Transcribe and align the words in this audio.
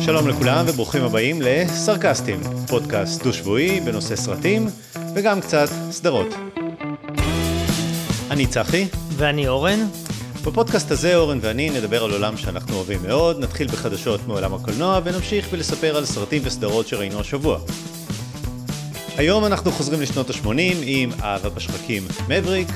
שלום 0.00 0.28
לכולם 0.28 0.64
וברוכים 0.68 1.02
הבאים 1.04 1.42
לסרקסטים, 1.42 2.40
פודקאסט 2.68 3.22
דו-שבועי 3.22 3.80
בנושא 3.80 4.16
סרטים 4.16 4.66
וגם 5.14 5.40
קצת 5.40 5.68
סדרות. 5.90 6.34
אני 8.30 8.46
צחי. 8.46 8.86
ואני 9.16 9.48
אורן. 9.48 9.80
בפודקאסט 10.44 10.90
הזה 10.90 11.16
אורן 11.16 11.38
ואני 11.42 11.70
נדבר 11.70 12.04
על 12.04 12.10
עולם 12.10 12.36
שאנחנו 12.36 12.76
אוהבים 12.76 13.02
מאוד, 13.02 13.40
נתחיל 13.40 13.68
בחדשות 13.68 14.20
מעולם 14.26 14.54
הקולנוע 14.54 15.00
ונמשיך 15.04 15.48
ולספר 15.50 15.96
על 15.96 16.04
סרטים 16.04 16.42
וסדרות 16.44 16.88
שראינו 16.88 17.20
השבוע. 17.20 17.58
היום 19.16 19.44
אנחנו 19.44 19.72
חוזרים 19.72 20.00
לשנות 20.00 20.30
ה-80 20.30 20.48
עם 20.82 21.10
אהבה 21.22 21.48
בשחקים 21.48 22.02
מבריק. 22.28 22.68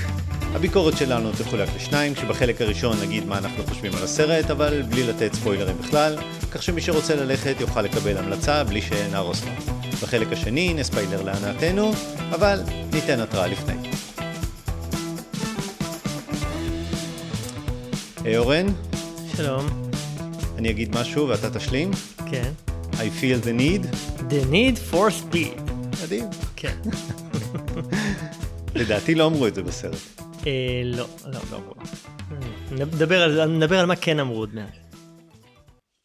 הביקורת 0.54 0.96
שלנו 0.96 1.32
תחולק 1.32 1.68
לשניים, 1.76 2.14
כשבחלק 2.14 2.60
הראשון 2.60 2.96
נגיד 3.02 3.26
מה 3.26 3.38
אנחנו 3.38 3.64
חושבים 3.66 3.94
על 3.94 4.04
הסרט, 4.04 4.50
אבל 4.50 4.82
בלי 4.82 5.02
לתת 5.02 5.34
ספוילרים 5.34 5.76
בכלל, 5.78 6.18
כך 6.50 6.62
שמי 6.62 6.80
שרוצה 6.80 7.16
ללכת 7.16 7.54
יוכל 7.60 7.82
לקבל 7.82 8.18
המלצה 8.18 8.64
בלי 8.64 8.82
שנהרוס 8.82 9.44
לו. 9.44 9.50
בחלק 10.02 10.32
השני 10.32 10.74
נספיילר 10.74 11.22
להנאתנו, 11.22 11.92
אבל 12.30 12.60
ניתן 12.92 13.20
התראה 13.20 13.46
לפני. 13.46 13.74
היי 18.24 18.36
אורן, 18.36 18.66
שלום. 19.36 19.66
אני 20.58 20.70
אגיד 20.70 20.96
משהו 20.96 21.28
ואתה 21.28 21.58
תשלים. 21.58 21.90
כן. 22.30 22.52
I 22.92 23.20
feel 23.20 23.46
the 23.46 23.60
need. 23.60 23.86
The 24.30 24.52
need 24.52 24.92
for 24.92 25.10
speed. 25.10 25.63
מדהים. 26.02 26.24
כן. 26.56 26.80
לדעתי 28.74 29.14
לא 29.14 29.26
אמרו 29.26 29.46
את 29.46 29.54
זה 29.54 29.62
בסרט. 29.62 29.98
אה, 30.46 30.82
לא, 30.84 31.06
לא, 31.26 31.40
לא. 31.50 31.74
נדבר 32.70 33.22
על, 33.22 33.46
נדבר 33.46 33.78
על 33.78 33.86
מה 33.86 33.96
כן 33.96 34.18
אמרו 34.18 34.38
עוד 34.38 34.54
מעט. 34.54 34.76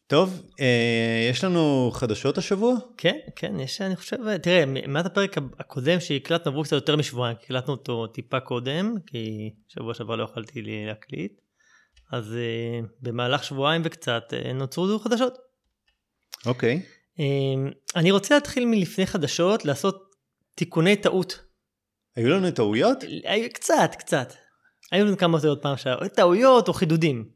טוב, 0.06 0.42
אה, 0.60 1.28
יש 1.30 1.44
לנו 1.44 1.90
חדשות 1.94 2.38
השבוע? 2.38 2.74
כן, 2.96 3.16
כן, 3.36 3.60
יש, 3.60 3.80
אני 3.80 3.96
חושב, 3.96 4.36
תראה, 4.36 4.64
מעט 4.66 5.06
הפרק 5.06 5.36
הקודם 5.58 6.00
שהקלטנו 6.00 6.50
עברו 6.50 6.62
קצת 6.62 6.72
יותר 6.72 6.96
משבועיים, 6.96 7.36
הקלטנו 7.42 7.72
אותו 7.72 8.06
טיפה 8.06 8.40
קודם, 8.40 8.94
כי 9.06 9.50
שבוע 9.68 9.94
שעבר 9.94 10.16
לא 10.16 10.24
יכולתי 10.24 10.62
להקליט, 10.86 11.32
אז 12.12 12.34
אה, 12.34 12.80
במהלך 13.00 13.44
שבועיים 13.44 13.82
וקצת 13.84 14.24
אה, 14.32 14.52
נוצרו 14.52 14.98
חדשות. 14.98 15.38
אוקיי. 16.46 16.74
אה, 16.74 16.99
אני 17.96 18.10
רוצה 18.10 18.34
להתחיל 18.34 18.64
מלפני 18.64 19.06
חדשות, 19.06 19.64
לעשות 19.64 20.10
תיקוני 20.54 20.96
טעות. 20.96 21.40
היו 22.16 22.28
לנו 22.28 22.50
טעויות? 22.50 22.98
קצת, 23.52 23.90
קצת. 23.98 24.32
היו 24.92 25.04
לנו 25.04 25.16
כמה 25.16 25.40
טעויות 25.40 25.62
פעם 25.62 25.76
שעברה, 25.76 26.08
טעויות 26.08 26.68
או 26.68 26.72
חידודים. 26.72 27.30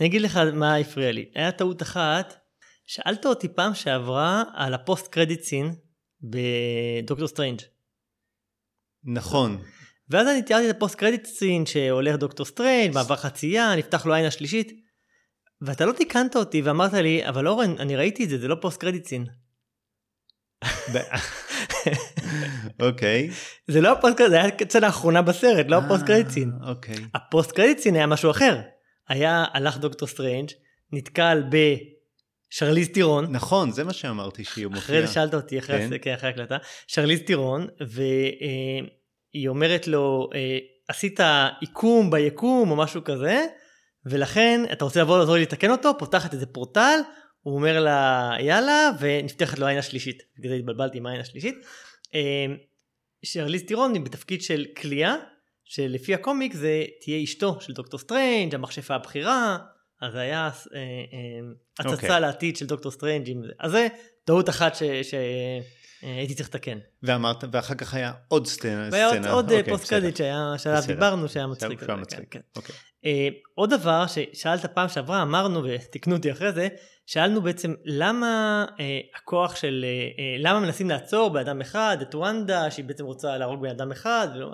אני 0.00 0.08
אגיד 0.08 0.22
לך 0.22 0.36
מה 0.36 0.76
הפריע 0.76 1.12
לי. 1.12 1.30
היה 1.34 1.52
טעות 1.52 1.82
אחת, 1.82 2.34
שאלת 2.86 3.26
אותי 3.26 3.48
פעם 3.48 3.74
שעברה 3.74 4.42
על 4.54 4.74
ה 4.74 4.81
post 4.81 5.08
credit 5.08 5.42
scene 5.42 5.74
בדוקטור 6.22 7.28
סטרנג'. 7.28 7.60
נכון. 9.04 9.62
ואז 10.10 10.26
אני 10.28 10.42
תיארתי 10.42 10.70
את 10.70 10.76
ה 10.76 10.80
post 10.80 10.94
credit 10.94 11.26
scene 11.26 11.66
שהולך 11.66 12.16
דוקטור 12.16 12.46
סטרנג', 12.46 12.94
מעבר 12.94 13.16
חצייה, 13.16 13.76
נפתח 13.76 14.06
לו 14.06 14.14
העין 14.14 14.26
השלישית. 14.26 14.87
ואתה 15.62 15.86
לא 15.86 15.92
תיקנת 15.92 16.36
אותי 16.36 16.62
ואמרת 16.62 16.92
לי, 16.92 17.28
אבל 17.28 17.48
אורן, 17.48 17.74
אני 17.78 17.96
ראיתי 17.96 18.24
את 18.24 18.28
זה, 18.28 18.38
זה 18.38 18.48
לא 18.48 18.56
post 18.60 18.80
credit 18.80 19.06
scene. 19.06 19.26
אוקיי. 22.80 23.30
זה 23.66 23.80
לא 23.80 23.92
ה 23.92 23.97
post 23.97 24.16
credit, 24.16 24.30
זה 24.30 24.40
היה 24.40 24.50
הסצנה 24.50 24.82
האחרונה 24.82 25.22
בסרט, 25.22 25.66
לא 25.68 25.76
ה 25.76 25.82
post 25.82 26.06
credit 26.06 26.28
scene. 26.28 26.52
אה, 26.62 26.68
אוקיי. 26.70 26.94
ה 27.14 27.22
post 27.22 27.52
credit 27.52 27.78
scene 27.78 27.94
היה 27.94 28.06
משהו 28.06 28.30
אחר. 28.30 28.60
היה, 29.08 29.44
הלך 29.52 29.78
דוקטור 29.78 30.08
סטרנג', 30.08 30.50
נתקל 30.92 31.42
בשרליז 32.50 32.88
ת'רון, 32.88 33.26
נכון, 33.30 33.70
זה 33.70 33.84
מה 33.84 33.92
שאמרתי 33.92 34.44
שהיא 34.44 34.66
מופיעה. 34.66 34.84
אחרי 34.84 35.06
זה 35.06 35.12
שאלת 35.12 35.34
אותי, 35.34 35.58
אחרי, 35.58 35.98
כן. 35.98 36.14
ההקלטה, 36.22 36.56
שרליז 36.86 37.20
ת'רון, 37.20 37.66
והיא 37.80 39.48
אומרת 39.48 39.86
לו, 39.86 40.30
אה, 40.34 40.58
עשית 40.88 41.20
עיקום 41.60 42.10
ביקום 42.10 42.70
או 42.70 42.76
משהו 42.76 43.04
כזה, 43.04 43.46
ולכן 44.10 44.60
אתה 44.72 44.84
רוצה 44.84 45.00
לבוא 45.00 45.18
לעזור 45.18 45.34
לי 45.34 45.42
לתקן 45.42 45.70
אותו, 45.70 45.98
פותחת 45.98 46.34
איזה 46.34 46.46
פורטל, 46.46 46.98
הוא 47.40 47.54
אומר 47.54 47.80
לה 47.80 48.30
יאללה, 48.40 48.90
ונפתחת 49.00 49.58
לו 49.58 49.66
העין 49.66 49.78
השלישית. 49.78 50.22
בגלל 50.38 50.50
זה 50.50 50.56
התבלבלתי 50.56 50.98
עם 50.98 51.06
העין 51.06 51.20
השלישית. 51.20 51.54
אה, 52.14 52.46
שרליז 53.22 53.62
ת'רון 53.62 53.94
היא 53.94 54.02
בתפקיד 54.02 54.42
של 54.42 54.66
קליאה, 54.76 55.14
שלפי 55.64 56.14
הקומיק 56.14 56.54
זה 56.54 56.84
תהיה 57.00 57.24
אשתו 57.24 57.60
של 57.60 57.72
דוקטור 57.72 58.00
סטרנג', 58.00 58.54
המכשפה 58.54 58.94
הבכירה, 58.94 59.58
אז 60.02 60.12
זה 60.12 60.18
היה 60.20 60.50
אה, 60.74 60.80
אה, 60.80 60.84
הצצה 61.78 61.94
אוקיי. 61.94 62.20
לעתיד 62.20 62.56
של 62.56 62.66
דוקטור 62.66 62.92
סטרנג'. 62.92 63.28
עם 63.28 63.42
זה. 63.42 63.52
אז 63.60 63.70
זה 63.70 63.88
טעות 64.24 64.48
אחת 64.48 64.76
שהייתי 66.00 66.34
צריך 66.34 66.48
לתקן. 66.48 66.78
ואמרת, 67.02 67.44
ואחר 67.52 67.74
כך 67.74 67.94
היה 67.94 68.12
עוד 68.28 68.46
סצנה. 68.46 68.88
והיה 68.92 69.08
עוד. 69.08 69.26
עוד 69.26 69.44
אוקיי, 69.44 69.62
post. 69.72 69.88
credit 69.88 70.16
שהיה, 70.16 70.54
שעליו. 70.58 70.82
דיברנו 70.86 71.28
שהיה 71.28 71.46
מצחיק. 71.46 71.80
שהיה 71.80 71.94
כן, 71.96 72.00
מצחיק. 72.00 72.26
כן. 72.30 72.40
אוקיי. 72.56 72.74
אה, 73.04 73.28
עוד 73.54 73.70
דבר 73.70 74.04
ששאלת 74.06 74.66
פעם 74.66 74.88
שעברה, 74.88 75.22
אמרנו 75.22 75.64
ותיקנו 75.64 76.16
אותי 76.16 76.32
אחרי 76.32 76.52
זה, 76.52 76.68
שאלנו 77.06 77.42
בעצם 77.42 77.74
למה 77.84 78.64
אה, 78.80 79.00
הכוח 79.16 79.56
של, 79.56 79.84
אה, 79.84 79.88
אה, 79.88 80.36
למה 80.38 80.60
מנסים 80.60 80.90
לעצור 80.90 81.30
באדם 81.30 81.60
אחד 81.60 81.96
את 82.02 82.14
וונדה, 82.14 82.70
שהיא 82.70 82.84
בעצם 82.84 83.04
רוצה 83.04 83.38
להרוג 83.38 83.62
בן 83.62 83.70
אדם 83.70 83.92
אחד, 83.92 84.28
ולא, 84.34 84.50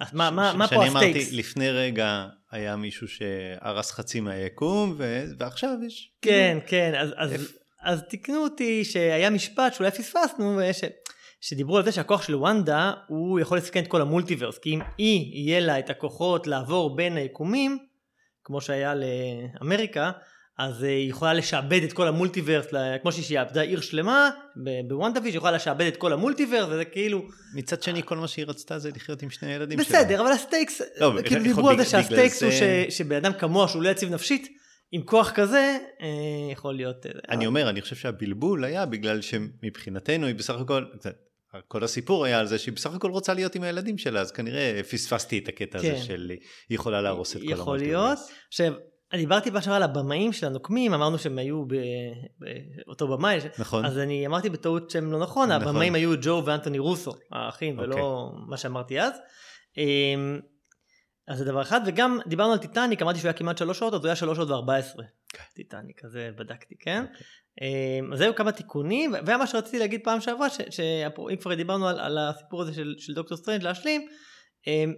אז 0.00 0.14
מה, 0.14 0.30
מה, 0.30 0.52
מה 0.56 0.68
פה 0.68 0.74
שאני 0.74 0.88
אמרתי, 0.88 1.06
ה 1.06 1.09
stakes? 1.09 1.32
לפני 1.32 1.70
רגע 1.70 2.26
היה 2.50 2.76
מישהו 2.76 3.08
שהרס 3.08 3.90
חצי 3.90 4.20
מהיקום, 4.20 4.94
ו- 4.98 5.24
ועכשיו 5.38 5.76
יש... 5.86 6.12
כן, 6.22 6.58
כן, 6.66 6.92
אז, 6.98 7.10
אז, 7.16 7.52
אז 7.82 8.02
תיקנו 8.08 8.42
אותי 8.42 8.84
שהיה 8.84 9.30
משפט 9.30 9.74
שאולי 9.74 9.90
פספסנו, 9.90 10.60
ש, 10.72 10.84
שדיברו 11.40 11.76
על 11.76 11.84
זה 11.84 11.92
שהכוח 11.92 12.22
של 12.22 12.34
וונדה 12.34 12.92
הוא 13.08 13.40
יכול 13.40 13.58
לסכן 13.58 13.82
את 13.82 13.88
כל 13.88 14.00
ה 14.00 14.05
multiverse, 14.05 14.58
כי 14.58 14.74
אם 14.74 14.80
היא 14.98 15.44
יהיה 15.44 15.60
לה 15.60 15.78
את 15.78 15.90
הכוחות 15.90 16.46
לעבור 16.46 16.96
בין 16.96 17.16
היקומים, 17.16 17.78
כמו 18.44 18.60
שהיה 18.60 18.94
לאמריקה, 18.94 20.10
אז 20.58 20.84
אה, 20.84 20.88
היא 20.88 21.10
יכולה 21.10 21.34
לשעבד 21.34 21.82
את 21.82 21.92
כל 21.92 22.08
ה 22.08 22.13
multiverse, 22.13 22.66
כמו 23.02 23.12
שהיא 23.12 23.24
שעבדה 23.24 23.60
עיר 23.60 23.80
שלמה 23.80 24.30
ב- 24.64 24.88
בוונדה 24.88 25.20
ויז'ן, 25.20 25.32
היא 25.32 25.36
יכולה 25.36 25.52
לשעבד 25.52 25.86
את 25.86 25.96
כל 25.96 26.12
ה 26.12 26.17
multiverse, 26.17 26.68
וזה 26.70 26.84
כאילו, 26.84 27.22
מצד 27.54 27.82
שני, 27.82 28.02
כל 28.02 28.16
מה 28.16 28.28
שהיא 28.28 28.44
רצתה 28.48 28.78
זה 28.78 28.90
לחיות 28.96 29.22
עם 29.22 29.30
שני 29.30 29.52
הילדים 29.52 29.84
שלה. 29.84 30.02
בסדר, 30.02 30.20
אבל 30.20 30.32
ה 30.32 30.38
stakes, 30.38 30.82
לא, 31.00 31.12
כאילו 31.24 31.42
דיברו 31.42 31.68
על 31.68 31.76
זה 31.76 31.84
שה 31.84 32.03
stakes 32.03 32.42
הוא 32.42 32.50
שבן 32.90 33.16
אדם 33.16 33.32
כמוה 33.32 33.68
שהוא 33.68 33.82
לא 33.82 33.88
יציב 33.88 34.10
נפשית, 34.10 34.59
עם 34.92 35.02
כוח 35.02 35.30
כזה, 35.30 35.78
אה, 36.00 36.52
יכול 36.52 36.74
להיות... 36.74 37.06
אה, 37.06 37.12
אני 37.28 37.46
אומר, 37.46 37.70
אני 37.70 37.80
חושב 37.80 37.96
שהבלבול 37.96 38.64
היה 38.64 38.86
בגלל 38.86 39.20
שמבחינתנו 39.20 40.26
היא 40.26 40.34
בסך 40.34 40.54
הכל, 40.60 40.84
כל 41.68 41.84
הסיפור 41.84 42.24
היה 42.24 42.38
על 42.38 42.46
זה 42.46 42.58
שהיא 42.58 42.74
בסך 42.74 42.94
הכל 42.94 43.10
רוצה 43.10 43.34
להיות 43.34 43.54
עם 43.54 43.62
הילדים 43.62 43.98
שלה, 43.98 44.20
אז 44.20 44.32
כנראה 44.32 44.80
פספסתי 44.90 45.38
את 45.38 45.48
הקטע 45.48 45.78
הזה 45.78 45.90
כן. 45.90 46.02
של 46.02 46.30
היא 46.30 46.38
יכולה 46.74 47.02
להרוס 47.02 47.36
את 47.36 47.40
כל 47.40 47.46
יכול 47.50 47.62
ה 47.62 47.65
multiverse. 47.65 47.92
להיות. 47.92 48.18
עכשיו, 48.48 48.72
אני 49.12 49.20
דיברתי 49.20 49.50
בשער 49.50 49.74
על 49.74 49.82
הבמאים 49.82 50.32
של 50.32 50.46
הנוקמים, 50.46 50.94
אמרנו 50.94 51.18
שהם 51.18 51.38
היו 51.38 51.64
באותו 52.86 53.08
במאי, 53.08 53.38
נכון. 53.58 53.84
אז 53.84 53.98
אני 53.98 54.26
אמרתי 54.26 54.50
בטעות 54.50 54.90
שהם 54.90 55.12
לא 55.12 55.18
נכון, 55.18 55.52
נכון. 55.52 55.68
הבמאים 55.68 55.94
היו 55.94 56.12
ג'ו 56.22 56.42
ואנטוני 56.46 56.78
רוסו, 56.78 57.12
האחים, 57.32 57.78
ולא 57.78 57.94
אוקיי. 57.94 58.44
מה 58.48 58.56
שאמרתי 58.56 59.00
אז. 59.00 59.12
אז 61.30 61.38
זה 61.38 61.44
דבר 61.44 61.62
אחד, 61.62 61.80
וגם 61.86 62.18
דיברנו 62.26 62.52
על 62.52 62.58
טיטניק, 62.58 63.02
אמרתי 63.02 63.18
שהוא 63.18 63.28
היה 63.28 63.32
כמעט 63.32 63.58
שלוש 63.58 63.78
שעות, 63.78 63.94
אז 63.94 64.00
הוא 64.00 64.06
היה 64.06 64.16
שלוש 64.16 64.36
שעות 64.36 64.50
וארבע 64.50 64.76
עשרה. 64.76 65.04
כן. 65.28 65.42
טיטניק, 65.54 66.04
אז 66.04 66.10
זה 66.10 66.30
בדקתי, 66.36 66.74
כן? 66.78 67.04
אוקיי. 67.08 68.00
אמ, 68.00 68.12
אז 68.12 68.18
זהו 68.18 68.34
כמה 68.34 68.52
תיקונים, 68.52 69.12
והיה 69.26 69.38
מה 69.38 69.46
שרציתי 69.46 69.78
להגיד 69.78 70.00
פעם 70.04 70.20
שעברה, 70.20 70.46
שאם 70.50 71.36
כבר 71.40 71.54
דיברנו 71.54 71.88
על, 71.88 72.00
על 72.00 72.18
הסיפור 72.18 72.62
הזה 72.62 72.74
של, 72.74 72.94
של 72.98 73.14
דוקטור 73.14 73.36
סטרנג' 73.36 73.62
להשלים, 73.62 74.08
אמ, 74.66 74.94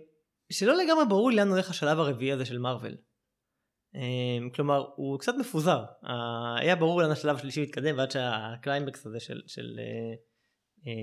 שלא 0.52 0.76
לגמרי 0.76 1.04
ברור 1.08 1.30
לי 1.30 1.36
לאן 1.36 1.48
הולך 1.48 1.70
השלב 1.70 1.98
הרביעי 1.98 2.32
הזה 2.32 2.44
של 2.44 2.58
מארוול. 2.58 2.96
אמ, 3.94 4.50
כלומר, 4.50 4.84
הוא 4.96 5.18
קצת 5.18 5.34
מפוזר. 5.40 5.84
היה 6.56 6.76
ברור 6.76 7.02
לאן 7.02 7.10
השלב 7.10 7.36
השלישי 7.36 7.62
מתקדם, 7.62 7.98
ועד 7.98 8.10
שהקליימקס 8.10 9.06
הזה 9.06 9.20
של... 9.20 9.40
של 9.46 9.78
אה, 9.78 10.31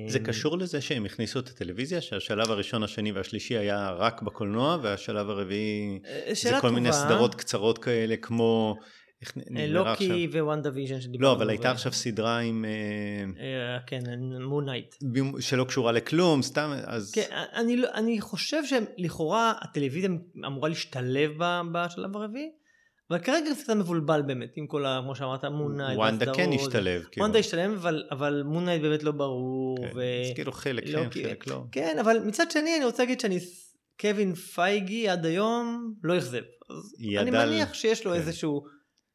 זה 0.07 0.19
אמ, 0.19 0.23
קשור 0.23 0.57
לזה 0.57 0.81
שהם 0.81 1.05
הכניסו 1.05 1.39
את 1.39 1.47
הטלוויזיה, 1.47 2.01
שהשלב 2.01 2.51
הראשון, 2.51 2.83
השני 2.83 3.11
והשלישי 3.11 3.57
היה 3.57 3.91
רק 3.91 4.21
בקולנוע, 4.21 4.77
והשלב 4.81 5.29
הרביעי 5.29 5.99
אה, 6.05 6.31
זה 6.33 6.51
כל 6.61 6.69
מיני 6.69 6.89
טובה. 6.89 7.01
סדרות 7.05 7.35
קצרות 7.35 7.77
כאלה 7.77 8.17
כמו... 8.17 8.75
אה? 9.57 9.67
לוקי 9.67 10.27
ווואנדה 10.31 10.69
ויז'ן 10.73 11.01
שדיברנו. 11.01 11.23
לא, 11.23 11.37
אבל 11.37 11.49
הייתה 11.49 11.71
עכשיו 11.71 11.93
סדרה 11.93 12.39
עם... 12.39 12.65
אה, 13.39 13.77
כן, 13.87 13.99
מון 14.41 14.62
נייט. 14.62 14.95
שלא 15.39 15.63
קשורה 15.63 15.91
לכלום, 15.91 16.41
סתם, 16.41 16.71
אז... 16.85 17.11
כן, 17.11 17.27
אני, 17.53 17.77
לא- 17.77 17.89
אני 17.93 18.21
חושב 18.21 18.61
שלכאורה 18.65 19.53
הטלוויזיה 19.61 20.09
אמורה 20.45 20.69
להשתלב 20.69 21.31
בשלב 21.71 22.17
הרביעי, 22.17 22.49
אבל 23.09 23.19
כרגע 23.19 23.53
זה 23.53 23.63
קצת 23.63 23.73
מבולבל 23.73 24.21
באמת, 24.21 24.53
עם 24.55 24.67
כל 24.67 24.85
ה... 24.85 24.99
כמו 25.03 25.15
שאמרת, 25.15 25.45
מון 25.45 25.65
נייט. 25.65 25.97
וונדה 25.97 26.33
כן. 26.33 26.49
השתלב. 26.53 27.03
כאילו. 27.11 27.23
וונדה 27.23 27.39
השתלב, 27.39 27.73
אבל, 27.73 28.03
אבל 28.11 28.43
מון 28.45 28.61
נייט 28.61 28.81
באמת 28.81 29.03
לא 29.03 29.11
ברור. 29.11 29.77
כן, 29.77 29.91
ו... 29.95 30.01
אז 30.25 30.35
כאילו 30.35 30.51
חלק 30.51 30.87
לא, 30.87 31.03
כן, 31.11 31.23
חלק 31.23 31.47
לא. 31.47 31.63
כן, 31.71 31.97
אבל 31.99 32.19
מצד 32.19 32.51
שני 32.51 32.75
אני 32.77 32.85
רוצה 32.85 33.03
להגיד 33.03 33.19
שאני 33.19 33.39
קווין 34.01 34.35
פייגי 34.35 35.09
עד 35.09 35.25
היום 35.25 35.93
לא 36.03 36.17
אכזב. 36.17 36.41
אז 36.69 36.95
אני 37.17 37.31
מניח 37.31 37.73
שיש 37.73 38.05
לו 38.05 38.11
כן. 38.11 38.17
איזשהו 38.17 38.65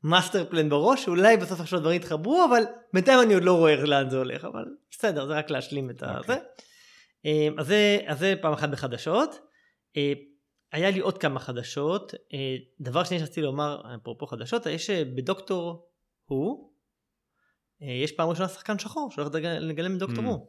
master 0.05 0.45
plan 0.51 0.69
בראש, 0.69 1.05
שאולי 1.05 1.37
בסוף 1.37 1.61
עכשיו 1.61 1.79
הדברים 1.79 1.97
יתחברו, 1.97 2.45
אבל 2.51 2.63
בינתיים 2.93 3.21
אני 3.21 3.35
עוד 3.35 3.45
לא 3.45 3.53
רואה 3.53 3.77
לאן 3.77 4.11
זה 4.11 4.17
הולך, 4.17 4.45
אבל 4.45 4.65
בסדר, 4.91 5.27
זה 5.27 5.33
רק 5.33 5.51
להשלים 5.51 5.91
את 5.91 6.03
אוקיי. 6.03 6.17
הזה. 6.19 6.37
אה, 7.27 7.49
אז 7.59 7.67
זה, 7.67 7.99
אז 8.07 8.19
זה 8.19 8.35
פעם 8.41 8.53
אחת 8.53 8.69
בחדשות. 8.69 9.39
היה 10.75 10.91
לי 10.91 10.99
עוד 11.01 11.19
כמה 11.19 11.41
חדשות. 11.41 12.15
אה, 12.33 12.39
דבר 12.81 13.05
שני 13.05 13.19
שרציתי 13.19 13.43
לומר, 13.43 13.81
אפרופו 14.03 14.27
חדשות, 14.27 14.67
יש 14.67 14.91
אה, 14.91 15.03
בדוקטור 15.05 15.89
הוא, 16.25 16.71
אה, 17.83 17.89
יש 17.93 18.13
פעם 18.13 18.29
ראשונה 18.29 18.49
שחקן 18.49 18.79
שחור 18.79 19.11
שהולך 19.11 19.29
לגלם- 19.61 19.97
בדוקטור 19.97 20.25
Mm. 20.25 20.27
הוא. 20.27 20.47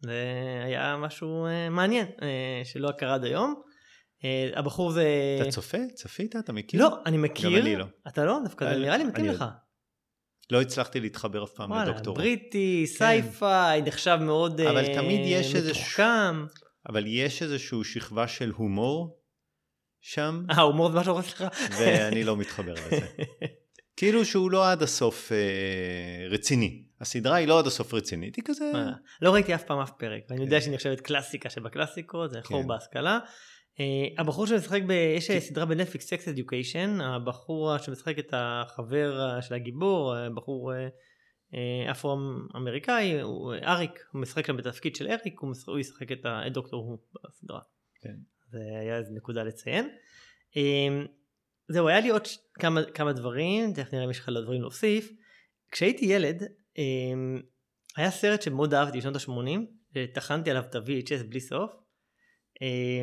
זה 0.00 0.22
היה 0.64 0.96
משהו 0.96 1.46
מעניין 1.70 2.06
שלא 2.64 2.90
קרה 2.98 3.14
עד 3.14 3.24
היום. 3.24 3.62
הבחור 4.54 4.90
זה... 4.92 5.06
אתה 5.42 5.50
צופה? 5.50 5.78
צפית? 5.94 6.36
אתה 6.36 6.52
מכיר? 6.52 6.80
לא, 6.82 6.96
אני 7.06 7.16
מכיר. 7.16 7.50
גם 7.50 7.56
אני 7.56 7.76
לא. 7.76 7.84
אתה 8.08 8.24
לא? 8.24 8.38
דווקא 8.44 8.74
זה 8.74 8.80
נראה 8.80 8.96
לי 8.96 9.04
מתאים 9.04 9.26
לך. 9.26 9.44
לא 10.50 10.60
הצלחתי 10.60 11.00
להתחבר 11.00 11.44
אף 11.44 11.50
פעם 11.52 11.72
לדוקטור. 11.72 12.14
בריטי, 12.14 12.86
sci-fi, 12.86 13.82
נחשב 13.82 14.18
מאוד 14.20 14.60
כן. 14.60 14.66
אבל 14.66 14.94
תמיד 14.94 15.20
יש 15.24 15.54
מתוחכם. 15.54 16.46
אבל 16.88 17.04
יש 17.06 17.42
איזושהי 17.42 17.84
שכבה 17.84 18.28
של 18.28 18.50
הומור 18.50 19.23
שם, 20.06 20.42
אה, 20.50 20.60
הומור 20.60 20.90
זה 20.90 20.98
משהו 20.98 21.18
אחר 21.18 21.22
שלך? 21.28 21.44
ואני 21.78 22.24
לא 22.24 22.36
מתחבר 22.36 22.72
לזה. 22.72 23.06
כאילו 23.96 24.24
שהוא 24.24 24.50
לא 24.50 24.70
עד 24.70 24.82
הסוף 24.82 25.32
אה, 25.32 25.38
רציני. 26.30 26.84
הסדרה 27.00 27.36
היא 27.36 27.48
לא 27.48 27.58
עד 27.58 27.66
הסוף 27.66 27.94
רצינית, 27.94 28.36
היא 28.36 28.44
כזה... 28.46 28.70
אה, 28.74 28.90
לא 29.22 29.34
ראיתי 29.34 29.54
אף 29.54 29.64
פעם 29.64 29.78
אף 29.78 29.90
פרק, 29.98 30.22
ואני 30.30 30.44
יודע 30.44 30.56
כן. 30.56 30.62
שהיא 30.62 30.74
נחשבת 30.74 31.00
קלאסיקה 31.00 31.50
שבקלאסיקות, 31.50 32.30
זה 32.30 32.40
חור 32.42 32.62
כן. 32.62 32.68
בהשכלה. 32.68 33.18
אה, 33.80 33.84
הבחור 34.22 34.46
שמשחק, 34.46 34.80
ב... 34.86 34.90
יש 34.90 35.30
סדרה 35.30 35.64
בנטפליקס, 35.64 36.06
סקס 36.06 36.28
אדיוקיישן, 36.28 37.00
הבחור 37.00 37.78
שמשחק 37.78 38.18
את 38.18 38.34
החבר 38.36 39.20
אה, 39.36 39.42
של 39.42 39.54
הגיבור, 39.54 40.16
אה, 40.16 40.30
בחור 40.30 40.72
אפרו-אמריקאי, 41.90 43.20
הוא 43.20 43.54
אריק, 43.64 44.04
הוא 44.12 44.22
משחק 44.22 44.46
שם 44.46 44.56
בתפקיד 44.56 44.96
של 44.96 45.06
אריק, 45.08 45.40
הוא 45.40 45.50
משחק- 45.50 45.68
הוא 45.68 45.78
ישחק 45.78 46.12
את 46.12 46.24
ה- 46.26 46.46
את 46.46 46.52
דוקטור 46.52 46.82
הוא 46.82 46.98
בסדרה. 47.28 47.60
כן. 48.02 48.33
זה 48.54 48.78
היה 48.80 48.98
איזה 48.98 49.10
נקודה 49.12 49.42
לציין. 49.42 49.88
אה, 50.56 51.04
זהו, 51.68 51.88
היה 51.88 52.00
לי 52.00 52.08
עוד 52.08 52.22
כמה, 52.54 52.84
כמה 52.84 53.12
דברים, 53.12 53.72
תכף 53.72 53.92
נראה 53.92 54.04
אם 54.04 54.10
יש 54.10 54.18
לך 54.18 54.28
עוד 54.28 54.44
דברים 54.44 54.60
להוסיף. 54.60 55.12
כשהייתי 55.70 56.04
ילד, 56.04 56.42
אה, 56.78 57.40
היה 57.96 58.10
סרט 58.10 58.42
שמאוד 58.42 58.74
אהבתי 58.74 58.98
בשנות 58.98 59.16
ה-80, 59.16 60.00
טחנתי 60.14 60.50
עליו 60.50 60.62
את 60.62 60.74
ה-VHS 60.74 61.24
בלי 61.28 61.40
סוף. 61.40 61.70
אה, 62.62 63.02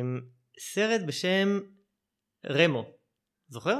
סרט 0.58 1.00
בשם 1.06 1.60
רמו, 2.46 2.84
זוכר? 3.48 3.78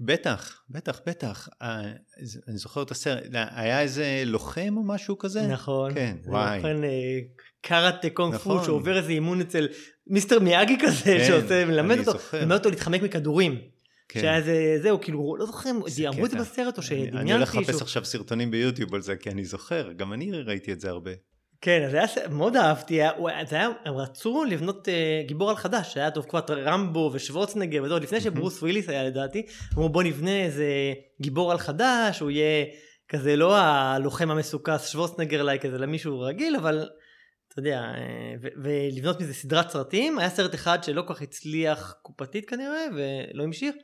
בטח, 0.00 0.62
בטח, 0.70 1.00
בטח. 1.06 1.48
אה, 1.62 1.82
זה- 2.22 2.40
אני 2.48 2.58
זוכר 2.58 2.82
את 2.82 2.90
הסרט, 2.90 3.22
לא, 3.30 3.38
היה 3.50 3.80
איזה 3.82 4.22
לוחם 4.26 4.74
או 4.76 4.82
משהו 4.86 5.18
כזה? 5.18 5.46
נכון. 5.46 5.94
כן, 5.94 6.16
זה 6.22 6.30
וואי. 6.30 6.56
לוחם, 6.56 6.84
אה, 6.84 7.18
קארטה 7.62 8.10
קונג 8.10 8.36
פו 8.36 8.52
נכון. 8.54 8.64
שעובר 8.64 8.96
איזה 8.98 9.10
אימון 9.12 9.40
אצל 9.40 9.68
מיסטר 10.06 10.38
מיאגי 10.40 10.76
כזה 10.82 11.04
כן, 11.04 11.24
שעושה, 11.26 11.64
מלמד 11.64 11.98
אותו, 11.98 12.12
זוכר. 12.12 12.38
מלמד 12.40 12.56
אותו 12.56 12.70
להתחמק 12.70 13.02
מכדורים. 13.02 13.58
כן. 14.08 14.20
שהיה 14.20 14.36
איזה, 14.36 14.52
זהו, 14.82 15.00
כאילו, 15.00 15.36
לא 15.38 15.46
זוכר, 15.46 15.70
זה 15.86 16.08
אמרו 16.08 16.26
את 16.26 16.30
זה. 16.30 16.38
בסרט 16.38 16.78
או 16.78 16.82
אני- 16.90 16.98
אני 16.98 17.06
שדמיינתי 17.06 17.32
הולך 17.32 17.56
לחפש 17.56 17.82
עכשיו 17.82 18.04
סרטונים 18.04 18.50
ביוטיוב 18.50 18.94
על 18.94 19.02
זה, 19.02 19.16
כי 19.16 19.30
אני 19.30 19.44
זוכר, 19.44 19.92
גם 19.92 20.12
אני 20.12 20.32
ראיתי 20.32 20.72
את 20.72 20.80
זה 20.80 20.88
הרבה. 20.90 21.10
כן, 21.60 21.82
אז 21.86 21.94
היה, 21.94 22.28
מאוד 22.30 22.56
אהבתי, 22.56 22.94
היה, 22.94 23.10
היה- 23.26 23.44
זה 23.44 23.56
היה, 23.56 23.68
הם 23.84 23.94
רצו 23.94 24.44
לבנות 24.44 24.88
אה, 24.88 24.90
גיבור 25.28 25.50
על 25.50 25.56
חדש, 25.56 25.94
שהיה 25.94 26.10
טוב 26.10 26.24
כבר 26.28 26.40
רמבו 26.48 27.10
ושוורצנגר 27.14 27.82
וזה, 27.84 27.94
עוד 27.94 28.02
לפני 28.02 28.20
שברוס 28.20 28.62
וויליס 28.62 28.88
היה 28.88 29.04
לדעתי, 29.04 29.46
אמרו 29.74 29.88
בוא 29.88 30.02
נבנה 30.02 30.44
איזה 30.44 30.66
גיבור 31.20 31.52
על 31.52 31.58
חדש, 31.58 32.20
הוא 32.20 32.30
יהיה 32.30 32.64
כזה 33.08 33.36
לא 33.36 33.56
הלוחם 33.56 34.30
המסוקס 34.30 34.88
שוורצנגר 34.88 35.42
like 35.42 35.62
כזה 35.62 35.78
למישהו 35.78 36.20
רגיל, 36.20 36.56
אבל 36.56 36.88
אתה 37.48 37.58
יודע, 37.58 37.78
אה, 37.80 37.94
ו- 38.42 38.48
ולבנות 38.62 39.20
מזה 39.20 39.34
סדרת 39.34 39.70
סרטים, 39.70 40.18
היה 40.18 40.30
סרט 40.30 40.54
אחד 40.54 40.84
שלא 40.84 41.02
כל 41.02 41.14
כך 41.14 41.22
הצליח 41.22 41.94
קופתית 42.02 42.48
כנראה, 42.50 42.84
ולא 42.96 43.42
המשיך, 43.44 43.74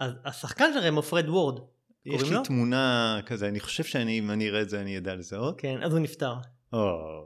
אז 0.00 0.12
השחקן 0.24 0.70
שלהם 0.74 0.94
הוא 0.94 1.02
פרד 1.02 1.28
וורד, 1.28 1.60
יש 2.06 2.22
לי 2.22 2.30
לו? 2.30 2.42
תמונה 2.42 3.20
כזה, 3.26 3.48
אני 3.48 3.60
חושב 3.60 3.84
שאם 3.84 4.30
אני 4.30 4.48
אראה 4.48 4.60
את 4.62 4.68
זה 4.70 4.80
אני 4.80 4.98
אדע 4.98 5.14
לזהות. 5.14 5.60
כן, 5.60 5.82
אז 5.82 5.92
הוא 5.92 6.00
נפטר, 6.00 6.34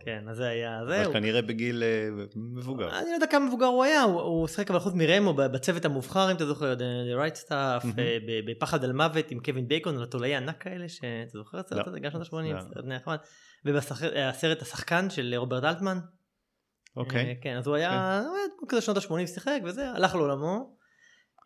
כן, 0.01 0.25
אז 0.29 0.37
זה 0.37 0.49
היה, 0.49 0.81
אבל 0.81 1.05
זהו. 1.05 1.13
כנראה 1.13 1.43
בגיל 1.43 1.83
אה, 1.83 2.09
מבוגר. 2.37 2.99
אני 2.99 3.09
לא 3.11 3.15
יודע 3.15 3.27
כמה 3.27 3.47
מבוגר 3.47 3.67
הוא 3.67 3.85
היה, 3.85 4.03
הוא, 4.03 4.49
שיחק 4.49 4.71
אבל 4.71 4.79
חוץ 4.79 4.95
מרמו 4.95 5.35
בצוות 5.35 5.85
המובחר 5.85 6.31
אם 6.31 6.37
אתה 6.37 6.47
זוכר, 6.47 6.75
The, 6.75 7.19
Right 7.19 7.47
Stuff. 7.47 7.99
אה, 7.99 8.19
בפחד 8.47 8.85
על 8.85 8.93
מוות 8.93 9.31
עם 9.31 9.41
קווין 9.41 9.69
בייקון 9.69 9.97
על 9.97 10.03
התולעי 10.03 10.37
ענק 10.37 10.63
כאלה, 10.63 10.89
שאתה 10.89 11.39
זוכר 11.39 11.61
את 11.61 11.67
הסרט 11.67 11.87
לא. 11.87 11.91
הזה? 11.91 12.01
גם 12.01 12.11
שנות 12.11 12.33
ה-80, 12.33 12.55
לא. 12.55 12.61
סרט 12.61 12.85
נחמד. 12.85 13.17
ובסרט 13.65 14.63
השחקן 14.63 15.11
של 15.11 15.35
רוברט 15.37 15.65
אלטמן, 15.65 15.99
אה, 15.99 17.03
אוקיי. 17.03 17.37
כן, 17.41 17.57
אז 17.57 17.67
הוא 17.67 17.77
היה 17.77 18.23
דמות 18.59 18.71
כזה 18.71 18.81
שנות 18.81 18.97
ה-80 18.97 19.27
שיחק 19.27 19.61
וזה, 19.65 19.91
הלך 19.91 20.15
לעולמו. 20.15 20.77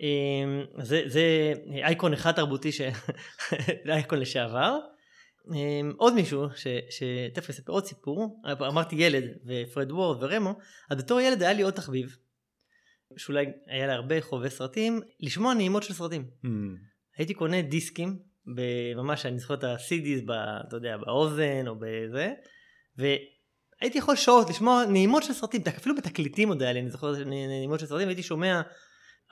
אה, 0.02 0.82
זה, 0.84 1.02
זה 1.06 1.52
אייקון 1.84 2.12
אחד 2.12 2.32
תרבותי. 2.32 2.70
אייקון 3.88 4.18
לשעבר. 4.18 4.78
אה, 5.52 5.90
עוד 5.96 6.14
מישהו, 6.14 6.46
שתכף 6.90 7.50
אספר 7.50 7.72
עוד 7.72 7.86
סיפור, 7.86 8.42
אמרתי 8.60 8.96
ילד 8.96 9.24
ופרד 9.46 9.92
וורד 9.92 10.22
ורמו, 10.22 10.58
אז 10.90 10.98
בתור 10.98 11.20
ילד 11.20 11.42
היה 11.42 11.52
לי 11.52 11.62
עוד 11.62 11.74
תחביב, 11.74 12.16
שאולי 13.16 13.46
היה 13.66 13.86
לי 13.86 13.92
הרבה 13.92 14.20
חובבי 14.20 14.50
סרטים, 14.50 15.00
לשמוע 15.20 15.54
נעימות 15.54 15.82
של 15.82 15.94
סרטים. 15.94 16.26
Hmm, 16.44 16.48
הייתי 17.18 17.34
קונה 17.34 17.62
דיסקים, 17.62 18.18
ממש 18.96 19.26
אני 19.26 19.38
זוכר 19.38 19.54
את 19.54 19.64
ה-CDs, 19.64 20.22
אתה 20.68 20.76
יודע, 20.76 20.96
באוזן 20.96 21.68
או 21.68 21.74
בזה, 21.78 22.32
והייתי 22.96 23.98
יכול 23.98 24.16
שעות 24.16 24.50
לשמוע 24.50 24.84
נעימות 24.84 25.22
של 25.22 25.32
סרטים, 25.32 25.62
אפילו 25.76 25.96
בתקליטים 25.96 26.48
עוד 26.48 26.62
היה 26.62 26.72
לי, 26.72 26.80
אני 26.80 26.90
זוכר 26.90 27.24
נעימות 27.24 27.80
של 27.80 27.86
סרטים, 27.86 28.08
הייתי 28.08 28.22
שומע 28.22 28.62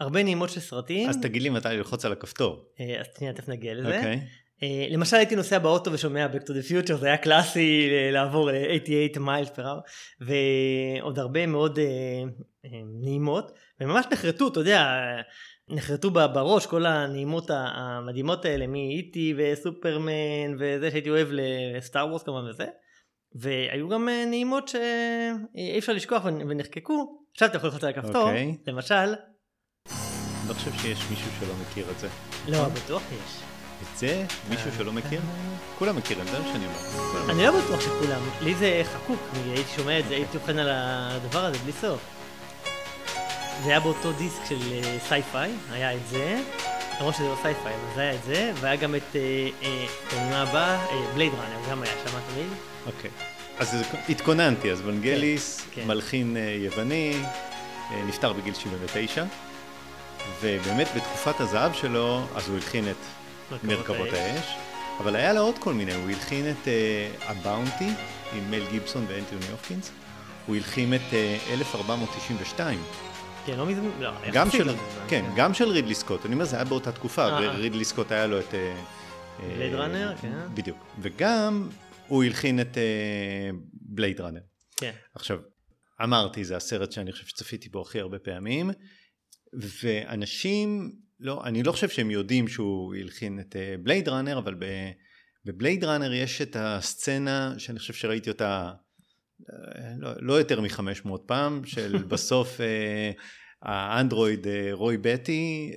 הרבה 0.01 0.23
נעימות 0.23 0.51
של 0.51 0.61
סרטים. 0.61 1.09
אז 1.09 1.19
תגיד 1.23 1.43
לי 1.43 1.49
מתי 1.49 1.69
ללחוץ 1.69 2.05
על 2.05 2.13
הכפתור. 2.13 2.65
אה, 2.81 3.01
אז 3.01 3.07
שנייה, 3.19 3.33
תכף 3.33 3.49
נגיע 3.49 3.75
לזה. 3.75 3.97
אוקיי. 3.97 4.21
אה, 4.63 4.87
למשל 4.91 5.17
הייתי 5.17 5.37
נוסע 5.37 5.59
באוטו 5.59 5.93
ושומע 5.93 6.27
Back 6.27 6.43
to 6.43 6.51
the 6.51 6.89
Future, 6.89 6.95
זה 6.95 7.07
היה 7.07 7.17
קלאסי 7.17 7.89
אה, 7.93 8.11
לעבור 8.11 8.51
אה, 8.51 8.55
88 8.87 9.33
מיילס 9.33 9.51
פר 9.51 9.65
hour, 9.65 9.81
ועוד 10.21 11.19
הרבה 11.19 11.47
מאוד 11.47 11.79
אה, 11.79 12.23
נעימות, 13.01 13.53
וממש 13.81 14.07
נחרטו, 14.13 14.49
אתה 14.49 14.61
יודע, 14.61 14.85
נחרטו 15.69 16.11
בראש 16.11 16.67
כל 16.67 16.87
הנעימות 16.87 17.51
המדהימות 17.55 18.45
האלה, 18.45 18.67
מ-E.T. 18.67 19.19
וסופרמן, 19.37 20.55
וזה 20.59 20.91
שהייתי 20.91 21.11
אוהב 21.11 21.29
לסטאר 21.31 22.07
וורס 22.07 22.23
כמובן 22.23 22.49
וזה, 22.51 22.67
והיו 23.35 23.89
גם 23.89 24.09
נעימות 24.27 24.69
שאי 24.69 25.79
אפשר 25.79 25.93
לשכוח 25.93 26.25
ונ- 26.25 26.43
ונחקקו, 26.49 27.23
עכשיו 27.35 27.49
אתה 27.49 27.57
יכול 27.57 27.69
ללחוץ 27.69 27.85
על 27.85 27.91
הכפתור, 27.91 28.23
אוקיי. 28.23 28.57
למשל, 28.67 28.95
אני 28.95 29.15
לא 30.49 30.55
חושב 30.55 30.71
שיש 30.73 31.11
מישהו 31.11 31.31
שלא 31.41 31.55
מכיר 31.63 31.91
את 31.91 31.99
זה. 31.99 32.09
לא, 32.49 32.69
בטוח 32.69 33.03
יש. 33.13 33.52
את 33.83 33.99
זה? 33.99 34.25
מישהו 34.49 34.71
שלא 34.79 34.93
מכיר? 34.93 35.21
כולם 35.79 35.97
מכירים, 35.97 36.25
זה 36.27 36.39
מה 36.39 36.45
שאני 36.53 36.67
אומר. 36.67 37.33
אני 37.33 37.43
לא 37.43 37.61
בטוח 37.61 37.81
שכולם, 37.81 38.21
לי 38.41 38.55
זה 38.55 38.83
חקוק, 38.85 39.19
אני 39.35 39.53
הייתי 39.53 39.71
שומע 39.77 39.99
את 39.99 40.05
זה, 40.09 40.15
הייתי 40.15 40.37
אוכל 40.39 40.59
על 40.59 40.69
הדבר 40.73 41.45
הזה 41.45 41.59
בלי 41.59 41.73
סוף. 41.81 42.01
זה 43.65 43.71
היה 43.71 43.81
באותו 43.81 44.13
דיסק 44.13 44.45
של 44.49 44.73
אה, 44.73 44.97
sci-fi, 45.09 45.51
היה 45.71 45.95
את 45.95 46.09
זה, 46.11 46.41
למרות 47.01 47.15
שזה 47.15 47.29
לא 47.29 47.37
sci-fi, 47.43 47.75
אבל 47.75 47.95
זה 47.95 48.01
היה 48.01 48.15
את 48.15 48.25
זה, 48.25 48.53
והיה 48.61 48.77
גם 48.77 48.95
את, 48.95 49.17
אה, 49.17 49.49
אה, 49.63 49.87
בנימה 50.13 50.43
הבאה, 50.43 50.87
בלייד 51.15 51.33
ראנר, 51.33 51.71
גם 51.71 51.83
היה 51.83 51.93
שם 52.05 52.19
תמיד. 52.35 52.47
אוקיי. 52.87 53.11
אז 53.59 53.77
התכוננתי, 54.09 54.73
אז 54.73 54.81
ונגליס, 54.85 55.67
כן. 55.75 55.87
מלחין 55.87 56.37
אה, 56.37 56.57
יווני, 56.65 57.15
אה, 57.91 58.03
נפטר 58.07 58.33
בגיל 58.33 58.55
79, 58.55 59.25
ובאמת 60.41 60.89
בתקופת 60.97 61.41
הזהב 61.41 61.73
שלו, 61.73 62.27
אז 62.35 62.49
הוא 62.49 62.57
הלחין 62.57 62.91
את 62.91 62.97
מרכבות 63.65 64.09
האש, 64.13 64.47
אבל 64.99 65.17
היה 65.17 65.33
לו 65.33 65.41
עוד 65.41 65.59
כל 65.59 65.75
מיני, 65.75 65.95
הוא 65.95 66.11
הלחין 66.11 66.51
את 66.51 66.69
אה, 66.69 67.11
הבאונטי 67.21 67.89
עם 68.33 68.51
מל 68.51 68.63
גיבסון 68.71 69.05
ואנטוני 69.09 69.47
הופקינס, 69.51 69.91
הוא 70.47 70.57
הלחין 70.57 70.95
את 70.95 71.01
אה, 71.13 71.39
1492, 71.51 72.79
כן, 73.47 73.57
לא 73.59 73.67
מזמן, 73.67 73.91
לא, 74.01 74.11
גם 74.33 74.51
של, 74.51 74.67
לא 74.67 74.73
מזמן, 74.73 75.09
כן, 75.09 75.25
גם 75.37 75.55
של 75.55 75.69
רידלי 75.69 75.95
סקוט, 75.95 76.27
אני 76.27 76.35
אומר, 76.35 76.45
זה 76.45 76.57
היה 76.57 76.65
באותה 76.65 76.93
תקופה, 76.93 77.29
אה, 77.29 77.79
אה. 77.79 77.85
סקוט 77.85 78.13
היה 78.13 78.27
לו 78.27 78.41
את... 78.41 78.55
בלייד 79.41 79.75
אה, 79.75 79.81
ראנר, 79.81 80.15
כן. 80.21 80.33
בדיוק, 80.55 80.79
וגם 81.01 81.69
הוא 82.09 82.25
הלחין 82.25 82.61
את 82.61 82.79
בלייד 83.73 84.21
ראנר. 84.21 84.41
כן. 84.77 84.93
עכשיו, 85.15 85.39
אמרתי, 86.03 86.45
זה 86.45 86.57
הסרט 86.57 86.93
שאני 86.93 87.13
חושב 87.13 87.27
שצפיתי 87.27 87.69
בו 87.69 87.83
הכי 87.83 88.01
הרבה 88.01 88.19
פעמים, 88.19 88.71
ואנשים, 89.53 90.93
לא, 91.23 91.45
אני 91.45 91.63
לא 91.63 91.73
חושב 91.73 91.89
שהם 91.89 92.11
יודעים 92.11 92.49
שהוא 92.49 92.95
הלחין 92.95 93.41
את 93.41 93.57
בלייד 93.83 94.09
ראנר, 94.09 94.39
אבל 94.39 94.55
בבלייד 95.45 95.85
ראנר 95.85 96.13
יש 96.13 96.43
את 96.43 96.57
הסצנה 96.61 97.55
שאני 97.59 97.79
חושב 97.79 97.93
שראיתי 97.93 98.31
אותה 98.31 98.73
אה, 99.51 99.95
לא, 99.99 100.11
לא 100.21 100.33
יותר 100.33 100.61
מ-500 100.61 101.09
פעם, 101.27 101.65
של 101.65 101.97
בסוף 102.11 102.61
אה, 102.61 103.11
האנדרואיד 103.63 104.47
אה, 104.47 104.69
רוי 104.73 104.97
בטי, 105.01 105.73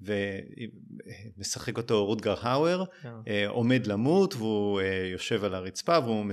ומשחק 0.00 1.76
אותו 1.76 2.06
רודגר 2.06 2.34
האואר, 2.40 2.84
כן. 3.02 3.08
עומד 3.48 3.86
למות 3.86 4.34
והוא 4.34 4.80
יושב 5.12 5.44
על 5.44 5.54
הרצפה 5.54 5.98
והוא 5.98 6.26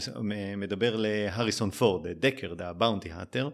מדבר 0.58 0.96
להריסון 0.96 1.72
פורד, 1.72 2.08
דקרד, 2.08 2.62
הבאונטי 2.62 3.12
האטר, 3.12 3.50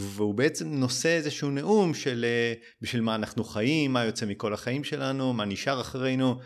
והוא 0.00 0.34
בעצם 0.34 0.68
נושא 0.68 1.08
איזשהו 1.08 1.50
נאום 1.50 1.94
של 1.94 2.24
בשביל 2.82 3.02
מה 3.02 3.14
אנחנו 3.14 3.44
חיים, 3.44 3.92
מה 3.92 4.04
יוצא 4.04 4.26
מכל 4.26 4.54
החיים 4.54 4.84
שלנו, 4.84 5.32
מה 5.32 5.44
נשאר 5.44 5.80
אחרינו, 5.80 6.40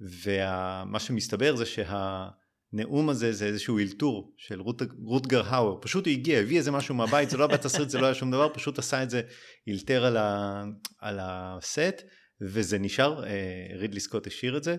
ומה 0.00 1.00
שמסתבר 1.00 1.56
זה 1.56 1.64
שהנאום 1.66 3.08
הזה 3.08 3.32
זה 3.32 3.46
איזשהו 3.46 3.78
אלתור 3.78 4.34
של 4.36 4.60
רות, 4.60 4.82
רוטגר 5.04 5.42
האואר, 5.46 5.78
פשוט 5.80 6.06
הוא 6.06 6.12
הגיע, 6.12 6.38
הביא 6.38 6.58
איזה 6.58 6.70
משהו 6.70 6.94
מהבית, 6.94 7.30
זה 7.30 7.36
לא 7.36 7.44
היה 7.44 7.56
בתסריט, 7.56 7.88
זה 7.88 7.98
לא 7.98 8.06
היה 8.06 8.14
שום 8.14 8.30
דבר, 8.30 8.48
פשוט 8.54 8.78
עשה 8.78 9.02
את 9.02 9.10
זה, 9.10 9.22
אלתר 9.68 10.04
על, 10.04 10.16
ה, 10.16 10.64
על 11.00 11.18
הסט, 11.22 12.02
וזה 12.40 12.78
נשאר, 12.78 13.24
אה, 13.24 13.66
רידלי 13.74 14.00
סקוט 14.00 14.26
השאיר 14.26 14.56
את 14.56 14.64
זה, 14.64 14.76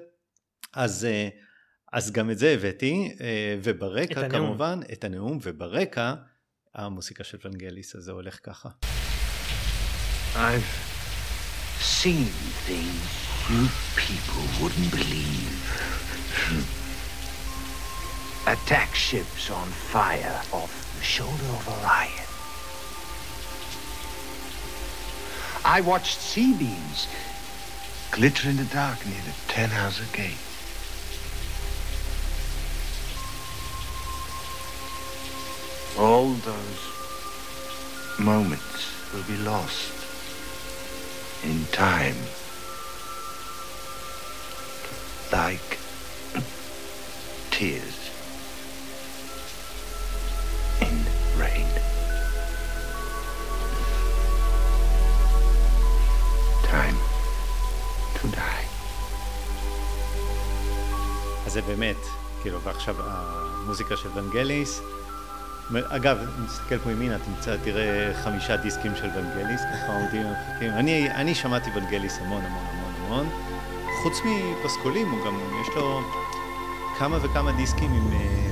אז, 0.73 1.05
אה, 1.05 1.29
אז 1.93 2.11
גם 2.11 2.31
את 2.31 2.37
זה 2.37 2.49
הבאתי, 2.49 3.15
אה, 3.21 3.57
וברקע 3.63 4.25
את 4.25 4.31
כמובן, 4.31 4.79
את 4.93 5.03
הנאום, 5.03 5.39
וברקע 5.43 6.13
המוסיקה 6.74 7.24
של 7.24 7.38
ונגליס, 7.44 7.96
אז 7.96 8.02
זה 8.02 8.12
הולך 8.12 8.38
ככה. 8.42 8.68
I've 10.34 10.72
seen 11.80 12.28
things 12.66 13.10
you 13.50 13.68
people 13.96 14.44
wouldn't 14.60 14.90
believe. 14.90 15.60
Attack 18.46 18.94
ships 18.94 19.50
on 19.50 19.68
fire 19.92 20.40
off 20.52 20.74
the 20.98 21.04
shoulder 21.14 21.48
of 21.58 21.68
Orion. 21.76 22.28
I 25.64 25.80
watched 25.80 26.18
sea 26.20 26.52
beams 26.60 27.08
glitter 28.10 28.50
in 28.50 28.56
the 28.56 28.68
dark 28.80 28.98
near 29.06 29.22
the 29.28 29.34
Ten 29.48 29.70
Hauser 29.70 30.08
Gate. 30.12 30.47
All 35.98 36.28
those 36.50 36.82
moments 38.18 38.80
will 39.12 39.26
be 39.34 39.38
lost 39.44 39.92
in 41.44 41.64
time. 41.72 42.16
like 45.34 45.78
tears 47.50 47.98
in 50.80 50.96
rain. 51.42 51.70
Time 56.62 56.98
to 58.14 58.26
die. 58.28 58.66
אז 61.46 61.52
זה 61.52 61.62
באמת, 61.62 61.96
כאילו, 62.42 62.60
ועכשיו 62.62 62.96
המוזיקה 62.98 63.96
של 63.96 64.08
ונגליס. 64.14 64.80
אגב, 65.77 66.17
אם 66.39 66.45
תסתכל 66.45 66.77
פה 66.77 66.91
ימינה, 66.91 67.17
תמצא, 67.19 67.57
תראה 67.63 68.13
חמישה 68.13 68.57
דיסקים 68.57 68.95
של 68.95 69.07
ונגליס, 69.15 69.61
ככה 69.61 69.93
עומדים 69.93 70.25
ומחכים. 70.25 70.71
אני, 70.71 71.11
אני 71.11 71.35
שמעתי 71.35 71.69
ונגליס 71.75 72.19
המון 72.19 72.41
המון 72.41 72.65
המון 72.65 72.93
המון. 73.05 73.27
חוץ 74.03 74.13
מפסקולים, 74.25 75.09
הוא 75.09 75.25
גם, 75.25 75.39
יש 75.61 75.75
לו 75.75 76.01
כמה 76.99 77.17
וכמה 77.25 77.51
דיסקים 77.51 77.91
עם 77.91 78.11
אה, 78.13 78.51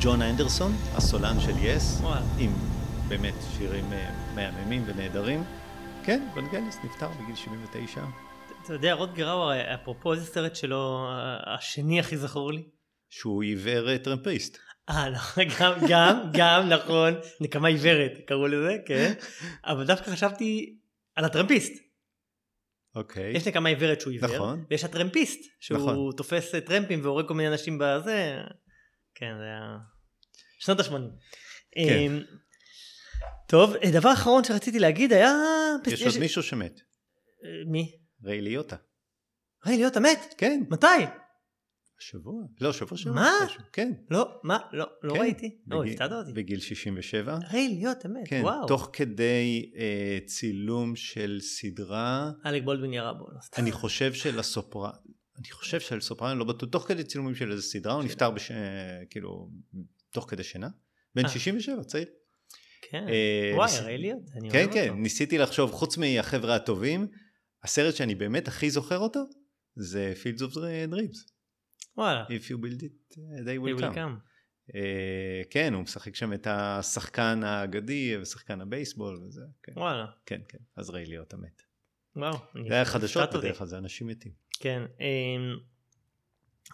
ג'ון 0.00 0.22
אנדרסון, 0.22 0.72
הסולן 0.94 1.40
של 1.40 1.54
יס, 1.58 2.02
עם 2.38 2.52
באמת 3.08 3.34
שירים 3.56 3.92
אה, 3.92 4.10
מהממים 4.34 4.82
ונהדרים. 4.86 5.44
כן, 6.04 6.28
ונגליס 6.36 6.78
נפטר 6.84 7.08
בגיל 7.22 7.36
79. 7.36 8.00
אתה 8.64 8.72
יודע, 8.72 8.94
רות 8.94 9.14
גראו, 9.14 9.50
אפרופו 9.74 10.12
איזה 10.12 10.26
סרט 10.26 10.56
שלו, 10.56 11.08
השני 11.46 12.00
הכי 12.00 12.16
זכור 12.16 12.52
לי? 12.52 12.62
שהוא 13.10 13.42
עיוור 13.42 13.88
אה, 13.88 13.98
טרמפיסט. 13.98 14.58
אה, 14.90 15.10
נכון, 15.10 15.44
גם, 15.60 15.72
גם, 15.88 16.30
גם, 16.32 16.68
נכון, 16.68 17.14
נקמה 17.40 17.68
עיוורת, 17.68 18.12
קראו 18.26 18.46
לזה, 18.46 18.76
כן. 18.86 19.12
אבל 19.64 19.86
דווקא 19.86 20.10
חשבתי 20.10 20.78
על 21.14 21.24
הטרמפיסט. 21.24 21.72
אוקיי. 22.94 23.36
יש 23.36 23.48
נקמה 23.48 23.68
עיוורת 23.68 24.00
שהוא 24.00 24.12
עיוור, 24.12 24.34
נכון. 24.34 24.64
ויש 24.70 24.84
הטרמפיסט, 24.84 25.40
שהוא 25.60 25.78
נכון. 25.78 26.16
תופס 26.16 26.54
טרמפים 26.66 27.00
והורג 27.04 27.28
כל 27.28 27.34
מיני 27.34 27.48
אנשים 27.48 27.78
בזה, 27.78 28.36
כן, 29.14 29.34
זה 29.38 29.44
היה... 29.44 29.76
שנות 30.58 30.80
ה-80. 30.80 30.90
כן. 30.90 31.00
אמ, 31.76 32.22
טוב, 33.48 33.74
דבר 33.92 34.12
אחרון 34.12 34.44
שרציתי 34.44 34.78
להגיד 34.78 35.12
היה... 35.12 35.34
יש, 35.86 36.00
יש... 36.00 36.06
עוד 36.06 36.18
מישהו 36.18 36.42
שמת. 36.42 36.80
אה, 37.44 37.70
מי? 37.70 37.92
ריי 38.24 38.40
ליוטה. 38.40 38.76
ריי 39.66 39.76
ליוטה 39.76 40.00
מת? 40.00 40.34
כן. 40.38 40.62
מתי? 40.70 40.86
השבוע? 42.00 42.42
לא, 42.60 42.72
שבוע 42.72 42.98
שבוע. 42.98 43.14
מה? 43.14 43.32
משהו. 43.44 43.60
כן. 43.72 43.92
לא, 44.10 44.40
מה? 44.42 44.58
לא, 44.72 44.86
לא 45.02 45.14
כן. 45.14 45.20
ראיתי. 45.20 45.56
לא, 45.66 45.84
הפתעת 45.84 46.12
אותי. 46.12 46.32
בגיל 46.32 46.60
67. 46.60 47.38
ריי 47.52 47.68
להיות, 47.68 48.06
אמת, 48.06 48.28
כן, 48.28 48.40
וואו. 48.44 48.66
תוך 48.66 48.90
כדי 48.92 49.72
אה, 49.76 50.18
צילום 50.26 50.96
של 50.96 51.38
סדרה. 51.40 52.30
אלק 52.46 52.62
בולדווין 52.62 52.92
ירה 52.92 53.12
בו, 53.12 53.26
לא. 53.32 53.38
אני 53.58 53.72
חושב 53.72 54.12
שלסופרן, 54.12 54.90
אני 55.38 55.50
חושב 55.50 55.80
שלסופרן, 55.80 56.38
לא 56.38 56.44
בטוח, 56.44 56.68
תוך 56.68 56.88
כדי 56.88 57.04
צילומים 57.04 57.34
של 57.34 57.52
איזה 57.52 57.62
סדרה, 57.62 57.94
הוא 57.94 58.02
נפטר 58.02 58.30
בש... 58.30 58.50
כאילו, 59.10 59.50
תוך 60.10 60.30
כדי 60.30 60.42
שינה. 60.42 60.68
בן 61.14 61.28
67, 61.28 61.78
אה. 61.78 61.84
צעיר. 61.84 62.06
כן, 62.90 63.06
אה, 63.08 63.52
וואי, 63.54 63.70
ניס... 63.70 63.80
ריי 63.80 63.98
להיות, 63.98 64.22
אני 64.36 64.50
כן, 64.50 64.66
כן, 64.72 64.88
אותו. 64.88 65.00
ניסיתי 65.00 65.38
לחשוב, 65.38 65.72
חוץ 65.72 65.96
מהחבר'ה 65.96 66.54
הטובים, 66.54 67.06
הסרט 67.64 67.94
שאני 67.94 68.14
באמת 68.14 68.48
הכי 68.48 68.70
זוכר 68.70 68.98
אותו, 68.98 69.20
זה 69.76 70.12
Fields 70.22 70.40
of 70.40 70.54
Dreams. 70.92 71.37
וואלה. 71.98 72.24
If 72.28 72.50
you 72.50 72.56
build 72.56 72.82
it, 72.82 73.16
uh, 73.16 73.44
they 73.44 73.58
will, 73.58 73.78
they 73.78 73.82
come. 73.82 73.92
will 73.92 73.94
come. 73.94 74.70
Uh, 74.70 74.74
כן, 75.50 75.74
הוא 75.74 75.82
משחק 75.82 76.14
שם 76.14 76.32
את 76.32 76.46
השחקן 76.50 77.44
האגדי 77.44 78.16
ושחקן 78.16 78.60
הבייסבול 78.60 79.22
וזה. 79.26 79.42
כן. 79.62 79.72
וואלה. 79.76 80.06
כן, 80.26 80.40
כן, 80.48 80.58
אז 80.76 80.90
ראי 80.90 81.06
להיות 81.06 81.34
המת. 81.34 81.62
וואו. 82.16 82.38
זה 82.68 82.74
היה 82.74 82.84
חדשות 82.84 83.34
בדרך 83.34 83.58
כלל, 83.58 83.66
זה 83.66 83.78
אנשים 83.78 84.06
מתים. 84.06 84.32
כן. 84.60 84.82
Um, 84.98 85.60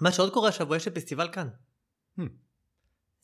מה 0.00 0.12
שעוד 0.12 0.32
קורה 0.32 0.48
השבוע 0.48 0.76
יש 0.76 0.88
את 0.88 0.94
פסטיבל 0.94 1.28
קאן. 1.32 1.48
המ. 2.18 2.22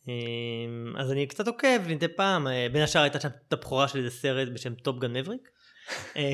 אמ, 0.04 1.00
אז 1.00 1.12
אני 1.12 1.26
קצת 1.26 1.46
עוקב 1.46 1.88
מדי 1.88 2.08
פעם, 2.08 2.46
אה, 2.46 2.66
בין 2.72 2.82
השאר 2.82 3.02
הייתה 3.02 3.20
שם 3.20 3.28
את 3.48 3.52
הבכורה 3.52 3.88
של 3.88 3.98
איזה 3.98 4.10
סרט 4.10 4.48
בשם 4.48 4.74
טופ 4.74 4.98
גאן 4.98 5.12
מאווריק. 5.12 5.48
אה, 6.16 6.32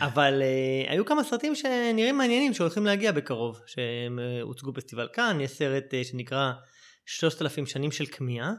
אבל 0.06 0.42
אה, 0.42 0.90
היו 0.90 1.04
כמה 1.04 1.24
סרטים 1.24 1.54
שנראים 1.54 2.18
מעניינים 2.18 2.54
שהולכים 2.54 2.86
להגיע 2.86 3.12
בקרוב, 3.12 3.60
שהם 3.66 4.18
אה, 4.18 4.42
הוצגו 4.42 4.72
בפסטיבל 4.72 5.08
קאן, 5.12 5.40
יש 5.40 5.50
סרט 5.50 5.94
שנקרא 6.02 6.52
3,000 7.06 7.66
שנים 7.66 7.92
של 7.92 8.06
כמיהה, 8.06 8.52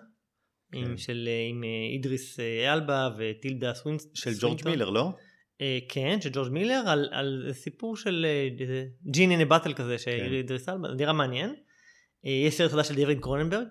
כן. 0.72 0.78
עם, 0.78 0.98
של, 0.98 1.30
עם 1.50 1.64
אידריס 1.94 2.40
אלבה 2.40 3.10
וטילדה 3.18 3.74
סווינסטון. 3.74 4.16
של 4.16 4.32
ג'ורג' 4.40 4.62
מילר, 4.66 4.90
לא? 4.90 5.10
אה, 5.54 5.62
כן, 5.90 6.22
של 6.22 6.30
ג'ורג' 6.34 6.52
מילר, 6.52 6.84
על, 6.88 7.10
על 7.12 7.50
סיפור 7.54 7.98
של 7.98 8.26
ג'ין 9.12 9.32
אין 9.32 9.50
בוטל 9.50 9.74
כזה, 9.74 9.98
של 9.98 10.12
כן. 10.18 10.34
אידריס 10.34 10.70
אלבה, 10.70 10.88
נראה 10.98 11.14
מעניין. 11.14 11.50
Uh, 11.50 12.30
יש 12.30 12.54
סרט 12.54 12.72
חדש 12.72 12.88
של 12.88 12.96
דייוויד 12.96 13.20
קרוננברג, 13.20 13.68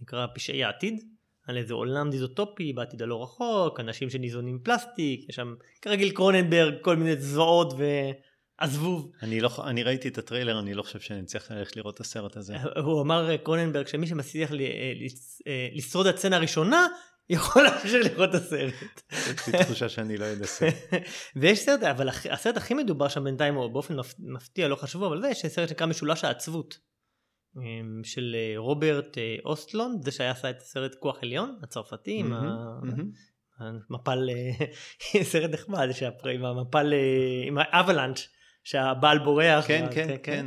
נקרא 0.00 0.26
פשעי 0.34 0.64
העתיד. 0.64 1.15
על 1.46 1.56
איזה 1.56 1.74
עולם 1.74 2.10
דיזוטופי 2.10 2.72
בעתיד 2.72 3.02
הלא 3.02 3.22
רחוק, 3.22 3.80
אנשים 3.80 4.10
שניזונים 4.10 4.58
פלסטיק, 4.62 5.28
יש 5.28 5.36
שם 5.36 5.54
כרגיל 5.82 6.10
קרוננברג, 6.10 6.74
כל 6.82 6.96
מיני 6.96 7.16
זוועות 7.16 7.74
ועזבוב. 8.60 9.10
אני, 9.22 9.40
לא, 9.40 9.50
אני 9.64 9.82
ראיתי 9.82 10.08
את 10.08 10.18
הטריילר, 10.18 10.58
אני 10.58 10.74
לא 10.74 10.82
חושב 10.82 11.00
שאני 11.00 11.24
צריך 11.24 11.50
ללכת 11.50 11.76
לראות 11.76 11.94
את 11.94 12.00
הסרט 12.00 12.36
הזה. 12.36 12.56
הוא 12.84 13.02
אמר 13.02 13.36
קרוננברג 13.36 13.86
שמי 13.86 14.06
שמצליח 14.06 14.52
אה, 14.52 14.56
אה, 15.46 15.68
לשרוד 15.72 16.06
את 16.06 16.14
הסצנה 16.14 16.36
הראשונה, 16.36 16.86
יכול 17.30 17.62
להמשיך 17.62 18.06
לראות 18.12 18.30
את 18.30 18.34
הסרט. 18.34 19.02
יש 19.12 19.46
לי 19.46 19.64
תחושה 19.64 19.88
שאני 19.88 20.16
לא 20.16 20.32
אנסה. 20.32 20.68
ויש 21.36 21.58
סרט, 21.58 21.82
אבל 21.82 22.08
הסרט 22.08 22.56
הכי 22.56 22.74
מדובר 22.74 23.08
שם 23.08 23.24
בינתיים, 23.24 23.54
הוא 23.54 23.68
באופן 23.68 23.96
מפתיע, 24.18 24.68
לא 24.68 24.76
חשוב, 24.76 25.02
אבל 25.02 25.20
זה, 25.20 25.28
יש 25.28 25.46
סרט 25.46 25.68
שנקרא 25.68 25.86
משולש 25.86 26.24
העצבות. 26.24 26.78
אמ, 27.62 28.04
של 28.04 28.36
אה, 28.38 28.54
רוברט 28.56 29.18
אה, 29.18 29.36
אוסטלון, 29.44 29.98
זה 30.02 30.10
שהיה 30.10 30.30
עשה 30.30 30.50
את 30.50 30.56
הסרט 30.60 30.94
כוח 30.94 31.18
עליון, 31.22 31.58
הצרפתי, 31.62 32.18
עם 32.18 32.32
המפל, 33.58 34.30
אה, 34.30 35.22
סרט 35.32 35.50
נחמד, 35.50 35.88
עם 36.34 36.44
המפל, 36.44 36.92
עם 37.46 37.58
האבלנץ', 37.58 38.28
שהבעל 38.64 39.18
בורח. 39.18 39.66
כן, 39.66 39.86
כן, 39.90 40.16
כן. 40.22 40.46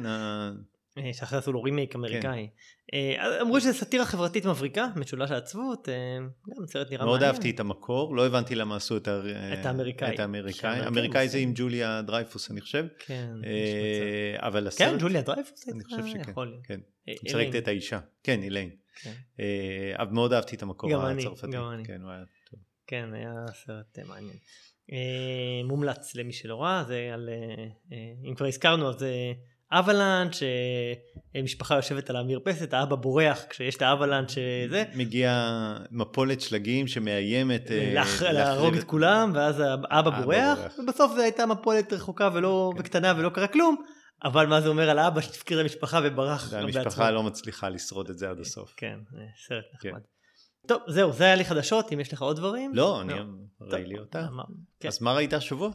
שאחרי 1.13 1.39
עשו 1.39 1.51
לו 1.51 1.63
רימייק 1.63 1.96
אמריקאי. 1.96 2.48
כן. 2.91 2.98
אמרו 3.41 3.60
שזה 3.60 3.74
סאטירה 3.74 4.06
חברתית 4.06 4.46
מבריקה, 4.46 4.88
משולש 4.96 5.32
העצבות, 5.32 5.88
גם 6.50 6.65
סרט 6.68 6.91
נראה 6.91 7.06
מעניין. 7.06 7.20
מאוד 7.20 7.24
אהבתי 7.24 7.50
את 7.50 7.60
המקור, 7.60 8.15
לא 8.15 8.25
הבנתי 8.25 8.56
למה 8.56 8.75
עשו 8.75 8.98
את 8.98 9.08
האמריקאי. 9.65 10.13
את 10.13 10.20
האמריקאי. 10.20 10.79
האמריקאי 10.79 11.29
זה 11.29 11.38
עם 11.38 11.51
ג'וליה 11.56 12.01
דרייפוס 12.01 12.51
אני 12.51 12.62
חושב. 12.62 12.86
כן. 13.00 13.34
אבל 14.36 14.68
הסרט... 14.68 14.89
כן, 14.89 14.98
ג'וליה 15.00 15.22
דרייפוס? 15.22 15.70
אני 15.70 15.84
חושב 15.84 16.06
שכן. 16.06 16.34
כן. 16.63 16.79
משחקת 17.24 17.56
את 17.56 17.68
האישה. 17.68 18.00
כן, 18.24 18.44
איליין. 18.44 18.70
כן. 19.01 19.13
מאוד 20.12 20.34
אהבתי 20.34 20.56
את 20.56 20.62
המקור 20.62 20.89
הצרפתי. 21.06 21.48
גם 21.48 21.51
אני, 21.51 21.58
גם 21.58 21.70
אני. 21.70 21.84
כן, 21.86 22.01
היה 22.06 22.24
טוב. 22.51 22.60
כן, 22.88 23.10
היה 23.13 23.34
סרט 23.65 24.00
אה, 24.00 24.03
מעניין. 24.08 24.38
אה, 24.91 25.68
מומלץ 25.68 26.15
למי 26.15 26.34
שלא 26.34 26.62
ראה, 26.62 26.84
זה 26.84 27.10
על, 27.13 27.29
אה, 27.29 27.65
אה, 27.91 28.29
אם 28.29 28.36
כבר 28.36 28.46
הזכרנו, 28.46 28.89
אז 28.89 29.06
avalanche, 29.72 30.39
משפחה 31.44 31.76
יושבת 31.76 32.10
על 32.10 32.16
המרפסת, 32.16 32.74
האבא 32.74 32.96
בורח 32.96 33.46
כשיש 33.50 33.76
את 33.76 33.82
ה 33.82 33.87
avalanche 33.87 34.32
שזה. 34.32 34.84
מגיע 34.96 35.54
מפולת 35.92 36.42
שלגים 36.42 36.88
שמאיימת 36.88 37.72
אה, 37.72 38.04
להרוג 38.32 38.76
את 38.76 38.84
כולם, 38.84 39.32
ואז 39.36 39.64
האבא 39.90 40.22
בורח, 40.22 40.60
ובסוף 40.80 41.12
זו 41.16 41.22
הייתה 41.22 41.46
מפולת 41.46 41.94
רחוקה 41.94 42.30
ולא, 42.34 42.72
כן. 42.74 42.82
וקטנה 42.82 43.14
ולא 43.18 43.30
קרה 43.30 43.48
כלום. 43.48 43.76
אבל 44.24 44.48
מה 44.48 44.62
זה 44.62 44.70
אומר 44.70 44.90
על 44.90 45.00
האבא 45.00 45.22
שהפקיר 45.22 45.60
את 45.60 45.64
המשפחה 45.64 46.00
וברח 46.04 46.54
גם 46.54 46.66
בעצמו. 46.66 46.82
והמשפחה 46.82 47.12
לא 47.12 47.24
מצליחה 47.24 47.70
לשרוד 47.70 48.10
את 48.10 48.18
זה 48.18 48.30
עד 48.30 48.40
הסוף. 48.40 48.74
כן, 48.78 49.00
סרט 49.48 49.64
כן. 49.82 49.90
נחמד. 49.90 50.02
טוב, 50.68 50.82
זהו, 50.88 51.14
זה 51.14 51.24
היה 51.24 51.36
לי 51.36 51.46
חדשות, 51.46 51.94
אם 51.94 52.00
יש 52.00 52.14
לך 52.14 52.22
עוד 52.22 52.38
דברים. 52.38 52.72
לא, 52.76 53.02
אני 53.02 53.14
ראי 53.62 53.86
לי 53.86 54.00
אותה. 54.00 54.28
כן. 54.80 54.88
אז 54.88 55.02
מה 55.02 55.14
ראית 55.14 55.34
השבוע? 55.34 55.70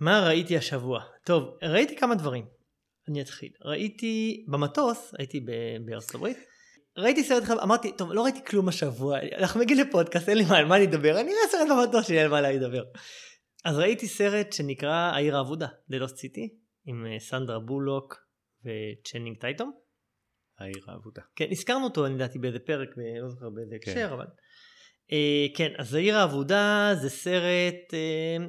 מה 0.00 0.26
ראיתי 0.26 0.56
השבוע? 0.56 1.02
טוב, 1.24 1.56
ראיתי 1.62 1.96
כמה 1.96 2.14
דברים. 2.14 2.57
אני 3.08 3.22
אתחיל. 3.22 3.52
ראיתי 3.64 4.44
במטוס, 4.48 5.14
הייתי 5.18 5.40
בארצות 5.84 6.14
הברית, 6.14 6.38
ראיתי 6.96 7.24
סרט 7.24 7.42
אחד, 7.42 7.58
אמרתי, 7.58 7.92
טוב, 7.92 8.12
לא 8.12 8.22
ראיתי 8.22 8.44
כלום 8.44 8.68
השבוע, 8.68 9.18
אנחנו 9.38 9.60
מגיעים 9.60 9.86
לפודקאסט, 9.88 10.28
אין 10.28 10.38
לי 10.38 10.44
מה, 10.44 10.58
על 10.58 10.64
מה 10.64 10.76
אני 10.76 10.84
אדבר, 10.84 11.20
אני 11.20 11.30
אראה 11.30 11.50
סרט 11.50 11.68
במטוס 11.70 12.06
שיהיה 12.06 12.24
על 12.24 12.30
מה 12.30 12.50
אדבר. 12.50 12.84
אז 13.64 13.78
ראיתי 13.78 14.08
סרט 14.08 14.52
שנקרא 14.52 15.10
העיר 15.14 15.36
האבודה, 15.36 15.66
The 15.88 15.99
Lost 15.99 16.14
City, 16.14 16.48
עם 16.86 17.06
אה, 17.06 17.20
סנדרה 17.20 17.58
בולוק 17.58 18.16
וצ'נינג 18.64 19.36
טייטום. 19.40 19.72
העיר 20.58 20.84
האבודה. 20.88 21.22
כן, 21.36 21.46
הזכרנו 21.50 21.84
אותו, 21.84 22.06
אני 22.06 22.14
ידעתי 22.14 22.38
באיזה 22.38 22.58
פרק, 22.58 22.88
לא 23.22 23.28
זוכר 23.28 23.50
באיזה 23.50 23.76
כן. 23.82 23.90
הקשר, 23.90 24.14
אבל... 24.14 24.26
אה, 25.12 25.46
כן, 25.56 25.72
אז 25.78 25.94
העיר 25.94 26.18
האבודה 26.18 26.90
זה 27.00 27.10
סרט, 27.10 27.94
אה, 27.94 28.46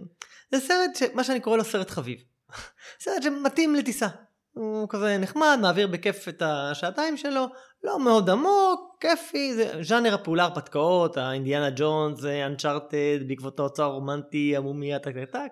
זה 0.51 0.59
סרט, 0.59 0.95
ש... 0.95 1.03
מה 1.13 1.23
שאני 1.23 1.39
קורא 1.39 1.57
לו 1.57 1.63
סרט 1.63 1.89
חביב. 1.89 2.23
סרט 3.03 3.23
שמתאים 3.23 3.75
לטיסה. 3.75 4.07
הוא 4.53 4.89
כזה 4.89 5.17
נחמד, 5.17 5.57
מעביר 5.61 5.87
בכיף 5.87 6.27
את 6.27 6.41
השעתיים 6.41 7.17
שלו, 7.17 7.45
לא 7.83 7.99
מאוד 7.99 8.29
עמוק, 8.29 8.97
כיפי, 8.99 9.53
זה 9.53 9.71
ז'אנר 9.83 10.13
הפעולה 10.13 10.43
הרפתקאות, 10.43 11.17
האינדיאנה 11.17 11.69
ג'ונס, 11.75 12.25
Uncharted, 12.25 13.27
בעקבות 13.27 13.59
האוצר 13.59 13.83
הרומנטי, 13.83 14.57
המומיה, 14.57 14.99
טק 14.99 15.13
טק 15.13 15.31
טק. 15.31 15.51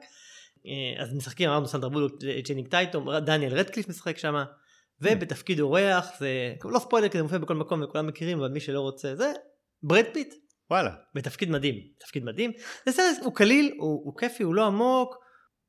אה, 0.68 1.04
אז 1.04 1.14
משחקים, 1.14 1.50
אמרנו 1.50 1.68
סנדרה 1.68 1.90
בולוק, 1.90 2.14
צ'נינג 2.46 2.68
טייטום, 2.68 3.18
דניאל 3.18 3.54
רדקליף 3.54 3.90
משחק 3.90 4.18
שם, 4.18 4.44
ובתפקיד 5.02 5.60
אורח, 5.60 6.08
זה 6.20 6.54
לא 6.64 6.80
ספוילר 6.80 7.10
כי 7.10 7.18
זה 7.18 7.24
מופיע 7.24 7.38
בכל 7.38 7.56
מקום 7.56 7.84
וכולם 7.84 8.08
מכירים, 8.08 8.40
אבל 8.40 8.50
מי 8.50 8.60
שלא 8.60 8.82
רוצה 8.82 9.16
זה, 9.16 9.34
ברד 9.84 10.06
פיט. 10.14 10.34
וואלה. 10.72 10.92
בתפקיד 11.16 11.50
מדהים, 11.50 11.76
תפקיד 12.00 12.24
מדהים. 12.24 12.52
זה 12.86 12.92
סרט, 12.92 13.18
הוא 13.24 13.34
קליל, 13.34 13.76
הוא, 13.78 14.02
הוא 14.06 14.18
כיפי, 14.18 14.44
הוא 14.44 14.56
לא 14.56 14.66
עמוק, 14.66 15.16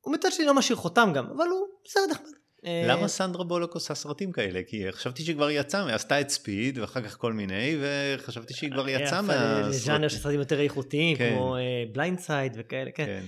הוא 0.01 0.15
מצד 0.15 0.33
שלי 0.33 0.47
לא 0.47 0.55
משאיר 0.55 0.77
חותם 0.77 1.11
גם, 1.15 1.27
אבל 1.27 1.47
הוא 1.47 1.67
סרט 1.89 2.11
נחמד. 2.11 2.31
אה, 2.67 2.85
למה 2.87 3.09
סנדרה 3.09 3.45
בולוק 3.45 3.75
עושה 3.75 3.95
סרטים 3.95 4.33
כאלה? 4.33 4.61
כי 4.67 4.93
חשבתי 4.93 5.23
שהיא 5.23 5.37
כבר 5.37 5.51
יצאה, 5.51 5.95
עשתה 5.95 6.21
את 6.21 6.29
Speed 6.29 6.79
ואחר 6.79 7.03
כך 7.03 7.17
כל 7.17 7.33
מיני, 7.33 7.77
וחשבתי 7.81 8.55
שהיא 8.55 8.71
כבר 8.71 8.89
יצאה 8.89 9.23
מהסרטים. 9.23 9.73
ז'אנר 9.73 10.09
של 10.09 10.19
סרטים 10.19 10.39
יותר 10.39 10.61
איכותיים, 10.61 11.17
כן. 11.17 11.31
כמו 11.35 11.57
Blind 11.93 12.19
uh, 12.19 12.23
Side 12.23 12.53
וכאלה, 12.57 12.91
כן. 12.91 13.07
כן. 13.07 13.25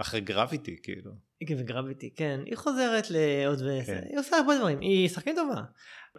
אחרי 0.00 0.20
Gravity, 0.20 0.76
כאילו. 0.82 1.12
כן, 1.46 1.54
ו 1.58 1.64
Gravity, 1.64 2.10
כן. 2.16 2.40
היא 2.46 2.56
חוזרת 2.56 3.06
לעוד 3.10 3.62
ו... 3.62 3.78
כן. 3.86 4.00
היא 4.08 4.18
עושה 4.18 4.36
הרבה 4.36 4.58
דברים, 4.58 4.80
היא 4.80 5.08
שחקנית 5.08 5.36
טובה. 5.36 5.60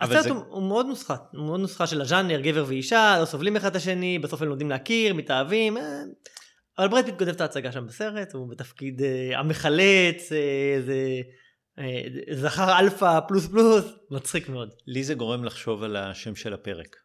הסרט 0.01 0.23
זה... 0.23 0.29
הוא, 0.29 0.63
מאוד 0.63 0.85
נוסחה, 0.85 1.15
הוא 1.31 1.45
מאוד 1.45 1.59
נוסחה 1.59 1.87
של 1.87 2.01
הז'אנר, 2.01 2.39
גבר 2.41 2.65
ואישה, 2.67 3.17
לא 3.19 3.25
סובלים 3.25 3.55
אחד 3.55 3.69
את 3.69 3.75
השני, 3.75 4.19
בסוף 4.19 4.41
הם 4.41 4.47
לומדים 4.47 4.69
להכיר, 4.69 5.13
מתאהבים. 5.13 5.77
אה, 5.77 6.01
אבל 6.77 6.87
ברד 6.87 7.05
פיט 7.05 7.19
גונב 7.19 7.31
את 7.31 7.41
ההצגה 7.41 7.71
שם 7.71 7.87
בסרט, 7.87 8.33
הוא 8.33 8.49
בתפקיד 8.49 9.01
המחלץ, 9.35 10.31
איזה... 10.75 10.95
אה, 11.79 12.01
זכר 12.35 12.79
אלפא 12.79 13.19
פלוס 13.27 13.47
פלוס, 13.47 13.85
מצחיק 14.11 14.49
מאוד. 14.49 14.73
לי 14.87 15.03
זה 15.03 15.13
גורם 15.13 15.43
לחשוב 15.43 15.83
על 15.83 15.95
השם 15.95 16.35
של 16.35 16.53
הפרק. 16.53 16.95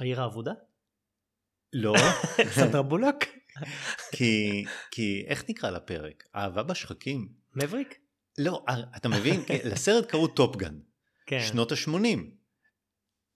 העיר 0.00 0.22
האבודה? 0.22 0.52
לא. 1.72 1.94
סנדרה 2.54 2.82
בולוק? 2.82 3.24
כי, 4.12 4.64
כי 4.90 5.24
איך 5.26 5.44
נקרא 5.48 5.70
לפרק? 5.70 6.24
אהבה 6.36 6.62
בשחקים. 6.62 7.28
מאווריק? 7.56 7.98
לא, 8.38 8.64
אה, 8.68 8.74
אתה 8.96 9.08
מבין? 9.08 9.40
לסרט 9.72 10.06
קראו 10.06 10.28
טופ 10.28 10.49
גאן. 10.49 10.78
כן. 11.26 11.40
שנות 11.40 11.72
ה-80. 11.72 12.18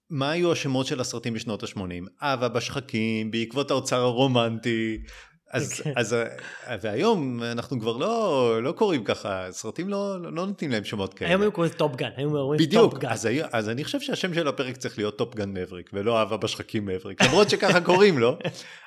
מה 0.09 0.31
היו 0.31 0.51
השמות 0.51 0.85
של 0.85 1.01
הסרטים 1.01 1.33
בשנות 1.33 1.63
ה-80? 1.63 2.23
אהבה 2.23 2.49
בשחקים, 2.49 3.31
בעקבות 3.31 3.71
האוצר 3.71 4.01
הרומנטי, 4.01 5.03
אז, 5.53 5.73
כן. 5.73 5.93
אז 5.95 6.15
והיום 6.81 7.43
אנחנו 7.43 7.79
כבר 7.79 7.97
לא, 7.97 8.59
לא 8.63 8.71
קוראים 8.71 9.03
ככה, 9.03 9.47
סרטים 9.51 9.89
לא, 9.89 10.21
לא 10.21 10.45
נותנים 10.45 10.71
להם 10.71 10.83
שמות 10.83 11.13
כאלה. 11.13 11.29
היום 11.29 11.41
היו 11.41 11.51
קוראים 11.51 11.73
טופ 11.73 11.88
גאן, 11.88 12.09
היום 12.17 12.35
אומרים 12.35 12.59
בדיוק, 12.59 13.05
אז, 13.05 13.29
אז 13.51 13.69
אני 13.69 13.83
חושב 13.83 13.99
שהשם 13.99 14.33
של 14.33 14.47
הפרק 14.47 14.77
צריך 14.77 14.97
להיות 14.97 15.17
טופ 15.17 15.33
גאן 15.33 15.49
מבריק, 15.53 15.89
ולא 15.93 16.19
אהבה 16.19 16.37
בשחקים 16.37 16.85
מאווריק, 16.85 17.21
למרות 17.21 17.49
שככה 17.49 17.81
קוראים 17.89 18.19
לו. 18.19 18.37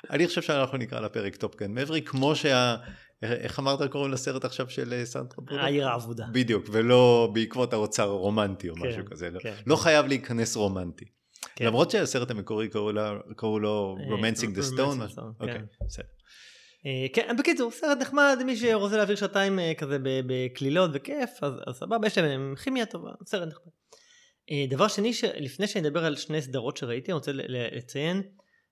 אני 0.09 0.27
חושב 0.27 0.41
שאנחנו 0.41 0.77
נקרא 0.77 0.99
לפרק 0.99 1.35
טופ 1.35 1.53
גאן 1.53 1.71
מאווריק, 1.71 2.09
כמו 2.09 2.35
שה... 2.35 2.75
איך 3.21 3.59
אמרת 3.59 3.91
קוראים 3.91 4.11
לסרט 4.11 4.45
עכשיו 4.45 4.69
של 4.69 4.93
אה, 4.93 5.05
סנדרה 5.05 5.45
בולוק? 5.45 5.61
העיר 5.61 5.87
האבודה. 5.87 6.25
בדיוק, 6.31 6.65
ולא 6.71 7.29
בעקבות 7.33 7.73
האוצר 7.73 8.03
הרומנטי 8.03 8.69
או 8.69 8.75
כן, 8.75 8.87
משהו 8.87 9.05
כזה, 9.05 9.29
לא, 9.29 9.39
כן. 9.39 9.53
לא 9.65 9.75
חייב 9.75 10.05
להיכנס 10.05 10.55
רומנטי. 10.55 11.05
כן. 11.55 11.65
למרות 11.65 11.91
שהסרט 11.91 12.31
המקורי 12.31 12.69
קראו 13.35 13.59
לו 13.59 13.97
Romancing 14.09 14.55
the 14.55 14.61
Stone. 14.61 14.99
אוקיי, 15.39 15.61
בסדר. 15.87 16.05
אה, 16.85 17.05
כן, 17.13 17.35
בקיצור, 17.39 17.71
סרט 17.71 17.97
נחמד, 18.01 18.37
מי 18.45 18.55
שרוצה 18.55 18.97
להעביר 18.97 19.15
שעתיים 19.15 19.59
אה, 19.59 19.73
כזה 19.77 19.97
בקלילות 20.01 20.91
וכיף, 20.93 21.29
אז, 21.41 21.53
אז 21.67 21.75
סבבה, 21.75 22.07
יש 22.07 22.17
להם 22.17 22.55
כימיה 22.63 22.85
טובה, 22.85 23.11
סרט 23.25 23.47
נחמד. 23.47 23.71
אה, 24.51 24.65
דבר 24.69 24.87
שני, 24.87 25.11
לפני 25.39 25.67
שאני 25.67 25.87
אדבר 25.87 26.05
על 26.05 26.15
שני 26.15 26.41
סדרות 26.41 26.77
שראיתי, 26.77 27.11
אני 27.11 27.13
רוצה 27.13 27.31
לציין 27.33 28.21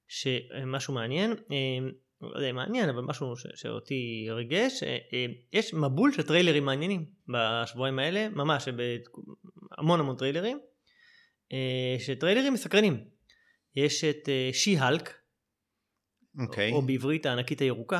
שמשהו 0.08 0.94
מעניין, 0.94 1.34
לא 2.22 2.38
יודע 2.38 2.50
אם 2.50 2.56
מעניין, 2.56 2.90
אבל 2.90 3.02
משהו 3.02 3.34
שאותי 3.56 4.28
ריגש, 4.30 4.84
יש 5.54 5.74
מבול 5.74 6.12
של 6.12 6.24
טריילרים 6.24 6.66
מעניינים 6.66 7.06
בשבועיים 7.28 8.00
האלה, 8.00 8.30
ממש, 8.30 8.68
המון 9.78 10.00
המון 10.00 10.16
טריילרים, 10.16 10.60
שטריילרים 12.00 12.54
מסקרנים. 12.54 13.04
יש 13.76 14.04
את 14.04 14.30
שי-הלק. 14.54 15.25
אוקיי. 16.40 16.72
או 16.72 16.82
בעברית 16.82 17.26
הענקית 17.26 17.60
הירוקה. 17.60 18.00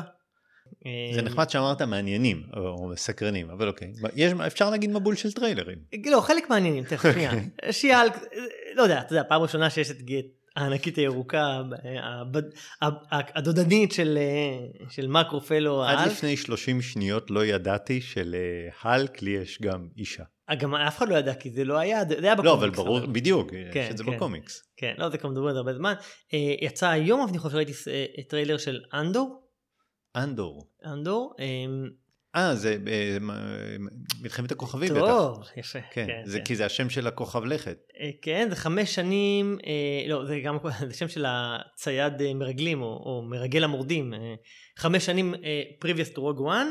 זה 1.14 1.22
נחמד 1.22 1.50
שאמרת 1.50 1.82
מעניינים 1.82 2.42
או 2.56 2.88
מסקרנים 2.88 3.50
אבל 3.50 3.68
אוקיי 3.68 3.92
יש 4.16 4.32
אפשר 4.46 4.70
להגיד 4.70 4.90
מבול 4.90 5.14
של 5.14 5.32
טריילרים. 5.32 5.78
לא 6.06 6.20
חלק 6.20 6.50
מעניינים 6.50 6.84
תכף 6.84 7.12
שנייה 7.12 7.32
שיאל 7.70 8.08
לא 8.74 8.82
יודע 8.82 9.00
אתה 9.00 9.12
יודע 9.12 9.22
פעם 9.28 9.42
ראשונה 9.42 9.70
שיש 9.70 9.90
את 9.90 9.96
הענקית 10.56 10.96
הירוקה 10.96 11.62
הדודנית 13.12 13.92
של 13.92 14.18
של 14.90 15.06
מקרו 15.08 15.40
פלו 15.40 15.84
עד 15.84 16.08
לפני 16.08 16.36
30 16.36 16.82
שניות 16.82 17.30
לא 17.30 17.44
ידעתי 17.44 18.00
שלהלק 18.00 19.22
לי 19.22 19.30
יש 19.30 19.58
גם 19.62 19.88
אישה. 19.96 20.24
גם 20.54 20.74
אף 20.74 20.98
אחד 20.98 21.08
לא 21.08 21.14
ידע 21.14 21.34
כי 21.34 21.50
זה 21.50 21.64
לא 21.64 21.78
היה, 21.78 22.04
זה 22.08 22.14
היה 22.22 22.34
בקומיקס. 22.34 22.44
לא, 22.44 22.54
אבל 22.54 22.70
ברור, 22.70 22.98
אבל... 22.98 23.06
בדיוק, 23.06 23.50
כן, 23.72 23.80
יש 23.80 23.90
את 23.90 23.98
זה 23.98 24.04
כן, 24.04 24.16
בקומיקס. 24.16 24.62
כן, 24.76 24.94
לא, 24.98 25.08
זה 25.08 25.18
כבר 25.18 25.30
מדברים 25.30 25.48
על 25.48 25.56
הרבה 25.56 25.74
זמן. 25.74 25.94
אה, 26.34 26.54
יצא 26.60 26.88
היום, 26.88 27.28
אני 27.28 27.38
חושב 27.38 27.52
שראיתי 27.52 27.72
אה, 27.90 28.22
טריילר 28.28 28.58
של 28.58 28.80
אנדור. 28.94 29.42
אנדור. 30.16 30.68
אנדור. 30.86 31.34
אמ, 31.38 31.90
אה, 32.36 32.54
זה 32.54 32.76
אה, 32.88 33.16
מלחמת 34.22 34.52
הכוכבים 34.52 34.94
בטח. 34.94 35.00
טוב, 35.00 35.42
יפה. 35.56 35.78
כן, 35.90 36.06
כן, 36.06 36.22
זה, 36.24 36.38
כן. 36.38 36.44
כי 36.44 36.56
זה 36.56 36.66
השם 36.66 36.90
של 36.90 37.06
הכוכב 37.06 37.44
לכת. 37.44 37.78
כן, 38.22 38.46
זה 38.50 38.56
חמש 38.56 38.94
שנים, 38.94 39.58
לא, 40.08 40.24
זה 40.24 40.40
גם, 40.44 40.58
זה 40.88 40.94
שם 40.94 41.08
של 41.08 41.24
הצייד 41.28 42.32
מרגלים, 42.34 42.82
או 42.82 43.22
מרגל 43.30 43.64
המורדים. 43.64 44.14
חמש 44.78 45.06
שנים 45.06 45.34
previous 45.84 46.14
to 46.14 46.18
Rogue 46.18 46.40
One, 46.40 46.68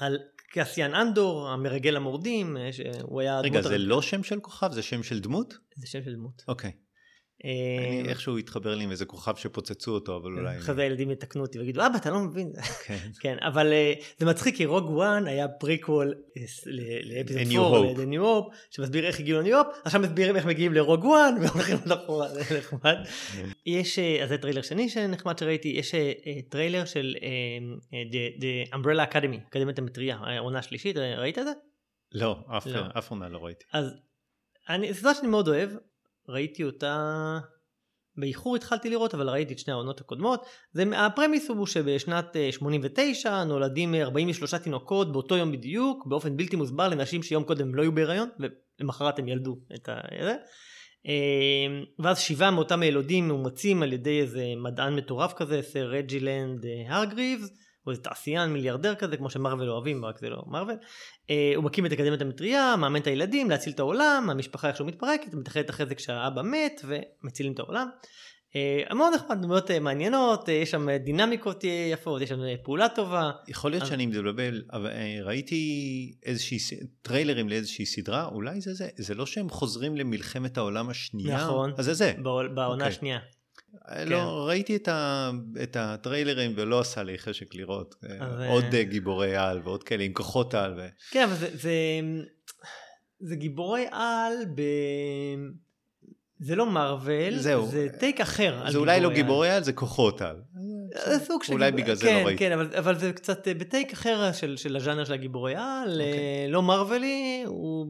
על 0.00 0.18
קסיאן 0.54 0.94
אנדור, 0.94 1.48
המרגל 1.48 1.96
המורדים, 1.96 2.56
אה, 2.56 2.72
שהוא 2.72 3.20
היה... 3.20 3.40
רגע, 3.40 3.62
זה. 3.62 3.78
לא 3.78 4.02
שם 4.02 4.22
של 4.22 4.40
כוכב? 4.40 4.72
זה 4.72 4.82
שם 4.82 5.02
של 5.02 5.20
דמות? 5.20 5.58
זה 5.76 5.86
שם 5.86 6.02
של 6.04 6.14
דמות. 6.14 6.44
אוקיי. 6.48 6.72
אני 7.44 8.02
אה, 8.02 8.10
איכשהו 8.10 8.38
התחבר 8.38 8.74
לי 8.74 8.84
עם 8.84 8.90
איזה 8.90 9.04
כוכב 9.04 9.36
שפוצצו 9.36 9.90
אותו, 9.90 10.16
אבל 10.16 10.32
אולי... 10.32 10.58
אחרי 10.58 10.74
זה 10.74 10.82
הילדים 10.82 11.10
יתקנו 11.10 11.42
אותי 11.42 11.58
ויגידו, 11.58 11.86
אבא, 11.86 11.96
אתה 11.96 12.10
לא 12.10 12.20
מבין. 12.20 12.52
כן. 12.84 12.98
כן, 13.22 13.36
אבל 13.40 13.72
אה, 13.72 13.92
זה 14.18 14.26
מצחיק, 14.26 14.56
כי 14.56 14.64
Rogue 14.64 14.90
One 14.90 15.26
היה 15.26 15.48
prequel 15.48 16.14
ל 17.04 17.13
Episode 17.13 17.74
4, 17.74 17.78
ל-The 17.78 18.14
New 18.14 18.20
Hope, 18.20 18.56
שמסביר 18.70 19.06
איך 19.06 19.20
הגיעו 19.20 19.40
ל-New 19.40 19.48
Hope, 19.48 19.78
עכשיו 19.84 20.00
מסבירים 20.00 20.36
איך 20.36 20.46
מגיעים 20.46 20.72
ל 20.72 20.77
Rogue 20.77 21.04
One, 21.04 21.34
והולכים 21.40 21.76
לאחורה, 21.86 22.28
זה 22.28 22.58
נחמד. 22.58 22.96
כן. 23.36 23.48
יש, 23.66 23.98
אז 23.98 24.28
זה 24.28 24.38
טריילר 24.38 24.62
שני 24.62 24.88
שנחמד 24.88 25.38
שראיתי, 25.38 25.68
יש 25.68 25.94
טריילר 26.48 26.84
של 26.84 27.16
The 27.90 28.74
Umbrella 28.74 29.12
Academy, 29.12 29.48
אקדמיית 29.48 29.78
המטריה, 29.78 30.16
העונה 30.16 30.58
השלישית, 30.58 30.96
ראית 30.96 31.38
את 31.38 31.44
זה? 31.44 31.52
לא, 32.12 32.36
אף 32.98 33.10
עונה 33.10 33.28
לא 33.28 33.38
ראיתי. 33.38 33.64
אז, 33.72 33.94
זו 34.90 34.94
סדרה 34.94 35.14
שאני 35.14 35.28
מאוד 35.28 35.48
אוהב, 35.48 35.70
ראיתי 36.28 36.64
אותה 36.64 37.38
באיחור 38.16 38.56
התחלתי 38.56 38.90
לראות, 38.90 39.14
אבל 39.14 39.28
ראיתי 39.28 39.54
את 39.54 39.58
שני 39.58 39.72
העונות 39.72 40.00
הקודמות. 40.00 40.44
זה, 40.72 40.84
ה 40.96 41.03
premise 41.03 41.48
הוא 41.48 41.66
שבשנת 41.66 42.36
אה, 42.36 42.52
89 42.52 43.44
נולדים 43.44 43.94
43 43.94 44.54
תינוקות 44.54 45.12
באותו 45.12 45.36
יום 45.36 45.52
בדיוק, 45.52 46.06
באופן 46.06 46.36
בלתי 46.36 46.56
מוסבר 46.56 46.88
לנשים 46.88 47.22
שיום 47.22 47.44
קודם 47.44 47.74
לא 47.74 47.82
היו 47.82 47.94
בהיריון, 47.94 48.28
ולמחרת 48.80 49.18
הם 49.18 49.28
ילדו 49.28 49.56
את 49.74 49.88
זה. 50.22 50.36
אה, 51.06 51.82
ואז 51.98 52.18
שבעה 52.18 52.50
מאותם 52.50 52.82
הילודים 52.82 53.28
מאומצים 53.28 53.82
על 53.82 53.92
ידי 53.92 54.20
איזה 54.20 54.44
מדען 54.56 54.96
מטורף 54.96 55.32
כזה, 55.32 55.62
סר 55.62 55.86
רג'ילנד 55.86 56.64
הרגריבס. 56.88 57.63
הוא 57.84 57.92
איזה 57.92 58.02
תעשיין 58.02 58.50
מיליארדר 58.50 58.94
כזה 58.94 59.16
כמו 59.16 59.30
שמארוול 59.30 59.70
אוהבים 59.70 60.04
רק 60.04 60.18
זה 60.18 60.30
לא 60.30 60.42
מארוול. 60.46 60.76
אה, 61.30 61.52
הוא 61.56 61.64
מקים 61.64 61.86
את 61.86 61.92
אקדמיית 61.92 62.20
המטריה 62.22 62.76
מאמן 62.76 63.00
את 63.00 63.06
הילדים 63.06 63.50
להציל 63.50 63.72
את 63.72 63.80
העולם 63.80 64.28
המשפחה 64.30 64.68
איכשהו 64.68 64.86
מתפרקת 64.86 65.34
מתחילת 65.34 65.70
אחרי 65.70 65.86
זה 65.86 65.94
כשהאבא 65.94 66.42
מת 66.42 66.84
ומצילים 66.84 67.52
את 67.52 67.58
העולם. 67.58 67.88
אה, 68.56 68.94
מאוד 68.94 69.14
נחמד 69.14 69.42
דמויות 69.42 69.70
אה, 69.70 69.80
מעניינות 69.80 70.48
יש 70.48 70.70
שם 70.70 70.90
דינמיקות 70.90 71.64
יפות 71.92 72.22
יש 72.22 72.28
שם 72.28 72.40
פעולה 72.62 72.88
טובה. 72.88 73.30
יכול 73.48 73.70
להיות 73.70 73.82
אז- 73.82 73.88
שאני 73.88 74.06
מבלבל 74.06 74.62
אבל 74.72 74.86
אה, 74.86 75.18
ראיתי 75.22 76.14
איזושהי 76.26 76.58
טריילרים 77.02 77.48
לאיזושהי 77.48 77.86
סדרה 77.86 78.26
אולי 78.26 78.60
זה 78.60 78.74
זה 78.74 78.88
זה 78.96 79.14
לא 79.14 79.26
שהם 79.26 79.48
חוזרים 79.48 79.96
למלחמת 79.96 80.58
העולם 80.58 80.90
השנייה 80.90 81.36
נכון. 81.36 81.72
אז 81.76 81.84
זה 81.84 81.94
זה 81.94 82.12
בעונה 82.22 82.66
אוקיי. 82.66 82.88
השנייה. 82.88 83.18
לא 84.06 84.46
ראיתי 84.48 84.76
את, 84.76 84.88
ה, 84.88 85.30
את 85.62 85.76
הטריילרים 85.80 86.52
ולא 86.56 86.80
עשה 86.80 87.02
לי 87.02 87.18
חשק 87.18 87.54
לראות 87.54 87.94
אה, 88.04 88.16
אז, 88.20 88.40
עוד 88.48 88.64
אה, 88.64 88.78
אה, 88.78 88.84
גיבורי 88.84 89.36
על 89.36 89.60
ועוד 89.64 89.82
כאלה 89.82 90.04
עם 90.04 90.12
כוחות 90.12 90.54
על 90.54 90.74
ו... 90.76 90.86
כן 91.10 91.22
אבל 91.22 91.34
זה, 91.34 91.48
זה, 91.56 91.72
זה 93.20 93.36
גיבורי 93.36 93.86
על 93.90 94.34
ב... 94.54 94.62
זה 96.40 96.56
לא 96.56 96.66
מארוול, 96.66 97.36
זהו. 97.36 97.66
זה 97.66 97.88
טייק 97.98 98.20
אחר. 98.20 98.70
זה 98.70 98.78
אולי 98.78 99.00
לא. 99.00 99.10
גיבורי 99.10 99.50
על 99.50 99.64
זה 99.64 99.72
כוחות 99.72 100.22
על. 100.22 100.36
זה 101.06 101.18
סוג 101.24 101.42
של 101.42 101.52
אולי 101.52 101.72
בגלל 101.72 101.94
זה 101.94 102.06
כן, 102.06 102.20
לא 102.20 102.26
ראיתי. 102.26 102.38
כן, 102.38 102.52
אבל, 102.52 102.68
אבל 102.78 102.98
זה 102.98 103.12
קצת 103.12 103.48
אה, 103.48 103.54
ב 103.54 103.62
take 103.62 103.92
אחר 103.92 104.32
של, 104.56 104.76
הז'אנר 104.76 105.04
של 105.04 105.12
הגיבורי 105.12 105.54
על, 105.56 105.90
אוקיי. 105.92 106.12
אה, 106.12 106.46
לא 106.48 106.62
מארוולי, 106.62 107.42
הוא 107.46 107.86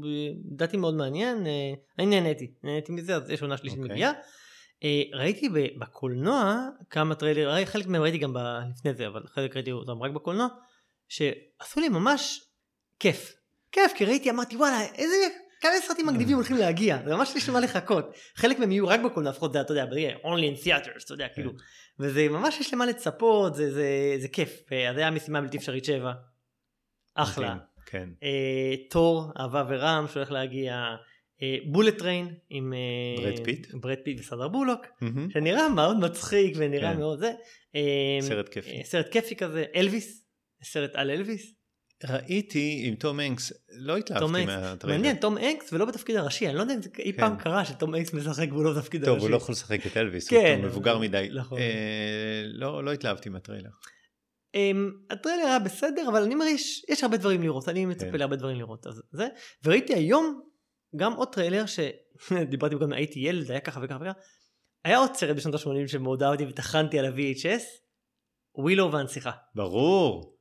לדעתי 0.52 0.76
מאוד 0.76 0.94
מעניין, 0.94 1.46
אה, 1.46 1.72
אני 1.98 2.06
נהניתי, 2.06 2.50
נהניתי 2.62 2.92
מזה, 2.92 3.16
אז 3.16 3.30
יש 3.30 3.42
עונה 3.42 3.56
שלישית 3.56 3.78
אוקיי. 3.78 3.94
מגיעה. 3.94 4.12
אה, 4.84 5.02
ראיתי 5.18 5.48
בקולנוע 5.78 6.68
כמה 6.90 7.14
טריילר, 7.14 7.50
ראי- 7.52 7.66
חלק 7.66 7.86
מהם 7.86 8.02
ראיתי 8.02 8.18
גם 8.18 8.34
לפני 8.70 8.94
זה, 8.94 9.06
אבל 9.06 9.22
חלק 9.26 9.54
ראיתי 9.56 9.72
אותם 9.72 10.02
רק 10.02 10.10
בקולנוע, 10.10 10.46
שעשו 11.08 11.80
לי 11.80 11.88
ממש 11.88 12.40
כיף. 12.98 13.34
כיף, 13.72 13.92
כי 13.96 14.04
ראיתי, 14.04 14.30
אמרתי 14.30 14.56
וואלה, 14.56 14.80
איזה... 14.94 15.16
כמה 15.60 15.72
סרטים 15.86 16.06
מגניבים 16.06 16.36
הולכים 16.36 16.56
להגיע, 16.56 16.98
זה 17.04 17.16
ממש 17.16 17.36
יש 17.36 17.48
למה 17.48 17.60
לחכות. 17.60 18.04
חלק 18.36 18.58
מהם 18.58 18.72
יהיו 18.72 18.88
רק 18.88 19.00
בקולנוע, 19.00 19.32
לפחות 19.32 19.52
זה, 19.52 19.60
אתה 19.60 19.72
יודע, 19.72 19.84
only 20.22 20.26
in 20.58 20.64
theaters, 20.64 21.04
אתה 21.04 21.14
יודע, 21.14 21.28
כאילו. 21.34 21.52
וזה 21.98 22.28
ממש 22.28 22.60
יש 22.60 22.74
למה 22.74 22.86
לצפות, 22.86 23.54
זה, 23.54 23.72
זה, 23.74 23.86
זה 24.20 24.28
כיף. 24.28 24.72
אה, 24.72 24.88
אז 24.90 24.94
זה 24.94 25.00
היה 25.00 25.10
משימה 25.10 25.40
בלתי 25.40 25.56
אפשרית 25.56 25.84
7. 25.84 26.12
אחלה. 27.14 27.56
כן. 27.86 28.08
אה, 28.22 28.74
תור, 28.90 29.32
אהבה 29.40 29.64
ורעם 29.68 30.06
שהולך 30.12 30.30
להגיע. 30.30 30.96
אה, 31.42 31.56
Bullet 31.66 31.98
Train 31.98 32.34
עם 32.50 32.72
אה, 32.72 33.22
ברד 33.22 33.44
פיט? 33.44 33.74
ברד 33.74 33.98
פיט 34.04 34.20
וסנדרה 34.20 34.48
בולוק, 34.48 34.86
מהמם. 35.00 35.30
שנראה 35.30 35.68
מאוד 35.68 35.96
מצחיק 35.98 36.54
ונראה 36.56 36.92
כן. 36.92 36.98
מאוד 36.98 37.18
זה. 37.18 37.32
אה, 37.76 38.18
סרט 38.20 38.48
כיפי. 38.48 38.70
אה, 38.70 38.80
סרט 38.84 39.08
כיפי 39.12 39.36
כזה, 39.36 39.64
אלוויס, 39.76 40.24
סרט 40.64 40.90
על 40.94 41.10
אלוויס. 41.10 41.54
ראיתי 42.04 42.82
עם 42.84 42.94
תום 42.94 43.20
הנקס, 43.20 43.52
לא 43.72 43.96
התלהבתי. 43.96 44.26
מהטריילר. 44.46 44.76
מעניין, 44.98 45.16
תום 45.16 45.38
הנקס 45.38 45.72
ולא 45.72 45.84
בתפקיד 45.84 46.16
הראשי, 46.16 46.46
אני 46.48 46.54
לא 46.56 46.60
יודע 46.60 46.74
אם 46.74 46.82
זה 46.82 46.88
אי 46.98 47.12
כן. 47.12 47.18
פעם 47.20 47.36
קרה 47.36 47.64
שתום 47.64 47.94
הנקס 47.94 48.12
משחק 48.14 48.46
והוא 48.50 48.64
לא 48.64 48.72
בתפקיד 48.72 49.00
טוב, 49.00 49.08
הראשי. 49.10 49.24
הוא 49.24 49.30
לא 49.30 49.36
יכול 49.36 49.52
לשחק 49.52 49.86
את 49.86 49.96
אלוויס, 49.96 50.28
כן, 50.28 50.58
הוא 50.58 50.66
מבוגר 50.68 50.92
אבל- 50.96 51.00
מדי. 51.00 51.28
נכון. 51.34 51.58
אה, 51.58 52.42
לא 52.44 52.84
לא 52.84 52.92
התלהבתי 52.92 53.28
מהטריילר. 53.28 53.70
Um, 54.56 54.58
הטריילר 55.10 55.44
היה 55.44 55.58
בסדר 55.58 56.08
אבל 56.08 56.22
אני 56.22 56.34
אומר 56.34 56.46
יש, 56.46 56.84
יש 56.88 57.02
הרבה 57.04 57.16
דברים 57.16 57.42
לראות 57.42 57.68
אני 57.68 57.86
מצפה 57.86 58.10
כן. 58.10 58.18
להרבה 58.18 58.36
דברים 58.36 58.58
לראות 58.58 58.86
אז 58.86 59.02
זה 59.12 59.28
וראיתי 59.64 59.94
היום 59.94 60.40
גם 60.96 61.12
עוד 61.12 61.28
טריילר 61.28 61.64
שדיברתי 61.66 62.74
גם 62.82 62.92
הייתי 62.92 63.20
ילד 63.20 63.50
היה 63.50 63.60
ככה 63.60 63.80
וככה 63.82 63.98
וככה 64.00 64.20
היה 64.84 64.98
עוד 64.98 65.14
סרט 65.14 65.36
בשנות 65.36 65.54
ה-80 65.54 65.88
שמאוד 65.88 66.22
אהבתי 66.22 66.46
וטחנתי 66.46 66.98
על 66.98 67.04
ה-VHS 67.04 67.62
ווילו 68.54 68.92
והנסיכה 68.92 69.30
ברור. 69.54 70.34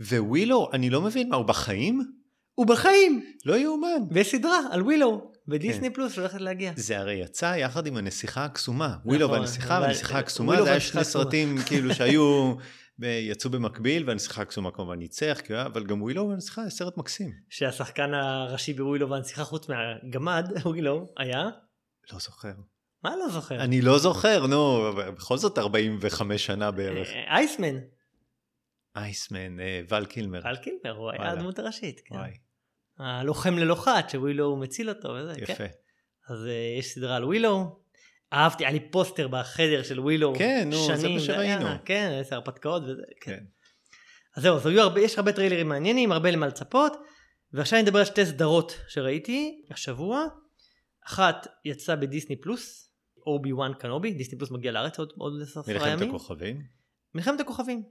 ווילו, 0.00 0.70
אני 0.72 0.90
לא 0.90 1.00
מבין 1.00 1.28
מה, 1.28 1.36
הוא 1.36 1.44
בחיים? 1.44 2.12
הוא 2.54 2.66
בחיים 2.66 3.24
לא 3.44 3.54
יאומן. 3.54 4.02
ויש 4.10 4.30
סדרה 4.30 4.60
על 4.70 4.82
ווילו 4.82 5.20
כן. 5.20 5.52
בדיסני 5.52 5.90
פלוס 5.90 6.12
שהולכת 6.12 6.40
להגיע 6.40 6.72
זה 6.76 6.98
הרי 6.98 7.14
יצא 7.14 7.54
יחד 7.58 7.86
עם 7.86 7.96
הנסיכה 7.96 8.44
הקסומה. 8.44 8.96
ווילו 9.04 9.26
נכון, 9.26 9.38
והנסיכה 9.38 9.78
והנסיכה 9.82 10.18
הקסומה 10.18 10.62
זה 10.62 10.70
היה 10.70 10.80
שני. 10.80 11.04
סרטים 11.04 11.56
כאילו 11.66 11.94
שהיו, 11.94 12.54
יצאו 13.02 13.50
במקביל 13.50 14.04
והנסיכה 14.08 14.42
הקסומה 14.42 14.70
כמובן 14.70 14.98
ניצח, 14.98 15.38
היה- 15.48 15.66
אבל 15.66 15.84
גם 15.86 16.02
ווילו 16.02 16.28
והנסיכה 16.28 16.64
זה 16.64 16.70
סרט 16.70 16.96
מקסים. 16.96 17.32
שהשחקן 17.50 18.14
הראשי 18.14 18.72
בווילו 18.74 19.10
והנסיכה 19.10 19.44
חוץ 19.44 19.68
מהגמד 19.68 20.44
ווילו 20.64 21.06
היה 21.16 21.42
לא 22.12 22.18
זוכר. 22.18 22.52
מה 23.04 23.16
לא 23.16 23.28
זוכר 23.28 23.60
אני 23.64 23.80
לא 23.80 23.98
זוכר, 23.98 24.46
נו, 24.46 24.90
בכל 25.16 25.36
זאת 25.36 25.58
45 25.58 26.46
שנה 26.46 26.70
בערך. 26.70 27.08
אה, 27.08 27.36
אייסמן 27.36 27.76
אייסמן, 28.96 29.60
אה, 29.60 29.80
ול 29.88 30.04
קילמר. 30.06 30.42
קל 30.42 30.56
קילמר 30.56 30.96
הוא 30.96 31.10
היה. 31.10 31.30
הדמות 31.30 31.58
הראשית 31.58 32.00
כן. 32.04 32.14
הלוחם 32.98 33.58
ללא 33.58 33.74
חת 33.74 34.10
שווילו 34.10 34.56
מציל 34.56 34.88
אותו 34.88 35.08
וזה, 35.08 35.34
כן. 35.46 35.52
יפה. 35.52 35.64
אז 36.28 36.38
יש 36.78 36.86
סדרה 36.94 37.16
על 37.16 37.24
ווילו. 37.24 37.78
אהבתי, 38.32 38.64
היה 38.64 38.72
לי 38.72 38.90
פוסטר 38.90 39.28
בחדר 39.28 39.82
של 39.82 40.00
ווילו. 40.00 40.32
כן, 40.38 40.68
נו, 40.70 40.86
זה 40.86 40.96
שנים, 40.96 41.14
מה 41.14 41.20
שראינו. 41.20 41.66
כן, 41.84 42.18
עשר 42.20 42.36
הרפתקאות 42.36 42.82
וזה, 42.82 43.02
כן. 43.20 43.30
כן. 43.30 43.44
אז 44.36 44.42
זהו, 44.42 44.56
אז 44.56 44.66
היו 44.66 44.80
הרבה, 44.80 45.00
יש 45.00 45.18
הרבה 45.18 45.32
טריילרים 45.32 45.68
מעניינים, 45.68 46.12
הרבה 46.12 46.30
למה 46.30 46.46
לצפות. 46.46 46.92
ועכשיו 47.52 47.78
אני 47.78 47.88
אדבר 47.88 47.98
על 47.98 48.04
שתי 48.04 48.26
סדרות 48.26 48.78
שראיתי 48.88 49.64
השבוע. 49.70 50.26
אחת 51.06 51.46
יצאה 51.64 51.96
בדיסני 51.96 52.36
פלוס, 52.40 52.92
אובי 53.26 53.52
וואן 53.52 53.72
קנובי, 53.78 54.12
דיסני 54.12 54.38
פלוס 54.38 54.50
מגיע 54.50 54.72
לארץ 54.72 54.98
עוד, 54.98 55.12
עשרה 55.42 55.62
מלחמת 55.68 55.88
ימים. 55.92 56.08
הכוכבים. 56.08 56.62
מלחמת 57.14 57.40
הכוכבים. 57.40 57.82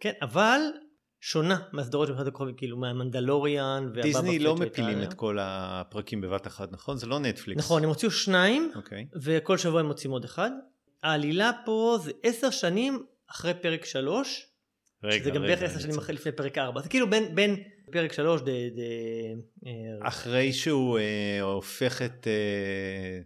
כן, 0.00 0.12
אבל 0.22 0.60
שונה 1.26 1.58
מהסדרות 1.72 2.08
של 2.08 2.28
הכוכבים, 2.28 2.54
כאילו 2.54 2.76
מהמנדלוריאן. 2.76 3.92
דיסני 4.02 4.38
לא 4.38 4.56
מפילים. 4.56 5.02
את 5.02 5.14
כל 5.14 5.38
הפרקים 5.40 6.20
בבת 6.20 6.46
אחת, 6.46 6.72
נכון? 6.72 6.96
זה 6.96 7.06
לא 7.06 7.18
נטפליקס. 7.18 7.58
נכון, 7.58 7.82
הם 7.82 7.88
הוציאו 7.88 8.10
שניים, 8.10 8.72
אוקיי. 8.74 9.06
וכל 9.22 9.58
שבוע 9.58 9.80
הם 9.80 9.86
מוצאים 9.86 10.10
עוד 10.12 10.24
אחד. 10.24 10.50
העלילה 11.02 11.50
פה 11.64 11.98
זה 12.02 12.12
עשר 12.22 12.50
שנים 12.50 13.04
אחרי 13.30 13.54
פרק 13.54 13.84
שלוש, 13.84 14.46
רגע, 15.04 15.22
שזה 15.22 15.30
גם 15.30 15.42
בערך 15.42 15.62
עשר 15.62 15.78
שנים 15.78 15.98
אחרי 15.98 16.14
לפני 16.14 16.32
פרק 16.32 16.58
ארבע. 16.58 16.80
זה 16.80 16.88
כאילו 16.88 17.10
בין, 17.10 17.34
בין 17.34 17.56
פרק 17.92 18.12
שלוש, 18.12 18.40
ד, 18.40 18.48
ד, 18.48 18.78
אה, 19.66 20.08
אחרי 20.08 20.52
שהוא 20.52 20.98
אה, 20.98 21.42
הופך 21.42 22.02
את... 22.02 22.26
אה, 22.26 23.20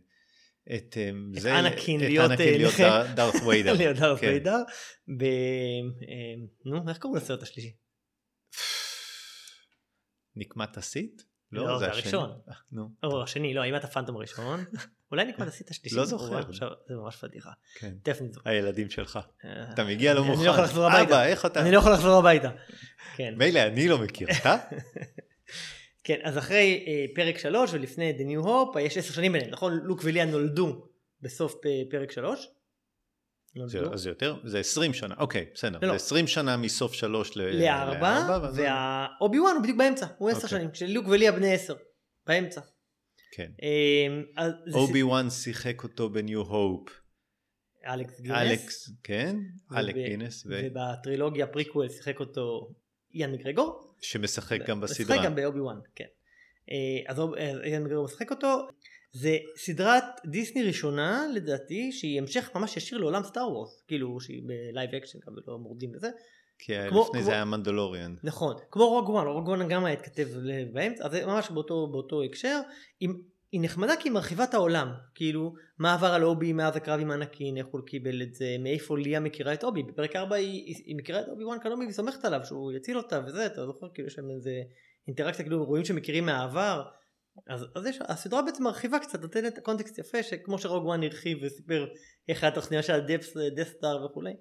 את, 0.76 0.96
אה, 0.96 1.10
את 1.36 1.40
זה, 1.40 1.58
אנקין 1.58 2.00
להיות, 2.00 2.30
אה, 2.30 2.56
להיות 2.56 2.74
דארת 3.14 3.34
ויידר. 3.46 3.72
ליד 3.78 3.96
דארת 3.96 4.20
כן. 4.20 4.26
ויידר, 4.26 4.58
נו, 6.64 6.88
איך 6.88 6.98
קוראים 6.98 7.22
לסרט 7.22 7.42
השלישי? 7.42 7.87
נקמת 10.38 10.76
הסיט? 10.76 11.22
לא, 11.52 11.78
זה 11.78 11.90
השני. 11.90 12.02
הראשון. 12.02 12.30
אה, 12.48 12.54
נו, 12.72 12.88
או, 13.02 13.22
השני, 13.22 13.54
לא, 13.54 13.62
אימת 13.62 13.84
הפנטום 13.84 14.16
הראשון. 14.16 14.64
אולי 15.10 15.24
נקרא 15.24 15.44
לסרט 15.44 15.70
השלישי. 15.70 15.96
לא 15.96 16.04
זוכר. 16.04 16.38
עכשיו, 16.38 16.68
זה 16.88 16.94
ממש 16.94 17.16
פדיחה. 17.16 17.50
כן. 17.74 17.94
הילדים 18.44 18.90
שלך. 18.90 19.18
אה, 19.44 19.72
אתה 19.72 19.84
מגיע 19.84 20.14
לא 20.14 20.20
אני 20.20 20.28
מוכן. 20.28 20.44
לא 20.44 20.50
יכול 20.50 20.64
לחזור 20.64 20.86
הביתה. 20.86 21.02
אבא, 21.02 21.24
איך 21.24 21.46
אתה? 21.46 21.60
אני 21.60 21.72
לא 21.72 21.78
יכול 21.78 21.92
לחזור 21.92 22.18
הביתה. 22.18 22.50
כן. 23.16 23.34
מילא 23.36 23.60
אני 23.60 23.88
לא 23.88 23.98
מכיר, 23.98 24.28
אתה? 24.40 24.56
כן, 26.04 26.18
אז 26.22 26.38
אחרי 26.38 26.84
אה, 26.86 27.04
פרק 27.14 27.38
שלוש 27.38 27.70
ולפני 27.74 28.12
The 28.18 28.22
New 28.22 28.46
Hope, 28.46 28.80
יש 28.80 28.96
עשר 28.96 29.12
שנים 29.12 29.32
ביניהם, 29.32 29.50
נכון? 29.50 29.80
לוק 29.82 30.00
וליה 30.04 30.24
נולדו 30.24 30.86
בסוף 31.22 31.54
פרק 31.90 32.12
שלוש. 32.12 32.48
זה- 33.66 33.78
נולדו. 33.78 33.94
אז 33.94 34.00
זה 34.00 34.08
יותר? 34.08 34.36
זה 34.44 34.58
20 34.58 34.92
שנה, 34.94 35.14
אוקיי, 35.18 35.46
בסדר. 35.54 35.78
לא, 35.82 35.88
לא. 35.88 35.92
זה 35.92 35.96
20 35.96 36.26
שנה 36.26 36.56
מסוף 36.56 36.92
שלוש 36.92 37.36
ל- 37.36 37.40
לארבע, 37.64 38.26
ואז- 38.30 38.58
והאובי 38.58 39.38
וואן 39.40 39.54
הוא 39.54 39.62
בדיוק 39.62 39.78
באמצע, 39.78 40.06
הוא 40.18 40.30
עשר 40.30 40.36
אוקיי. 40.42 40.48
שנים, 40.58 40.70
כשלוק 40.70 41.06
וליה 41.08 41.32
בני 41.32 41.52
עשר, 41.54 41.74
באמצע. 42.26 42.60
כן. 43.32 43.50
זה 44.66 44.78
אובי 44.78 45.02
וואן 45.02 45.30
שיחק 45.30 45.82
אותו 45.82 46.10
ב 46.10 46.18
New 46.18 46.40
Hope. 46.40 46.88
אלכס 47.86 48.20
גינס, 48.20 48.36
אלכס, 48.36 48.90
כן? 49.04 49.36
אלק 49.76 49.94
גינס, 49.94 50.46
ובטרילוגיה 50.46 51.46
פריקוול 51.46 51.88
שיחק 51.88 52.20
אותו 52.20 52.70
איאן 53.14 53.32
מקגרגור. 53.32 53.94
שמשחק 54.00 54.58
גם 54.66 54.80
משחק 54.80 55.00
בסדרה. 55.00 55.24
גם 55.24 55.34
באובי 55.34 55.60
וואן, 55.60 55.76
כן. 55.94 56.04
אה, 56.70 57.10
אז 57.12 57.18
אה, 57.20 57.64
איאן 57.64 57.82
מקגרגור 57.82 58.04
משחק 58.04 58.30
אותו. 58.30 58.68
זה 59.12 59.36
סדרת 59.56 60.04
דיסני 60.26 60.62
ראשונה 60.62 61.26
לדעתי 61.34 61.92
שהיא 61.92 62.20
המשך 62.20 62.50
ממש 62.54 62.76
ישיר 62.76 62.98
לעולם 62.98 63.22
Star 63.22 63.48
Wars 63.52 63.82
כאילו 63.88 64.20
שהיא 64.20 64.42
ב 64.46 64.56
live 64.56 64.94
action 64.94 65.18
גם 65.26 65.32
ולא 65.46 65.58
מורדים 65.58 65.90
וזה 65.94 66.10
כי 66.58 66.72
כמו- 66.88 67.00
לפני 67.08 67.12
כמו- 67.20 67.22
זה 67.22 67.32
היה 67.32 67.44
מנדלוריאן. 67.44 68.14
נכון 68.24 68.56
כמו 68.70 68.88
Rogue 68.88 69.08
One 69.08 69.26
Rogue 69.26 69.48
One 69.48 69.68
גם 69.68 69.84
היה 69.84 69.92
התכתב 69.94 70.28
באמצע 70.72 71.04
אז 71.04 71.10
זה 71.10 71.26
ממש 71.26 71.50
באותו 71.50 71.86
באותו 71.86 72.22
הקשר. 72.22 72.60
עם 73.00 73.22
היא 73.52 73.60
נחמדה 73.64 73.92
כי 74.00 74.08
היא 74.08 74.12
מרחיבה 74.12 74.44
את 74.44 74.54
העולם, 74.54 74.88
כאילו 75.14 75.54
מה 75.78 75.94
עבר 75.94 76.06
על 76.06 76.24
אובי 76.24 76.52
מאז 76.52 76.76
הקרב 76.76 77.00
עם 77.00 77.12
אנקין, 77.12 77.56
איך 77.56 77.66
הוא 77.66 77.80
קיבל 77.86 78.22
את 78.22 78.34
זה, 78.34 78.56
מאיפה 78.60 78.98
ליה 78.98 79.20
מכירה 79.20 79.52
את 79.54 79.64
אובי, 79.64 79.82
בפרק 79.82 80.16
4 80.16 80.36
היא, 80.36 80.74
היא 80.86 80.96
מכירה 80.96 81.20
את 81.20 81.28
אובי 81.28 81.44
וואן 81.44 81.58
קנובי 81.58 81.84
והיא 81.84 81.94
סומכת 81.94 82.24
עליו 82.24 82.40
שהוא 82.44 82.72
יציל 82.72 82.96
אותה 82.96 83.20
וזה, 83.26 83.46
אתה 83.46 83.66
זוכר? 83.66 83.86
כאילו 83.94 84.08
יש 84.08 84.14
שם 84.14 84.30
איזה 84.30 84.50
אינטראקציה, 85.08 85.44
כאילו 85.44 85.64
רואים 85.64 85.84
שמכירים 85.84 86.26
מהעבר, 86.26 86.82
אז, 87.46 87.66
אז 87.74 87.86
יש, 87.86 87.98
הסדרה 88.00 88.42
בעצם 88.42 88.64
מרחיבה 88.64 88.98
קצת, 88.98 89.20
נותנת 89.20 89.58
קונטקסט 89.58 89.98
יפה, 89.98 90.22
שכמו 90.22 90.58
ש 90.58 90.66
Rogue 90.66 90.84
One 90.84 91.02
הרחיב 91.02 91.38
וסיפר 91.42 91.86
איך 92.28 92.42
היה 92.42 92.52
התוכניה 92.52 92.82
של 92.82 92.92
ה 92.92 92.98
Death, 92.98 93.36
Death 93.56 93.84
Star 93.84 94.06
וכולי, 94.06 94.32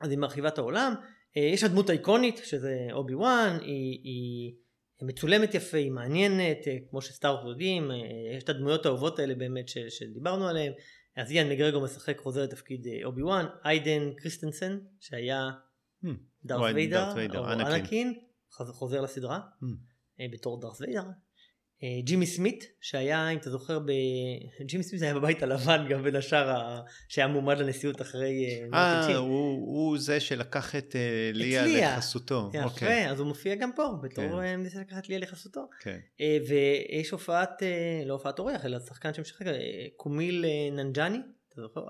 אז 0.00 0.10
היא 0.10 0.18
מרחיבה 0.18 0.48
את 0.48 0.58
העולם, 0.58 0.94
אה, 1.36 1.42
יש 1.42 1.64
הדמות 1.64 1.90
האיקונית 1.90 2.36
שזה 2.36 2.88
אובי 2.92 3.14
וואן, 3.14 3.58
היא, 3.60 4.00
היא 4.04 4.54
מצולמת 5.02 5.54
יפה, 5.54 5.76
היא 5.76 5.90
מעניינת, 5.90 6.68
אה, 6.68 6.76
כמו 6.90 7.02
שסטארט 7.02 7.40
יודעים, 7.44 7.90
אה, 7.90 7.96
יש 8.36 8.44
את 8.44 8.48
הדמויות 8.48 8.86
האהובות 8.86 9.18
האלה 9.18 9.34
באמת 9.34 9.68
ש, 9.68 9.78
שדיברנו 9.78 10.48
עליהן, 10.48 10.72
אז 11.16 11.30
איאן 11.30 11.48
מקגרגור 11.48 11.80
משחק 11.80 12.18
חוזר 12.18 12.42
לתפקיד 12.42 12.86
אובי 13.04 13.22
וואן, 13.22 13.46
היידן 13.64 14.12
קריסטנסן 14.16 14.78
שהיה 15.00 15.50
Hmm. 16.04 16.08
דארט 16.44 16.74
ויידר, 16.74 17.38
או 17.38 17.52
אנקין. 17.52 18.20
חוזר 18.50 19.00
לסדרה. 19.00 19.40
Hmm. 19.62 20.32
בתור 20.32 20.60
דארס 20.60 20.80
ויידר. 20.80 21.02
אה, 21.82 22.00
ג'ימי 22.04 22.26
סמית 22.26 22.72
שהיה 22.80 23.28
אם 23.28 23.38
אתה 23.38 23.50
זוכר 23.50 23.78
ב... 23.78 23.90
ג'ימי 24.60 24.82
סמית 24.82 25.02
היה 25.02 25.14
בבית 25.14 25.42
הלבן 25.42 25.86
גם 25.88 26.02
בין 26.02 26.16
השאר 26.16 26.50
ה... 26.50 26.80
שהיה 27.08 27.26
מועמד 27.26 27.58
לנשיאות 27.58 28.02
אחרי 28.02 28.46
אה, 28.74 28.78
אה. 28.78 29.16
הוא 29.16 29.54
הוא 29.54 29.98
זה 29.98 30.20
שלקח 30.20 30.76
את 30.76 30.96
אה, 30.96 31.30
ליה. 31.34 31.96
לחסותו. 31.96 32.50
יפה 32.54 32.64
אוקיי, 32.64 33.10
אז 33.10 33.20
הוא 33.20 33.28
מופיע 33.28 33.54
גם 33.54 33.70
פה 33.76 33.88
כן. 34.02 34.08
בתור 34.08 34.42
אה, 34.42 34.56
ניסה 34.56 34.80
לקחת 34.80 35.08
ליה 35.08 35.18
לחסותו. 35.18 35.68
כן. 35.80 35.98
אה, 36.20 36.38
ויש 36.48 37.10
הופעת 37.10 37.62
אה, 37.62 38.02
לא 38.06 38.12
הופעת 38.12 38.38
אורח 38.38 38.64
אלא 38.64 38.78
שחקן 38.78 39.14
שמשחק 39.14 39.46
קומיל 39.96 40.44
ננג'אני 40.72 41.18
אתה 41.48 41.62
זוכר? 41.62 41.80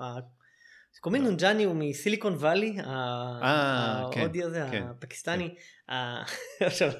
קומיל 1.00 1.22
לא. 1.22 1.30
ננג'אני 1.30 1.64
הוא 1.64 1.74
מסיליקון 1.76 2.32
וואלי 2.34 2.76
אה, 2.78 4.08
כן, 4.12 4.20
ההודי 4.20 4.42
הזה 4.42 4.66
כן, 4.70 4.82
הפקיסטני. 4.90 5.54
ה- 5.88 6.22
עכשיו 6.60 6.92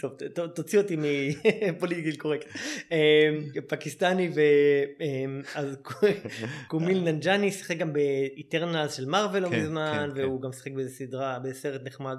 טוב 0.00 0.12
תוציא 0.54 0.78
אותי 0.78 0.96
מ 1.76 1.80
political 1.80 2.16
correct. 2.22 2.46
פקיסטני 3.68 4.30
ואז 4.34 5.76
קומיל 6.68 7.00
ננג'אני 7.00 7.52
שיחק 7.52 7.76
גם 7.76 7.92
ב 7.92 8.03
Eternals 8.03 8.94
של 8.94 9.04
מארוול 9.04 9.38
לא 9.38 9.48
כן, 9.48 9.60
מזמן 9.62 10.10
כן, 10.14 10.20
והוא 10.20 10.42
גם 10.42 10.52
שיחק 10.52 10.72
באיזה 10.72 10.94
סדרה 10.94 11.38
בסרט 11.38 11.80
נחמד 11.84 12.16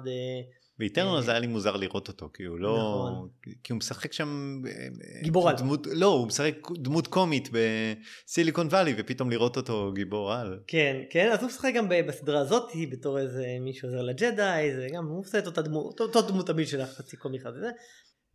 אה, 0.82 0.88
ב 0.88 0.92
Eternals 0.92 1.20
זה 1.20 1.30
היה 1.30 1.40
לי 1.40 1.46
מוזר 1.46 1.76
לראות 1.76 2.08
אותו, 2.08 2.30
כי 2.34 2.44
הוא 2.44 2.58
לא... 2.58 2.76
נכון. 2.76 3.28
כי 3.64 3.72
הוא 3.72 3.78
משחק 3.78 4.12
שם... 4.12 4.62
אה, 4.66 4.88
גיבור 5.22 5.48
על. 5.48 5.56
דמות, 5.56 5.86
לא, 5.86 6.06
הוא 6.06 6.26
משחק 6.26 6.54
דמות 6.74 7.06
קומית 7.06 7.48
בסיליקון 7.52 8.66
וואלי, 8.66 8.94
ופתאום 8.98 9.30
לראות 9.30 9.56
אותו 9.56 9.92
גיבור 9.94 10.32
על. 10.32 10.60
כן, 10.66 10.96
כן, 11.10 11.30
אז 11.32 11.38
הוא 11.40 11.46
משחק 11.46 11.72
גם 11.76 11.88
בסדרה 11.88 12.40
הזאת 12.40 12.70
בתור 12.90 13.18
איזה 13.18 13.46
מישהו 13.60 13.88
עוזר 13.88 14.02
לג'די, 14.02 14.72
זה 14.76 14.86
גם 14.94 15.06
הוא 15.06 15.20
עושה 15.20 15.38
את 15.38 15.46
אותה 15.46 15.62
דמות, 15.62 16.00
אותו 16.00 16.22
דמות 16.22 16.46
תמיד 16.46 16.68
של 16.68 16.80
החצי 16.80 17.16
קומי 17.16 17.40
כזה. 17.40 17.70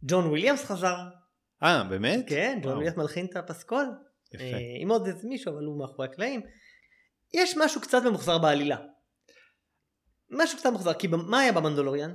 ג'ון 0.04 0.26
וויליאמס 0.26 0.66
חזר, 0.66 0.96
אה, 1.64 1.84
באמת? 1.84 2.26
כן, 2.28 2.60
ג'ון 2.64 2.74
וויליאמס 2.74 2.98
מלחין 2.98 3.26
את 3.26 3.36
הפסקול, 3.36 3.86
יפה. 4.34 4.44
אה, 4.44 4.58
עם 4.82 4.92
עוד 4.92 5.08
איזה 5.08 5.28
מישהו, 5.28 5.54
אבל 5.54 5.64
הוא 5.66 5.80
מאחורי 5.80 6.08
הקלעים. 6.08 6.42
יש 7.34 7.58
משהו 7.58 7.82
קצת 7.82 8.04
ממוחזר 8.06 8.38
בעלילה. 8.38 8.78
משהו 10.30 10.58
קצת 10.58 10.70
ממוחזר, 10.70 10.94
כי 10.94 11.08
מה 11.08 11.40
היה 11.40 11.52
במנדלוריאן? 11.52 12.14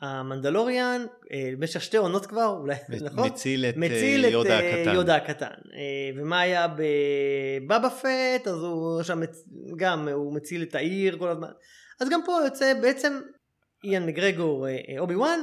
המנדלוריאן, 0.00 1.06
אה, 1.32 1.50
במשך 1.58 1.82
שתי 1.82 1.96
עונות 1.96 2.26
כבר, 2.26 2.56
אולי, 2.60 2.74
נכון? 3.00 3.26
מציל 3.28 3.64
את 3.64 3.74
אה, 3.74 3.80
מציל 3.80 4.26
את 4.26 4.32
יודה 4.32 4.60
אה, 4.60 4.80
הקטן. 4.80 4.94
יודה 4.94 5.16
הקטן. 5.16 5.46
אה, 5.46 6.10
ומה 6.16 6.40
היה 6.40 6.66
בבאבא 6.68 7.88
פט, 7.88 8.48
אז 8.48 8.62
הוא 8.62 9.02
שם 9.02 9.20
מצ- 9.20 9.44
גם, 9.76 10.08
הוא 10.08 10.34
מציל 10.34 10.62
את 10.62 10.74
העיר 10.74 11.18
כל 11.18 11.28
הזמן. 11.28 11.48
אז 12.00 12.08
גם 12.08 12.20
פה 12.26 12.32
יוצא 12.44 12.74
בעצם 12.82 13.20
איאן 13.84 14.06
מגרגור, 14.06 14.68
אה, 14.68 14.76
אה, 14.88 14.98
אובי 14.98 15.14
וואן, 15.16 15.40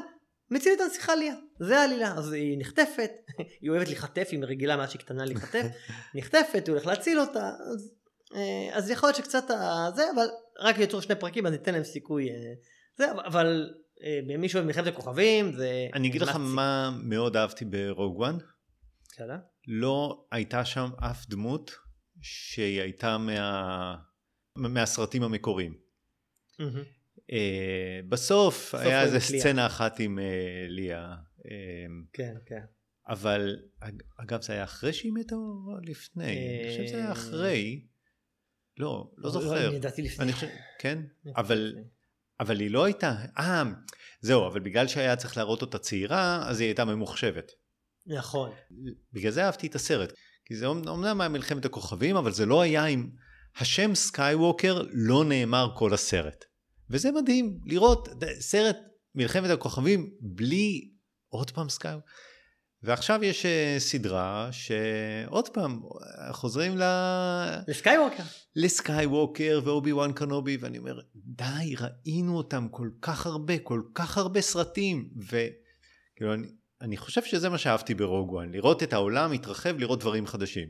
מציל 0.52 0.74
את 0.74 0.82
הנסיכה 0.82 1.16
ליה. 1.16 1.36
זה 1.60 1.80
העלילה. 1.80 2.14
אז 2.18 2.32
היא 2.34 2.58
נחטפת, 2.60 3.12
היא 3.62 3.70
אוהבת 3.70 3.88
להיחטף, 3.88 4.28
היא 4.32 4.40
רגילה 4.44 4.78
מאז 4.78 4.90
שהיא 4.90 5.00
קטנה 5.02 5.26
להיחטף, 5.26 5.66
נחטפת, 6.16 6.68
הוא 6.68 6.74
הולך 6.76 6.86
להציל 6.88 7.20
אותה. 7.20 7.50
אז, 7.74 7.92
אה, 8.36 8.78
אז 8.78 8.90
יכול 8.90 9.08
להיות 9.08 9.18
שקצת 9.18 9.44
זה, 9.96 10.04
אבל 10.16 10.28
רק 10.60 10.80
יצאו 10.80 11.02
שני 11.02 11.16
פרקים 11.16 11.46
אז 11.46 11.52
ניתן 11.52 11.74
להם 11.74 11.84
סיכוי. 11.84 12.30
אה, 12.30 12.36
זה, 12.98 13.12
אבל 13.26 13.70
אה, 14.04 14.38
מי 14.38 14.50
שאוהב 14.50 14.66
מלחמת 14.66 14.88
הכוכבים 14.88 15.54
זה... 15.54 15.88
אני 15.94 16.08
אגיד 16.08 16.22
לך. 16.22 16.36
מה 16.40 16.98
מאוד 17.04 17.38
אהבתי 17.38 17.66
ברוג 17.66 18.18
וואן. 18.20 18.38
בסדר? 19.12 19.36
לא 19.68 20.26
הייתה 20.32 20.66
שם 20.66 20.90
אף 21.12 21.30
דמות 21.30 21.72
שהיא 22.22 22.82
הייתה 22.82 23.18
מה... 23.18 23.96
מהסרטים 24.56 25.24
המקוריים. 25.24 25.78
אה, 27.32 28.00
בסוף 28.10 28.76
היה 28.76 29.04
איזה. 29.04 29.20
סצנה 29.20 29.66
אחת 29.66 30.00
עם 30.00 30.20
אה, 30.20 30.26
ליה. 30.70 31.16
אה, 31.52 31.86
כן, 32.14 32.36
כן. 32.46 32.62
אבל 33.10 33.60
אג- 33.80 34.04
אגב 34.18 34.42
זה 34.42 34.54
היה 34.54 34.64
אחרי 34.64 34.94
שהיא 34.94 35.12
מתה 35.14 35.36
או 35.36 35.76
לפני? 35.84 36.24
אני 36.26 36.70
חושב 36.72 36.88
שזה 36.88 36.98
היה 36.98 37.08
אה, 37.08 37.12
אחרי. 37.12 37.82
לא, 38.78 39.12
לא 39.18 39.30
זוכר. 39.30 39.68
אני 39.68 39.76
ידעתי 39.76 40.02
לפני. 40.02 40.24
אני 40.26 40.34
חושב, 40.34 40.48
כן? 40.80 41.02
אבל. 41.36 41.76
אבל 42.40 42.60
היא 42.60 42.72
לא 42.72 42.84
הייתה, 42.84 43.16
אה, 43.38 43.64
זהו, 44.22 44.48
אבל 44.48 44.60
בגלל 44.60 44.88
שהיה 44.88 45.16
צריך 45.16 45.38
להראות 45.38 45.62
אותה 45.62 45.78
צעירה, 45.78 46.50
אז 46.50 46.60
היא 46.60 46.68
הייתה 46.68 46.86
ממוחשבת. 46.86 47.52
נכון. 48.08 48.50
בגלל 49.14 49.32
זה 49.32 49.46
אהבתי 49.46 49.68
את 49.68 49.76
הסרט. 49.76 50.14
כי 50.46 50.56
זה 50.56 50.66
אומ- 50.66 50.88
אומנם 50.88 51.22
היה 51.22 51.30
מלחמת 51.30 51.66
הכוכבים, 51.66 52.16
אבל 52.16 52.32
זה 52.32 52.46
לא 52.46 52.62
היה 52.62 52.86
עם... 52.86 53.10
השם 53.60 53.96
סקייווקר 53.96 54.82
לא 54.92 55.26
נאמר 55.26 55.70
כל 55.78 55.94
הסרט. 55.94 56.46
וזה 56.90 57.12
מדהים, 57.12 57.60
לראות 57.66 58.10
סרט 58.40 58.78
מלחמת 59.16 59.50
הכוכבים 59.50 60.10
בלי 60.22 60.92
עוד 61.30 61.52
פעם 61.52 61.70
סקייווקר. 61.70 62.08
ועכשיו 62.84 63.24
יש 63.24 63.46
אה, 63.46 63.76
סדרה 63.80 64.50
שעוד 64.52 65.50
פעם 65.50 65.82
חוזרים 66.32 66.78
ל... 66.78 66.84
לסקייווקר. 67.68 68.24
לסקייווקר 68.56 69.62
ואובי 69.64 69.94
וואן 69.94 70.14
קנובי 70.14 70.58
ואני 70.58 70.78
אומר 70.78 71.00
די 71.16 71.76
ראינו 71.80 72.38
אותם 72.38 72.68
כל 72.72 72.90
כך 73.02 73.26
הרבה 73.26 73.58
כל 73.58 73.82
כך 73.94 74.18
הרבה 74.18 74.42
סרטים 74.42 75.10
וכאילו 75.18 76.34
אני, 76.34 76.48
אני 76.82 76.98
חושב 76.98 77.24
שזה 77.24 77.50
מה 77.50 77.58
שאהבתי 77.58 77.94
ב 77.94 78.00
Rogue 78.00 78.32
One 78.32 78.52
לראות 78.52 78.84
את 78.84 78.94
העולם 78.94 79.32
מתרחב 79.32 79.80
לראות 79.80 80.00
דברים 80.00 80.28
חדשים 80.28 80.68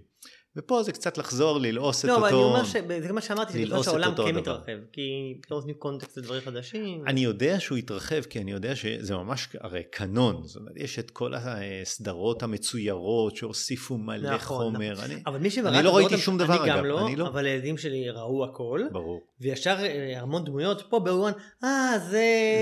ופה 0.58 0.84
זה 0.84 0.92
קצת 0.92 1.18
לחזור 1.18 1.60
ללעוס 1.60 2.06
את 2.06 2.10
לא, 2.10 2.18
אבל 2.18 2.28
אני 2.28 2.34
אותו 2.36 2.48
אומר 2.48 2.64
ש... 2.64 2.76
זה 3.02 3.14
מה 3.14 3.22
שאמרתי, 3.22 3.66
ללעוס 3.66 3.80
את 3.88 3.92
שהעולם 3.92 4.10
אותו 4.12 4.26
כן. 4.26 4.36
מתרחב. 4.36 4.72
כי 4.94 5.02
פתאום 5.42 5.58
נותנים 5.60 5.76
קונטקסט 5.76 6.18
לדברים 6.18 6.42
חדשים. 6.42 7.04
אני 7.08 7.20
יודע 7.22 7.60
שהוא 7.60 7.78
התרחב 7.78 8.22
כי 8.22 8.42
אני 8.42 8.52
יודע 8.52 8.76
שזה 8.76 9.16
ממש 9.16 9.48
הרי 9.62 9.84
קנון 9.92 10.42
זאת 10.44 10.56
אומרת 10.56 10.74
יש 10.76 11.00
את 11.00 11.12
כל 11.12 11.34
הסדרות 11.36 12.44
המצוירות 12.44 13.36
שהוסיפו 13.36 13.98
מלא 13.98 14.36
נכון, 14.36 14.58
חומר 14.74 14.96
אני, 15.06 15.16
אבל 15.26 15.38
מי 15.40 15.50
שראה... 15.50 15.70
אני 15.70 15.80
את 15.80 15.84
לא 15.84 15.96
ראיתי 15.96 16.18
שום 16.18 16.38
דבר, 16.38 16.54
אני 16.62 16.70
גם 16.70 16.76
אגב, 16.78 16.86
לא, 16.86 17.08
אני 17.08 17.16
לא. 17.16 17.28
אבל 17.28 17.46
הילדים 17.46 17.78
שלי 17.78 18.10
ראו 18.10 18.44
הכל. 18.46 18.82
ברור 18.92 19.22
וישר 19.42 19.76
אה, 19.80 20.22
המון 20.22 20.46
דמויות 20.46 20.84
פה 20.90 21.00
באוואן, 21.00 21.32
אה 21.64 21.94
זה... 22.00 22.10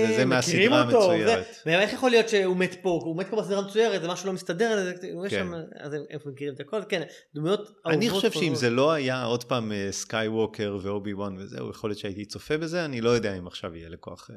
זה- 0.08 0.16
זה 0.16 0.24
מהסדרה 0.24 0.84
אותו, 0.84 0.96
המצוירת. 1.02 1.44
זה- 1.44 1.60
ואיך 1.66 1.92
יכול 1.92 2.10
להיות 2.10 2.28
שהוא 2.28 2.56
מת 2.56 2.76
פה? 2.82 3.00
הוא 3.04 3.16
מת 3.16 3.26
פה 3.30 3.36
בסדרה 3.36 3.58
המצוירת, 3.58 4.00
זה 4.02 4.08
משהו 4.08 4.26
לא 4.26 4.32
מסתדר, 4.32 4.84
זה- 4.84 4.94
כן. 5.30 5.46
אז 5.80 5.92
הם 5.92 6.00
מכירים 6.26 6.54
את 6.54 6.60
הכל, 6.60 6.80
כן, 6.88 7.02
דמויות 7.34 7.70
אני 7.86 8.10
חושב 8.10 8.32
שאם. 8.32 8.54
זה 8.54 8.70
לא 8.70 8.92
היה 8.92 9.24
עוד 9.24 9.44
פעם 9.44 9.72
אה, 9.72 9.88
סקייווקר 9.90 10.78
ואובי 10.82 11.14
וואן 11.14 11.36
וזהו, 11.38 11.70
יכול 11.70 11.90
להיות 11.90 11.98
שהייתי 11.98 12.24
צופה 12.24 12.58
בזה, 12.58 12.84
אני 12.84 13.00
לא 13.00 13.10
יודע 13.10 13.38
אם 13.38 13.46
עכשיו 13.46 13.76
יהיה 13.76 13.88
לי 13.88 14.02
כוח 14.02 14.30
אה, 14.30 14.36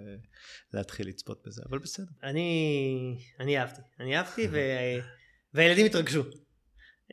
להתחיל 0.74 1.08
לצפות 1.08 1.44
בזה, 1.48 1.62
אבל 1.70 1.80
בסדר. 1.80 2.12
אני, 2.24 3.18
אני 3.40 3.60
אהבתי, 3.60 3.82
אני 4.00 4.18
אהבתי, 4.18 4.48
ו... 4.52 4.60
והילדים 5.54 5.86
התרגשו. 5.86 6.24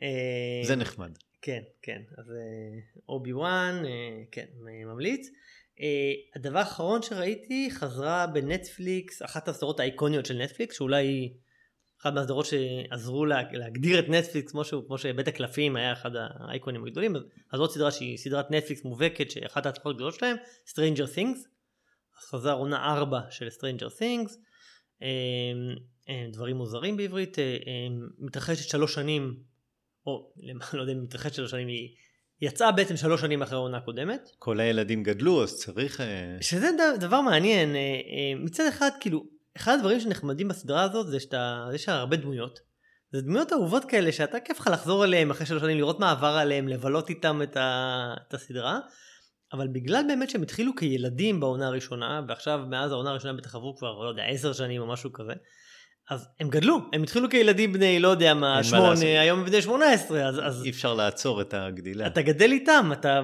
אה, 0.01 0.67
זה 0.67 0.75
נחמד. 0.75 1.17
כן, 1.41 1.61
כן, 1.81 2.01
אז 2.17 2.25
אובי 3.09 3.33
וואן, 3.33 3.83
כן, 4.31 4.45
ממליץ. 4.85 5.27
הדבר 6.35 6.59
האחרון 6.59 7.01
שראיתי 7.01 7.69
חזרה 7.71 8.27
בנטפליקס, 8.27 9.21
אחת 9.21 9.47
הסדרות 9.47 9.79
האיקוניות 9.79 10.25
של 10.25 10.37
נטפליקס, 10.37 10.75
שאולי 10.75 11.33
אחת 12.01 12.13
מהסדרות 12.13 12.45
שעזרו 12.45 13.25
לה, 13.25 13.41
להגדיר 13.51 13.99
את 13.99 14.09
נטפליקס 14.09 14.51
כמו, 14.51 14.65
שהוא, 14.65 14.83
כמו 14.87 14.97
שבית 14.97 15.27
הקלפים 15.27 15.75
היה 15.75 15.93
אחד 15.93 16.11
האייקונים 16.15 16.85
הגדולים, 16.85 17.15
אז, 17.15 17.21
זאת 17.57 17.71
סדרה 17.71 17.91
שהיא 17.91 18.17
סדרת 18.17 18.51
נטפליקס 18.51 18.83
מובהקת, 18.83 19.31
שאחת 19.31 19.65
ההצלחות 19.65 19.95
הגדולות 19.95 20.13
שלהם, 20.13 20.35
Stranger 20.67 21.15
Things, 21.15 21.37
אז 22.17 22.23
חזר 22.29 22.53
עונה 22.53 22.93
4 22.93 23.19
של 23.29 23.47
Stranger 23.47 23.99
Things, 23.99 24.31
אה, 25.01 25.07
אה, 26.09 26.25
דברים 26.31 26.55
מוזרים 26.55 26.97
בעברית, 26.97 27.39
אה, 27.39 27.43
מתרחשת 28.19 28.69
שלוש 28.69 28.93
שנים, 28.93 29.39
או 30.05 30.31
למה- 30.37 30.65
לא 30.73 30.81
יודע 30.81 30.93
אם 30.93 31.03
מתרחשת 31.03 31.33
שלוש 31.33 31.51
שנים, 31.51 31.67
היא 31.67 31.89
יצאה 32.41 32.71
בעצם 32.71 32.97
שלוש 32.97 33.21
שנים 33.21 33.41
אחרי 33.41 33.55
העונה 33.55 33.77
הקודמת, 33.77 34.29
כל 34.39 34.59
הילדים 34.59 35.03
גדלו, 35.03 35.43
אז 35.43 35.57
צריך... 35.57 36.01
שזה 36.41 36.69
דבר 36.99 37.21
מעניין, 37.21 37.75
מצד 38.37 38.63
אחד 38.69 38.89
כאילו, 38.99 39.36
אחד 39.57 39.73
הדברים 39.73 39.99
שנחמדים 39.99 40.47
בסדרה 40.47 40.81
הזאת 40.81 41.07
זה 41.07 41.19
שאתה, 41.19 41.67
יש 41.73 41.89
הרבה 41.89 42.17
דמויות, 42.17 42.59
זה 43.11 43.21
דמויות 43.21 43.53
אהובות 43.53 43.85
כאלה 43.85 44.11
שאתה 44.11 44.39
כיף 44.39 44.59
לך 44.59 44.67
לחזור 44.73 45.05
אליהם 45.05 45.31
אחרי 45.31 45.45
שלוש 45.45 45.61
שנים, 45.61 45.77
לראות 45.77 45.99
מה 45.99 46.11
עבר 46.11 46.27
עליהם, 46.27 46.67
לבלות 46.67 47.09
איתם 47.09 47.41
את, 47.41 47.57
ה... 47.57 48.13
את 48.27 48.33
הסדרה. 48.33 48.79
אבל 49.53 49.67
בגלל 49.67 50.03
באמת 50.07 50.29
שהם 50.29 50.41
התחילו 50.41 50.75
כילדים 50.75 51.39
בעונה 51.39 51.67
הראשונה, 51.67 52.21
ועכשיו 52.27 52.59
מאז 52.69 52.91
העונה 52.91 53.09
הראשונה 53.09 53.33
בטח 53.33 53.55
עברו 53.55 53.75
כבר, 53.77 54.03
לא 54.03 54.09
יודע, 54.09 54.23
עשר 54.23 54.53
שנים 54.53 54.81
או 54.81 54.87
משהו 54.87 55.13
כזה, 55.13 55.33
אז 56.09 56.27
הם 56.39 56.49
גדלו, 56.49 56.79
הם 56.93 57.03
התחילו 57.03 57.29
כילדים 57.29 57.73
בני, 57.73 57.99
לא 57.99 58.07
יודע 58.07 58.33
מה, 58.33 58.63
שמונה, 58.63 59.21
היום 59.21 59.39
הם 59.39 59.45
בני 59.45 59.61
שמונה 59.61 59.91
עשרה, 59.93 60.27
אז, 60.27 60.39
אז... 60.43 60.63
אי 60.65 60.69
אפשר 60.69 60.93
לעצור 60.93 61.41
את 61.41 61.53
הגדילה. 61.53 62.07
אתה 62.07 62.21
גדל 62.21 62.51
איתם, 62.51 62.89
אתה 62.93 63.21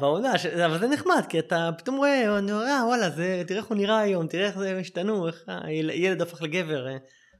בעונה, 0.00 0.38
ש... 0.38 0.46
אבל 0.46 0.78
זה 0.78 0.88
נחמד, 0.88 1.24
כי 1.28 1.38
אתה 1.38 1.70
פתאום 1.78 1.96
רואה, 1.96 2.38
אני 2.38 2.52
רואה, 2.52 2.78
אה, 2.78 2.86
וואלה, 2.86 3.10
זה, 3.10 3.42
תראה 3.46 3.60
איך 3.60 3.66
הוא 3.66 3.76
נראה 3.76 3.98
היום, 3.98 4.26
תראה 4.26 4.46
איך 4.46 4.58
זה 4.58 4.78
השתנו, 4.80 5.26
איך 5.26 5.44
הילד 5.64 6.22
הפך 6.22 6.42
לגבר, 6.42 6.86
אה. 6.86 6.96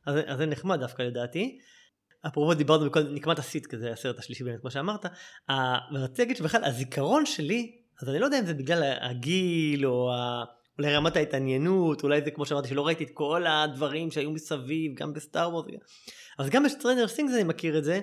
אז, 0.06 0.16
אז 0.26 0.38
זה 0.38 0.46
נחמד 0.46 0.80
דווקא 0.80 1.02
לדעתי. 1.02 1.58
אפרופו 2.26 2.54
דיברנו 2.54 2.84
בכל 2.84 3.02
נקמת 3.02 3.38
הסיט 3.38 3.66
כזה 3.66 3.92
הסרט 3.92 4.18
השלישי 4.18 4.44
באמת 4.44 4.60
כמו 4.60 4.70
שאמרת, 4.70 5.06
ורציתי 5.94 6.22
להגיד 6.22 6.36
שבכלל 6.36 6.64
הזיכרון 6.64 7.26
שלי, 7.26 7.72
אז 8.02 8.08
אני 8.08 8.18
לא 8.18 8.24
יודע 8.24 8.38
אם 8.38 8.46
זה 8.46 8.54
בגלל 8.54 8.92
הגיל 9.00 9.86
או 9.86 10.12
ה... 10.12 10.44
אולי 10.78 10.94
רמת 10.94 11.16
ההתעניינות, 11.16 12.02
אולי 12.02 12.20
זה 12.24 12.30
כמו 12.30 12.46
שאמרתי 12.46 12.68
שלא 12.68 12.86
ראיתי 12.86 13.04
את 13.04 13.10
כל 13.14 13.46
הדברים 13.46 14.10
שהיו 14.10 14.30
מסביב, 14.30 14.94
גם 14.94 15.12
ב 15.12 15.20
Star 15.20 15.50
Wars, 15.50 15.74
אז 16.38 16.50
גם 16.50 16.64
ב 16.64 16.69
Stranger 16.69 17.08
Things 17.08 17.34
אני 17.34 17.44
מכיר 17.44 17.78
את 17.78 17.84
זה, 17.84 18.00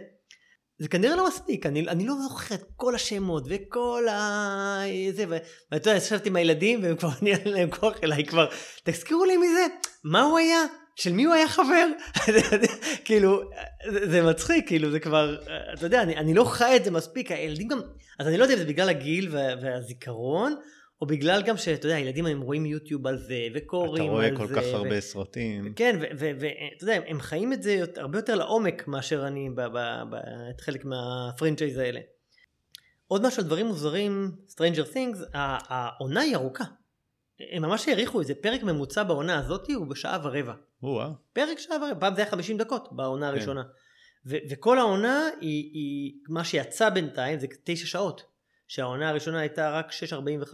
זה 0.81 0.88
כנראה 0.88 1.15
לא 1.15 1.27
מספיק, 1.27 1.65
אני, 1.65 1.88
אני 1.88 2.07
לא 2.07 2.13
זוכר 2.23 2.55
את 2.55 2.63
כל 2.75 2.95
השמות 2.95 3.43
וכל 3.49 4.07
ה... 4.10 4.81
זה, 5.12 5.25
ואתה 5.71 5.89
יודע, 5.89 5.97
ישבתי 5.97 6.29
עם 6.29 6.36
הילדים 6.36 6.84
והם 6.84 6.95
כבר 6.95 7.10
נהיה 7.21 7.38
להם 7.45 7.71
כוח 7.71 7.93
אליי 8.03 8.25
כבר, 8.25 8.47
תזכירו 8.84 9.25
לי 9.25 9.38
מזה, 9.38 9.65
מה 10.03 10.21
הוא 10.21 10.38
היה? 10.38 10.65
של 10.95 11.13
מי 11.13 11.23
הוא 11.23 11.34
היה 11.34 11.47
חבר? 11.47 11.88
כאילו, 13.05 13.41
זה, 13.91 14.12
זה 14.12 14.21
מצחיק, 14.21 14.67
כאילו, 14.67 14.91
זה 14.91 14.99
כבר, 14.99 15.38
אתה 15.73 15.86
יודע, 15.86 16.01
אני, 16.01 16.17
אני 16.17 16.34
לא 16.34 16.43
חי 16.43 16.75
את 16.75 16.84
זה 16.84 16.91
מספיק, 16.91 17.31
הילדים 17.31 17.67
גם, 17.67 17.81
אז 18.19 18.27
אני 18.27 18.38
לא 18.38 18.43
יודע 18.43 18.53
אם 18.53 18.60
זה 18.60 18.65
בגלל 18.65 18.89
הגיל 18.89 19.29
וה, 19.31 19.47
והזיכרון, 19.62 20.55
או 21.02 21.06
בגלל 21.06 21.42
גם 21.42 21.58
שאתה 21.58 21.88
יודע, 21.88 22.00
ילדים 22.00 22.26
הם 22.26 22.42
רואים 22.42 22.66
יוטיוב 22.66 23.08
על 23.08 23.18
זה, 23.18 23.48
וקוראים 23.54 24.12
על 24.12 24.22
זה. 24.22 24.28
אתה 24.28 24.36
רואה 24.36 24.48
כל 24.48 24.56
כך 24.56 24.64
הרבה 24.74 24.98
ו... 24.98 25.02
סרטים. 25.02 25.74
כן, 25.76 26.00
ואתה 26.00 26.84
יודע, 26.84 27.00
הם 27.08 27.20
חיים 27.20 27.54
את 27.54 27.64
זה 27.64 27.84
הרבה 27.98 28.18
יותר 28.18 28.36
לעומק 28.36 28.88
מאשר 28.88 29.28
אני, 29.28 29.50
את 30.50 30.62
חלק 30.62 30.86
מהפרנצ'ייז 30.86 31.78
האלה. 31.78 32.00
עוד 33.08 33.28
משהו 33.28 33.42
על 33.42 33.48
דברים 33.48 33.66
מוזרים, 33.66 34.32
Stranger 34.50 34.94
Things, 34.94 35.18
העונה 35.34 36.22
היא 36.22 36.36
ארוכה. 36.36 36.64
הם 37.52 37.62
ממש 37.62 37.88
העריכו 37.88 38.22
את 38.22 38.28
זה, 38.28 38.36
פרק 38.36 38.64
ממוצע 38.64 39.04
בעונה 39.04 39.40
הזאת 39.40 39.70
הוא 39.70 39.88
בשעה 39.88 40.20
ורבע. 40.24 40.54
וואו. 40.84 41.12
פרק 41.34 41.60
שעה 41.60 41.78
ורבע, 41.78 42.00
פעם 42.00 42.16
זה 42.16 42.22
היה 42.22 42.32
50 42.32 42.58
דקות 42.58 42.88
בעונה 42.92 43.28
כן. 43.28 43.34
הראשונה. 43.34 43.64
ו- 44.26 44.38
וכל 44.50 44.80
העונה 44.80 45.30
היא, 45.42 45.72
היא, 45.74 46.14
מה 46.30 46.44
שיצא 46.44 46.90
בינתיים 46.90 47.40
זה 47.40 47.48
תשע 47.64 47.86
שעות. 47.86 48.31
שהעונה 48.71 49.10
הראשונה 49.10 49.39
הייתה 49.39 49.71
רק 49.71 49.91
6.45 50.49 50.53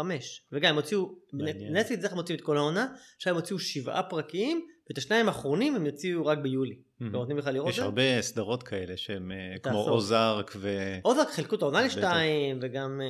וגם 0.51 0.69
הם 0.69 0.75
הוציאו, 0.75 1.10
נטפליקס 1.34 2.03
איך 2.03 2.12
הם 2.12 2.17
הוציאו 2.17 2.38
את 2.38 2.43
כל 2.43 2.58
העונה, 2.58 2.88
עכשיו 3.15 3.34
הם 3.34 3.39
הוציאו 3.39 3.60
שבעה 3.60 4.03
פרקים 4.03 4.65
ואת 4.89 4.97
השניים 4.97 5.27
האחרונים 5.27 5.75
הם 5.75 5.86
יוציאו 5.86 6.25
רק 6.25 6.38
ביולי. 6.38 6.75
לא 7.01 7.19
נותנים 7.19 7.38
לך 7.38 7.47
לראות 7.47 7.69
את 7.69 7.73
זה? 7.73 7.82
יש 7.82 7.86
הרבה 7.86 8.21
סדרות 8.21 8.63
כאלה 8.63 8.97
שהם 8.97 9.32
אה, 9.32 9.60
כמו 9.63 9.89
אוזארק 9.89 10.53
ו... 10.56 10.69
אוזארק 11.06 11.30
חילקו 11.30 11.56
את 11.56 11.62
העונה 11.62 11.82
לשתיים 11.82 12.60
וגם... 12.62 13.01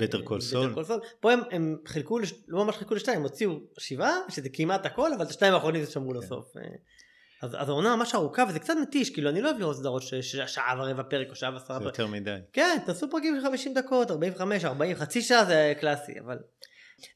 בטר 0.00 0.22
קול 0.22 0.40
סול. 0.40 0.74
פה 1.20 1.32
הם 1.50 1.76
חילקו, 1.86 2.18
לא 2.48 2.64
ממש 2.64 2.76
חילקו 2.76 2.94
לשתיים, 2.94 3.16
הם 3.16 3.22
הוציאו 3.22 3.60
שבעה 3.78 4.16
שזה 4.28 4.48
כמעט 4.48 4.86
הכל 4.86 5.12
אבל 5.12 5.24
את 5.24 5.30
השניים 5.30 5.54
האחרונים 5.54 5.84
זה 5.84 5.90
שמרו 5.90 6.10
כן. 6.10 6.16
לסוף. 6.16 6.52
אז, 7.42 7.56
אז 7.58 7.68
העונה 7.68 7.96
ממש 7.96 8.14
ארוכה 8.14 8.44
וזה 8.48 8.58
קצת 8.58 8.74
מתיש 8.82 9.10
כאילו 9.10 9.30
אני 9.30 9.40
לא 9.40 9.48
אוהב 9.48 9.60
לראות 9.60 9.76
סדרות 9.76 10.02
שעה 10.46 10.74
ורבע 10.78 11.02
פרק 11.02 11.30
או 11.30 11.34
שעה 11.34 11.52
ועשרה 11.52 11.66
פרק. 11.68 11.82
זה 11.82 11.88
יותר 11.88 12.06
מדי. 12.06 12.36
כן 12.52 12.78
תעשו 12.86 13.10
פרקים 13.10 13.36
של 13.36 13.42
50 13.42 13.74
דקות 13.74 14.10
45 14.10 14.64
40 14.64 14.96
חצי 14.96 15.22
שעה 15.22 15.44
זה 15.44 15.72
קלאסי 15.80 16.12
אבל. 16.24 16.38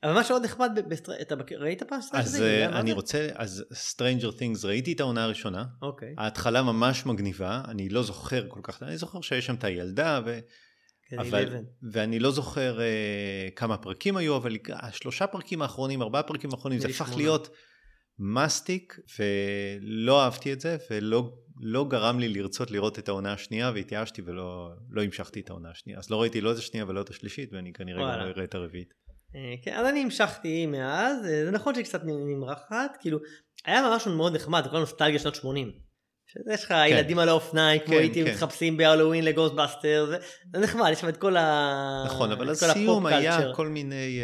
אבל 0.03 0.13
מה 0.13 0.25
שעוד 0.25 0.45
נחמד, 0.45 0.79
בסטר... 0.89 1.13
אתה 1.21 1.35
ראית 1.59 1.83
פעם 1.83 2.01
Stranger 2.01 2.27
אז 2.27 2.43
אה, 2.43 2.81
אני 2.81 2.93
רוצה, 2.93 3.29
אז 3.35 3.65
Stranger 3.73 4.41
Things 4.41 4.67
ראיתי 4.67 4.93
את 4.93 5.01
העונה 5.01 5.25
הראשונה, 5.25 5.65
אוקיי. 5.83 6.15
ההתחלה 6.19 6.63
ממש 6.63 7.07
מגניבה, 7.07 7.63
אני 7.69 7.89
לא 7.89 8.03
זוכר 8.03 8.49
כל 8.49 8.61
כך, 8.63 8.83
אני 8.83 8.97
זוכר 8.97 9.21
שיש 9.21 9.47
שם 9.47 9.55
את 9.55 9.65
הילדה, 9.65 10.21
ו... 10.27 10.39
כן, 11.11 11.19
אבל, 11.19 11.57
ואני 11.93 12.19
לא 12.19 12.31
זוכר 12.31 12.79
uh, 12.79 13.55
כמה 13.57 13.77
פרקים 13.77 14.17
היו, 14.17 14.37
אבל 14.37 14.57
השלושה 14.73 15.27
פרקים 15.27 15.63
האחרונים, 15.63 16.03
ארבעה 16.03 16.23
פרקים 16.23 16.51
האחרונים, 16.53 16.79
זה 16.79 16.89
הפך 16.89 17.17
להיות 17.17 17.49
מסטיק 18.19 18.99
ולא 19.19 20.23
אהבתי 20.23 20.53
את 20.53 20.61
זה 20.61 20.77
ולא 20.91 21.33
לא 21.61 21.85
גרם 21.89 22.19
לי 22.19 22.29
לרצות 22.29 22.71
לראות 22.71 22.99
את 22.99 23.09
העונה 23.09 23.33
השנייה 23.33 23.71
והתייאשתי 23.75 24.23
ולא 24.27 24.71
לא 24.91 25.03
המשכתי 25.03 25.41
את 25.41 25.51
העונה 25.51 25.71
השנייה 25.71 25.99
אז 25.99 26.11
לא 26.11 26.21
ראיתי 26.21 26.41
לא 26.41 26.53
את 26.53 26.57
השנייה 26.57 26.87
ולא 26.87 27.01
את 27.01 27.11
השלישית 27.11 27.53
ואני 27.53 27.73
כנראה 27.73 28.03
גם 28.03 28.19
לא 28.19 28.25
אראה 28.25 28.45
את 28.45 28.55
הרביעית. 28.55 28.95
אה, 29.35 29.55
כן, 29.63 29.75
אז 29.75 29.87
אני 29.87 30.03
המשכתי 30.03 30.67
מאז 30.67 31.25
אה, 31.25 31.45
זה 31.45 31.51
נכון 31.51 31.75
שהיא 31.75 31.85
קצת 31.85 32.03
נמרחת 32.05 32.97
כאילו 33.01 33.19
היה 33.65 33.83
ממש 33.83 34.07
מאוד 34.07 34.35
נחמד 34.35 34.67
כל 34.71 34.79
נוסטלגיה 34.79 35.19
שנות 35.19 35.35
80. 35.35 35.73
יש 36.55 36.65
לך 36.65 36.69
כן. 36.69 36.85
ילדים 36.89 37.19
על 37.19 37.29
האופניים 37.29 37.81
כמו 37.81 37.95
כן, 37.95 38.01
הייתי 38.01 38.25
כן. 38.25 38.31
מתחפשים 38.31 38.77
בהלואוין 38.77 39.25
ל 39.25 39.31
Ghostbusters 39.31 40.07
זה 40.53 40.59
נחמד 40.59 40.91
יש 40.93 41.01
שם 41.01 41.09
את 41.09 41.17
כל 41.17 41.37
ה... 41.37 42.05
נכון 42.07 42.33
אבל 42.33 42.51
הסיום 42.51 43.07
היה 43.07 43.55
כל 43.55 43.69
מיני. 43.69 44.21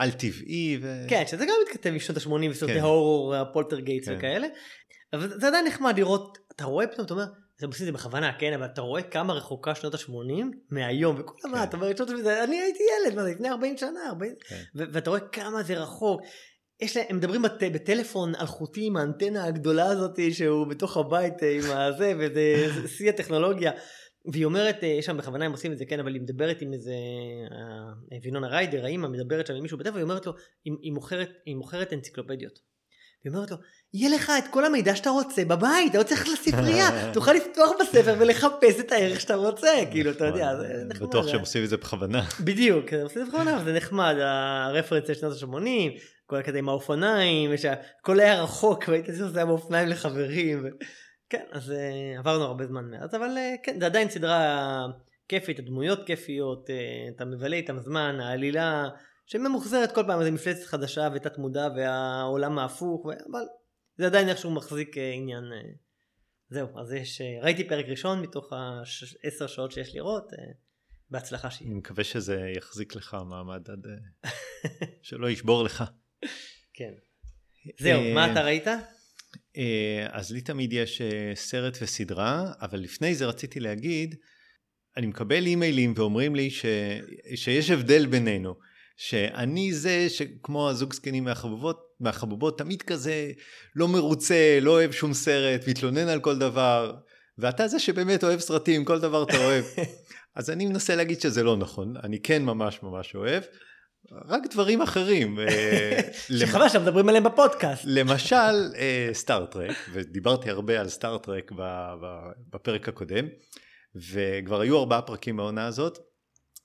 על 0.00 0.10
טבעי. 0.10 0.78
ו... 0.82 1.04
כן, 1.08 1.22
שזה 1.26 1.44
גם 1.44 1.54
מתכתב 1.68 1.90
עם 1.90 1.98
שנות 1.98 2.18
ה-80 2.18 2.50
וסרטי 2.50 2.72
כן. 2.72 2.80
horror, 2.80 3.34
ה 3.34 3.40
Poltergeists 3.40 4.08
כן. 4.08 4.14
וכאלה. 4.18 4.46
אבל 5.12 5.40
זה 5.40 5.46
עדיין 5.46 5.66
נחמד 5.66 5.98
לראות, 5.98 6.38
אתה 6.52 6.64
רואה 6.64 6.86
פתאום, 6.86 7.04
אתה 7.04 7.14
אומר, 7.14 7.24
זה 7.58 7.66
עושים 7.66 7.86
את 7.86 7.92
זה 7.92 7.98
בכוונה, 7.98 8.32
כן, 8.38 8.52
אבל 8.52 8.64
אתה 8.64 8.80
רואה 8.80 9.02
כמה 9.02 9.32
רחוקה 9.32 9.74
שנות 9.74 9.94
ה-80 9.94 10.44
מהיום, 10.70 11.16
וכל 11.18 11.34
הזמן, 11.44 11.58
כן. 11.58 11.62
אתה 11.62 11.76
אומר, 11.76 11.86
אני 12.44 12.60
הייתי 12.60 12.82
ילד, 12.82 13.14
מה 13.14 13.22
זה, 13.22 13.30
לפני 13.30 13.48
40 13.48 13.76
שנה, 13.76 14.00
40... 14.08 14.32
כן. 14.48 14.62
ואתה 14.74 15.10
רואה 15.10 15.20
כמה 15.20 15.62
זה 15.62 15.74
רחוק. 15.74 16.20
יש 16.80 16.96
להם, 16.96 17.06
הם 17.08 17.16
מדברים 17.16 17.42
בט, 17.42 17.62
בטלפון 17.62 18.34
אלחוטי 18.34 18.86
עם 18.86 18.96
האנטנה 18.96 19.44
הגדולה 19.44 19.86
הזאת 19.86 20.18
שהוא 20.32 20.66
בתוך 20.66 20.96
הבית 20.96 21.42
אה, 21.42 21.52
עם 21.52 21.62
הזה, 21.70 22.12
וזה 22.18 22.88
שיא 22.88 23.08
הטכנולוגיה. 23.08 23.72
והיא 24.26 24.44
אומרת, 24.44 24.84
אה, 24.84 24.88
יש 24.88 25.06
שם 25.06 25.16
בכוונה 25.16 25.44
הם 25.44 25.52
עושים 25.52 25.72
את 25.72 25.78
זה, 25.78 25.84
כן, 25.84 26.00
אבל 26.00 26.14
היא 26.14 26.22
מדברת 26.22 26.62
עם 26.62 26.72
איזה, 26.72 26.94
אה, 28.12 28.18
וינונה 28.22 28.48
ריידר, 28.48 28.84
האמא 28.84 29.08
מדברת 29.08 29.46
שם 29.46 29.54
עם 29.54 29.62
מישהו 29.62 29.78
בטבע, 29.78 29.92
והיא 29.92 30.02
אומרת 30.02 30.26
לו, 30.26 30.32
היא, 30.64 30.72
היא, 30.82 30.92
מוכרת, 30.92 31.30
היא 31.46 31.56
מוכרת 31.56 31.92
אנציקלופדיות. 31.92 32.58
והיא 33.24 33.34
אומרת 33.34 33.50
לו, 33.50 33.56
יהיה 33.94 34.16
לך 34.16 34.32
את 34.38 34.44
כל 34.50 34.64
המידע 34.64 34.96
שאתה 34.96 35.10
רוצה 35.10 35.44
בבית, 35.44 35.90
אתה 35.90 35.98
לא 35.98 36.02
צריך 36.02 36.28
לספרייה, 36.28 36.88
תוכל 37.14 37.32
לפתוח 37.32 37.70
בספר 37.80 38.14
ולחפש 38.18 38.80
את 38.80 38.92
הערך 38.92 39.20
שאתה 39.20 39.34
רוצה, 39.34 39.70
כאילו, 39.90 40.10
אתה 40.10 40.24
יודע, 40.26 40.56
זה 40.56 40.84
נחמד. 40.88 41.08
בטוח 41.08 41.28
שהם 41.28 41.40
עושים 41.40 41.64
את 41.64 41.68
זה 41.68 41.76
בכוונה. 41.76 42.22
בדיוק, 42.44 42.92
הם 42.92 43.00
עושים 43.00 43.22
את 43.22 43.26
זה 43.26 43.32
בכוונה, 43.32 43.56
אבל 43.56 43.64
זה 43.64 43.72
נחמד, 43.72 44.14
הרפרנס 44.20 45.06
של 45.06 45.14
שנות 45.14 45.32
ה-80, 45.32 46.00
כל 46.26 46.36
הכדי 46.36 46.58
עם 46.58 46.68
האופניים, 46.68 47.50
הכל 48.00 48.20
היה 48.20 48.42
רחוק, 48.42 48.84
והייתי 48.88 49.12
עושה 49.12 49.26
את 49.26 49.32
זה 49.32 49.42
עם 49.42 49.48
האופניים 49.48 49.88
לחברים. 49.88 50.64
כן, 51.30 51.44
אז 51.50 51.70
uh, 51.70 52.18
עברנו 52.18 52.44
הרבה 52.44 52.66
זמן 52.66 52.90
מאז, 52.90 53.14
אבל 53.14 53.36
uh, 53.36 53.60
כן, 53.62 53.80
זה 53.80 53.86
עדיין 53.86 54.10
סדרה 54.10 54.86
כיפית, 55.28 55.58
הדמויות 55.58 56.06
כיפיות, 56.06 56.68
uh, 56.68 57.14
אתה 57.16 57.24
מבלה 57.24 57.56
איתם 57.56 57.78
זמן, 57.78 58.20
העלילה 58.20 58.88
שממוחזרת 59.26 59.92
כל 59.94 60.02
פעם 60.06 60.18
איזה 60.20 60.30
מפלצת 60.30 60.66
חדשה 60.66 61.08
ותת 61.14 61.38
מודע 61.38 61.68
והעולם 61.76 62.58
ההפוך. 62.58 63.06
אבל 63.32 63.42
זה 63.96 64.06
עדיין 64.06 64.28
איכשהו 64.28 64.50
מחזיק 64.50 64.96
עניין. 65.14 65.44
זהו, 66.48 66.78
אז 66.78 66.92
יש, 66.92 67.20
ראיתי 67.42 67.68
פרק 67.68 67.86
ראשון 67.88 68.22
מתוך 68.22 68.52
העשר 68.52 69.46
שעות 69.46 69.72
שיש 69.72 69.94
לראות, 69.94 70.32
בהצלחה 71.10 71.50
שיהיה. 71.50 71.70
אני 71.70 71.78
מקווה 71.78 72.04
שזה 72.04 72.52
יחזיק 72.56 72.94
לך 72.94 73.16
מעמד 73.28 73.70
עד 73.70 73.86
שלא 75.02 75.30
ישבור 75.30 75.64
לך. 75.64 75.84
כן. 76.76 76.92
זהו, 77.78 78.00
מה 78.14 78.32
אתה 78.32 78.42
ראית? 78.42 78.66
אה, 79.56 80.06
אז 80.10 80.32
לי 80.32 80.40
תמיד 80.40 80.72
יש 80.72 81.00
אה, 81.00 81.32
סרט 81.34 81.78
וסדרה, 81.82 82.52
אבל 82.60 82.78
לפני 82.80 83.14
זה 83.14 83.26
רציתי 83.26 83.60
להגיד, 83.60 84.14
אני 84.96 85.06
מקבל 85.06 85.46
אימיילים 85.46 85.92
ואומרים 85.96 86.34
לי 86.34 86.50
ש... 86.50 86.64
שיש 87.34 87.70
הבדל 87.70 88.06
בינינו, 88.06 88.54
שאני 88.96 89.72
זה 89.72 90.06
שכמו 90.08 90.70
הזוג 90.70 90.92
זקנים 90.92 91.24
מהחבובות, 91.24 91.80
מהחבובות, 92.00 92.58
תמיד 92.58 92.82
כזה 92.82 93.30
לא 93.76 93.88
מרוצה, 93.88 94.58
לא 94.62 94.70
אוהב 94.70 94.92
שום 94.92 95.14
סרט, 95.14 95.68
מתלונן 95.68 96.08
על 96.08 96.20
כל 96.20 96.38
דבר, 96.38 96.94
ואתה 97.38 97.68
זה 97.68 97.78
שבאמת 97.78 98.24
אוהב 98.24 98.40
סרטים, 98.40 98.84
כל 98.84 99.00
דבר 99.00 99.22
אתה 99.22 99.44
אוהב. 99.44 99.64
אז 100.36 100.50
אני 100.50 100.66
מנסה 100.66 100.96
להגיד 100.96 101.20
שזה 101.20 101.42
לא 101.42 101.56
נכון, 101.56 101.94
אני 102.04 102.20
כן 102.20 102.42
ממש 102.42 102.78
ממש 102.82 103.14
אוהב. 103.14 103.42
רק 104.12 104.42
דברים 104.50 104.82
אחרים. 104.82 105.38
אה, 105.38 106.00
שחבל 106.38 106.68
שאתם 106.68 106.82
מדברים 106.82 107.08
עליהם 107.08 107.24
בפודקאסט. 107.24 107.82
למשל 107.86 108.72
Star 109.12 109.40
Trek, 109.40 109.76
ודיברתי 109.92 110.50
הרבה 110.50 110.80
על 110.80 110.88
Star 110.88 111.20
Trek 111.20 111.52
בפרק 112.50 112.88
הקודם, 112.88 113.24
וכבר 113.94 114.60
היו 114.60 114.78
ארבעה 114.78 115.02
פרקים 115.02 115.36
בעונה 115.36 115.66
הזאת, 115.66 115.98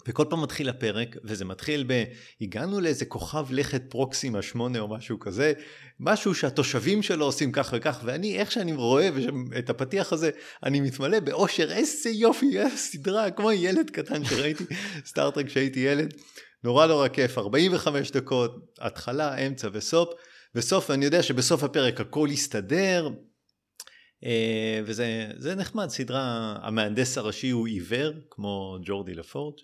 וכל 0.08 0.26
פעם 0.30 0.42
מתחיל 0.42 0.70
הפרק, 0.70 1.16
וזה 1.24 1.46
מתחיל 1.46 1.86
ב... 1.88 2.04
הגענו 2.42 2.80
לאיזה 2.80 3.06
כוכב 3.06 3.46
לכת 3.52 3.82
פרוקסימה 3.90 4.42
8 4.42 4.80
או 4.80 4.88
משהו 4.88 5.20
כזה, 5.20 5.54
משהו 6.00 6.36
שהתושבים 6.36 7.04
שלו 7.04 7.26
עושים 7.26 7.52
כך 7.52 7.74
וכך, 7.78 8.02
ואני, 8.04 8.40
איך 8.40 8.52
שאני 8.52 8.74
רואה 8.74 9.10
את 9.58 9.70
הפתיח 9.70 10.14
הזה, 10.14 10.30
אני 10.64 10.80
מתמלא 10.82 11.20
באושר, 11.20 11.72
איזה 11.72 12.10
יופי, 12.10 12.60
איזה 12.60 12.78
סדרה, 12.78 13.32
כמו 13.32 13.52
ילד 13.52 13.90
קטן 13.90 14.26
שראיתי 14.26 14.64
Star 15.10 15.28
Trek 15.28 15.46
כשהייתי 15.46 15.80
ילד. 15.80 16.14
נורא 16.66 16.88
נורא 16.88 17.08
כיף, 17.08 17.38
45 17.38 18.12
דקות, 18.12 18.56
התחלה, 18.80 19.38
אמצע 19.38 19.70
וסוף, 19.74 20.10
וסוף, 20.56 20.92
אני 20.92 21.06
יודע 21.06 21.24
שבסוף 21.24 21.64
הפרק 21.64 22.02
הכל 22.02 22.28
יסתדר, 22.32 23.10
אה, 24.24 24.82
וזה 24.86 25.56
נחמד, 25.56 25.90
סדרה, 25.90 26.56
המהנדס 26.62 27.18
הראשי 27.18 27.50
הוא 27.50 27.68
עיוור, 27.68 28.14
כמו 28.30 28.78
ג'ורדי 28.86 29.14
לפורט, 29.14 29.56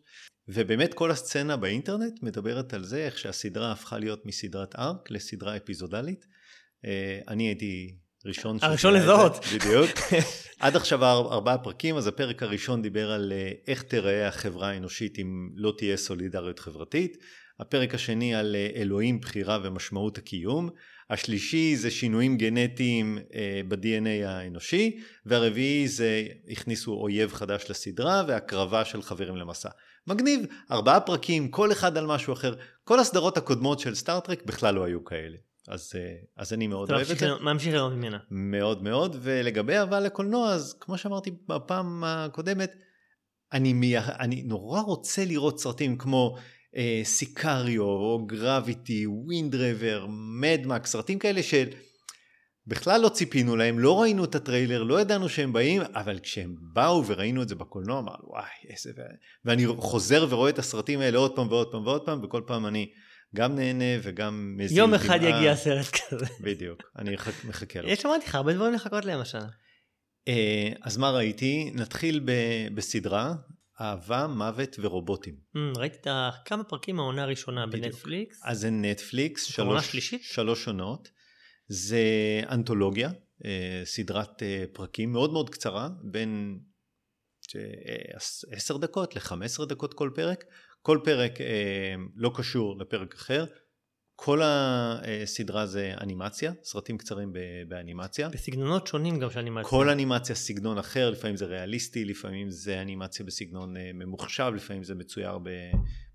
ובאמת 0.48 0.94
כל 0.94 1.12
הסצנה 1.12 1.58
באינטרנט 1.58 2.24
מדברת 2.24 2.74
על 2.74 2.84
זה, 2.84 3.06
איך 3.06 3.18
שהסדרה 3.18 3.72
הפכה 3.72 3.98
להיות 3.98 4.26
מסדרת 4.26 4.76
ארק 4.76 5.12
לסדרה 5.12 5.58
אפיזודלית. 5.58 6.26
אה, 6.86 7.20
אני 7.28 7.44
הייתי 7.44 7.96
ראשון 8.26 8.58
הראשון 8.62 8.94
לזהות. 8.94 9.46
בדיוק. 9.56 9.90
עד 10.60 10.76
עכשיו 10.76 11.06
ארבעה 11.06 11.58
פרקים, 11.58 11.98
אז 11.98 12.08
הפרק 12.08 12.44
הראשון 12.44 12.82
דיבר 12.82 13.12
על 13.12 13.34
אה, 13.36 13.52
איך 13.68 13.84
תיראה 13.84 14.28
החברה 14.28 14.70
האנושית 14.70 15.20
אם 15.20 15.50
לא 15.56 15.74
תהיה 15.78 15.98
סולידריות 15.98 16.60
חברתית. 16.60 17.18
הפרק 17.60 17.96
השני 17.96 18.36
על 18.36 18.56
אה, 18.56 18.70
אלוהים, 18.76 19.20
בחירה 19.20 19.60
ומשמעות 19.64 20.18
הקיום. 20.18 20.70
השלישי 21.10 21.76
זה 21.76 21.92
שינויים 21.92 22.38
גנטיים 22.38 23.18
אה, 23.36 23.62
ב-DNA 23.68 24.28
האנושי. 24.28 25.00
והרביעי 25.26 25.88
זה 25.88 26.24
הכניסו 26.50 26.94
אויב 26.94 27.34
חדש 27.34 27.66
לסדרה 27.70 28.24
והקרבה 28.28 28.86
של 28.86 29.02
חברים 29.02 29.36
למסע. 29.36 29.70
מגניב, 30.08 30.46
ארבעה 30.72 31.00
פרקים, 31.00 31.52
כל 31.52 31.72
אחד 31.72 31.98
על 31.98 32.06
משהו 32.06 32.34
אחר. 32.34 32.54
כל 32.84 33.00
הסדרות 33.00 33.38
הקודמות 33.38 33.80
של 33.80 33.96
סטארט-טרק 33.96 34.44
בכלל 34.46 34.76
לא 34.76 34.84
היו 34.84 35.06
כאלה. 35.06 35.38
אז, 35.68 35.92
אה, 35.96 36.16
אז 36.38 36.54
אני 36.54 36.68
מאוד 36.68 36.92
אוהב 36.92 37.12
את 37.12 37.18
זה. 37.18 37.30
ממשיך 37.42 37.74
לראות 37.74 37.94
ממנה. 37.94 38.18
מאוד 38.32 38.84
מאוד, 38.84 39.16
ולגבי 39.20 39.78
אהבה 39.78 40.00
לקולנוע, 40.00 40.54
אז 40.54 40.76
כמו 40.80 40.98
שאמרתי 40.98 41.32
בפעם 41.48 42.04
הקודמת, 42.04 42.76
אני, 43.54 43.74
מי... 43.74 43.98
אני 43.98 44.44
נורא 44.44 44.82
רוצה 44.82 45.26
לראות 45.26 45.60
סרטים 45.60 45.98
כמו 45.98 46.38
אה, 46.76 47.02
Sicario, 47.04 47.84
או 47.84 48.26
Gravity, 48.26 49.06
Wind 49.08 49.56
River, 49.56 50.06
Mad 50.10 50.42
Max, 50.42 50.86
סרטים 50.86 51.20
כאלה 51.20 51.44
של... 51.44 51.68
בכלל 52.68 53.02
לא 53.02 53.10
ציפינו 53.10 53.56
להם, 53.56 53.80
לא 53.80 54.02
ראינו 54.02 54.24
את 54.24 54.36
הטריילר, 54.36 54.84
לא 54.84 55.02
ידענו 55.02 55.30
שהם 55.30 55.54
באים, 55.54 55.82
אבל 55.82 56.20
כשהם 56.20 56.56
באו 56.74 57.08
וראינו 57.08 57.42
את 57.42 57.50
זה 57.50 57.56
בקולנוע, 57.56 58.00
אמרנו 58.00 58.30
וואי 58.30 58.44
איזה... 58.70 58.92
ואני 59.46 59.68
חוזר 59.68 60.28
ורואה 60.30 60.50
את 60.50 60.60
הסרטים 60.60 61.00
האלה 61.00 61.18
עוד 61.18 61.36
פעם 61.36 61.48
ועוד 61.48 61.72
פעם 61.72 61.86
ועוד 61.86 62.06
פעם, 62.06 62.24
וכל 62.24 62.42
פעם 62.48 62.66
אני 62.66 62.92
גם 63.36 63.56
נהנה 63.56 64.00
וגם 64.04 64.54
מזיל 64.58 64.78
יום 64.78 64.94
אחד 64.94 65.18
דמעה. 65.18 65.38
יגיע 65.38 65.56
סרט 65.56 65.86
כזה. 65.86 66.26
בדיוק, 66.42 66.82
אני 66.98 67.16
מחכה 67.44 67.82
לו. 67.82 67.90
יש 67.90 68.06
אמרתי 68.06 68.26
לך 68.26 68.36
הרבה 68.36 68.54
דברים 68.54 68.74
לחכות 68.74 69.06
להם 69.06 69.20
השנה. 69.20 69.48
אה, 70.28 70.70
אז 70.82 70.98
מה 70.98 71.12
ראיתי? 71.12 71.72
נתחיל 71.74 72.22
בסדרה, 72.76 73.34
אהבה, 73.82 74.28
מוות 74.28 74.76
ורובוטים. 74.80 75.36
Mm, 75.56 75.80
ראיתי 75.80 75.98
את 75.98 76.08
כמה 76.46 76.64
פרקים 76.64 76.96
מהעונה 76.96 77.24
הראשונה 77.24 77.68
בנטפליקס. 77.68 78.42
אז 78.44 78.60
זה 78.60 78.70
נטפליקס, 78.70 79.44
שלוש, 79.44 79.96
שלוש 80.22 80.68
עונות. 80.68 81.10
זה 81.68 82.02
אנתולוגיה, 82.50 83.10
אה, 83.46 83.82
סדרת 83.86 84.44
אה, 84.44 84.64
פרקים 84.74 85.12
מאוד 85.12 85.34
מאוד 85.34 85.50
קצרה, 85.50 85.90
בין 86.04 86.60
עשר 88.52 88.78
דקות 88.78 89.16
לחמש 89.16 89.46
עשרה 89.46 89.66
דקות 89.66 89.94
כל 89.94 90.10
פרק. 90.16 90.44
כל 90.82 91.00
פרק 91.04 91.42
אה, 91.42 91.96
לא 92.16 92.32
קשור 92.36 92.78
לפרק 92.80 93.14
אחר. 93.14 93.46
כל 94.16 94.42
הסדרה 94.44 95.66
זה 95.66 95.94
אנימציה, 96.02 96.52
סרטים 96.64 96.98
קצרים 96.98 97.34
באנימציה. 97.68 98.30
בסגנונות 98.30 98.88
שונים 98.88 99.20
גם 99.20 99.30
של 99.30 99.40
אנימציה. 99.40 99.70
כל 99.70 99.90
אנימציה 99.90 100.36
סגנון 100.36 100.78
אחר, 100.78 101.10
לפעמים 101.10 101.36
זה 101.36 101.46
ריאליסטי, 101.46 102.06
לפעמים 102.06 102.50
זה 102.50 102.82
אנימציה 102.82 103.26
בסגנון 103.26 103.78
אה, 103.78 103.92
ממוחשב, 103.94 104.52
לפעמים 104.56 104.84
זה 104.84 104.96
מצויר 104.96 105.38
ב, 105.38 105.50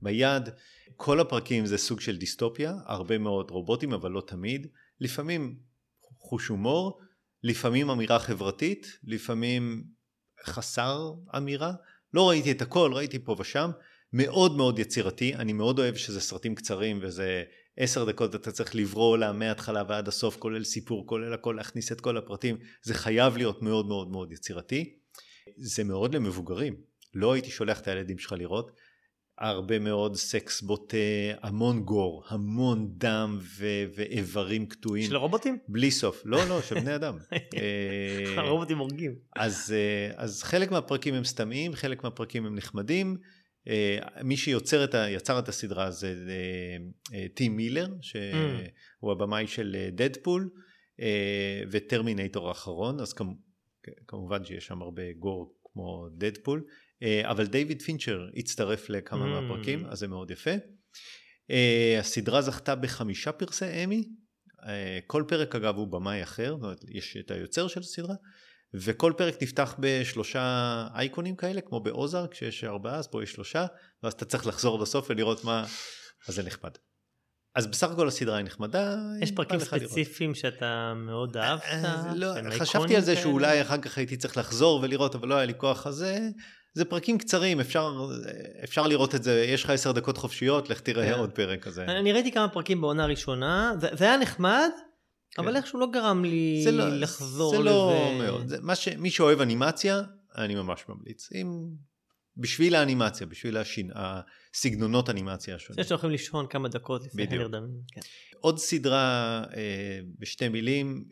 ביד. 0.02 0.48
כל 0.96 1.20
הפרקים 1.20 1.66
זה 1.66 1.78
סוג 1.78 2.00
של 2.00 2.16
דיסטופיה, 2.16 2.74
הרבה 2.84 3.18
מאוד 3.18 3.50
רובוטים 3.50 3.92
אבל 3.92 4.10
לא 4.10 4.22
תמיד. 4.26 4.66
לפעמים 5.00 5.56
חוש 6.18 6.48
הומור, 6.48 7.00
לפעמים 7.42 7.90
אמירה 7.90 8.18
חברתית, 8.18 8.98
לפעמים 9.04 9.84
חסר 10.44 11.12
אמירה. 11.36 11.72
לא 12.14 12.28
ראיתי 12.28 12.52
את 12.52 12.62
הכל, 12.62 12.90
ראיתי 12.94 13.18
פה 13.24 13.36
ושם. 13.38 13.70
מאוד 14.12 14.56
מאוד 14.56 14.78
יצירתי, 14.78 15.34
אני 15.34 15.52
מאוד 15.52 15.78
אוהב 15.78 15.94
שזה 15.94 16.20
סרטים 16.20 16.54
קצרים 16.54 16.98
וזה 17.02 17.42
עשר 17.76 18.04
דקות 18.04 18.34
אתה 18.34 18.52
צריך 18.52 18.74
לברוא 18.74 19.18
לה 19.18 19.32
מההתחלה 19.32 19.82
ועד 19.88 20.08
הסוף, 20.08 20.36
כולל 20.36 20.64
סיפור, 20.64 21.06
כולל 21.06 21.34
הכל, 21.34 21.54
להכניס 21.56 21.92
את 21.92 22.00
כל 22.00 22.16
הפרטים, 22.16 22.56
זה 22.82 22.94
חייב 22.94 23.36
להיות 23.36 23.62
מאוד 23.62 23.86
מאוד 23.86 24.10
מאוד 24.10 24.32
יצירתי. 24.32 24.96
זה 25.58 25.84
מאוד 25.84 26.14
למבוגרים, 26.14 26.76
לא 27.14 27.32
הייתי 27.32 27.50
שולח 27.50 27.80
את 27.80 27.88
הילדים 27.88 28.18
שלך 28.18 28.32
לראות. 28.32 28.70
הרבה 29.38 29.78
מאוד 29.78 30.16
סקס 30.16 30.62
בוטה, 30.62 30.96
המון 31.42 31.82
גור, 31.82 32.24
המון 32.28 32.88
דם 32.90 33.38
ו- 33.58 33.84
ואיברים 33.96 34.66
קטועים. 34.66 35.06
של 35.08 35.16
הרובוטים? 35.16 35.58
בלי 35.68 35.90
סוף. 35.90 36.22
לא, 36.24 36.48
לא, 36.48 36.62
של 36.62 36.80
בני 36.80 36.94
אדם. 36.94 37.18
אה, 37.32 38.34
הרובוטים 38.36 38.78
הורגים. 38.78 39.14
אז, 39.36 39.74
אה, 39.76 40.14
אז 40.16 40.42
חלק 40.42 40.70
מהפרקים 40.70 41.14
הם 41.14 41.24
סתמיים, 41.24 41.74
חלק 41.74 42.04
מהפרקים 42.04 42.46
הם 42.46 42.54
נחמדים. 42.54 43.16
אה, 43.68 43.98
מי 44.24 44.36
שיוצר 44.36 44.84
את 44.84 44.94
ה, 44.94 45.10
יצר 45.10 45.38
את 45.38 45.48
הסדרה 45.48 45.90
זה 45.90 46.14
אה, 46.28 46.76
אה, 47.18 47.26
טים 47.34 47.56
מילר, 47.56 47.88
שהוא 48.00 49.10
mm. 49.10 49.12
הבמאי 49.12 49.46
של 49.46 49.76
דדפול, 49.92 50.50
וטרמינטור 51.70 52.48
האחרון, 52.48 53.00
אז 53.00 53.14
כמובן 54.08 54.44
שיש 54.44 54.66
שם 54.66 54.82
הרבה 54.82 55.12
גור 55.18 55.54
כמו 55.64 56.08
דדפול, 56.16 56.64
אבל 57.22 57.46
דיוויד 57.46 57.82
פינצ'ר 57.82 58.26
הצטרף 58.36 58.90
לכמה 58.90 59.24
mm. 59.24 59.40
מהפרקים, 59.40 59.86
אז 59.86 59.98
זה 59.98 60.08
מאוד 60.08 60.30
יפה. 60.30 60.50
הסדרה 61.98 62.42
זכתה 62.42 62.74
בחמישה 62.74 63.32
פרסי 63.32 63.84
אמי, 63.84 64.08
כל 65.06 65.24
פרק 65.28 65.54
אגב 65.54 65.76
הוא 65.76 65.88
במאי 65.88 66.22
אחר, 66.22 66.54
זאת 66.54 66.62
אומרת 66.62 66.84
יש 66.88 67.16
את 67.16 67.30
היוצר 67.30 67.68
של 67.68 67.80
הסדרה, 67.80 68.14
וכל 68.74 69.12
פרק 69.16 69.42
נפתח 69.42 69.74
בשלושה 69.78 70.86
אייקונים 70.94 71.36
כאלה, 71.36 71.60
כמו 71.60 71.80
באוזר, 71.80 72.26
כשיש 72.26 72.64
ארבעה, 72.64 72.96
אז 72.96 73.06
פה 73.06 73.22
יש 73.22 73.32
שלושה, 73.32 73.66
ואז 74.02 74.12
אתה 74.12 74.24
צריך 74.24 74.46
לחזור 74.46 74.78
בסוף 74.78 75.06
ולראות 75.10 75.44
מה, 75.44 75.64
אז 76.28 76.34
זה 76.34 76.42
נחמד. 76.42 76.70
אז 77.54 77.66
בסך 77.66 77.90
הכל 77.90 78.08
הסדרה 78.08 78.36
היא 78.36 78.44
נחמדה. 78.44 78.96
יש 79.20 79.32
פרקים 79.32 79.58
ספציפיים 79.58 80.30
לראות. 80.30 80.36
שאתה 80.36 80.92
מאוד 80.96 81.36
אהבת? 81.36 81.62
אה, 81.64 82.12
לא, 82.14 82.28
חשבתי 82.58 82.96
על 82.96 83.02
זה 83.02 83.16
שאולי 83.16 83.62
אחר 83.62 83.78
כך 83.78 83.98
הייתי 83.98 84.16
צריך 84.16 84.36
לחזור 84.36 84.80
ולראות, 84.82 85.14
אבל 85.14 85.28
לא 85.28 85.34
היה 85.34 85.46
לי 85.46 85.54
כוח, 85.56 85.86
אז 85.86 86.06
זה 86.74 86.84
פרקים 86.84 87.18
קצרים, 87.18 87.60
אפשר, 87.60 88.08
אפשר 88.64 88.86
לראות 88.86 89.14
את 89.14 89.22
זה, 89.22 89.44
יש 89.48 89.64
לך 89.64 89.70
עשר 89.70 89.92
דקות 89.92 90.16
חופשיות, 90.18 90.70
לך 90.70 90.80
תראה 90.80 91.10
yeah. 91.10 91.14
כן. 91.14 91.18
עוד 91.18 91.30
פרק 91.30 91.62
כזה. 91.62 91.84
אני 91.84 92.12
ראיתי 92.12 92.32
כמה 92.32 92.48
פרקים 92.48 92.80
בעונה 92.80 93.06
ראשונה, 93.06 93.72
זה, 93.80 93.88
זה 93.92 94.04
היה 94.04 94.16
נחמד, 94.16 94.70
כן. 95.36 95.42
אבל 95.42 95.56
איכשהו 95.56 95.80
לא 95.80 95.86
גרם 95.92 96.24
לי 96.24 96.60
זה 96.64 96.70
לא, 96.70 96.88
לחזור 96.88 97.50
זה 97.50 97.58
לזה. 97.58 97.64
זה 97.64 97.70
לא 97.70 98.12
מאוד, 98.18 98.48
זה, 98.48 98.74
ש, 98.74 98.88
מי 98.88 99.10
שאוהב 99.10 99.40
אנימציה, 99.40 100.02
אני 100.36 100.54
ממש 100.54 100.84
ממליץ. 100.88 101.28
אם... 101.32 101.46
בשביל 102.36 102.74
האנימציה, 102.74 103.26
בשביל 103.26 103.56
השין, 103.56 103.90
הסגנונות 103.94 105.10
אנימציה 105.10 105.54
השונים. 105.54 105.76
זה 105.76 105.82
שאתם 105.82 105.94
הולכים 105.94 106.10
לישון 106.10 106.46
כמה 106.46 106.68
דקות 106.68 107.06
לפני 107.06 107.22
הנרדמים. 107.22 107.80
כן. 107.92 108.00
עוד 108.40 108.58
סדרה 108.58 109.44
אה, 109.56 110.00
בשתי 110.18 110.48
מילים, 110.48 111.04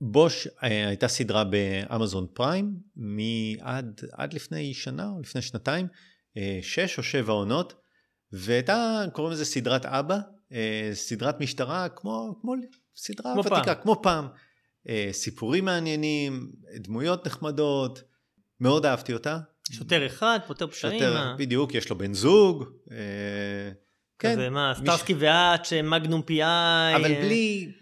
בוש 0.00 0.48
אה, 0.62 0.88
הייתה 0.88 1.08
סדרה 1.08 1.44
באמזון 1.44 2.26
פריים, 2.34 2.76
מעד 2.96 4.00
עד 4.12 4.34
לפני 4.34 4.74
שנה 4.74 5.08
או 5.08 5.20
לפני 5.20 5.42
שנתיים, 5.42 5.86
אה, 6.36 6.58
שש 6.62 6.98
או 6.98 7.02
שבע 7.02 7.32
עונות, 7.32 7.74
והייתה, 8.32 9.04
קוראים 9.12 9.32
לזה 9.32 9.44
סדרת 9.44 9.86
אבא, 9.86 10.18
אה, 10.52 10.90
סדרת 10.94 11.40
משטרה 11.40 11.88
כמו, 11.88 12.38
כמו 12.40 12.54
סדרה 12.96 13.32
כמו 13.32 13.40
ותיקה, 13.40 13.64
פעם. 13.64 13.82
כמו 13.82 14.02
פעם. 14.02 14.28
אה, 14.88 15.08
סיפורים 15.12 15.64
מעניינים, 15.64 16.52
דמויות 16.76 17.26
נחמדות, 17.26 18.02
מאוד 18.60 18.86
אהבתי 18.86 19.12
אותה. 19.12 19.38
שוטר 19.72 20.06
אחד, 20.06 20.38
פותר 20.46 20.66
פשעים. 20.66 20.98
שוטר, 20.98 21.14
מה? 21.14 21.36
בדיוק, 21.38 21.74
יש 21.74 21.90
לו 21.90 21.98
בן 21.98 22.14
זוג. 22.14 22.64
אה, 22.90 22.96
כן. 24.18 24.32
כזה 24.32 24.50
מה, 24.50 24.72
סטארסקי 24.82 25.14
מש... 25.14 25.22
ואץ', 25.22 25.72
מגנום 25.84 26.22
פי 26.22 26.42
איי. 26.42 26.96
אבל 26.96 27.14
בלי, 27.14 27.72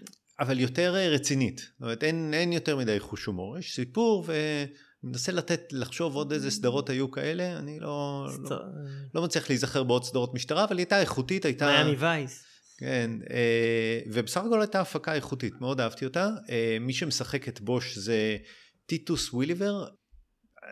אבל 0.41 0.61
יותר 0.61 0.97
אה, 0.97 1.09
רצינית. 1.09 1.59
זאת 1.59 1.83
אומרת, 1.83 2.05
אין, 2.05 2.35
אין 2.35 2.53
יותר 2.53 2.77
מדי 2.77 3.01
חוש 3.01 3.25
הומור. 3.25 3.59
יש 3.59 3.75
סיפור 3.75 4.27
ומנסה 5.05 5.33
לתת, 5.33 5.73
לחשוב 5.73 6.15
עוד 6.15 6.33
איזה 6.33 6.51
סדרות 6.51 6.91
היו 6.91 7.11
כאלה, 7.11 7.59
אני 7.59 7.81
לא, 7.81 8.27
סט... 8.33 8.51
לא, 8.51 8.59
לא 9.15 9.23
מצליח 9.23 9.49
להיזכר 9.49 9.83
בעוד 9.83 10.05
סדרות 10.05 10.35
משטרה, 10.35 10.65
אבל 10.65 10.77
היא 10.77 10.83
הייתה 10.83 11.01
איכותית, 11.01 11.45
הייתה... 11.45 11.67
מיאמי 11.67 11.97
וייס. 11.99 12.45
כן, 12.85 13.11
אה, 13.31 14.01
ובסך 14.07 14.41
הכל 14.47 14.61
הייתה 14.61 14.81
הפקה 14.81 15.15
איכותית, 15.15 15.61
מאוד 15.61 15.81
אהבתי 15.81 16.05
אותה. 16.05 16.29
אה, 16.51 16.77
מי 16.81 16.93
שמשחק 16.93 17.49
את 17.49 17.61
בוש 17.61 17.99
זה 17.99 18.37
טיטוס 18.87 19.33
וויליבר, 19.33 19.87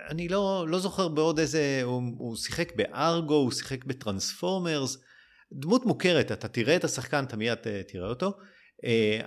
אני 0.08 0.28
לא, 0.28 0.66
לא 0.68 0.78
זוכר 0.78 1.08
בעוד 1.08 1.38
איזה, 1.38 1.80
הוא, 1.84 2.02
הוא 2.18 2.36
שיחק 2.36 2.72
בארגו, 2.76 3.34
הוא 3.34 3.50
שיחק 3.50 3.84
בטרנספורמרס, 3.84 4.96
דמות 5.52 5.86
מוכרת, 5.86 6.32
אתה 6.32 6.48
תראה 6.48 6.76
את 6.76 6.84
השחקן, 6.84 7.24
אתה 7.24 7.36
מיד 7.36 7.58
אה, 7.66 7.82
תראה 7.88 8.08
אותו. 8.08 8.32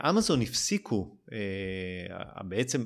אמזון 0.09 0.41
הפסיקו, 0.41 1.17
בעצם 2.47 2.83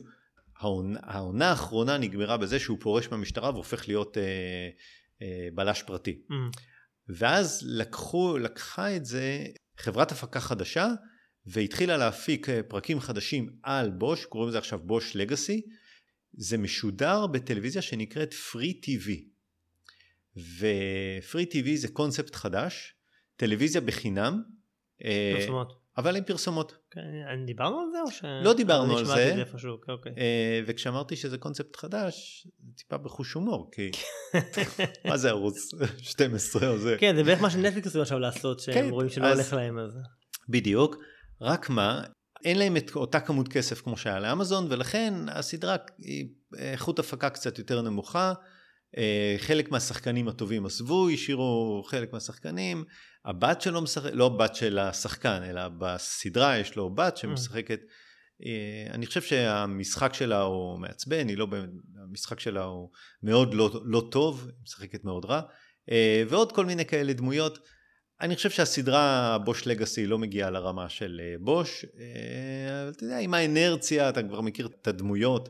העונה, 0.60 1.00
העונה 1.04 1.50
האחרונה 1.50 1.98
נגמרה 1.98 2.38
בזה 2.38 2.60
שהוא 2.60 2.78
פורש 2.82 3.08
מהמשטרה 3.12 3.50
והופך 3.50 3.88
להיות 3.88 4.18
בלש 5.54 5.84
פרטי. 5.84 6.22
Mm. 6.32 6.34
ואז 7.10 7.64
לקחו, 7.66 8.38
לקחה 8.38 8.96
את 8.96 9.06
זה 9.06 9.46
חברת 9.80 10.12
הפקה 10.12 10.40
חדשה, 10.40 10.88
והתחילה 11.46 11.98
להפיק 11.98 12.48
פרקים 12.68 13.00
חדשים 13.00 13.50
על 13.64 13.90
בוש, 13.90 14.26
קוראים 14.26 14.50
לזה 14.50 14.58
עכשיו 14.58 14.80
בוש 14.80 15.16
לגאסי. 15.16 15.62
זה 16.34 16.58
משודר 16.58 17.28
בטלוויזיה 17.28 17.82
שנקראת 17.82 18.34
Free 18.34 18.86
TV. 18.86 19.10
ו-Free 20.38 21.54
TV 21.54 21.76
זה 21.76 21.88
קונספט 21.88 22.36
חדש, 22.36 22.94
טלוויזיה 23.36 23.82
בחינם. 23.82 24.42
אה, 25.04 25.34
פרסומות. 25.40 25.79
אבל 26.00 26.16
עם 26.16 26.24
פרסומות. 26.24 26.78
כן, 26.92 27.46
דיברנו 27.46 27.80
על 27.80 27.88
זה 27.92 28.02
או 28.02 28.12
ש... 28.12 28.24
לא 28.44 28.54
דיברנו 28.54 28.98
על 28.98 29.06
זה. 29.06 29.36
איפשהו, 29.36 29.78
אוקיי. 29.90 30.12
אה, 30.18 30.62
וכשאמרתי 30.68 31.16
שזה 31.16 31.38
קונספט 31.38 31.76
חדש, 31.76 32.48
טיפה 32.78 32.98
בחוש 32.98 33.34
הומור, 33.34 33.70
כי 33.72 33.92
מה 35.10 35.18
זה 35.18 35.30
ערוץ 35.30 35.72
12 35.98 36.68
או 36.68 36.78
זה? 36.78 36.96
כן, 37.00 37.16
זה 37.16 37.24
בערך 37.24 37.42
מה 37.42 37.50
שנטפליקס 37.50 37.88
עושים 37.88 38.02
עכשיו 38.02 38.20
לעשות, 38.20 38.60
שהם 38.60 38.74
כן, 38.74 38.90
רואים 38.90 39.10
שלא 39.10 39.28
הולך 39.28 39.54
להם 39.54 39.80
אז... 39.80 39.92
בדיוק, 40.50 40.96
רק 41.42 41.70
מה, 41.70 42.02
אין 42.46 42.60
להם 42.60 42.78
את 42.78 42.96
אותה 42.96 43.20
כמות 43.20 43.48
כסף 43.48 43.82
כמו 43.82 43.98
שהיה 43.98 44.20
לאמזון, 44.20 44.68
ולכן 44.70 45.14
הסדרה 45.28 45.76
היא 45.98 46.28
איכות 46.58 47.00
הפקה 47.00 47.30
קצת 47.30 47.60
יותר 47.60 47.82
נמוכה. 47.82 48.34
אה, 48.98 49.36
חלק 49.38 49.72
מהשחקנים 49.72 50.28
הטובים 50.28 50.66
עזבו, 50.66 51.10
השאירו 51.10 51.84
חלק 51.88 52.14
מהשחקנים. 52.14 52.84
הבת 53.26 53.62
שלו 53.62 53.82
משחקת, 53.82 54.14
לא 54.14 54.26
הבת 54.26 54.56
של 54.56 54.80
השחקן, 54.80 55.44
אלא 55.44 55.62
בסדרה 55.68 56.58
יש 56.58 56.76
לו 56.76 56.90
בת 56.96 57.18
שמשחקת. 57.18 57.80
אה, 58.46 58.94
אני 58.94 59.06
חושב 59.06 59.22
שהמשחק 59.22 60.14
שלה 60.14 60.42
הוא 60.42 60.80
מעצבן, 60.80 61.28
היא 61.28 61.38
לא, 61.38 61.48
המשחק 62.10 62.40
שלה 62.40 62.64
הוא 62.64 62.90
מאוד 63.24 63.54
לא, 63.54 63.82
לא 63.86 64.08
טוב, 64.12 64.46
היא 64.46 64.54
משחקת 64.64 65.04
מאוד 65.04 65.26
רע. 65.26 65.42
אה, 65.92 66.24
ועוד 66.30 66.52
כל 66.52 66.66
מיני 66.66 66.86
כאלה 66.86 67.14
דמויות. 67.14 67.60
אני 68.22 68.36
חושב 68.36 68.50
שהסדרה 68.50 69.38
Bosch 69.46 69.68
Legacy 69.68 70.08
לא 70.08 70.18
מגיעה 70.18 70.50
לרמה 70.50 70.90
של 70.90 71.22
בוש, 71.40 71.86
אבל 71.86 72.92
אתה 72.96 73.04
יודע, 73.04 73.20
עם 73.20 73.34
האינרציה, 73.34 74.10
אתה 74.10 74.24
כבר 74.24 74.42
מכיר 74.42 74.68
את 74.82 74.88
הדמויות. 74.88 75.50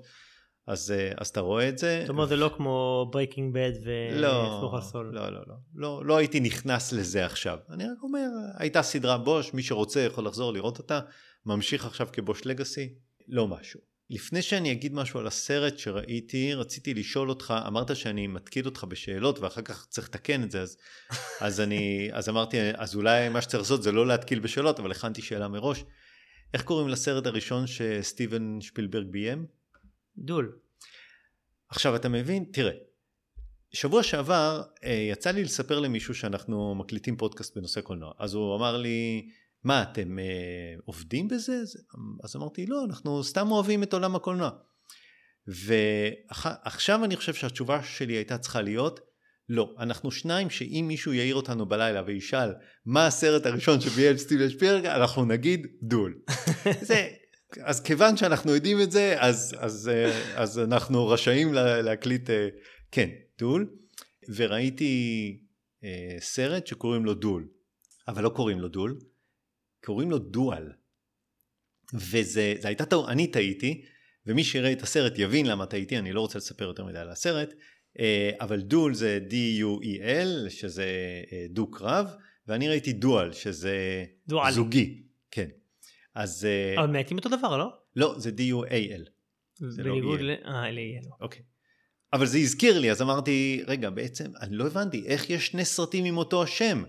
אז, 0.70 0.92
אה, 0.92 1.12
אז 1.18 1.28
אתה 1.28 1.40
רואה 1.40 1.70
את 1.70 1.78
זה. 1.78 2.00
זאת 2.02 2.10
אומרת, 2.10 2.30
זה 2.30 2.36
לא 2.36 2.52
כמו 2.58 3.08
Breaking 3.12 3.54
Bad 3.54 3.72
וסמוך 3.82 4.74
על 4.74 4.82
סול. 4.82 5.12
לא, 5.14 5.30
לא, 5.30 5.40
לא, 5.48 5.56
לא. 5.76 6.06
לא 6.06 6.18
הייתי 6.18 6.40
נכנס 6.40 6.94
לזה 6.94 7.26
עכשיו. 7.26 7.58
אני 7.70 7.84
רק 7.84 8.04
אומר, 8.04 8.28
הייתה 8.58 8.82
סדרה 8.82 9.18
בוש, 9.18 9.54
מי 9.54 9.64
שרוצה 9.64 10.00
יכול 10.00 10.26
לחזור 10.26 10.54
לראות 10.54 10.78
אותה. 10.78 11.00
ממשיך 11.46 11.86
עכשיו 11.86 12.08
כבוש 12.14 12.46
לגאסי, 12.46 12.94
לא 13.28 13.48
משהו. 13.48 13.80
לפני 14.10 14.42
שאני 14.42 14.72
אגיד 14.72 14.94
משהו 14.94 15.20
על 15.20 15.28
הסרט 15.28 15.78
שראיתי, 15.78 16.54
רציתי 16.54 16.94
לשאול 16.94 17.30
אותך, 17.30 17.54
אמרת 17.68 17.96
שאני 17.96 18.28
מתקיד 18.28 18.66
אותך 18.66 18.84
בשאלות 18.84 19.40
ואחר 19.40 19.62
כך 19.62 19.86
צריך 19.90 20.10
לתקן 20.10 20.44
את 20.44 20.52
זה, 20.52 20.62
אז, 20.62 20.78
אז 21.42 21.62
אני, 21.62 22.10
אז 22.14 22.30
אמרתי, 22.30 22.58
אז 22.76 22.96
אולי 22.96 23.30
מה 23.30 23.42
שצריך 23.42 23.64
לעשות 23.64 23.84
זה 23.84 23.92
לא 23.92 24.08
להתקיל 24.08 24.40
בשאלות, 24.40 24.80
אבל 24.80 24.92
הכנתי 24.92 25.22
שאלה 25.22 25.48
מראש. 25.48 25.84
איך 26.54 26.62
קוראים 26.64 26.90
לסרט 26.90 27.26
הראשון 27.26 27.68
שסטיבן 27.68 28.62
שפילברג 28.62 29.08
ביים? 29.12 29.59
דול. 30.26 30.58
עכשיו 31.70 31.96
אתה 31.96 32.10
מבין, 32.10 32.46
תראה, 32.54 32.74
שבוע 33.74 34.04
שעבר 34.04 34.62
אה, 34.84 35.08
יצא 35.12 35.32
לי 35.32 35.44
לספר 35.44 35.80
למישהו 35.80 36.16
שאנחנו 36.16 36.76
מקליטים 36.76 37.18
פודקאסט 37.18 37.58
בנושא 37.58 37.82
קולנוע, 37.82 38.12
אז 38.20 38.34
הוא 38.34 38.56
אמר 38.56 38.78
לי, 38.78 39.30
מה 39.64 39.84
אתם 39.84 40.20
אה, 40.20 40.26
עובדים 40.86 41.28
בזה? 41.28 41.62
אז 42.24 42.36
אמרתי, 42.36 42.66
לא, 42.66 42.84
אנחנו 42.86 43.24
סתם 43.24 43.52
אוהבים 43.52 43.84
את 43.84 43.94
עולם 43.94 44.16
הקולנוע. 44.16 44.50
ועכשיו 45.48 47.06
אני 47.06 47.16
חושב 47.16 47.34
שהתשובה 47.34 47.84
שלי 47.84 48.14
הייתה 48.14 48.38
צריכה 48.38 48.62
להיות, 48.62 49.00
לא, 49.50 49.76
אנחנו 49.80 50.12
שניים 50.12 50.50
שאם 50.50 50.86
מישהו 50.88 51.14
יעיר 51.14 51.36
אותנו 51.36 51.66
בלילה 51.66 52.04
וישאל 52.06 52.54
מה 52.86 53.08
הסרט 53.08 53.46
הראשון 53.46 53.82
שביים 53.82 54.18
סטיבן 54.18 54.50
שפירג, 54.50 54.86
אנחנו 54.86 55.26
נגיד 55.26 55.68
דול. 55.84 56.20
זה 56.82 57.08
אז 57.64 57.82
כיוון 57.82 58.18
שאנחנו 58.18 58.56
יודעים 58.56 58.82
את 58.82 58.92
זה, 58.92 59.16
אז, 59.20 59.56
אז, 59.60 59.90
אה, 59.90 60.34
אז 60.36 60.60
אנחנו 60.60 61.08
רשאים 61.08 61.54
לה, 61.54 61.82
להקליט, 61.82 62.30
אה, 62.30 62.48
כן, 62.92 63.10
דול, 63.40 63.70
וראיתי 64.36 65.38
אה, 65.84 66.18
סרט 66.20 66.68
שקוראים 66.68 67.06
לו 67.06 67.14
דול, 67.14 67.48
אבל 68.08 68.24
לא 68.24 68.30
קוראים 68.30 68.60
לו 68.60 68.68
דול, 68.68 69.00
קוראים 69.86 70.12
לו 70.12 70.18
דואל. 70.18 70.72
וזה 71.94 72.56
הייתה 72.64 72.86
טעות, 72.86 73.10
אני 73.10 73.28
טעיתי, 73.28 73.86
ומי 74.26 74.44
שיראה 74.44 74.72
את 74.72 74.82
הסרט 74.82 75.14
יבין 75.18 75.46
למה 75.46 75.66
טעיתי, 75.66 75.98
אני 75.98 76.12
לא 76.14 76.22
רוצה 76.22 76.38
לספר 76.38 76.66
יותר 76.66 76.86
מדי 76.86 77.00
על 77.00 77.10
הסרט, 77.10 77.54
אבל 78.40 78.62
דול 78.62 78.94
זה 78.94 79.20
D-U-E-L, 79.30 80.50
שזה 80.50 80.86
דו 81.50 81.72
קרב, 81.72 82.08
ואני 82.48 82.70
ראיתי 82.70 82.94
דואל, 82.94 83.34
שזה 83.34 84.06
דואל. 84.28 84.52
זוגי, 84.52 85.04
כן. 85.32 85.48
אז... 86.20 86.46
אה, 86.46 86.82
אבל 86.82 86.88
מעטים 86.88 87.18
אותו 87.18 87.30
דבר, 87.30 87.58
לא? 87.58 87.74
לא, 87.96 88.16
זה 88.18 88.30
D-U-A-L. 88.30 89.10
זה 89.56 89.84
לא 89.84 89.92
בניגוד 89.92 90.20
ל... 90.22 90.30
אה, 90.30 90.72
ל-A-L. 90.72 91.08
אוקיי. 91.22 91.42
אבל 92.14 92.26
זה 92.26 92.38
הזכיר 92.38 92.80
לי, 92.80 92.92
אז 92.92 93.02
אמרתי, 93.02 93.64
רגע, 93.68 93.90
בעצם, 93.90 94.32
אני 94.42 94.56
לא 94.56 94.68
הבנתי, 94.68 95.04
איך 95.06 95.30
יש 95.30 95.48
שני 95.48 95.66
סרטים 95.66 96.06
עם 96.06 96.18
אותו 96.18 96.44
השם? 96.44 96.84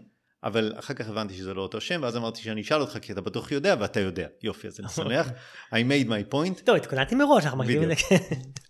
אבל 0.45 0.72
אחר 0.78 0.95
כך 0.95 1.09
הבנתי 1.09 1.35
שזה 1.35 1.55
לא 1.55 1.62
אותו 1.62 1.81
שם, 1.81 2.01
ואז 2.03 2.16
אמרתי 2.16 2.41
שאני 2.43 2.61
אשאל 2.61 2.81
אותך, 2.81 2.99
כי 3.03 3.12
אתה 3.12 3.20
בטוח 3.20 3.53
יודע, 3.53 3.74
ואתה 3.81 4.01
יודע. 4.01 4.26
יופי, 4.43 4.68
אז 4.68 4.81
אני 4.81 4.89
שמח. 4.89 5.28
I 5.70 5.72
made 5.72 6.09
my 6.09 6.35
point. 6.35 6.64
טוב, 6.64 6.76
התכוננתי 6.76 7.14
מראש, 7.14 7.45
אנחנו 7.45 7.59
מקדימים 7.59 7.91
את 7.91 7.97
זה. 8.11 8.16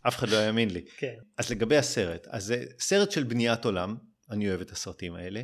אף 0.08 0.16
אחד 0.16 0.28
לא 0.28 0.36
יאמין 0.36 0.70
לי. 0.70 0.82
כן. 0.96 1.14
אז 1.38 1.50
לגבי 1.50 1.76
הסרט, 1.76 2.26
אז 2.30 2.44
זה 2.44 2.64
סרט 2.78 3.10
של 3.10 3.22
בניית 3.22 3.64
עולם, 3.64 3.96
אני 4.30 4.48
אוהב 4.48 4.60
את 4.60 4.70
הסרטים 4.70 5.14
האלה, 5.14 5.42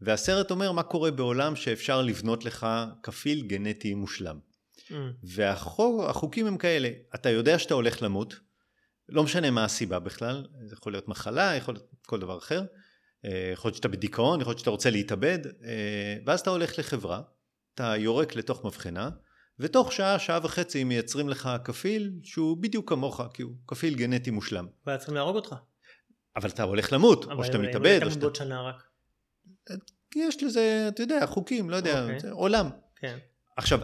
והסרט 0.00 0.50
אומר 0.50 0.72
מה 0.72 0.82
קורה 0.82 1.10
בעולם 1.10 1.56
שאפשר 1.56 2.02
לבנות 2.02 2.44
לך 2.44 2.66
כפיל 3.02 3.46
גנטי 3.46 3.94
מושלם. 3.94 4.49
Mm. 4.88 4.94
והחוקים 5.22 6.46
הם 6.46 6.56
כאלה, 6.56 6.90
אתה 7.14 7.30
יודע 7.30 7.58
שאתה 7.58 7.74
הולך 7.74 8.02
למות, 8.02 8.40
לא 9.08 9.22
משנה 9.22 9.50
מה 9.50 9.64
הסיבה 9.64 9.98
בכלל, 9.98 10.46
זה 10.64 10.74
יכול 10.74 10.92
להיות 10.92 11.08
מחלה, 11.08 11.56
יכול 11.56 11.74
להיות 11.74 11.86
כל 12.06 12.20
דבר 12.20 12.38
אחר, 12.38 12.64
אה, 13.24 13.50
יכול 13.52 13.68
להיות 13.68 13.76
שאתה 13.76 13.88
בדיכאון, 13.88 14.40
יכול 14.40 14.50
להיות 14.50 14.58
שאתה 14.58 14.70
רוצה 14.70 14.90
להתאבד, 14.90 15.38
אה, 15.64 16.16
ואז 16.26 16.40
אתה 16.40 16.50
הולך 16.50 16.78
לחברה, 16.78 17.22
אתה 17.74 17.96
יורק 17.96 18.36
לתוך 18.36 18.64
מבחנה, 18.64 19.10
ותוך 19.58 19.92
שעה, 19.92 20.18
שעה 20.18 20.40
וחצי 20.42 20.84
מייצרים 20.84 21.28
לך 21.28 21.50
כפיל 21.64 22.12
שהוא 22.22 22.56
בדיוק 22.56 22.88
כמוך, 22.88 23.20
כי 23.34 23.42
הוא 23.42 23.52
כפיל 23.66 23.94
גנטי 23.94 24.30
מושלם. 24.30 24.66
והיה 24.86 24.98
צריכים 24.98 25.14
להרוג 25.14 25.36
אותך. 25.36 25.54
אבל 26.36 26.48
אתה 26.48 26.62
הולך 26.62 26.92
למות, 26.92 27.24
או 27.24 27.44
שאתה 27.44 27.58
מתאבד, 27.58 28.00
או 28.04 28.10
שאתה... 28.10 28.26
אבל 28.26 28.34
שנה 28.34 28.62
רק. 28.62 28.82
יש 30.16 30.42
לזה, 30.42 30.84
אתה 30.88 31.02
יודע, 31.02 31.26
חוקים, 31.26 31.70
לא 31.70 31.76
יודע, 31.76 32.06
okay. 32.06 32.14
אוקיי. 32.14 32.30
עולם. 32.30 32.70
כן. 32.96 33.18
עכשיו, 33.60 33.80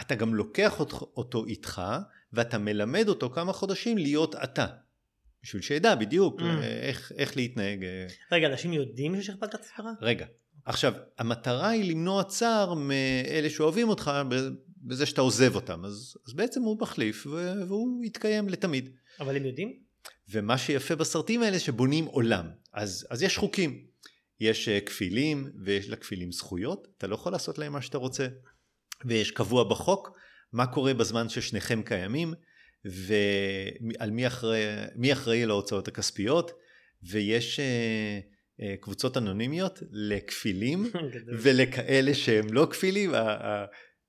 אתה 0.00 0.14
גם 0.14 0.34
לוקח 0.34 0.80
אותו 1.16 1.46
איתך, 1.46 1.82
ואתה 2.32 2.58
מלמד 2.58 3.08
אותו 3.08 3.30
כמה 3.30 3.52
חודשים 3.52 3.98
להיות 3.98 4.34
אתה. 4.34 4.66
בשביל 5.42 5.62
שידע 5.62 5.94
בדיוק 5.94 6.40
mm. 6.40 6.44
איך, 6.62 7.12
איך 7.16 7.36
להתנהג. 7.36 7.84
אה. 7.84 8.06
רגע, 8.32 8.46
אנשים 8.46 8.72
יודעים 8.72 9.22
ששכפלת 9.22 9.54
את 9.54 9.60
הספרה? 9.60 9.92
רגע. 10.00 10.26
עכשיו, 10.64 10.92
המטרה 11.18 11.68
היא 11.68 11.90
למנוע 11.90 12.24
צער 12.24 12.74
מאלה 12.74 13.50
שאוהבים 13.50 13.88
אותך 13.88 14.10
בזה 14.82 15.06
שאתה 15.06 15.20
עוזב 15.20 15.54
אותם. 15.54 15.84
אז, 15.84 16.16
אז 16.26 16.32
בעצם 16.32 16.62
הוא 16.62 16.80
מחליף 16.80 17.26
והוא 17.68 18.04
יתקיים 18.04 18.48
לתמיד. 18.48 18.90
אבל 19.20 19.36
הם 19.36 19.46
יודעים? 19.46 19.72
ומה 20.28 20.58
שיפה 20.58 20.96
בסרטים 20.96 21.42
האלה 21.42 21.58
שבונים 21.58 22.04
עולם. 22.04 22.50
אז, 22.72 23.06
אז 23.10 23.22
יש 23.22 23.36
חוקים. 23.38 23.84
יש 24.40 24.68
אה, 24.68 24.80
כפילים 24.80 25.50
ויש 25.64 25.88
לכפילים 25.88 26.32
זכויות, 26.32 26.88
אתה 26.98 27.06
לא 27.06 27.14
יכול 27.14 27.32
לעשות 27.32 27.58
להם 27.58 27.72
מה 27.72 27.82
שאתה 27.82 27.98
רוצה. 27.98 28.28
ויש 29.04 29.30
קבוע 29.30 29.64
בחוק 29.64 30.10
מה 30.52 30.66
קורה 30.66 30.94
בזמן 30.94 31.28
ששניכם 31.28 31.82
קיימים 31.82 32.34
ועל 32.84 34.10
מי 34.10 34.26
אחראי, 34.26 34.62
מי 34.96 35.12
אחראי 35.12 35.46
להוצאות 35.46 35.88
הכספיות 35.88 36.52
ויש 37.02 37.60
uh, 37.60 37.62
uh, 38.60 38.64
קבוצות 38.80 39.16
אנונימיות 39.16 39.82
לכפילים 39.90 40.90
ולכאלה 41.42 42.14
שהם 42.14 42.52
לא 42.52 42.66
כפילים, 42.70 43.12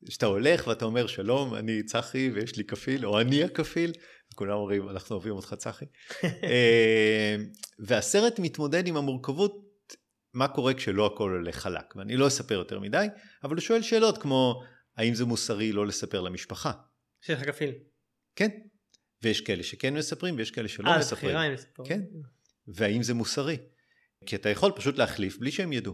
שאתה 0.09 0.25
הולך 0.25 0.67
ואתה 0.67 0.85
אומר 0.85 1.07
שלום 1.07 1.55
אני 1.55 1.83
צחי 1.83 2.31
ויש 2.33 2.57
לי 2.57 2.63
כפיל 2.63 3.05
או 3.05 3.19
אני 3.21 3.43
הכפיל. 3.43 3.91
כולם 4.35 4.53
אומרים 4.53 4.89
אנחנו 4.89 5.15
אוהבים 5.15 5.33
אותך 5.33 5.53
צחי. 5.53 5.85
אה, 6.23 7.35
והסרט 7.79 8.39
מתמודד 8.39 8.87
עם 8.87 8.97
המורכבות 8.97 9.71
מה 10.33 10.47
קורה 10.47 10.73
כשלא 10.73 11.05
הכל 11.05 11.29
הולך 11.29 11.55
חלק 11.55 11.95
ואני 11.95 12.17
לא 12.17 12.27
אספר 12.27 12.55
יותר 12.55 12.79
מדי 12.79 13.05
אבל 13.43 13.55
הוא 13.55 13.61
שואל 13.61 13.81
שאלות 13.81 14.17
כמו 14.17 14.63
האם 14.97 15.13
זה 15.13 15.25
מוסרי 15.25 15.71
לא 15.71 15.87
לספר 15.87 16.21
למשפחה? 16.21 16.71
שיש 17.21 17.39
לך 17.41 17.47
כפיל. 17.47 17.71
כן. 18.35 18.49
ויש 19.23 19.41
כאלה 19.41 19.63
שכן 19.63 19.93
מספרים 19.93 20.35
ויש 20.37 20.51
כאלה 20.51 20.67
שלא 20.67 20.89
אה, 20.89 20.99
מספרים. 20.99 21.23
לבחירה 21.23 21.43
הם 21.43 21.53
מספרים. 21.53 21.89
כן. 21.89 22.01
והאם 22.67 23.03
זה 23.03 23.13
מוסרי? 23.13 23.57
כי 24.25 24.35
אתה 24.35 24.49
יכול 24.49 24.71
פשוט 24.71 24.97
להחליף 24.97 25.37
בלי 25.37 25.51
שהם 25.51 25.73
ידעו. 25.73 25.93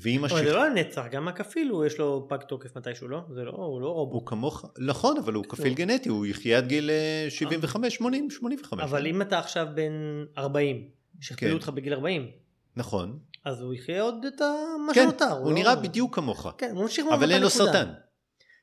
ואם 0.00 0.24
אבל 0.24 0.44
זה. 0.44 0.52
לא 0.52 0.68
לנצח, 0.68 1.04
גם 1.10 1.28
הכפיל 1.28 1.68
הוא 1.68 1.86
יש 1.86 1.98
לו 1.98 2.26
פג 2.28 2.42
תוקף 2.48 2.76
מתישהו, 2.76 3.08
לא? 3.08 3.20
זה 3.34 3.44
לא, 3.44 3.50
הוא 3.50 3.80
לא 3.80 3.88
רובוט. 3.88 4.12
הוא 4.20 4.26
כמוך, 4.26 4.64
נכון, 4.78 5.16
אבל 5.16 5.32
הוא 5.32 5.44
כפיל 5.44 5.74
גנטי, 5.74 6.08
הוא 6.08 6.26
יחיה 6.26 6.58
עד 6.58 6.66
גיל 6.66 6.90
אה, 6.90 7.26
75, 7.28 7.94
80, 7.94 8.30
85. 8.30 8.84
אבל 8.84 9.06
אם 9.06 9.22
אתה 9.22 9.38
עכשיו 9.38 9.66
בן 9.74 9.92
40, 10.38 10.88
שכפלו 11.20 11.48
כן. 11.48 11.54
אותך 11.54 11.68
בגיל 11.68 11.92
40, 11.92 12.30
נכון. 12.76 13.18
אז 13.44 13.60
הוא 13.60 13.74
יחיה 13.74 14.02
עוד 14.02 14.24
את 14.24 14.40
מה 14.86 14.94
כן, 14.94 15.02
שנותר. 15.02 15.32
הוא 15.32 15.48
לא- 15.50 15.54
נראה 15.54 15.76
בדיוק 15.76 16.14
כמוך. 16.14 16.46
כן, 16.58 16.70
הוא 16.74 16.82
ממשיך 16.82 17.06
אבל 17.14 17.32
אין 17.32 17.42
לו 17.42 17.48
מאותה 17.48 17.64
נקודה. 17.64 17.72
סרטן. 17.72 17.92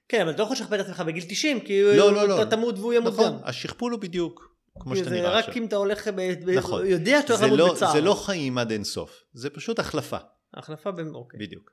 כן, 0.09 0.21
אבל 0.21 0.29
אתה 0.29 0.37
לא 0.37 0.43
יכול 0.43 0.55
לשכפל 0.55 0.75
את 0.75 0.85
עצמך 0.85 0.99
בגיל 1.07 1.23
90, 1.29 1.59
כי 1.59 1.83
לא, 1.83 2.13
לא, 2.13 2.27
לא. 2.27 2.41
אתה 2.41 2.51
תמות 2.55 2.79
והוא 2.79 2.93
ימות 2.93 3.13
נכון, 3.13 3.25
גם. 3.31 3.37
השכפול 3.43 3.91
הוא 3.91 3.99
בדיוק 4.01 4.53
כמו 4.79 4.95
שאתה 4.95 5.09
זה 5.09 5.15
נראה 5.15 5.31
רק 5.31 5.45
עכשיו. 5.47 5.61
אם 5.61 5.67
אתה 5.67 5.75
הולך, 5.75 6.07
ב- 6.07 6.49
נכון. 6.49 6.85
יודע 6.85 7.21
שאתה 7.21 7.33
הולך 7.33 7.43
למות 7.45 7.59
לא- 7.59 7.73
בצער. 7.73 7.91
זה 7.93 8.01
לא 8.01 8.13
חיים 8.25 8.57
עד 8.57 8.71
אינסוף, 8.71 9.23
זה 9.33 9.49
פשוט 9.49 9.79
החלפה, 9.79 10.17
החלפה 10.53 10.91
ב... 10.91 10.99
אוקיי. 10.99 11.39
בדיוק. 11.39 11.71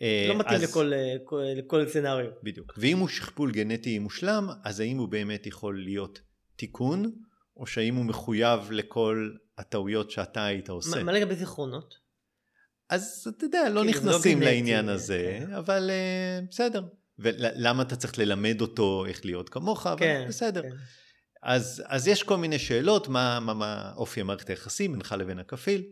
לא 0.00 0.06
אה, 0.32 0.34
מתאים 0.38 0.54
אז- 0.54 0.62
לכל, 0.62 0.92
אה, 0.92 1.14
כל- 1.24 1.42
לכל 1.56 1.88
סצנריו. 1.88 2.30
בדיוק. 2.42 2.72
ואם 2.76 2.98
הוא 2.98 3.08
שכפול 3.08 3.52
גנטי 3.52 3.98
מושלם, 3.98 4.48
אז 4.64 4.80
האם 4.80 4.98
הוא 4.98 5.08
באמת 5.08 5.46
יכול 5.46 5.82
להיות 5.84 6.20
תיקון, 6.56 7.12
או 7.56 7.66
שהאם 7.66 7.94
הוא 7.94 8.04
מחויב 8.04 8.60
לכל 8.72 9.30
הטעויות 9.58 10.10
שאתה 10.10 10.44
היית 10.44 10.68
עושה? 10.68 11.02
מה 11.02 11.12
לגבי 11.12 11.34
זיכרונות? 11.34 11.94
אז 12.90 13.28
אתה 13.36 13.44
יודע, 13.44 13.68
לא 13.68 13.84
נכנסים 13.84 14.42
לעניין 14.42 14.88
הזה, 14.88 15.38
כן. 15.48 15.52
אבל 15.54 15.90
אה, 15.90 16.40
בסדר. 16.50 16.82
ולמה 17.18 17.82
אתה 17.82 17.96
צריך 17.96 18.18
ללמד 18.18 18.60
אותו 18.60 19.06
איך 19.06 19.24
להיות 19.24 19.48
כמוך, 19.48 19.86
אבל 19.86 19.98
כן, 19.98 20.24
בסדר. 20.28 20.62
כן. 20.62 20.76
אז, 21.42 21.82
אז 21.86 22.08
יש 22.08 22.22
כל 22.22 22.36
מיני 22.36 22.58
שאלות, 22.58 23.08
מה, 23.08 23.40
מה, 23.40 23.54
מה 23.54 23.92
אופי 23.96 24.20
המערכת 24.20 24.50
היחסים 24.50 24.92
בינך 24.92 25.14
לבין 25.18 25.38
הכפיל. 25.38 25.82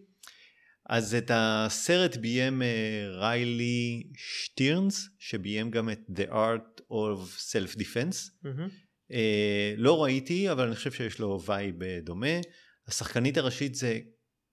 אז 0.88 1.14
את 1.14 1.30
הסרט 1.34 2.16
ביים 2.16 2.62
אה, 2.62 3.08
ריילי 3.10 4.02
שטירנס, 4.16 5.08
שביים 5.18 5.70
גם 5.70 5.90
את 5.90 6.00
The 6.08 6.32
Art 6.32 6.80
of 6.92 7.38
Self-Defense. 7.52 8.30
מהמם. 8.42 8.68
אה, 9.12 9.74
לא 9.76 10.02
ראיתי, 10.02 10.50
אבל 10.52 10.66
אני 10.66 10.76
חושב 10.76 10.92
שיש 10.92 11.18
לו 11.18 11.42
vibe 11.46 11.76
דומה. 12.04 12.40
השחקנית 12.88 13.36
הראשית 13.36 13.74
זה 13.74 13.98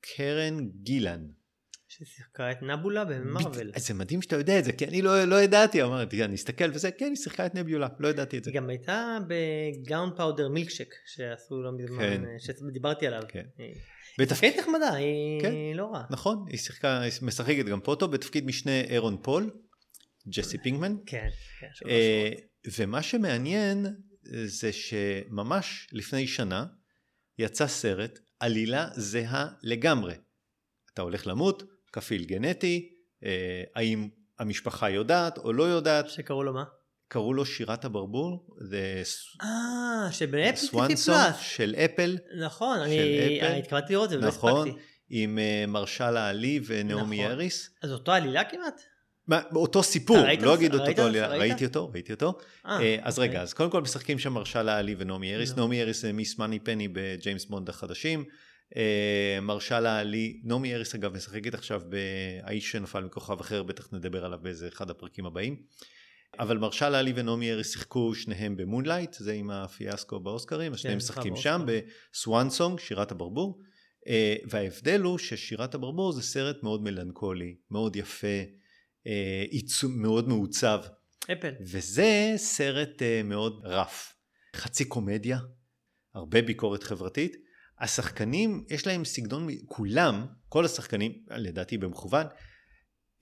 קרן 0.02 0.70
גילן. 0.84 1.26
ששיחקה 2.00 2.52
את 2.52 2.62
נבולה 2.62 3.06
במארוול. 3.06 3.72
זה 3.78 3.94
מדהים 3.94 4.22
שאתה 4.22 4.36
יודע 4.36 4.60
את 4.60 4.64
זה, 4.66 4.74
כי 4.74 4.86
אני 4.86 5.02
לא, 5.02 5.24
לא 5.24 5.42
ידעתי, 5.42 5.84
אמרתי, 5.84 6.24
אני 6.24 6.36
אסתכל 6.36 6.72
וזה, 6.74 6.92
כן, 6.92 7.06
היא 7.06 7.16
שיחקה 7.16 7.46
את 7.46 7.56
נביולה, 7.56 7.88
לא 8.00 8.08
ידעתי 8.08 8.38
את 8.38 8.44
זה. 8.44 8.52
היא 8.52 8.58
גם 8.58 8.70
הייתה 8.70 9.18
ב 9.28 10.10
Gunpowder 10.18 10.50
Milkshake 10.50 10.94
שעשו 11.06 11.62
לא 11.62 11.72
מזמן, 11.72 12.00
כן. 12.00 12.24
אה, 12.26 12.40
שדיברתי 12.40 13.08
עליו. 13.08 13.22
כן. 13.28 13.46
היא 13.58 13.76
בתפקיד, 14.20 14.54
נחמדה, 14.60 14.94
היא 14.94 15.42
כן. 15.42 15.54
לא 15.76 15.86
רעה. 15.94 16.06
נכון, 16.10 16.46
היא 16.50 16.58
שיחקה, 16.58 17.02
היא 17.02 17.12
משחקת 17.22 17.66
גם 17.66 17.82
פה 17.82 17.96
טוב, 18.00 18.12
בתפקיד 18.12 18.46
משנה 18.46 18.82
אהרון 18.82 19.18
פול, 19.22 19.52
ג'סי 20.28 20.58
פינגמן. 20.58 20.96
כן, 21.06 21.28
כן, 21.60 21.90
אה. 21.90 22.32
ומה 22.78 23.02
שמעניין 23.02 23.86
זה 24.46 24.74
שממש 24.74 25.88
לפני 25.92 26.28
שנה 26.28 26.66
יצא 27.40 27.68
סרט, 27.68 28.20
עלילה 28.40 28.88
זהה 28.96 29.48
לגמרי. 29.64 30.14
אתה 30.94 31.02
הולך 31.02 31.28
למות, 31.28 31.64
כפיל 31.94 32.26
גנטי, 32.26 32.90
אה, 33.24 33.64
האם 33.76 34.10
המשפחה 34.40 34.90
יודעת 34.90 35.38
או 35.38 35.54
לא 35.54 35.64
יודעת, 35.64 36.10
שקראו 36.10 36.44
לו 36.44 36.54
מה? 36.54 36.64
קראו 37.08 37.34
לו 37.34 37.46
שירת 37.46 37.86
הברבור, 37.86 38.56
זה 38.60 39.04
אה, 39.42 40.12
שבאפל 40.12 40.56
סונג 40.56 40.96
פלאס. 40.96 41.40
של 41.42 41.76
אפל, 41.86 42.18
נכון, 42.42 42.78
של 42.78 43.46
אני 43.46 43.60
התכוונתי 43.60 43.94
לראות 43.94 44.06
את 44.06 44.10
זה 44.10 44.18
ולא 44.18 44.28
נכון, 44.28 44.68
הספקתי. 44.68 44.84
עם 45.10 45.40
אה, 45.40 45.66
מרשל 45.68 46.18
העלי 46.18 46.60
ונעמי 46.66 47.20
נכון. 47.20 47.32
אריס. 47.32 47.70
אז 47.84 47.92
אותו 47.92 48.12
עלילה 48.12 48.44
כמעט? 48.44 48.82
מה, 49.28 49.42
אותו 49.56 49.84
סיפור, 49.84 50.18
לא 50.42 50.54
אגיד 50.54 50.74
אותו, 50.74 50.86
ראית? 50.86 51.00
עלילה, 51.00 51.28
ראית? 51.28 51.42
ראיתי 51.42 51.66
אותו, 51.66 51.92
ראיתי 51.94 52.14
אותו. 52.14 52.38
אה, 52.66 52.82
אה, 52.82 52.98
אז 53.02 53.20
אוקיי. 53.20 53.30
רגע, 53.30 53.42
אז 53.42 53.54
קודם 53.54 53.70
כל 53.70 53.82
משחקים 53.82 54.20
שם 54.20 54.34
מהרשלה 54.34 54.70
עלי 54.70 54.96
ונעמי 54.98 55.36
האריס. 55.36 55.50
לא. 55.50 55.56
נעמי 55.56 55.82
האריס 55.82 56.02
זה 56.02 56.14
Miss 56.14 56.40
Moneypenny 56.40 56.88
בג'יימס 56.88 57.46
בונד 57.46 57.70
החדשים. 57.70 58.26
אה, 58.76 59.40
מהרשלה 59.42 59.86
עלי, 59.86 60.42
נעמי 60.44 60.76
האריס 60.76 60.96
אגב 60.96 61.14
משחקת 61.14 61.54
עכשיו 61.54 61.82
ב"האיש 61.90 62.72
שנפל 62.72 63.04
מכוכב 63.04 63.40
אחר", 63.40 63.64
בטח 63.64 63.94
נדבר 63.94 64.26
עליו 64.26 64.40
באיזה 64.42 64.68
אחד 64.68 64.90
הפרקים 64.90 65.26
הבאים. 65.26 65.62
אבל 66.40 66.58
מהרשלה 66.58 66.96
עלי 66.96 67.14
ונעמי 67.16 67.52
האריס 67.52 67.72
שיחקו 67.72 68.16
שניהם 68.16 68.58
ב 68.58 68.63
Moonlight, 68.63 69.14
זה 69.14 69.34
עם 69.34 69.50
הפיאסקו 69.50 70.20
באוסקרים, 70.20 70.74
אז 70.74 70.80
שניהם 70.80 71.00
זכה 71.00 71.22
משחקים. 71.22 71.36
שם 71.36 71.66
ב 71.66 71.83
Swan 71.83 72.50
Song, 72.50 72.80
שירת 72.80 73.12
הברבור. 73.12 73.62
אה, 74.08 74.36
וההבדל 74.50 75.02
הוא 75.02 75.18
ששירת 75.18 75.76
הברבור 75.76 76.12
זה 76.12 76.22
סרט 76.22 76.64
מאוד 76.64 76.84
מלנכולי, 76.84 77.56
מאוד 77.72 77.96
יפה, 77.96 78.38
אה, 79.08 79.46
מאוד 79.90 80.28
מעוצב. 80.28 80.82
אפל. 81.32 81.54
וזה 81.62 82.34
סרט 82.38 83.02
מאוד 83.24 83.62
רף. 83.64 84.14
חצי 84.56 84.86
קומדיה, 84.86 85.40
הרבה 86.16 86.42
ביקורת 86.42 86.84
חברתית. 86.84 87.47
השחקנים, 87.80 88.64
יש 88.70 88.88
להם 88.88 89.06
סגנון, 89.06 89.48
כולם, 89.66 90.26
כל 90.50 90.66
השחקנים, 90.66 91.12
לדעתי 91.30 91.78
במכוון, 91.78 92.26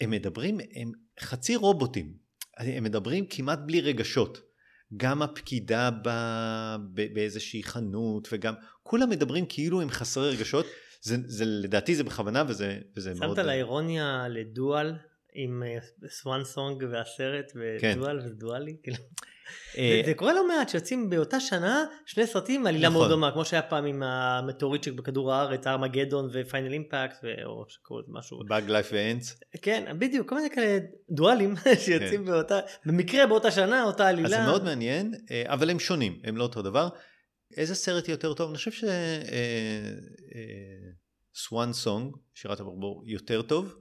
הם 0.02 0.10
מדברים, 0.10 0.58
הם 0.76 0.92
חצי 1.20 1.56
רובוטים. 1.56 2.14
הם 2.58 2.84
מדברים 2.84 3.26
כמעט 3.30 3.60
בלי 3.66 3.82
רגשות. 3.82 4.42
גם 4.98 5.22
הפקידה 5.22 5.90
ב, 5.92 6.10
ב, 6.94 7.14
באיזושהי 7.14 7.64
חנות 7.64 8.28
וגם 8.32 8.54
כולם 8.84 9.10
מדברים 9.10 9.46
כאילו 9.50 9.82
הם 9.82 9.90
חסרי 9.90 10.30
רגשות. 10.30 10.66
זה, 11.02 11.16
זה 11.26 11.46
לדעתי 11.46 11.96
זה 11.96 12.04
בכוונה 12.04 12.44
וזה, 12.48 12.80
וזה 12.98 13.14
מאוד... 13.14 13.38
שמת 13.38 13.46
לאירוניה 13.46 14.28
ל 14.30 14.43
Dual 14.43 14.94
עם 15.34 15.64
Swan 16.08 16.44
Song 16.44 16.84
והסרט 16.92 17.52
כן. 17.82 17.94
ו 17.98 18.02
Dual 18.02 18.20
וזה 18.20 18.34
דואלי? 18.34 18.78
אה, 19.78 20.02
זה- 20.02 20.10
זה 20.10 20.14
קורה 20.14 20.34
לא 20.34 20.48
מעט 20.48 20.70
שיוצאים 20.70 21.10
באותה 21.10 21.40
שנה 21.40 21.86
שני 22.06 22.28
סרטים 22.28 22.62
עם 22.62 22.68
עלילה 22.68 22.88
נכון. 22.88 22.98
מאוד 23.00 23.10
דומה 23.12 23.32
כמו 23.32 23.46
שהיה 23.46 23.62
פעם 23.62 23.86
עם 23.86 24.04
המטאורית 24.04 24.84
שבכדור 24.84 25.34
הארץ 25.34 25.68
ארמגדון 25.68 26.30
ו 26.34 26.41
Final 26.41 26.74
Impact 26.74 27.16
או 27.46 27.66
משהו 28.08 28.40
Bug's 28.48 28.70
Life 28.70 28.90
ו 28.94 29.02
Antz. 29.02 29.40
כן 29.62 29.96
בדיוק 30.00 30.30
כל 30.30 30.36
מיני 30.36 30.50
כאלה 30.50 30.80
דואלים 31.10 31.56
שיוצאים 31.86 32.26
כן. 32.26 32.32
באותה 32.32 32.60
במקרה 32.86 33.28
באותה 33.28 33.52
שנה 33.52 33.84
אותה 33.84 34.08
עלילה 34.08 34.28
אז 34.28 34.32
זה 34.34 34.50
מאוד 34.52 34.64
מעניין, 34.64 35.14
אה, 35.32 35.44
אבל 35.46 35.70
הם 35.70 35.80
שונים, 35.80 36.20
הם 36.24 36.38
לא 36.38 36.44
אותו 36.44 36.62
דבר. 36.62 36.90
איזה 37.58 37.76
סרט 37.76 38.10
יותר 38.10 38.34
טוב? 38.34 38.50
אני 38.50 38.58
חושב 38.58 38.72
ש 41.36 41.49
Swan 41.49 41.74
Song, 41.74 42.16
שירת 42.34 42.60
הברבור, 42.60 43.04
יותר 43.06 43.42
טוב. 43.42 43.76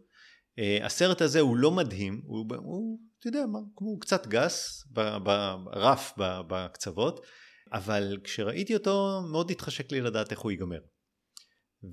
אה, 0.59 0.79
הסרט 0.83 1.21
הזה 1.23 1.41
הוא 1.41 1.57
לא 1.57 1.71
מדהים, 1.71 2.21
הוא, 2.25 2.47
הוא 2.57 2.99
אתה 3.27 3.37
יודע 3.37 3.47
מה, 3.47 3.59
הוא 3.75 4.01
קצת 4.01 4.27
גס, 4.27 4.87
ברף 4.91 6.12
ב- 6.18 6.41
בקצוות, 6.49 7.27
אבל 7.72 8.18
כשראיתי 8.25 8.75
אותו 8.75 9.20
מאוד 9.33 9.51
התחשק 9.51 9.93
לי 9.93 10.01
לדעת 10.01 10.31
איך 10.31 10.41
הוא 10.41 10.51
ייגמר. 10.51 10.79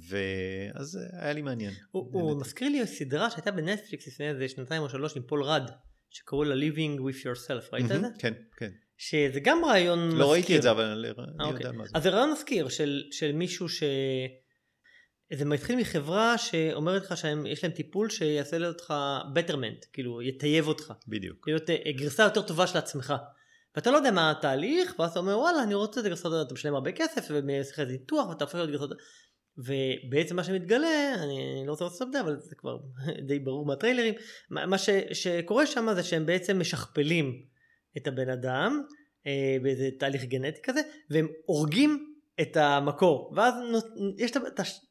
ואז 0.10 1.00
היה 1.22 1.34
לי 1.34 1.42
מעניין. 1.42 1.74
הוא, 1.92 2.10
הוא 2.14 2.42
מזכיר 2.42 2.70
לי 2.70 2.88
סדרה 2.88 3.30
שהייתה 3.30 3.52
בנטפליקס 3.52 4.08
לפני 4.08 4.30
איזה 4.30 4.50
שנתיים 4.50 4.82
או 4.82 4.90
שלוש 4.90 5.18
עם 5.18 5.24
פול 5.24 5.44
רד 5.44 5.70
שקראו 6.10 6.44
לה 6.44 6.56
Living 6.56 7.00
with 7.00 7.24
yourself 7.24 7.74
ראית 7.74 7.86
את 7.92 8.02
זה? 8.02 8.08
כן, 8.20 8.34
כן. 8.58 8.70
שזה 8.98 9.40
גם 9.40 9.66
רעיון 9.66 10.00
מזכיר. 10.08 10.20
לא 10.20 10.32
ראיתי 10.32 10.58
את 10.58 10.62
זה, 10.62 10.72
אבל 10.72 10.84
אני 10.86 11.08
אה, 11.08 11.48
יודע 11.48 11.68
אוקיי. 11.68 11.72
מה 11.72 11.86
זה. 11.86 11.92
אז 11.96 12.04
זה 12.04 12.10
רעיון 12.10 12.32
מזכיר 12.32 12.70
של, 12.70 13.04
של 13.12 13.32
מישהו 13.32 13.70
ש... 13.70 13.84
זה 15.34 15.46
מתחיל 15.46 15.80
מחברה 15.80 16.38
שאומרת 16.38 17.04
לך 17.04 17.18
שיש 17.18 17.64
להם 17.64 17.74
טיפול 17.74 18.10
שיעשה 18.10 18.68
אותך 18.68 18.94
betterment, 19.36 19.86
כאילו 19.94 20.22
יטייב 20.22 20.68
אותך, 20.68 20.94
בדיוק. 21.08 21.48
להיות 21.48 21.70
אה, 21.70 21.92
גרסה 21.92 22.24
יותר 22.24 22.42
טובה 22.42 22.68
של 22.68 22.78
עצמך. 22.78 23.14
ואתה 23.76 23.92
לא 23.92 23.98
יודע 23.98 24.12
מה 24.12 24.32
התהליך, 24.32 24.96
ואז 25.00 25.12
אתה 25.12 25.20
אומר 25.20 25.40
וואלה 25.40 25.64
אני 25.64 25.74
רוצה 25.74 26.00
את 26.00 26.06
הגרסה 26.06 26.28
הזאת, 26.28 26.48
אתה 26.48 26.54
משלם 26.54 26.76
הרבה 26.76 26.92
כסף 26.92 27.28
ועושים 27.30 27.64
לך 27.64 27.80
איזה 27.80 27.92
ניתוח 27.92 28.30
ואתה 28.30 28.44
הופך 28.44 28.56
להיות 28.56 28.70
גרסה 28.70 28.84
הזאת. 28.84 28.98
ובעצם 29.58 30.36
מה 30.36 30.44
שמתגלה, 30.44 31.14
אני 31.24 31.64
לא 31.66 31.72
רוצה 31.72 31.84
להרוס 31.84 32.08
את 32.08 32.14
זה, 32.14 32.22
אבל 32.22 32.40
זה 32.40 32.56
כבר 32.56 32.78
די 33.28 33.40
ברור 33.40 33.66
מהטריילרים, 33.66 34.14
מה 34.50 34.66
מה 34.66 34.78
ש, 34.78 34.90
שקורה 35.14 35.66
שם 35.66 35.88
זה 35.96 36.04
שהם 36.04 36.26
בעצם 36.26 36.60
משכפלים 36.60 37.46
את 37.98 38.08
הבן 38.08 38.30
אדם 38.30 38.82
אה, 39.28 39.58
באיזה 39.62 39.90
תהליך 40.00 40.24
גנטי 40.24 40.62
כזה, 40.64 40.82
והם 41.10 41.28
הורגים 41.46 42.11
את 42.42 42.58
המקור, 42.58 43.34
ואז 43.36 43.54
יש 44.18 44.32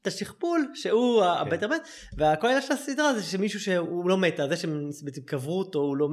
את 0.02 0.06
השכפול 0.06 0.66
שהוא 0.74 1.22
ה- 1.22 1.34
כן. 1.34 1.40
הבית 1.40 1.62
הבית, 1.62 1.82
והכל 2.16 2.46
העניין 2.46 2.62
של 2.66 2.72
הסדרה 2.72 3.14
זה 3.14 3.22
שמישהו 3.22 3.60
שהוא 3.60 4.08
לא 4.08 4.18
מת, 4.18 4.40
זה 4.48 4.56
שהם 4.56 4.90
בעצם 5.04 5.22
קברו 5.22 5.58
אותו, 5.58 5.78
הוא 5.78 5.96
לא, 5.96 6.08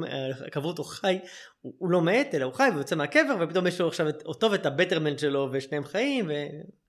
קברו 0.51 0.69
אותו 0.69 0.84
חי, 0.84 1.19
הוא, 1.61 1.73
הוא 1.78 1.89
לא 1.89 2.01
מת, 2.01 2.30
אלא 2.34 2.45
הוא 2.45 2.53
חי 2.53 2.69
ויוצא 2.75 2.95
מהקבר, 2.95 3.38
ופתאום 3.41 3.67
יש 3.67 3.82
לו 3.82 3.88
עכשיו 3.88 4.09
את, 4.09 4.23
אותו 4.25 4.51
ואת 4.51 4.65
הבטרמנט 4.65 5.19
שלו, 5.19 5.49
ושניהם 5.53 5.84
חיים, 5.84 6.25
ו... 6.28 6.34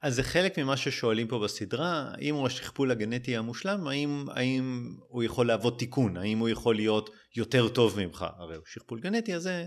אז 0.03 0.15
זה 0.15 0.23
חלק 0.23 0.59
ממה 0.59 0.77
ששואלים 0.77 1.29
פה 1.29 1.39
בסדרה, 1.39 2.11
האם 2.13 2.35
הוא 2.35 2.47
השכפול 2.47 2.91
הגנטי 2.91 3.37
המושלם, 3.37 3.87
האם, 3.89 4.27
האם 4.31 4.89
הוא 5.09 5.23
יכול 5.23 5.47
להוות 5.47 5.79
תיקון, 5.79 6.17
האם 6.17 6.39
הוא 6.39 6.49
יכול 6.49 6.75
להיות 6.75 7.11
יותר 7.37 7.69
טוב 7.69 8.01
ממך, 8.01 8.27
הרי 8.39 8.57
הוא 8.57 8.65
שכפול 8.67 9.01
גנטי, 9.01 9.35
אז 9.35 9.43
זה, 9.43 9.67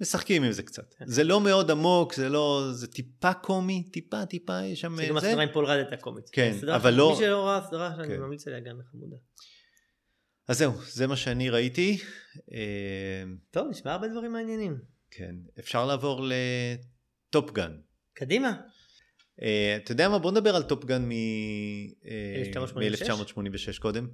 משחקים 0.00 0.42
עם 0.42 0.52
זה 0.52 0.62
קצת. 0.62 0.94
כן. 0.98 1.04
זה 1.06 1.24
לא 1.24 1.40
מאוד 1.40 1.70
עמוק, 1.70 2.14
זה 2.14 2.28
לא, 2.28 2.68
זה 2.72 2.86
טיפה 2.86 3.34
קומי, 3.34 3.82
טיפה 3.92 4.26
טיפה, 4.26 4.62
יש 4.64 4.80
שם 4.80 4.96
זה 4.96 5.06
גם. 5.08 5.16
הסדרה 5.16 5.42
עם 5.42 5.48
פול 5.52 5.64
רד 5.64 5.76
הייתה 5.76 5.96
קומית. 5.96 6.30
כן, 6.32 6.52
אבל 6.74 6.94
לא- 6.94 7.10
מי 7.10 7.24
שלא 7.24 7.46
ראה 7.46 7.66
סדרה 7.66 7.92
שאני 7.96 8.08
כן. 8.08 8.20
ממליץ 8.20 8.46
עליה 8.46 8.60
גם 8.60 8.80
חמודה. 8.90 9.16
אז 10.48 10.58
זהו, 10.58 10.72
זה 10.88 11.06
מה 11.06 11.16
שאני 11.16 11.50
ראיתי. 11.50 11.98
אה, 12.52 13.22
טוב, 13.50 13.68
נשמע 13.70 13.92
הרבה 13.92 14.08
דברים 14.08 14.32
מעניינים. 14.32 14.78
כן, 15.10 15.34
אפשר 15.58 15.86
לעבור 15.86 16.22
ל 17.28 17.33
Top 17.33 17.50
Gun. 17.50 17.72
קדימה. 18.14 18.60
אה, 19.42 19.76
אתה 19.76 19.92
יודע 19.92 20.08
מה? 20.08 20.18
בוא 20.18 20.30
נדבר 20.30 20.56
על 20.56 20.62
Top 20.62 20.82
Gun 20.82 21.02
מ... 21.08 21.10
1986? 22.36 23.10
מ-1986 23.10 23.80
קודם. 23.80 24.08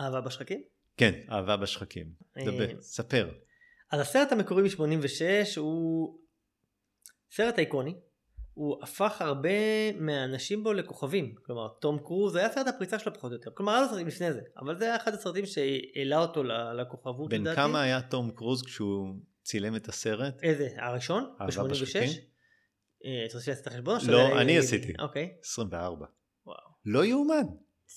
אהבה 0.00 0.20
בשחקים. 0.20 0.62
כן, 0.96 1.12
אהבה 1.30 1.56
בשחקים. 1.56 2.06
דבר, 2.38 2.70
אה, 2.70 2.74
ספר. 2.80 3.30
אז 3.90 4.00
הסרט 4.00 4.32
המקורי 4.32 4.62
מ-86 4.62 5.60
הוא 5.60 6.18
סרט 7.30 7.58
איקוני. 7.58 7.94
הוא 8.54 8.82
הפך 8.82 9.22
הרבה 9.22 9.92
מהאנשים 10.00 10.64
בו 10.64 10.72
לכוכבים. 10.72 11.34
כלומר, 11.46 11.68
תום 11.80 11.98
קרוז, 11.98 12.32
זה 12.32 12.38
היה 12.38 12.52
סרט 12.52 12.66
הפריצה 12.66 12.98
שלו 12.98 13.14
פחות 13.14 13.32
או 13.32 13.36
יותר. 13.36 13.50
כלומר, 13.54 13.72
היה 13.72 13.82
לו 13.82 13.88
סרטים 13.88 14.06
לפני 14.06 14.32
זה, 14.32 14.40
אבל 14.56 14.78
זה 14.78 14.84
היה 14.84 14.96
אחד 14.96 15.14
הסרטים 15.14 15.44
שהעלה 15.46 16.18
אותו 16.18 16.42
לכוכבות, 16.78 17.30
בן 17.30 17.40
לדעתי. 17.40 17.56
כמה 17.56 17.82
היה 17.82 18.02
תום 18.02 18.30
קרוז 18.30 18.62
כשהוא 18.62 19.14
צילם 19.42 19.76
את 19.76 19.88
הסרט? 19.88 20.42
איזה? 20.42 20.68
הראשון? 20.76 21.34
אהבה 21.40 21.64
ב-86? 21.64 21.70
בשחקים? 21.70 22.08
אה, 23.04 23.24
אתה 23.26 23.38
רוצה 23.38 23.50
לעשות 23.50 23.66
את 23.66 23.66
החשבון? 23.66 23.98
לא, 24.08 24.40
אני 24.40 24.58
עשיתי. 24.58 24.92
אוקיי. 24.98 25.36
24. 25.40 26.06
וואו. 26.46 26.56
לא 26.84 27.04
יאומן. 27.04 27.44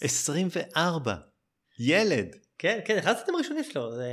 24. 0.02 1.16
ילד. 1.80 2.36
כן, 2.58 2.80
כן, 2.86 2.98
אחד 2.98 3.12
הסרטים 3.12 3.36
הראשונים 3.36 3.64
שלו. 3.64 3.92
זה... 3.92 4.10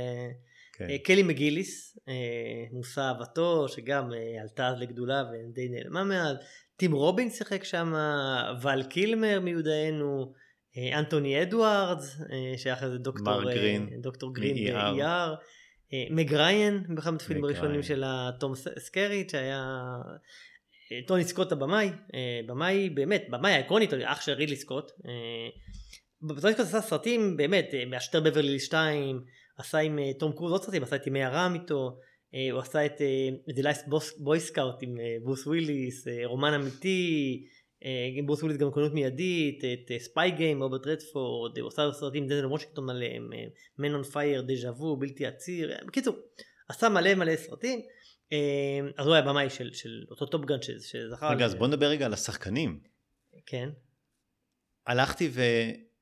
כן. 0.79 0.89
אה, 0.89 0.97
קלי 0.97 1.23
מגיליס, 1.23 1.97
אה, 2.07 2.13
מושא 2.71 3.01
אהבתו, 3.01 3.67
שגם 3.67 4.13
אה, 4.13 4.41
עלתה 4.41 4.67
אז 4.67 4.79
לגדולה 4.79 5.23
ודי 5.31 5.69
נעלמה 5.69 6.03
מאז. 6.03 6.37
טים 6.75 6.91
רובין 6.91 7.29
שיחק 7.29 7.63
שם, 7.63 7.93
ול 8.61 8.83
קילמר 8.83 9.39
מיודענו, 9.39 10.33
אנטוני 10.93 11.41
אדוארדס, 11.41 12.21
שהיה 12.57 12.73
אחרי 12.75 12.89
זה 12.89 12.97
דוקטור 12.97 13.43
גרין, 13.43 14.01
דוקטור 14.01 14.33
גרין 14.33 14.55
מ-ER. 14.55 14.73
ב-ER. 14.73 15.35
אה, 15.93 16.05
מג 16.09 16.33
ריין, 16.33 16.83
באחד 16.95 17.13
התפקידים 17.13 17.43
הראשונים. 17.43 17.83
של 17.83 18.03
תום 18.39 18.53
סקריט, 18.55 19.29
שהיה 19.29 19.63
טוני 21.07 21.23
סקוט 21.23 21.51
הבמאי, 21.51 21.89
במאי 22.47 22.89
באמת, 22.89 23.25
במאי 23.29 23.51
האיקונית, 23.51 23.93
אח 23.93 24.21
של 24.21 24.31
רידלי 24.31 24.55
סקוט. 24.55 24.91
טוני 26.41 26.53
סקוט 26.53 26.65
עשה 26.65 26.81
סרטים 26.81 27.37
באמת, 27.37 27.69
מאשטר 27.87 28.19
בברלי 28.21 28.59
2, 28.59 29.21
עשה 29.59 29.77
עם 29.77 29.99
אה, 29.99 30.13
תום 30.13 30.31
קרוז 30.31 30.51
עוד 30.51 30.63
סרטים, 30.63 30.83
עשה 30.83 30.95
את 30.95 31.07
ימי 31.07 31.23
הרם 31.23 31.53
איתו, 31.53 31.99
אה, 32.35 32.51
הוא 32.51 32.59
עשה 32.59 32.85
את 32.85 33.01
אה, 33.01 33.53
The 33.53 33.63
Last 33.63 33.87
Boy 34.19 34.51
Scout 34.51 34.77
עם 34.81 34.97
ברוס 35.23 35.47
וויליס, 35.47 36.07
רומן 36.25 36.53
אמיתי, 36.53 37.45
עם 38.17 38.25
ברוס 38.25 38.39
וויליס 38.39 38.59
גם 38.59 38.71
קונות 38.71 38.93
מיידית, 38.93 39.63
את 39.63 40.01
ספיי 40.01 40.31
גיים, 40.31 40.63
רוברט 40.63 40.87
רדפורד, 40.87 41.57
הוא 41.57 41.67
עשה 41.67 41.91
סרטים 41.91 42.27
דנדל 42.27 42.45
וושינגטון 42.45 42.89
עליהם, 42.89 43.29
Man 43.77 43.93
on 43.93 44.03
Fire, 44.03 44.41
דז'ה 44.41 44.71
וו, 44.71 44.97
בלתי 44.97 45.25
עציר, 45.25 45.71
בקיצור, 45.87 46.15
עשה 46.69 46.89
מלא 46.89 47.15
מלא 47.15 47.35
סרטים, 47.35 47.81
אז 48.97 49.05
הוא 49.05 49.13
היה 49.13 49.21
במאי 49.21 49.49
של, 49.49 49.73
של 49.73 50.05
אותו 50.11 50.25
Top 50.25 50.43
Gun 50.43 50.61
ש- 50.61 50.91
שזכה, 50.91 51.29
רגע, 51.29 51.45
אז 51.45 51.55
בוא 51.55 51.67
נדבר 51.67 51.85
רגע 51.85 52.05
על 52.05 52.13
השחקנים. 52.13 52.79
כן, 53.45 53.69
הלכתי 54.87 55.29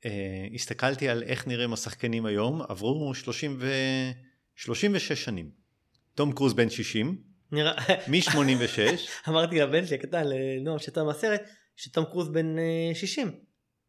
והסתכלתי 0.05 1.09
על 1.09 1.23
איך 1.23 1.47
נראים 1.47 1.73
השחקנים 1.73 2.25
היום, 2.25 2.61
עברו 2.61 3.13
30 3.15 3.57
ו... 3.59 3.71
36 4.55 5.11
שנים. 5.11 5.49
תום 6.15 6.31
קרוז 6.31 6.53
בן 6.53 6.69
60, 6.69 7.17
נראה, 7.51 7.73
מ-86, 8.07 8.79
אמרתי 9.29 9.59
לבן 9.59 9.85
שלי 9.85 9.95
הקטן, 9.95 10.23
לנועם 10.27 10.79
שיצא 10.79 11.03
מהסרט, 11.03 11.41
שתום 11.75 12.05
קרוז 12.05 12.29
בן 12.29 12.59
אה, 12.59 12.95
60. 12.95 13.31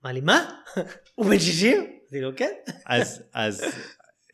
אמר 0.05 0.13
לי, 0.13 0.21
מה? 0.21 0.51
הוא 1.15 1.27
בן 1.27 1.39
60? 1.39 1.77
אמרתי 1.77 2.21
לו, 2.21 2.31
כן. 2.37 2.53
אז, 2.87 3.23
אז 3.33 3.65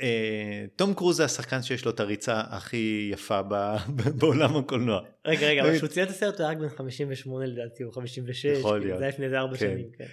אה, 0.02 0.64
תום 0.76 0.94
קרוז 0.94 1.16
זה 1.16 1.24
השחקן 1.24 1.62
שיש 1.62 1.84
לו 1.84 1.90
את 1.90 2.00
הריצה 2.00 2.42
הכי 2.48 3.08
יפה 3.12 3.42
ב, 3.48 3.76
בעולם 4.18 4.56
הקולנוע. 4.56 5.00
רגע, 5.26 5.46
רגע, 5.46 5.62
אבל. 5.62 5.76
כשהוא 5.76 5.88
ציין 5.88 6.06
את 6.06 6.10
הסרט 6.10 6.40
הוא 6.40 6.46
היה 6.46 6.50
רק 6.50 6.58
בן 6.58 6.68
58 6.68 7.46
לדעתי, 7.46 7.84
או 7.84 7.92
56, 7.92 8.44
יכול 8.44 8.70
כאילו, 8.70 8.84
להיות. 8.84 8.98
זה 8.98 9.04
היה 9.04 9.12
לפני 9.12 9.24
איזה 9.24 9.38
4 9.38 9.56
כן. 9.56 9.58
שנים, 9.58 9.86
כן. 9.98 10.04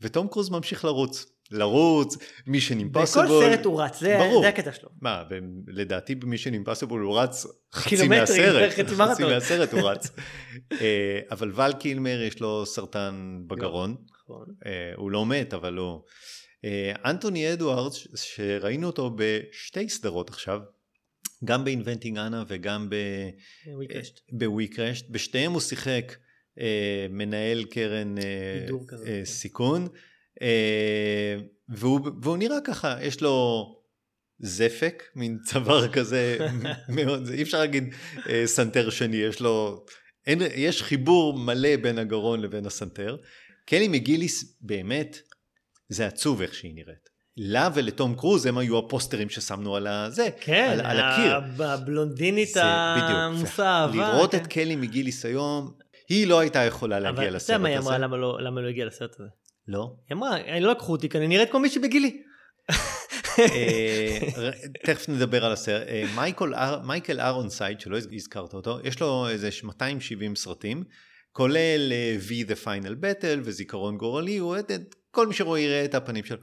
ותום 0.00 0.28
קרוז 0.28 0.50
ממשיך 0.50 0.84
לרוץ. 0.84 1.26
לרוץ, 1.50 2.16
מישן 2.46 2.74
בכל 2.74 2.98
אימפסיבול. 2.98 3.44
סרט 3.44 3.64
הוא 3.64 3.82
רץ, 3.82 4.00
זה 4.00 4.16
ברור. 4.18 4.42
זה 4.42 4.48
הקטע 4.48 4.72
שלו. 4.72 4.88
מה, 5.00 5.22
לדעתי 5.66 6.14
במישן 6.14 6.54
אימפסיבול 6.54 7.00
הוא 7.00 7.18
רץ 7.18 7.46
חצי 7.74 8.08
מהסרט. 8.08 8.72
חצי 8.72 8.94
מרתון. 8.94 9.32
מהסרט 9.32 9.72
הוא 9.72 9.80
רץ. 9.80 10.10
אה, 10.80 11.20
אבל 11.30 11.52
ול 11.54 11.72
קילמר 11.72 12.22
יש 12.22 12.40
לו 12.40 12.66
סרטן 12.66 13.42
בגרון. 13.46 13.96
נכון. 14.10 14.46
אה, 14.66 14.92
הוא 14.96 15.10
לא 15.10 15.26
מת, 15.26 15.54
אבל 15.54 15.76
הוא... 15.76 16.00
אה, 16.64 16.92
אנטוני 17.04 17.52
אדוארדס, 17.52 18.06
שראינו 18.14 18.86
אותו 18.86 19.10
בשתי 19.16 19.88
סדרות 19.88 20.30
עכשיו, 20.30 20.60
גם 21.44 21.64
באינבנטינג 21.64 22.18
אנה 22.18 22.44
וגם. 22.48 22.88
בוויקרשט, 24.32 25.10
בשתיהם 25.10 25.52
הוא 25.52 25.60
שיחק 25.60 26.16
מנהל 27.10 27.64
קרן 27.64 28.18
אה, 28.18 28.22
אה, 28.22 28.68
כן. 29.06 29.24
סיכון, 29.24 29.88
אה, 30.42 31.36
והוא, 31.68 32.00
והוא 32.22 32.36
נראה 32.36 32.58
ככה, 32.64 32.96
יש 33.02 33.20
לו 33.20 33.64
זפק, 34.38 35.02
מין 35.16 35.38
צוואר 35.44 35.88
כזה, 35.96 36.38
מאוד, 36.88 37.28
אי 37.28 37.42
אפשר 37.42 37.58
להגיד 37.58 37.94
אה, 38.28 38.42
סנטר 38.46 38.90
שני, 38.90 39.16
יש 39.16 39.40
לו, 39.40 39.84
אין, 40.26 40.38
יש 40.54 40.82
חיבור 40.82 41.38
מלא 41.38 41.76
בין 41.76 41.98
הגרון 41.98 42.40
לבין 42.40 42.66
הסנטר. 42.66 43.16
קלי 43.66 43.88
מגיליס 43.88 44.56
באמת, 44.60 45.18
זה 45.88 46.06
עצוב 46.06 46.42
איך 46.42 46.54
שהיא 46.54 46.74
נראית. 46.74 47.08
לה 47.40 47.68
ולתום 47.74 48.14
קרוז 48.14 48.46
הם 48.46 48.58
היו 48.58 48.78
הפוסטרים 48.78 49.28
ששמנו 49.28 49.76
על 49.76 49.86
הזה, 49.86 50.28
כן, 50.40 50.68
על, 50.72 50.80
על 50.80 51.00
הקיר. 51.00 51.34
ה- 51.34 51.72
הבלונדינית. 51.74 52.56
המושא 52.56 53.62
אהבה. 53.62 54.12
לראות 54.12 54.30
כן. 54.30 54.36
את 54.38 54.46
קלי 54.46 54.76
מגיליס 54.76 55.24
היום, 55.24 55.72
היא 56.08 56.26
לא 56.26 56.38
הייתה 56.38 56.58
יכולה 56.58 56.96
אבל 56.96 57.04
להגיע 57.04 57.18
אתה 57.20 57.26
יודע 57.28 57.36
לסרט 57.36 57.60
מה 57.60 57.68
היא 57.68 57.78
אמרה 57.78 57.94
הזה. 57.94 58.04
למה 58.04 58.16
לא- 58.16 58.38
למה 58.42 58.60
לא 58.60 58.68
הגיעה 58.68 58.86
לסרט 58.86 59.14
הזה? 59.20 59.28
לא. 59.68 59.96
היא 60.08 60.16
אמרה, 60.16 60.36
"אני 60.40 60.60
לא 60.60 60.70
לקחו 60.72 60.92
אותי 60.92 61.08
כי 61.08 61.18
אני 61.18 61.28
נראית 61.28 61.50
כמו 61.50 61.60
מישהי 61.60 61.82
בגילי. 61.82 62.22
אה, 63.38 64.18
תכף 64.84 65.08
נדבר 65.08 65.44
על 65.44 65.52
הסרט. 65.52 65.86
אה, 65.88 66.04
מייקל 66.16 66.54
אר- 66.54 66.80
מייקל 66.86 67.20
אהרונסייד, 67.20 67.80
שלא 67.80 67.98
הזכרת 68.12 68.54
אותו, 68.54 68.78
יש 68.84 69.00
לו 69.00 69.28
איזה 69.28 69.48
270 69.64 70.36
סרטים, 70.36 70.84
כולל 71.32 71.92
אה, 71.92 72.16
V 72.28 72.48
The 72.50 72.64
Final 72.64 72.94
Battle 73.02 73.38
וזיכרון 73.42 73.96
גורלי, 73.96 74.36
הוא 74.36 74.56
את- 74.58 74.70
כל 75.10 75.26
מי 75.26 75.34
שרואה 75.34 75.60
יראה 75.60 75.84
את 75.84 75.94
הפנים 75.94 76.24
שלו. 76.24 76.38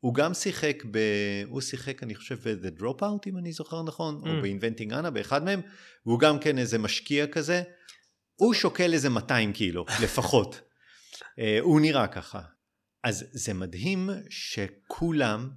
הוא 0.00 0.14
גם 0.14 0.34
שיחק 0.34 0.82
ב... 0.90 0.98
הוא 1.46 1.60
שיחק, 1.60 2.02
אני 2.02 2.14
חושב, 2.14 2.36
ב-The 2.48 2.80
Dropout, 2.80 3.20
אם 3.26 3.38
אני 3.38 3.52
זוכר 3.52 3.82
נכון, 3.82 4.14
או 4.14 4.26
Mm. 4.26 4.42
ב-Inventing 4.42 4.92
Anna, 4.92 5.10
באחד 5.10 5.44
מהם, 5.44 5.60
והוא 6.06 6.18
גם 6.20 6.38
כן 6.38 6.58
איזה 6.58 6.78
משקיע 6.78 7.26
כזה. 7.26 7.62
הוא 8.38 8.54
שוקל 8.54 8.92
איזה 8.92 9.08
200 9.08 9.52
קילו, 9.52 9.84
לפחות. 10.02 10.60
אה, 11.38 11.58
הוא 11.60 11.80
נראה 11.80 12.06
ככה. 12.06 12.40
אז 13.04 13.24
זה 13.32 13.54
מדהים 13.54 14.10
שכולם 14.30 15.50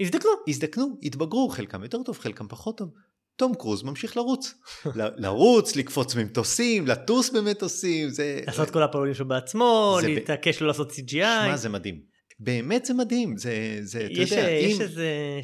הזדקנו. 0.00 0.30
הזדקנו, 0.48 0.98
התבגרו, 1.02 1.48
חלקם 1.48 1.82
יותר 1.82 2.02
טוב, 2.02 2.18
חלקם 2.18 2.48
פחות 2.48 2.78
טוב. 2.78 2.90
תום 3.36 3.54
קרוז 3.54 3.82
ממשיך 3.82 4.16
לרוץ. 4.16 4.54
לרוץ, 4.94 5.76
לקפוץ 5.76 6.14
ממטוסים, 6.14 6.86
לטוס 6.86 7.30
במטוסים, 7.30 8.08
זה... 8.08 8.40
לעשות 8.46 8.70
כל 8.70 8.82
הפעולים 8.82 9.14
שלו 9.14 9.28
בעצמו, 9.28 9.98
להתעקש 10.02 10.60
לא 10.60 10.66
לעשות 10.66 10.90
CGI. 10.92 11.10
שמע, 11.10 11.56
זה 11.56 11.68
מדהים. 11.68 12.00
באמת 12.38 12.84
זה 12.84 12.94
מדהים, 12.94 13.36
זה, 13.36 13.78
זה 13.80 14.08
אתה 14.12 14.20
יודע, 14.20 14.50
יש 14.50 14.74
אם, 14.76 14.82
איזה... 14.82 15.40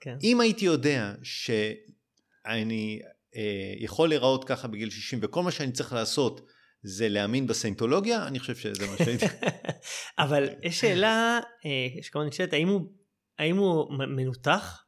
כן. 0.00 0.16
אם 0.22 0.40
הייתי 0.40 0.64
יודע 0.64 1.14
שאני 1.22 3.00
אה, 3.04 3.10
יכול 3.78 4.08
להיראות 4.08 4.44
ככה 4.44 4.68
בגיל 4.68 4.90
60 4.90 5.18
וכל 5.22 5.42
מה 5.42 5.50
שאני 5.50 5.72
צריך 5.72 5.92
לעשות 5.92 6.40
זה 6.82 7.08
להאמין 7.08 7.46
בסיינטולוגיה, 7.46 8.26
אני 8.26 8.38
חושב 8.38 8.56
שזה 8.56 8.86
מה 8.86 8.96
שהייתי... 9.04 9.26
אבל 10.18 10.48
יש 10.62 10.80
שאלה 10.80 11.40
אה, 11.66 12.02
שכמובן 12.02 12.28
נשאלת, 12.28 12.52
האם 12.52 12.68
הוא, 12.68 12.80
האם 13.38 13.56
הוא 13.56 13.92
מנותח, 13.92 14.84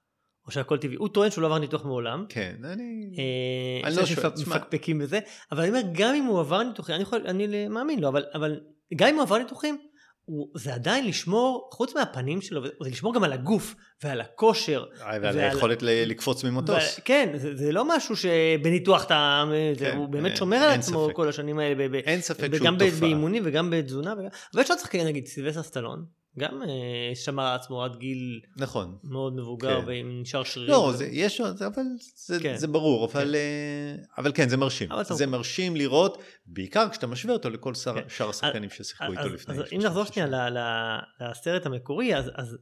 או 0.46 0.50
שהכל 0.50 0.78
טבעי? 0.78 0.96
הוא 0.96 1.08
טוען 1.08 1.30
שהוא 1.30 1.42
לא 1.42 1.46
עבר 1.46 1.58
ניתוח 1.58 1.84
מעולם. 1.84 2.24
כן, 2.28 2.56
אני... 2.64 3.16
אה, 3.18 3.88
אני 3.88 3.96
לא 3.96 4.06
שואל, 4.06 4.30
תשמע. 4.30 4.56
מפקפקים 4.56 4.98
בזה, 4.98 5.20
אבל 5.52 5.60
אני 5.60 5.68
אומר, 5.68 5.82
גם 5.92 6.14
אם 6.14 6.24
הוא 6.24 6.40
עבר 6.40 6.62
ניתוחים, 6.62 6.94
אני, 6.94 7.02
יכול, 7.02 7.26
אני 7.26 7.68
מאמין 7.68 8.00
לו, 8.00 8.08
אבל, 8.08 8.24
אבל 8.34 8.60
גם 8.96 9.08
אם 9.08 9.14
הוא 9.14 9.22
עבר 9.22 9.38
ניתוחים, 9.38 9.78
הוא, 10.24 10.48
זה 10.54 10.74
עדיין 10.74 11.06
לשמור, 11.06 11.70
חוץ 11.72 11.94
מהפנים 11.94 12.40
שלו, 12.40 12.62
זה 12.66 12.90
לשמור 12.90 13.14
גם 13.14 13.24
על 13.24 13.32
הגוף 13.32 13.74
ועל 14.04 14.20
הכושר. 14.20 14.84
ועל 15.00 15.22
ועל- 15.22 15.38
היכולת 15.38 15.78
לקפוץ 15.82 16.44
ממטוס. 16.44 17.00
כן, 17.04 17.32
זה, 17.36 17.56
זה 17.56 17.72
לא 17.72 17.96
משהו 17.96 18.16
שבניתוח 18.16 19.04
אתה, 19.04 19.44
זה, 19.78 19.84
כן, 19.90 19.96
הוא 19.96 20.08
באמת 20.08 20.26
אין- 20.26 20.36
שומר 20.36 20.56
על 20.56 20.78
עצמו 20.78 21.04
ספק. 21.06 21.16
כל 21.16 21.28
השנים 21.28 21.58
האלה, 21.58 21.74
ב- 21.74 21.96
ב- 21.96 22.00
אין 22.06 22.20
ספק 22.20 22.48
שהוא 22.56 22.70
תופעה. 22.78 23.00
באימונים 23.00 23.42
וגם 23.46 23.70
בתזונה, 23.70 24.12
וגם- 24.18 24.28
אבל 24.54 24.62
יש 24.62 24.70
עוד 24.70 24.78
שחקנים, 24.78 25.06
נגיד 25.06 25.26
סילבסטר 25.26 25.62
סטלון, 25.62 26.04
גם 26.38 26.62
אה, 26.62 27.14
שמר 27.14 27.42
על 27.42 27.54
עצמו 27.54 27.84
עד 27.84 27.96
גיל 27.96 28.40
נכון. 28.56 28.98
מאוד 29.04 29.36
מבוגר 29.36 29.80
כן. 29.80 29.86
ונשאר 29.86 30.44
שרירי. 30.44 30.70
לא, 30.70 30.92
זה, 30.96 31.06
יש 31.06 31.40
עוד, 31.40 31.62
אבל 31.62 31.82
זה, 32.16 32.40
כן. 32.40 32.56
זה 32.56 32.66
ברור, 32.66 33.04
אבל, 33.12 33.34
אה, 33.34 33.94
אבל 34.18 34.32
כן, 34.34 34.48
זה 34.48 34.56
מרשים. 34.56 34.92
אבל. 34.92 35.02
זה 35.04 35.26
מרשים 35.26 35.76
לראות, 35.76 36.18
בעיקר 36.46 36.88
כשאתה 36.90 37.06
משווה 37.06 37.34
אותו 37.34 37.50
לכל 37.50 37.74
שר, 37.74 37.94
כן. 37.94 38.08
שאר 38.08 38.28
השחקנים 38.28 38.70
ששיחקו 38.70 39.12
איתו 39.12 39.20
אז, 39.20 39.32
לפני. 39.32 39.54
אז 39.54 39.60
אם 39.60 39.64
30 39.64 39.80
נחזור 39.80 40.04
שנייה. 40.04 40.28
ל- 40.28 40.58
ל- 40.58 41.00
לסרט 41.30 41.66
המקורי, 41.66 42.16
אז, 42.16 42.30
אז 42.34 42.56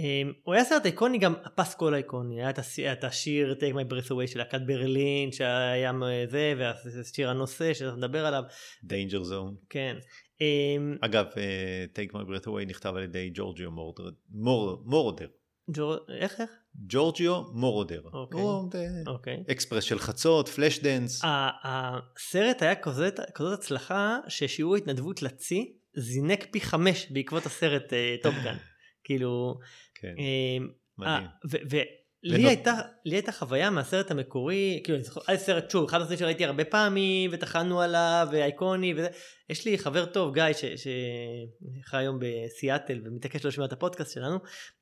um, 0.00 0.32
הוא 0.44 0.54
היה 0.54 0.64
סרט 0.64 0.86
איקוני 0.86 1.18
גם 1.18 1.34
הפסקול 1.44 1.94
האיקוני, 1.94 2.40
היה 2.40 2.50
את, 2.50 2.58
הס, 2.58 2.78
את 2.78 3.04
השיר 3.04 3.54
Take 3.60 3.74
My 3.74 3.92
Breath 3.92 4.08
Away 4.08 4.26
של 4.26 4.38
להקת 4.38 4.60
ברלין, 4.66 5.32
שהיה 5.32 5.92
זה, 6.30 6.54
והשיר 6.58 7.30
הנושא 7.30 7.74
שאתה 7.74 7.96
מדבר 7.96 8.26
עליו, 8.26 8.42
Danger 8.84 9.22
Zone. 9.30 9.54
כן. 9.70 9.96
Um, 10.38 10.98
אגב, 11.00 11.26
אה, 11.36 11.84
Take 11.94 12.12
My 12.12 12.28
Breath 12.28 12.46
Away 12.46 12.64
נכתב 12.66 12.92
על 12.96 13.02
ידי 13.02 13.30
ג'ורג'יו 13.34 13.70
מורודר. 14.84 15.26
איך 16.20 16.40
איך? 16.40 16.50
ג'ורג'יו 16.76 17.42
מורדר. 17.52 18.02
אוקיי. 18.12 18.40
אה, 18.86 18.86
אוקיי. 19.06 19.44
אקספרס 19.50 19.84
של 19.84 19.98
חצות, 19.98 20.48
פלאש 20.48 20.78
דנס. 20.78 21.22
הסרט 21.24 22.62
היה 22.62 22.74
כזאת, 22.74 23.20
הצלחה 23.54 24.18
ששיעור 24.28 24.74
ההתנדבות 24.74 25.22
לצי 25.22 25.72
זינק 25.96 26.46
פי 26.50 26.60
חמש 26.60 27.06
בעקבות 27.10 27.46
הסרט 27.46 27.92
Top 28.22 28.37
Gun. 28.37 28.56
כאילו, 29.04 29.58
כן, 29.94 30.14
אמ, 30.18 30.68
מדהים. 30.98 31.26
אה, 32.30 32.34
ונות- 32.34 32.48
הייתה, 32.48 32.72
לי 33.04 33.16
הייתה 33.16 33.32
חוויה 33.32 33.70
מהסרט 33.70 34.10
המקורי, 34.10 34.80
כאילו, 34.84 34.96
אני 34.98 35.04
זוכר, 35.04 35.20
היה 35.26 35.38
סרט, 35.38 35.70
שוב, 35.70 35.84
אחד 35.84 36.00
הסרטים 36.00 36.18
שראיתי 36.18 36.44
הרבה 36.44 36.64
פעמים, 36.64 37.30
וטחנו 37.32 37.80
עליו, 37.80 38.28
ואייקוני, 38.32 38.94
וזה, 38.96 39.08
יש 39.50 39.64
לי 39.64 39.78
חבר 39.78 40.04
טוב, 40.06 40.34
גיא, 40.34 40.44
שחי 40.52 41.96
היום 41.96 42.18
בסיאטל, 42.20 43.00
ומתעקש 43.04 43.44
לא 43.44 43.48
לשמוע 43.48 43.66
את 43.66 43.72
הפודקאסט 43.72 44.14
שלנו, 44.14 44.38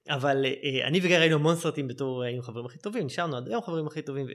אבל 0.09 0.45
אה, 0.45 0.87
אני 0.87 0.99
וגיא 1.03 1.19
ראינו 1.19 1.35
המון 1.35 1.57
סרטים 1.57 1.89
בתור, 1.89 2.23
היינו 2.23 2.43
חברים 2.43 2.67
הכי 2.67 2.79
טובים, 2.79 3.07
נשארנו 3.07 3.37
עד 3.37 3.49
היום 3.49 3.63
חברים 3.63 3.87
הכי 3.87 4.03
טובים, 4.03 4.27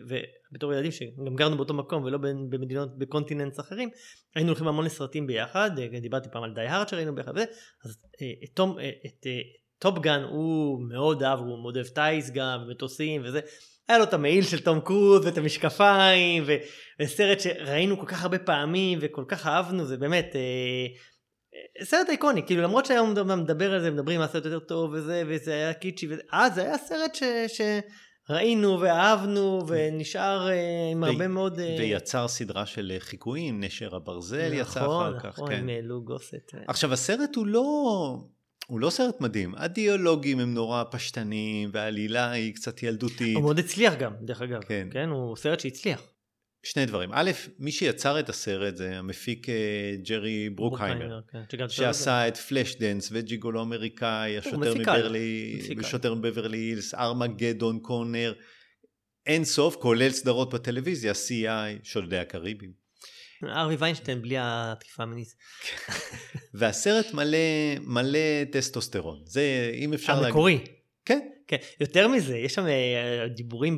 ובתור 0.51 0.73
ילדים 0.73 0.91
שגם 0.91 1.35
גרנו 1.35 1.55
באותו 1.55 1.73
מקום, 1.73 2.03
ולא 2.03 2.17
במדינות, 2.49 2.97
ב 2.97 3.03
continents 3.03 3.59
אחרים, 3.59 3.89
היינו 4.35 4.49
הולכים 4.49 4.67
המון 4.67 4.85
לסרטים 4.85 5.27
ביחד, 5.27 5.71
אה, 5.79 5.99
דיברתי 5.99 6.29
פעם 6.31 6.43
על 6.43 6.53
Die 6.53 6.61
Hard 6.61 6.87
שראינו 6.87 7.15
ביחד, 7.15 7.31
וזה, 7.31 7.45
אז 7.85 7.97
אה, 8.21 8.27
את 8.43 8.59
אה, 8.59 8.89
את 9.05 9.27
אה, 9.27 9.39
Top 9.79 10.00
Gun 10.00 10.21
הוא 10.29 10.81
מאוד 10.89 11.23
אהב, 11.23 11.39
הוא 11.39 11.61
מאוד 11.61 11.75
אוהב 11.75 11.87
טייס 11.87 12.31
גם, 12.31 12.59
ומטוסים 12.67 13.21
וזה. 13.25 13.39
היה 13.87 13.97
לו 13.97 14.03
את 14.03 14.13
המעיל 14.13 14.43
של 14.43 14.59
תום 14.59 14.79
קרוז 14.79 15.25
ואת 15.25 15.37
המשקפיים, 15.37 16.43
ו- 16.47 16.55
וסרט 17.01 17.39
שראינו 17.39 17.99
כל 17.99 18.05
כך 18.05 18.23
הרבה 18.23 18.39
פעמים 18.39 18.99
וכל 19.01 19.23
כך 19.27 19.47
אהבנו, 19.47 19.85
זה 19.85 19.97
באמת 19.97 20.35
אה, 20.35 20.41
אה, 21.79 21.85
סרט 21.85 22.09
איקוני, 22.09 22.45
כאילו 22.45 22.61
למרות 22.61 22.85
שהיום 22.85 23.13
מדבר- 23.37 23.73
על 23.73 23.81
זה, 23.81 23.91
מדברים 23.91 24.21
על 24.21 24.27
סרט 24.27 24.45
יותר 24.45 24.59
טוב 24.59 24.91
וזה, 24.93 25.23
וזה 25.27 25.53
היה 25.53 25.73
קיצ'י, 25.73 26.07
וזה, 26.09 26.21
אה 26.33 26.49
זה 26.55 26.61
היה 26.63 26.77
סרט 26.77 27.15
ש... 27.15 27.23
שראינו 28.27 28.79
ואהבנו 28.79 29.61
ונשאר 29.67 30.49
אה, 30.49 30.89
עם 30.91 31.03
ו- 31.03 31.05
הרבה 31.05 31.27
מאוד... 31.27 31.59
אה, 31.59 31.75
ויצר 31.79 32.27
סדרה 32.27 32.65
של 32.65 32.93
חיקויים, 32.99 33.63
נשר 33.63 33.95
הברזל 33.95 34.53
יצא 34.53 34.79
נכון, 34.83 35.13
אחר 35.15 35.19
כך. 35.19 35.25
נכון, 35.25 35.49
כן. 35.49 35.59
עם 35.59 35.69
אה, 35.69 35.79
לו 35.83 36.01
גוסט. 36.03 36.33
אה. 36.55 36.59
עכשיו 36.67 36.93
הסרט 36.93 37.35
הוא 37.35 37.47
לא, 37.47 37.63
הוא 38.69 38.79
לא 38.79 38.89
סרט 38.89 39.21
מדהים, 39.21 39.55
הדיאלוגים 39.55 40.39
הם 40.39 40.53
נורא 40.53 40.83
פשטניים 40.91 41.69
והעלילה 41.73 42.31
היא 42.31 42.53
קצת 42.55 42.83
ילדותית. 42.83 43.35
הוא 43.35 43.43
מאוד 43.43 43.59
הצליח 43.59 43.95
גם, 43.95 44.13
דרך 44.21 44.41
אגב. 44.41 44.63
כן. 44.63 44.87
כן, 44.91 45.09
הוא 45.09 45.35
סרט 45.35 45.59
שהצליח. 45.59 46.01
שני 46.63 46.85
דברים, 46.85 47.09
א', 47.13 47.31
מי 47.59 47.71
שיצר 47.71 48.19
את 48.19 48.29
הסרט 48.29 48.75
זה 48.75 48.97
המפיק 48.97 49.49
אה, 49.49 49.95
ג'רי 50.03 50.49
ברוקהיימר, 50.49 51.19
כן, 51.31 51.39
שגם 51.51 51.69
שעשה 51.69 52.27
את 52.27 52.37
פלאש 52.37 52.75
דנס 52.75 53.09
וג'יגולו 53.11 53.61
אמריקאי, 53.61 54.37
השוטר 54.37 54.75
מבברלי, 54.75 55.55
מפיקאי. 55.59 55.83
שוטר 55.83 56.13
בברלי 56.13 56.57
הילס, 56.57 56.93
ארמגדון, 56.93 57.79
Con 57.79 58.02
Air, 58.02 58.33
אין 59.25 59.45
סוף, 59.45 59.75
כולל 59.75 60.09
סדרות 60.09 60.53
בטלוויזיה, 60.53 61.11
CI, 61.11 61.79
שודדי 61.83 62.17
הקריבים. 62.17 62.88
ארווי 63.43 63.75
ויינשטיין 63.79 64.21
בלי 64.21 64.35
התקיפה 64.39 65.03
המינית. 65.03 65.35
והסרט 66.53 67.13
מלא, 67.13 67.37
מלא 67.81 68.19
טסטוסטרון, 68.51 69.19
זה 69.25 69.71
אם 69.73 69.93
אפשר 69.93 70.13
להגיד. 70.13 70.27
המקורי. 70.27 70.59
כן, 71.05 71.19
כן, 71.47 71.57
יותר 71.79 72.07
מזה, 72.07 72.37
יש 72.37 72.53
שם 72.53 72.65
אה, 72.67 73.27
דיבורים 73.35 73.77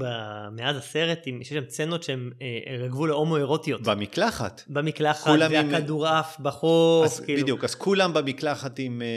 מאז 0.55 0.78
הסרט, 0.78 1.20
שיש 1.24 1.49
שם 1.49 1.64
סצנות 1.70 2.03
שהן 2.03 2.32
אה, 2.41 2.74
על 2.76 2.84
הגבול 2.86 3.12
ההומואירוטיות. 3.12 3.82
במקלחת. 3.82 4.64
במקלחת, 4.68 5.24
כולם 5.28 5.51
עם- 5.55 5.70
והכדורעף 5.74 6.39
בחוף, 6.39 7.05
אז 7.05 7.20
כאילו. 7.20 7.41
בדיוק, 7.41 7.64
אז 7.64 7.76
כולם 7.76 8.14
במקלחת 8.14 8.80
עם, 8.80 9.01
אה, 9.01 9.07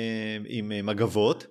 עם 0.48 0.86
מגבות, 0.86 1.46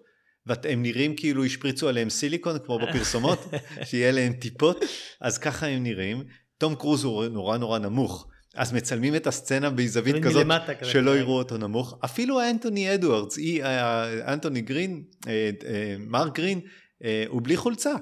והם 0.45 0.81
נראים 0.81 1.15
כאילו 1.15 1.45
השפריצו 1.45 1.89
עליהם 1.89 2.09
סיליקון 2.09 2.57
כמו 2.65 2.79
בפרסומות, 2.79 3.39
שיהיה 3.89 4.11
להם 4.11 4.33
טיפות, 4.33 4.77
אז 5.21 5.37
ככה 5.37 5.67
הם 5.67 5.83
נראים. 5.83 6.23
תום 6.57 6.75
קרוז 6.75 7.03
הוא 7.03 7.25
נורא 7.25 7.57
נורא 7.57 7.79
נמוך, 7.79 8.27
אז 8.55 8.73
מצלמים 8.73 9.15
את 9.15 9.27
הסצנה 9.27 9.69
בזווית 9.69 10.15
כזאת, 10.23 10.45
כזה, 10.79 10.91
שלא 10.91 11.11
כן. 11.11 11.17
יראו 11.17 11.37
אותו 11.37 11.57
נמוך. 11.57 11.99
אפילו 12.05 12.41
אנטוני 12.49 12.93
אדוארדס, 12.93 13.37
אי- 13.37 13.63
אה, 13.63 14.33
אנטוני 14.33 14.61
גרין, 14.61 15.03
אה, 15.27 15.49
אה, 15.65 15.95
מרק 15.99 16.35
גרין, 16.35 16.59
אה, 17.03 17.23
הוא 17.27 17.41
בלי 17.43 17.57
חולצה. 17.57 17.93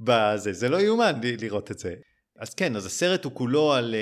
בזה, 0.00 0.52
זה 0.52 0.68
לא 0.68 0.76
יאומן 0.80 1.12
לראות 1.40 1.70
את 1.70 1.78
זה. 1.78 1.94
אז 2.40 2.54
כן, 2.54 2.76
אז 2.76 2.86
הסרט 2.86 3.24
הוא 3.24 3.32
כולו 3.34 3.72
על 3.72 3.94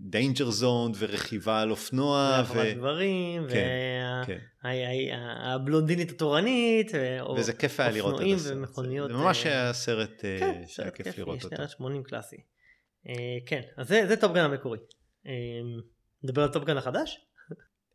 Danger 0.00 0.50
Zone 0.50 0.92
ורכיבה 0.98 1.60
על 1.62 1.70
אופנוע. 1.70 2.16
והרחבת 2.32 2.76
דברים, 2.76 3.46
כן, 3.50 3.56
וה- 4.24 4.26
כן. 4.26 4.38
הבלונדינית 5.44 6.10
התורנית, 6.10 6.90
ו- 6.94 7.32
וזה 7.38 7.52
כיף 7.52 7.80
היה 7.80 7.90
לראות 7.90 8.10
את 8.10 8.14
אופנועים 8.14 8.36
הסרט. 8.36 8.56
ומכוניות. 8.56 9.10
זה 9.10 9.16
ממש 9.16 9.46
אה, 9.46 9.52
היה 9.52 9.72
סרט 9.72 10.24
אה, 10.24 10.36
כן, 10.40 10.52
שהיה 10.66 10.66
סרט 10.90 10.94
כיף 10.96 11.18
לראות 11.18 11.44
אותו. 11.44 11.56
שנות 11.56 11.70
80 11.70 12.02
קלאסי. 12.02 12.36
כן, 13.46 13.60
אז 13.76 13.88
זה, 13.88 14.04
זה 14.08 14.16
Top 14.16 14.28
Gun 14.28 14.40
המקורי. 14.44 14.78
אה, 15.26 15.32
נדבר 16.22 16.42
על 16.42 16.48
Top 16.52 16.64
Gun 16.64 16.76
החדש? 16.76 17.20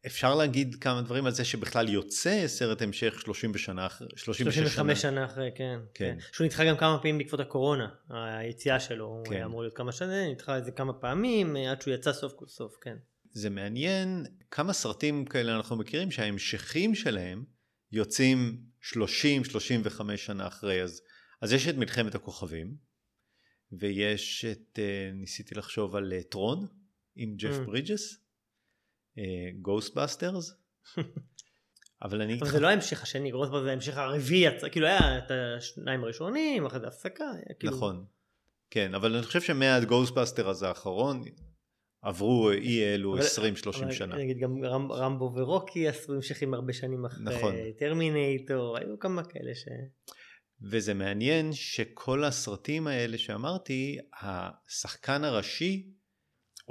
אפשר 0.06 0.36
להגיד 0.36 0.76
כמה 0.76 1.02
דברים 1.02 1.26
על 1.26 1.32
זה 1.32 1.46
שבכלל 1.46 1.90
יוצא 1.90 2.48
סרט 2.48 2.82
המשך 2.82 3.22
30 3.22 3.52
בשנה, 3.52 3.86
אחרי- 3.86 4.08
36 4.16 4.56
שנה. 4.56 4.66
35 4.70 5.02
שנה 5.02 5.26
אחרי, 5.26 5.50
כן. 5.56 5.80
כן. 5.94 6.16
כן. 6.20 6.26
שהוא 6.32 6.46
נדחה 6.46 6.66
גם 6.66 6.78
כמה 6.78 6.98
פעמים 6.98 7.18
בעקבות 7.18 7.40
הקורונה, 7.40 7.90
היציאה 8.10 8.80
שלו, 8.80 9.06
הוא 9.06 9.26
כן. 9.26 9.34
היה 9.34 9.46
אמור 9.46 9.62
להיות 9.62 9.78
כמה 9.78 9.92
שנים, 9.92 10.32
נדחה 10.32 10.56
איזה 10.56 10.72
כמה 10.72 10.94
פעמים, 10.94 11.58
אה, 11.58 11.72
עד 11.72 11.82
שהוא 11.82 11.94
יצא 11.94 12.14
סוף 12.14 12.34
כל 12.36 12.48
סוף, 12.48 12.74
כן. 12.82 12.98
זה 13.32 13.50
מעניין 13.50 14.26
כמה 14.52 14.74
סרטים 14.74 15.26
כאלה 15.26 15.56
אנחנו 15.56 15.76
מכירים 15.76 16.12
שההמשכים 16.12 16.96
שלהם 16.96 17.44
יוצאים 17.92 18.62
30-35 18.82 18.98
שנה 20.16 20.48
אחרי. 20.48 20.82
אז, 20.82 21.02
אז 21.42 21.54
יש 21.54 21.68
את 21.68 21.76
מלחמת 21.76 22.16
הכוכבים, 22.16 22.76
ויש 23.80 24.46
את, 24.46 24.80
אה, 24.80 25.12
ניסיתי 25.14 25.56
לחשוב 25.56 25.96
על 25.96 26.14
אה, 26.14 26.24
טרון 26.24 26.68
עם 27.22 27.36
ג'ף 27.36 27.56
Mm. 27.62 27.66
ברידג'ס, 27.66 28.18
Ghostbusters, 29.62 30.54
אבל 32.04 32.22
אני 32.22 32.40
אבל 32.40 32.50
זה 32.50 32.60
לא 32.60 32.68
ההמשך 32.68 33.04
השני, 33.04 33.32
Ghostbusters 33.32 33.64
זה 33.64 33.70
ההמשך 33.70 33.98
הרביעי, 33.98 34.46
כאילו 34.72 34.88
היה 34.88 35.18
את 35.18 35.32
השניים 35.58 36.04
הראשונים, 36.04 36.66
אחרי 36.66 36.80
זה 36.80 36.88
הפסקה, 36.88 37.26
כאילו... 37.60 37.76
נכון. 37.78 38.06
כן, 38.70 38.96
אבל 38.96 39.16
אני 39.16 39.24
חושב 39.26 39.42
שמאז 39.42 39.86
Ghostbuster 39.86 40.50
הזה 40.50 40.68
האחרון, 40.68 41.24
עברו 42.02 42.52
אי 42.52 42.84
אלו 42.94 43.14
אבל- 43.14 43.22
20-30 43.22 43.84
אבל 43.84 43.92
שנה. 43.92 44.16
נגיד 44.16 44.38
גם 44.38 44.66
רמ, 44.66 44.92
רמבו 44.92 45.34
ורוקי 45.36 45.88
עשו 45.88 46.14
המשכים 46.14 46.54
הרבה 46.54 46.74
שנים 46.74 47.06
אחרי, 47.06 47.24
נכון. 47.24 47.56
Terminator, 47.80 48.78
היו 48.78 49.00
כמה 49.00 49.24
כאלה 49.24 49.56
ש... 49.56 49.66
וזה 50.62 50.94
מעניין 50.94 51.54
שכל 51.54 52.24
הסרטים 52.24 52.88
האלה 52.88 53.18
שאמרתי, 53.18 53.98
השחקן 54.22 55.24
הראשי 55.24 55.92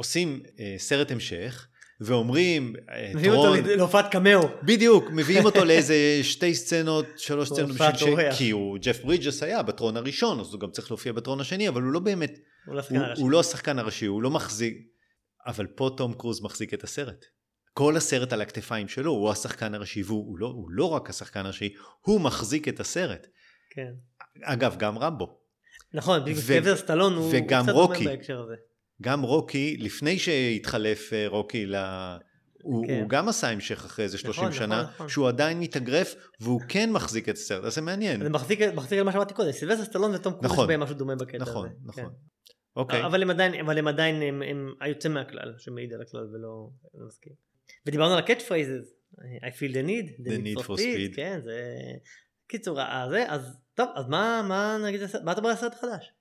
עושים 0.01 0.43
אה, 0.61 0.75
סרט 0.79 1.11
המשך, 1.11 1.67
ואומרים, 2.01 2.75
אה, 2.91 3.13
מביאים 3.15 3.33
אותו 3.33 3.55
טרון, 3.55 3.77
להופעת 3.77 4.13
קמאו. 4.13 4.41
בדיוק, 4.63 5.05
מביאים 5.13 5.45
אותו 5.45 5.65
לאיזה 5.69 5.95
שתי 6.23 6.55
סצנות, 6.55 7.07
שלוש 7.17 7.49
סצנות, 7.49 7.71
בשביל 7.71 8.31
ש... 8.33 8.39
כי 8.39 8.51
הוא, 8.51 8.79
ג'ף 8.79 9.05
ברידג'ס 9.05 9.43
היה 9.43 9.63
בטרון 9.63 9.97
הראשון, 9.97 10.41
אז 10.41 10.53
הוא 10.53 10.61
גם 10.61 10.71
צריך 10.71 10.91
להופיע 10.91 11.13
בטרון 11.13 11.41
השני, 11.41 11.69
אבל 11.69 11.83
הוא 11.83 11.93
לא 11.93 12.01
באמת, 12.01 12.39
הוא 12.67 12.75
לא 12.75 12.81
הוא, 12.81 12.83
שחקן 12.83 12.99
הראשי. 12.99 13.23
הוא 13.23 13.31
לא 13.31 13.41
השחקן 13.41 13.79
הראשי, 13.79 14.07
הוא 14.07 14.23
לא 14.23 14.31
מחזיק, 14.31 14.77
אבל 15.47 15.67
פה 15.67 15.91
תום 15.97 16.15
קרוז 16.15 16.43
מחזיק 16.43 16.75
את 16.75 16.85
הסרט. 16.85 17.25
כל 17.75 17.97
הסרט 17.97 18.33
על 18.33 18.41
הכתפיים 18.41 18.89
שלו, 18.89 19.13
הוא 19.13 19.31
השחקן 19.31 19.75
הראשי, 19.75 20.03
והוא 20.03 20.27
הוא 20.27 20.39
לא, 20.39 20.47
הוא 20.47 20.71
לא 20.71 20.91
רק 20.91 21.11
השחקן 21.11 21.45
הראשי, 21.45 21.75
הוא 22.01 22.21
מחזיק 22.21 22.69
את 22.69 22.81
הסרט. 22.81 23.27
כן. 23.71 23.93
אגב, 24.43 24.77
גם 24.79 24.99
רמבו. 24.99 25.41
נכון, 25.95 26.21
בדיוק 26.21 26.39
ו- 26.65 26.77
סטלון 26.77 27.15
הוא 27.15 27.31
וגם 27.33 27.59
הוא 27.59 27.67
קצת 27.67 27.73
רוקי. 27.73 28.05
דומה 28.05 28.17
בהקשר 28.17 28.41
הזה. 28.41 28.55
גם 29.03 29.23
רוקי, 29.23 29.77
לפני 29.81 30.19
שהתחלף 30.19 31.13
אה, 31.13 31.29
רוקי 31.29 31.67
ל... 31.67 31.75
הוא, 32.63 32.87
כן. 32.87 33.01
הוא 33.01 33.09
גם 33.09 33.29
עשה 33.29 33.49
המשך 33.49 33.85
אחרי 33.85 34.05
איזה 34.05 34.19
30 34.19 34.45
נכון, 34.45 34.53
שנה, 34.53 34.83
נכון, 34.83 34.95
נכון. 34.95 35.09
שהוא 35.09 35.29
עדיין 35.29 35.61
מתאגרף, 35.61 36.15
והוא 36.41 36.61
כן 36.69 36.93
מחזיק 36.93 37.29
את 37.29 37.35
הסרט, 37.35 37.65
אז 37.65 37.75
זה 37.75 37.81
מעניין. 37.81 38.23
זה 38.23 38.31
מחזיק 38.31 38.61
מחזיק 38.75 38.99
על 38.99 39.05
מה 39.05 39.13
שאמרתי 39.13 39.35
קודם, 39.35 39.53
סילבסטר 39.53 39.85
סטלון 39.85 40.19
קרוז 40.19 40.35
נכון. 40.43 40.65
יש 40.65 40.69
בהם 40.69 40.81
משהו 40.81 40.95
דומה 40.95 41.17
בקטע 41.17 41.43
הזה. 41.43 41.51
נכון, 41.51 41.69
כן. 41.69 41.75
נכון. 41.85 42.13
אוקיי, 42.77 43.07
אבל 43.07 43.23
הם 43.23 43.31
עדיין, 43.31 43.55
אבל 43.55 43.79
הם 43.79 43.89
עדיין, 43.89 44.23
הם, 44.23 44.43
הם 44.43 44.73
היוצא 44.81 45.09
מהכלל, 45.09 45.55
שמעיד 45.59 45.93
על 45.93 46.03
הכלל 46.03 46.27
ולא 46.33 46.69
לא 46.95 47.07
מסכים. 47.07 47.33
ודיברנו 47.87 48.13
על 48.13 48.19
ה 48.19 48.23
catch 48.23 48.43
phrases, 48.43 48.93
I 49.19 49.51
feel 49.59 49.73
the 49.73 49.87
need, 49.87 50.27
The 50.27 50.31
need 50.31 50.65
for 50.65 50.77
speed. 50.79 51.17
כן, 51.17 51.41
זה... 51.45 51.61
קיצור, 52.47 52.81
אה, 52.81 53.07
זה, 53.11 53.25
אז 53.29 53.57
טוב, 53.75 53.89
אז 53.95 54.09
מה, 54.09 54.43
מה 54.49 54.79
נגיד, 54.87 55.01
מה 55.25 55.33
אתה 55.33 55.41
אומר 55.41 55.51
על 55.51 55.57
הסרט 55.57 55.75
החדש? 55.75 56.13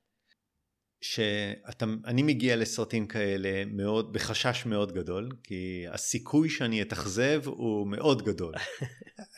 שאני 1.01 2.23
מגיע 2.23 2.55
לסרטים 2.55 3.07
כאלה 3.07 3.65
מאוד, 3.65 4.13
בחשש 4.13 4.65
מאוד 4.65 4.91
גדול, 4.91 5.29
כי 5.43 5.85
הסיכוי 5.91 6.49
שאני 6.49 6.81
אתאכזב 6.81 7.41
הוא 7.45 7.87
מאוד 7.87 8.21
גדול. 8.21 8.53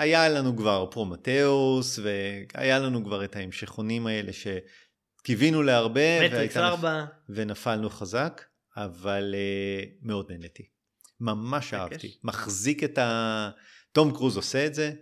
היה 0.00 0.28
לנו 0.28 0.56
כבר 0.56 0.86
פרומטאוס, 0.90 1.98
והיה 2.02 2.78
לנו 2.78 3.04
כבר 3.04 3.24
את 3.24 3.36
ההמשכונים 3.36 4.06
האלה 4.06 4.32
שקיווינו 4.32 5.62
להרבה, 5.62 6.20
ונפלנו 6.56 7.90
חזק, 7.90 8.42
אבל 8.76 9.34
uh, 9.34 9.88
מאוד 10.02 10.26
נהניתי. 10.30 10.62
ממש 11.20 11.74
אהבתי. 11.74 12.18
מחזיק 12.24 12.84
את 12.84 12.98
ה... 12.98 13.50
תום 13.92 14.14
קרוז 14.14 14.36
עושה 14.36 14.66
את 14.66 14.74
זה. 14.74 14.92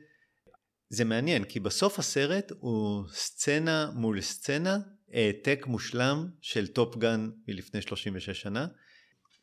זה 0.88 1.04
מעניין, 1.04 1.44
כי 1.44 1.60
בסוף 1.60 1.98
הסרט 1.98 2.52
הוא 2.58 3.04
סצנה 3.12 3.90
מול 3.94 4.20
סצנה, 4.20 4.78
העתק 5.14 5.64
מושלם 5.66 6.26
של 6.40 6.66
טופ 6.66 6.98
גאן 6.98 7.30
מלפני 7.48 7.82
36 7.82 8.30
שנה. 8.30 8.66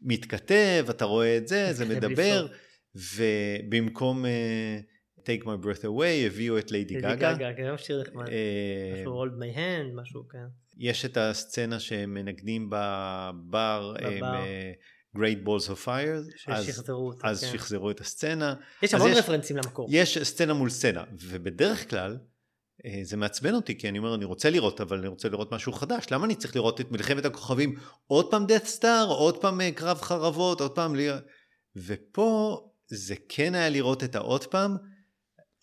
מתכתב, 0.02 0.86
אתה 0.90 1.06
רואה 1.06 1.38
את 1.38 1.48
זה, 1.48 1.74
זה 1.74 1.86
מדבר, 1.86 2.48
ובמקום 2.96 4.26
uh, 4.26 5.20
Take 5.20 5.44
My 5.44 5.66
Breath 5.66 5.84
Away 5.84 6.26
הביאו 6.26 6.58
את 6.58 6.72
ליידי 6.72 6.96
גגה. 6.96 7.08
ליידי 7.08 7.54
גגה, 7.54 7.78
כן, 7.78 7.78
שיר 7.78 8.02
נחמד. 8.02 8.26
משהו 8.94 9.24
Hold 9.24 9.30
My 9.30 9.58
Hand, 9.58 10.02
משהו 10.02 10.28
כן. 10.28 10.46
יש 10.78 11.06
את 11.06 11.18
הסצנה 11.18 11.80
שהם 11.80 12.14
מנגנים 12.14 12.70
בבר, 12.70 13.96
בבר. 14.02 14.44
Great 15.18 15.46
Balls 15.46 15.70
of 15.70 15.86
Fire, 15.86 16.38
ששחזרו 16.38 17.08
אותה, 17.08 17.28
אז 17.28 17.44
כן. 17.44 17.52
שחזרו 17.52 17.92
את 17.92 18.02
הסצנה. 18.02 18.54
יש 18.82 18.94
המון 18.94 19.12
רפרנסים 19.12 19.58
למקור. 19.58 19.88
יש 19.92 20.18
סצנה 20.18 20.54
מול 20.54 20.70
סצנה, 20.70 21.04
ובדרך 21.20 21.90
כלל 21.90 22.12
אה, 22.12 22.31
זה 23.04 23.18
מעצבן 23.18 23.54
אותי, 23.54 23.78
כי 23.78 23.90
אני 23.90 23.98
אומר, 23.98 24.16
אני 24.16 24.26
רוצה 24.26 24.50
לראות, 24.50 24.82
אבל 24.82 24.98
אני 24.98 25.08
רוצה 25.08 25.30
לראות 25.30 25.54
משהו 25.54 25.74
חדש. 25.74 26.06
למה 26.12 26.26
אני 26.26 26.36
צריך 26.36 26.56
לראות 26.56 26.82
את 26.82 26.92
מלחמת 26.92 27.26
הכוכבים 27.26 27.76
עוד 28.08 28.32
פעם 28.32 28.46
death 28.46 28.80
star, 28.80 29.08
עוד 29.08 29.42
פעם 29.42 29.62
אה, 29.62 29.72
קרב 29.72 30.02
חרבות, 30.02 30.62
עוד 30.62 30.72
פעם... 30.72 30.96
ופה 31.76 32.60
זה 32.88 33.16
כן 33.30 33.56
היה 33.56 33.70
לראות 33.70 34.04
את 34.04 34.16
העוד 34.16 34.46
פעם. 34.46 34.78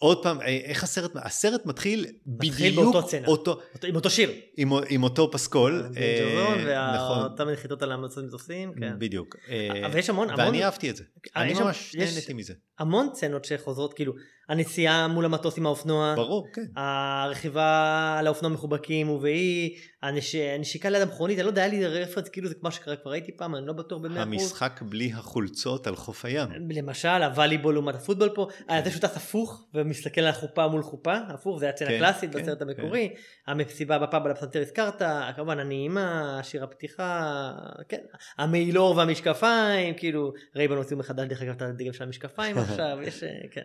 עוד 0.00 0.22
פעם, 0.22 0.40
אה, 0.40 0.46
איך 0.46 0.84
הסרט, 0.84 1.10
הסרט 1.14 1.66
מתחיל 1.66 2.06
בדיוק 2.26 2.84
באותו 2.84 3.08
סצנה. 3.08 3.26
אותו, 3.26 3.60
אותו- 3.74 3.86
עם 3.86 3.96
אותו 3.96 4.10
שיר. 4.10 4.30
עם, 4.56 4.70
עם 4.88 5.02
אותו 5.02 5.30
פסקול. 5.30 5.90
אה, 5.96 6.94
נכון, 6.96 7.18
ואותן 7.18 7.48
נחיתות 7.48 7.82
על 7.82 7.92
המטוסים 7.92 8.26
מטוסים, 8.26 8.72
כן. 8.80 8.98
בדיוק. 8.98 9.36
אה, 9.48 9.86
אבל 9.86 9.98
יש 9.98 10.10
המון, 10.10 10.30
המון, 10.30 10.46
ואני 10.46 10.64
אהבתי 10.64 10.90
את 10.90 10.96
זה. 10.96 11.04
אה, 11.36 11.42
אני 11.42 11.54
ממש 11.54 11.94
נהניתי 11.94 12.32
מזה. 12.32 12.54
המון 12.78 13.08
סצנות 13.14 13.44
שחוזרות, 13.44 13.94
כאילו, 13.94 14.12
הנסיעה 14.48 15.08
מול 15.08 15.24
המטוס 15.24 15.58
עם 15.58 15.66
האופנוע, 15.66 16.14
ברור, 16.16 16.48
כן. 16.52 16.62
הרכיבה 16.76 18.16
על 18.18 18.26
האופנוע 18.26 18.52
מחובקים 18.52 19.06
הוא 19.06 19.22
והיא, 19.22 19.78
הנש... 20.02 20.34
הנשיקה 20.34 20.90
ליד 20.90 21.02
המכונית, 21.02 21.38
אני 21.38 21.44
לא 21.44 21.50
יודע, 21.50 21.62
היה 21.62 21.70
לי 21.70 21.86
רפרנס, 21.86 22.28
כאילו 22.28 22.48
זה 22.48 22.54
כמו 22.54 22.70
שקרה, 22.70 22.96
כבר 22.96 23.10
ראיתי 23.10 23.36
פעם, 23.36 23.54
אני 23.54 23.66
לא 23.66 23.72
בטוח 23.72 23.98
במאה 23.98 24.22
אחוז. 24.22 24.32
המשחק 24.32 24.80
בלי 24.82 25.12
החולצות 25.14 25.86
על 25.86 25.96
חוף 25.96 26.24
הים. 26.24 26.48
למשל, 26.70 27.08
הווליבול 27.08 27.74
לעומת 27.74 27.94
הפוטבול 27.94 28.28
פה, 28.34 28.48
אה, 28.70 28.82
זה 28.84 28.90
שהוא 28.90 29.00
טס 29.00 29.16
הפוך 29.16 29.64
ומסתכל 29.74 30.20
על 30.20 30.26
החופה 30.26 30.68
מול 30.68 30.82
חופה, 30.82 31.16
הפוך, 31.28 31.58
זה 31.58 31.68
הסצנה 31.68 31.88
כן, 31.88 31.94
הקלאסית 31.94 32.32
כן, 32.32 32.42
בסרט 32.42 32.62
כן. 32.62 32.68
המקורי, 32.68 33.14
המסיבה 33.46 33.98
בפאב 33.98 34.24
על 34.24 34.30
הפסנתר 34.30 34.60
הזכרת, 34.60 35.02
כמובן 35.36 35.58
הנעימה, 35.58 36.40
שיר 36.42 36.64
הפתיחה, 36.64 37.52
כן, 37.88 38.00
המעיל 38.38 38.74
עור 38.74 38.96
והמשקפיים, 38.96 39.94
כאילו, 39.94 40.32
Ray-Ban 40.56 40.76
הוציאו 40.76 40.98
מחדש 40.98 41.26
דרך 41.28 41.42
אגב 41.42 41.54
את 41.54 41.62
הדגם 41.62 41.92
של 41.92 42.04
המשקפיים 42.04 42.56
עכשיו, 42.70 42.98
יש, 43.02 43.24
כן. 43.50 43.62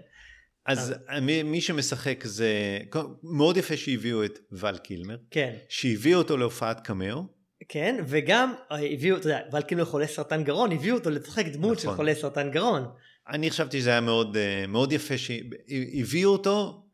אז 0.65 0.93
מי, 1.21 1.43
מי 1.43 1.61
שמשחק 1.61 2.23
זה 2.23 2.79
מאוד 3.23 3.57
יפה 3.57 3.77
שהביאו 3.77 4.25
את 4.25 4.39
ול 4.51 4.77
קילמר, 4.77 5.17
כן, 5.31 5.55
שהביאו 5.69 6.19
אותו 6.19 6.37
להופעת 6.37 6.87
קמאו, 6.87 7.23
כן, 7.69 8.03
וגם 8.07 8.53
אה, 8.71 8.77
הביאו, 8.93 9.17
אתה 9.17 9.27
יודע, 9.27 9.39
ולקינר 9.53 9.85
חולה 9.85 10.07
סרטן 10.07 10.43
גרון, 10.43 10.71
הביאו 10.71 10.95
אותו 10.95 11.09
לשחק 11.09 11.45
דמות 11.45 11.79
של 11.79 11.85
נכון. 11.87 11.97
חולה 11.97 12.15
סרטן 12.15 12.51
גרון. 12.51 12.83
אני 13.29 13.51
חשבתי 13.51 13.79
שזה 13.79 13.89
היה 13.89 14.01
מאוד, 14.01 14.37
אה, 14.37 14.67
מאוד 14.67 14.91
יפה 14.91 15.17
שהביאו 15.17 16.31
אותו 16.31 16.85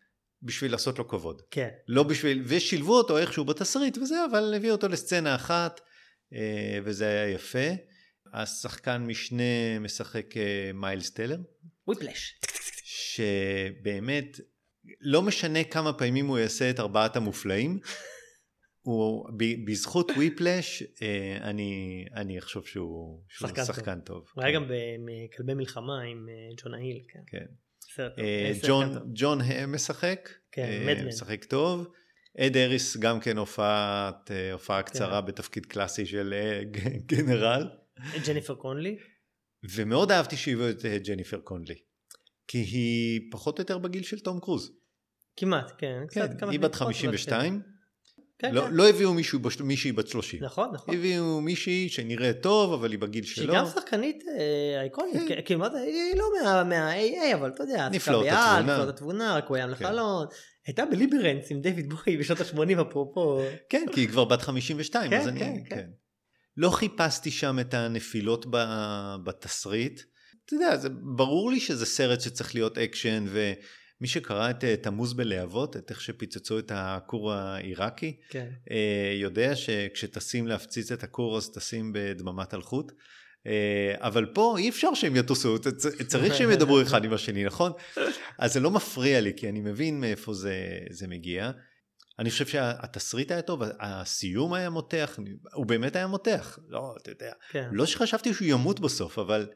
בשביל 0.42 0.72
לעשות 0.72 1.00
לו 1.00 1.08
כבוד. 1.08 1.42
כן, 1.52 1.70
לא 1.88 2.04
בשביל, 2.04 2.44
ושילבו 2.46 2.98
אותו 2.98 3.18
איכשהו 3.18 3.46
בתסריט 3.46 3.98
וזה, 3.98 4.16
אבל 4.32 4.54
הביאו 4.56 4.72
אותו 4.72 4.88
לסצנה 4.88 5.36
אחת, 5.36 5.82
אה, 6.34 6.80
וזה 6.84 7.06
היה 7.06 7.30
יפה. 7.30 7.68
השחקן 8.34 8.98
משנה 8.98 9.80
משחק 9.80 10.26
מיילס 10.74 11.10
טלר, 11.10 11.38
וויפלש. 11.90 12.40
שבאמת, 12.84 14.40
לא 15.02 15.22
משנה 15.22 15.64
כמה 15.64 15.94
פעמים 15.94 16.28
הוא 16.28 16.40
יעשה 16.40 16.70
את 16.70 16.80
ארבעת 16.80 17.16
המופלאים, 17.16 17.80
הוא, 18.82 19.30
ב- 19.38 19.70
בזכות 19.72 20.12
וויפלש, 20.12 20.84
אה, 21.02 21.38
אני, 21.42 22.06
אני 22.16 22.40
אחשוב 22.40 22.68
שהוא, 22.68 23.22
שחקן 23.30 23.66
שחקן, 23.66 24.00
טוב. 24.00 24.26
הוא 24.34 24.44
היה 24.44 24.54
גם 24.54 24.66
בכלבי 25.06 25.54
מלחמה 25.54 26.02
עם 26.02 26.28
אה, 26.30 26.56
ג'ון 26.64 26.74
ההיל, 26.74 27.02
כן. 27.10 27.20
כן. 27.28 27.46
אה, 28.18 28.52
ג'ון. 28.68 29.12
ג'ון 29.14 29.40
משחק, 29.68 30.30
כן. 30.52 30.98
משחק 31.08 31.44
טוב. 31.44 31.88
אד 32.38 32.58
אריס 32.58 32.98
גם 32.98 33.20
כן 33.20 33.38
הופעת, 33.38 34.32
הופעה 34.54 34.84
כן. 34.84 34.90
קצרה 34.90 35.22
בתפקיד 35.22 35.66
קלאסי 35.66 36.06
של 36.06 36.34
גנרל. 37.06 37.70
ג'ניפר 38.28 38.56
קונלי. 38.56 38.98
ומאוד 39.64 40.12
אהבתי 40.12 40.38
שהביאו 40.38 40.70
את 40.70 40.86
אה, 40.86 40.98
ג'ניפר 41.00 41.40
קונלי. 41.40 41.76
כי 42.48 42.58
היא 42.58 43.22
פחות 43.32 43.58
או 43.60 43.62
יותר 43.62 43.78
בגיל 43.78 44.04
של 44.04 44.20
תום 44.20 44.40
קרוז. 44.40 44.72
כמעט, 45.38 45.72
כן. 45.78 46.02
כן, 46.12 46.28
קצת 46.28 46.40
כמה 46.40 46.52
היא 46.52 46.60
בת 46.60 46.76
פחות, 46.76 46.82
אבל 46.88 46.94
52, 46.94 47.62
כן, 48.40 48.54
לא, 48.56 48.62
כן. 48.62 48.74
לא 48.74 48.90
הביאו 48.90 49.14
מישהו, 49.14 49.40
מישהי 49.64 49.92
בת 49.92 50.08
30. 50.08 50.44
נכון, 50.44 50.70
נכון. 50.74 50.96
הביאו 50.96 51.42
מישהי 51.42 51.90
שנראית 51.90 52.42
טוב, 52.42 52.74
אבל 52.74 52.92
היא 52.92 53.00
בגיל 53.00 53.24
שהיא 53.24 53.44
שלו. 53.44 53.54
גם 53.54 53.66
שחקנית 53.66 54.24
אה, 54.38 54.82
אייקונית, 54.82 55.22
כן. 55.28 55.40
כן, 55.46 55.58
מה 55.58 55.70
זה, 55.70 55.78
היא 55.80 56.16
לא 56.16 56.26
מה- 56.44 56.64
מה-AA, 56.64 57.36
אבל 57.36 57.50
אתה 57.50 57.64
יודע, 57.64 57.90
נפלאות 57.90 58.26
התבונה. 58.26 58.62
נפלאות 58.62 58.90
התבונה, 58.90 59.36
רק 59.36 59.48
הוא 59.48 59.58
כן. 59.58 59.70
לחלון. 59.70 60.28
הייתה 60.68 60.86
בליברנס 60.86 61.52
עם 61.52 61.62
דיוויד 61.62 61.94
בוי 61.94 62.18
בשנות 62.18 62.40
ה-80 62.42 62.82
אפרופו. 62.90 63.42
כן, 63.70 63.86
כי 63.94 64.02
היא 64.02 64.08
כבר 64.08 64.26
בת 64.26 64.42
52, 64.42 65.10
כן, 65.12 65.18
אז 65.20 65.28
אני... 65.28 65.40
כן, 65.40 65.54
כן, 65.70 65.76
כן. 65.76 65.90
לא 66.60 66.70
חיפשתי 66.70 67.32
שם 67.32 67.60
את 67.60 67.74
הנפילות 67.74 68.46
ב- 68.50 69.16
בתסריט. 69.24 70.02
אתה 70.46 70.54
יודע, 70.54 70.78
זה 70.78 70.90
ברור 70.90 71.52
לי 71.52 71.60
שזה 71.60 71.86
סרט 71.86 72.22
שצריך 72.22 72.56
להיות 72.56 72.78
אקשן, 72.78 73.26
ומי 73.28 74.08
שקרא 74.08 74.50
את 74.50 74.64
תמוז 74.82 75.14
בלהבות, 75.14 75.78
את 75.78 75.90
איך 75.90 76.02
שפיצצו 76.02 76.60
את 76.60 76.72
הכור 76.76 77.34
העיראקי, 77.34 78.18
כן. 78.30 78.50
אה, 78.72 79.14
יודע 79.16 79.56
שכשטסים 79.56 80.48
להפציץ 80.48 80.92
את 80.92 81.04
הכור 81.04 81.38
אז 81.38 81.52
טסים 81.52 81.92
בדממת 81.94 82.54
אלחוט. 82.54 82.92
אה, 83.48 83.94
אבל 83.98 84.26
פה 84.26 84.56
אי 84.58 84.70
אפשר 84.70 84.94
שהם 84.94 85.16
יטוסו, 85.16 85.58
צריך 86.08 86.36
שהם 86.36 86.52
ידברו 86.52 86.82
אחד 86.82 87.06
עם 87.06 87.14
השני, 87.14 87.44
נכון? 87.44 87.72
אז 88.40 88.54
זה 88.54 88.60
לא 88.60 88.72
מפריע 88.72 89.22
לי, 89.22 89.34
כי 89.38 89.50
אני 89.50 89.60
מבין 89.60 90.00
מאיפה 90.00 90.34
זה, 90.34 90.56
זה 90.90 91.08
מגיע. 91.08 91.52
אני 92.20 92.30
חושב 92.32 92.48
שהתסריט 92.48 93.32
היה 93.32 93.42
טוב, 93.42 93.62
הסיום 93.80 94.54
היה 94.54 94.70
מותח, 94.70 95.20
הוא 95.54 95.66
באמת 95.66 95.96
היה 95.96 96.08
מותח, 96.08 96.60
לא, 96.68 96.96
אתה 97.02 97.12
יודע. 97.12 97.32
כן. 97.50 97.70
לא 97.72 97.86
שחשבתי 97.86 98.34
שהוא 98.34 98.48
ימות 98.48 98.80
בסוף, 98.80 99.20
אבל 99.20 99.50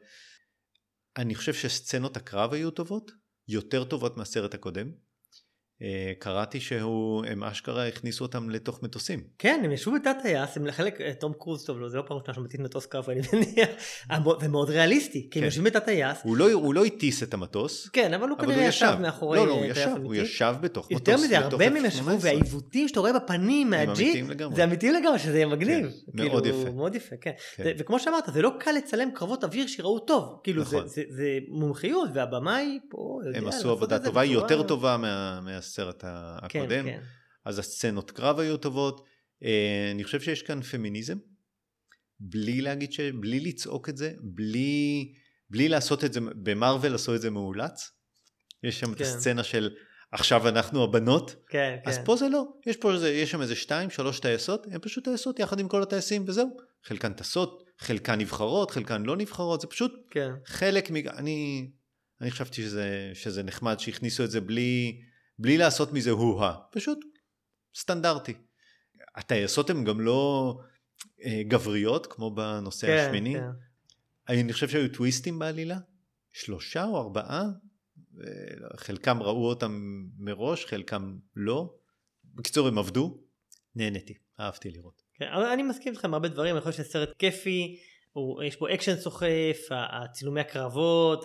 אני 1.16 1.34
חושב 1.34 1.54
שסצנות 1.54 2.16
הקרב 2.16 2.52
היו 2.52 2.70
טובות, 2.70 3.10
יותר 3.48 3.84
טובות 3.84 4.16
מהסרט 4.16 4.54
הקודם. 4.54 4.92
אה, 5.82 6.12
קראתי 6.18 6.60
שהם 6.60 7.44
אשכרה 7.44 7.86
הכניסו 7.88 8.24
אותם 8.24 8.50
לתוך 8.50 8.82
מטוסים. 8.82 9.20
כן, 9.38 9.60
הם 9.64 9.72
ישבו 9.72 9.92
בתת 9.94 10.16
טייס, 10.22 10.56
הם 10.56 10.66
לחלק, 10.66 11.00
אה, 11.00 11.12
תום 11.20 11.32
קרוז, 11.38 11.64
טוב, 11.64 11.80
לא, 11.80 11.88
זה 11.88 11.96
לא 11.96 12.02
פעם 12.06 12.16
ראשונה 12.16 12.34
שמטיס 12.34 12.60
מטוס 12.60 12.86
קרב, 12.86 13.10
אני 13.10 13.20
מניח, 13.32 13.68
המ- 14.10 14.40
זה 14.40 14.48
מאוד 14.48 14.70
ריאליסטי, 14.70 15.28
כי 15.30 15.38
הם 15.38 15.42
כן. 15.42 15.44
יושבים 15.44 15.64
בתת 15.64 15.84
טייס, 15.84 16.18
הוא 16.22 16.36
לא, 16.36 16.52
הוא 16.52 16.74
לא 16.74 16.84
הטיס 16.84 17.22
את 17.22 17.34
המטוס, 17.34 17.88
כן, 17.88 18.14
אבל 18.14 18.28
הוא 18.28 18.38
כנראה 18.38 18.62
ישב. 18.64 18.94
מאחורי 19.00 19.38
לא, 19.38 19.46
לא, 19.46 19.52
הוא 19.52 19.60
אה, 19.64 19.74
טייס 19.74 19.76
ישב, 19.76 20.44
אמיתי. 20.46 20.62
בתוך 20.62 20.86
מטוס. 20.90 20.98
יותר 21.08 21.24
מזה, 21.24 21.38
הרבה 21.38 21.70
מהם 21.70 21.84
ישבו, 21.84 22.10
F-18. 22.10 22.16
והעיוותים 22.20 22.88
שאתה 22.88 23.00
רואה 23.00 23.12
בפנים 23.12 23.72
לגמרי. 23.72 24.56
זה 24.56 24.64
אמיתי 24.64 24.92
לגמרי, 24.92 25.18
שזה 25.18 25.36
יהיה 25.36 25.46
מגניב. 25.46 25.86
כן, 26.16 26.24
מאוד 26.28 26.42
כאילו, 26.42 26.60
יפה. 26.62 26.70
מאוד 26.70 26.94
יפה, 26.94 27.16
כן. 27.20 27.30
כן. 27.56 27.72
וכמו 27.78 27.98
שאמרת, 27.98 28.24
זה 28.34 28.42
לא 28.42 28.52
קל 28.60 28.72
לצלם 28.72 29.08
קרבות 29.14 29.44
אוויר 29.44 29.66
שראו 29.66 29.98
טוב. 29.98 30.40
כאילו, 30.44 30.64
זה- 30.64 30.76
נכון. 30.76 30.88
מומחיות, 31.48 32.08
והבמאי 32.14 32.78
פה 32.88 33.20
הם 33.34 33.46
עשו 33.48 33.70
עבודה 33.70 33.98
טובה, 33.98 34.08
בצורה- 34.10 34.24
יותר 34.24 34.62
טובה 34.62 34.96
מה, 34.96 35.40
מהסרט 35.78 36.00
כן, 36.02 36.08
הקודם. 36.60 36.84
כן. 36.84 37.00
אז 37.44 37.58
הסצנות 37.58 38.10
קרב 38.10 38.38
היו 38.38 38.56
טובות. 38.56 39.04
אה, 39.44 39.90
אני 39.94 40.04
חושב 40.04 40.20
שיש 40.20 40.42
כאן 40.42 40.62
פמיניזם, 40.62 41.18
בלי 42.20 42.60
להגיד 42.60 42.92
ש... 42.92 43.00
בלי 43.00 43.40
לצעוק 43.40 43.88
את 43.88 43.96
זה, 43.96 44.12
בלי, 44.22 45.12
בלי 45.50 45.68
לעשות 45.68 46.04
את 46.04 46.12
זה, 46.12 46.20
במרוויל 46.20 46.94
עשו 46.94 47.14
את 47.14 47.20
זה 47.20 47.30
מאולץ. 47.30 47.90
יש 48.62 48.80
שם 48.80 48.92
את 48.92 48.98
כן. 48.98 49.04
הסצנה 49.04 49.44
של 49.44 49.70
עכשיו 50.12 50.48
אנחנו 50.48 50.84
הבנות, 50.84 51.36
כן, 51.48 51.76
אז 51.86 51.98
כן. 51.98 52.04
פה 52.04 52.16
זה 52.16 52.28
לא, 52.28 52.44
יש 52.66 52.76
פה 52.76 52.92
איזה, 52.92 53.10
יש 53.10 53.30
שם 53.30 53.42
איזה 53.42 53.56
שתיים, 53.56 53.90
שלוש 53.90 54.20
טייסות, 54.20 54.66
הן 54.70 54.78
פשוט 54.82 55.04
טייסות 55.04 55.38
יחד 55.38 55.60
עם 55.60 55.68
כל 55.68 55.82
הטייסים 55.82 56.24
וזהו. 56.26 56.56
חלקן 56.84 57.12
טסות, 57.12 57.64
חלקן 57.78 58.20
נבחרות, 58.20 58.70
חלקן 58.70 59.02
לא 59.02 59.16
נבחרות, 59.16 59.60
זה 59.60 59.66
פשוט 59.66 59.92
כן. 60.10 60.30
חלק 60.46 60.90
מ... 60.90 60.96
אני, 60.96 61.70
אני 62.20 62.30
חשבתי 62.30 62.62
שזה, 62.62 63.10
שזה 63.14 63.42
נחמד 63.42 63.80
שהכניסו 63.80 64.24
את 64.24 64.30
זה 64.30 64.40
בלי, 64.40 65.00
בלי 65.38 65.58
לעשות 65.58 65.92
מזה 65.92 66.10
הו-הא, 66.10 66.52
פשוט 66.72 66.98
סטנדרטי. 67.76 68.34
הטייסות 69.16 69.70
הן 69.70 69.84
גם 69.84 70.00
לא 70.00 70.54
אה, 71.24 71.42
גבריות 71.48 72.06
כמו 72.06 72.34
בנושא 72.34 72.86
כן, 72.86 72.96
השמיני. 72.96 73.34
כן. 73.34 73.46
אני 74.28 74.52
חושב 74.52 74.68
שהיו 74.68 74.92
טוויסטים 74.92 75.38
בעלילה, 75.38 75.78
שלושה 76.32 76.84
או 76.84 77.00
ארבעה, 77.00 77.44
חלקם 78.76 79.22
ראו 79.22 79.48
אותם 79.48 80.02
מראש, 80.18 80.66
חלקם 80.66 81.16
לא. 81.36 81.74
בקיצור 82.24 82.68
הם 82.68 82.78
עבדו, 82.78 83.18
נהניתי, 83.76 84.14
אהבתי 84.40 84.70
לראות. 84.70 85.02
כן, 85.14 85.24
אני 85.52 85.62
מסכים 85.62 85.92
איתך 85.92 86.04
עם 86.04 86.14
הרבה 86.14 86.28
דברים, 86.28 86.56
אני 86.56 86.64
חושב 86.64 86.76
שזה 86.76 86.88
סרט 86.88 87.08
כיפי, 87.18 87.76
הוא, 88.12 88.42
יש 88.42 88.58
בו 88.58 88.68
אקשן 88.68 88.96
סוחף, 88.96 89.58
הצילומי 89.70 90.40
הקרבות. 90.40 91.24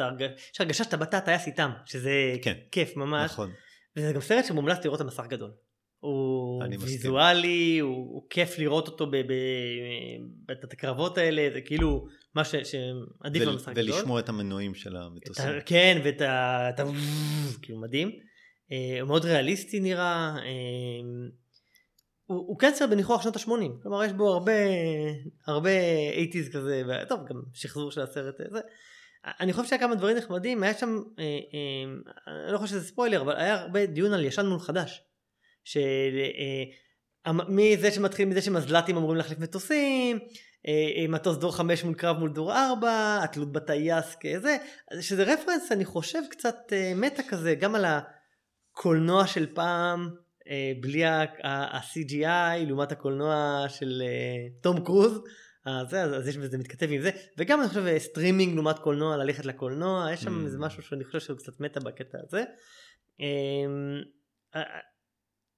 יש 0.54 0.62
הרגשה 0.62 0.84
שאתה 0.84 0.98
באת 0.98 1.16
טס 1.26 1.48
איתם, 1.48 1.72
שזה 1.86 2.36
כן. 2.42 2.54
כיף 2.72 2.96
ממש, 2.96 3.32
נכון. 3.32 3.52
וזה 4.00 4.14
גם 4.14 4.22
סרט 4.22 4.46
שמומלץ 4.46 4.86
לראות 4.86 5.02
במסך 5.02 5.24
גדול. 5.30 5.52
הוא. 6.00 6.64
ויזואלי, 6.80 7.80
הוא, 7.80 7.96
הוא 7.96 8.24
כיף 8.30 8.60
לראות 8.60 8.88
אותו 8.88 9.08
ב- 9.08 9.16
ב- 9.16 10.52
ב- 10.52 10.52
הקרבות 10.74 11.18
האלה, 11.18 11.50
זה 11.54 11.62
כאילו 11.62 12.06
מה 12.36 12.44
ש- 12.46 12.56
שעדיף 12.56 13.42
ול- 13.44 13.52
במסך 13.52 13.70
גדול. 13.70 13.92
ולשמוע 13.94 14.20
את 14.20 14.30
המנועים 14.30 14.76
של 14.76 14.96
המטוסים. 14.98 15.46
ה- 15.46 15.62
כן, 15.62 16.02
ואת 16.04 16.22
ה... 16.22 16.70
את 16.70 16.80
ה... 16.80 16.84
כאילו 17.62 17.80
מדהים. 17.82 18.12
אה, 18.72 19.02
הוא 19.02 19.08
מאוד 19.08 19.26
ריאליסטי 19.26 19.80
נראה. 19.80 20.36
אה, 20.38 21.30
הוא, 22.26 22.38
הוא 22.48 22.60
כן 22.60 22.72
סרט 22.76 22.90
בניחוח 22.90 23.22
שנות 23.22 23.36
ה-80, 23.36 23.82
כלומר 23.84 24.04
יש 24.04 24.12
בו 24.14 24.28
הרבה, 24.34 24.52
הרבה 25.48 25.70
80's 26.14 26.52
כזה, 26.54 26.84
טוב 27.10 27.20
גם 27.30 27.42
שחזור 27.54 27.92
של 27.92 28.02
הסרט 28.02 28.36
הזה. 28.40 28.60
אני 29.26 29.54
חושב 29.54 29.68
שהיה 29.68 29.80
כמה 29.80 29.96
דברים 29.96 30.18
נחמדים, 30.18 30.64
היה 30.64 30.74
שם, 30.74 31.02
אה, 31.20 31.24
אה, 31.24 32.44
אני 32.46 32.54
לא 32.54 32.58
חושב 32.58 32.76
שזה 32.76 32.88
ספוילר, 32.88 33.22
אבל 33.22 33.36
היה 33.36 33.56
הרבה 33.56 33.86
דיון 33.86 34.14
על 34.14 34.26
ישן 34.26 34.46
מול 34.46 34.60
חדש. 34.60 35.02
של 35.64 35.80
אה, 37.28 37.34
מזה 37.50 37.92
שמתחיל 37.92 38.28
מזה 38.28 38.42
שמזל"טים 38.42 38.98
אמורים 38.98 39.18
להחליף 39.18 39.40
מטוסים, 39.40 40.20
אה, 40.68 40.92
אה, 40.98 41.08
מטוס 41.10 41.38
דור 41.38 41.52
5 41.52 41.84
מול 41.84 41.94
קרב 41.94 42.18
מול 42.18 42.30
דור 42.30 42.54
4, 42.54 43.20
התלות 43.24 43.52
בטייס 43.52 44.16
כזה, 44.22 44.58
שזה 45.02 45.24
reference 45.24 45.72
אני 45.72 45.86
חושב 45.86 46.22
קצת 46.30 46.56
אה, 46.72 46.94
meta 46.96 47.24
כזה, 47.24 47.56
גם 47.56 47.76
על 47.76 47.86
הקולנוע 47.86 49.28
של 49.28 49.54
פעם, 49.54 50.10
אה, 50.50 50.72
בלי 50.80 51.06
ה-CGI 51.06 52.66
לעומת 52.68 52.92
הקולנוע 52.92 53.66
של 53.70 54.04
אה, 54.06 54.48
תום 54.62 54.86
קרוז. 54.86 55.22
אז 55.66 55.90
זה, 55.90 56.04
אז 56.04 56.28
יש 56.28 56.38
בזה 56.38 56.58
מתכתב 56.58 56.88
עם 56.92 57.02
זה, 57.02 57.10
וגם 57.38 57.60
אני 57.62 57.68
חושב 57.70 57.86
אה, 57.86 58.00
סטרימינג 58.00 58.56
לעומת 58.56 58.80
קולנוע, 58.80 59.18
ללכת 59.18 59.46
לקולנוע, 59.46 60.08
יש 60.14 60.22
שם 60.22 60.42
Mm. 60.42 60.46
איזה 60.46 60.58
משהו 60.60 60.84
שאני 60.84 61.04
חושב 61.04 61.20
שהוא 61.20 61.38
קצת 61.38 61.60
meta 61.60 61.80
בקטע 61.80 62.18
הזה. 62.28 62.44
אמ, 63.20 63.26
אה, 64.56 64.62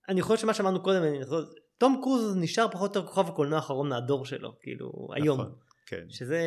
אני 0.09 0.21
חושב 0.21 0.41
שמה 0.41 0.53
שאמרנו 0.53 0.83
קודם, 0.83 1.03
אני 1.03 1.25
חושב, 1.25 1.35
תום 1.77 1.99
קרוז 2.03 2.35
נשאר 2.37 2.67
פחות 2.71 2.95
או 2.97 3.01
יותר 3.01 3.11
כוכב 3.13 3.27
הקולנוע 3.29 3.55
האחרון 3.57 3.89
מהדור 3.89 4.25
שלו, 4.25 4.55
כאילו 4.61 5.07
היום. 5.15 5.41
נכון, 5.41 5.55
כן. 5.85 6.05
שזה 6.09 6.41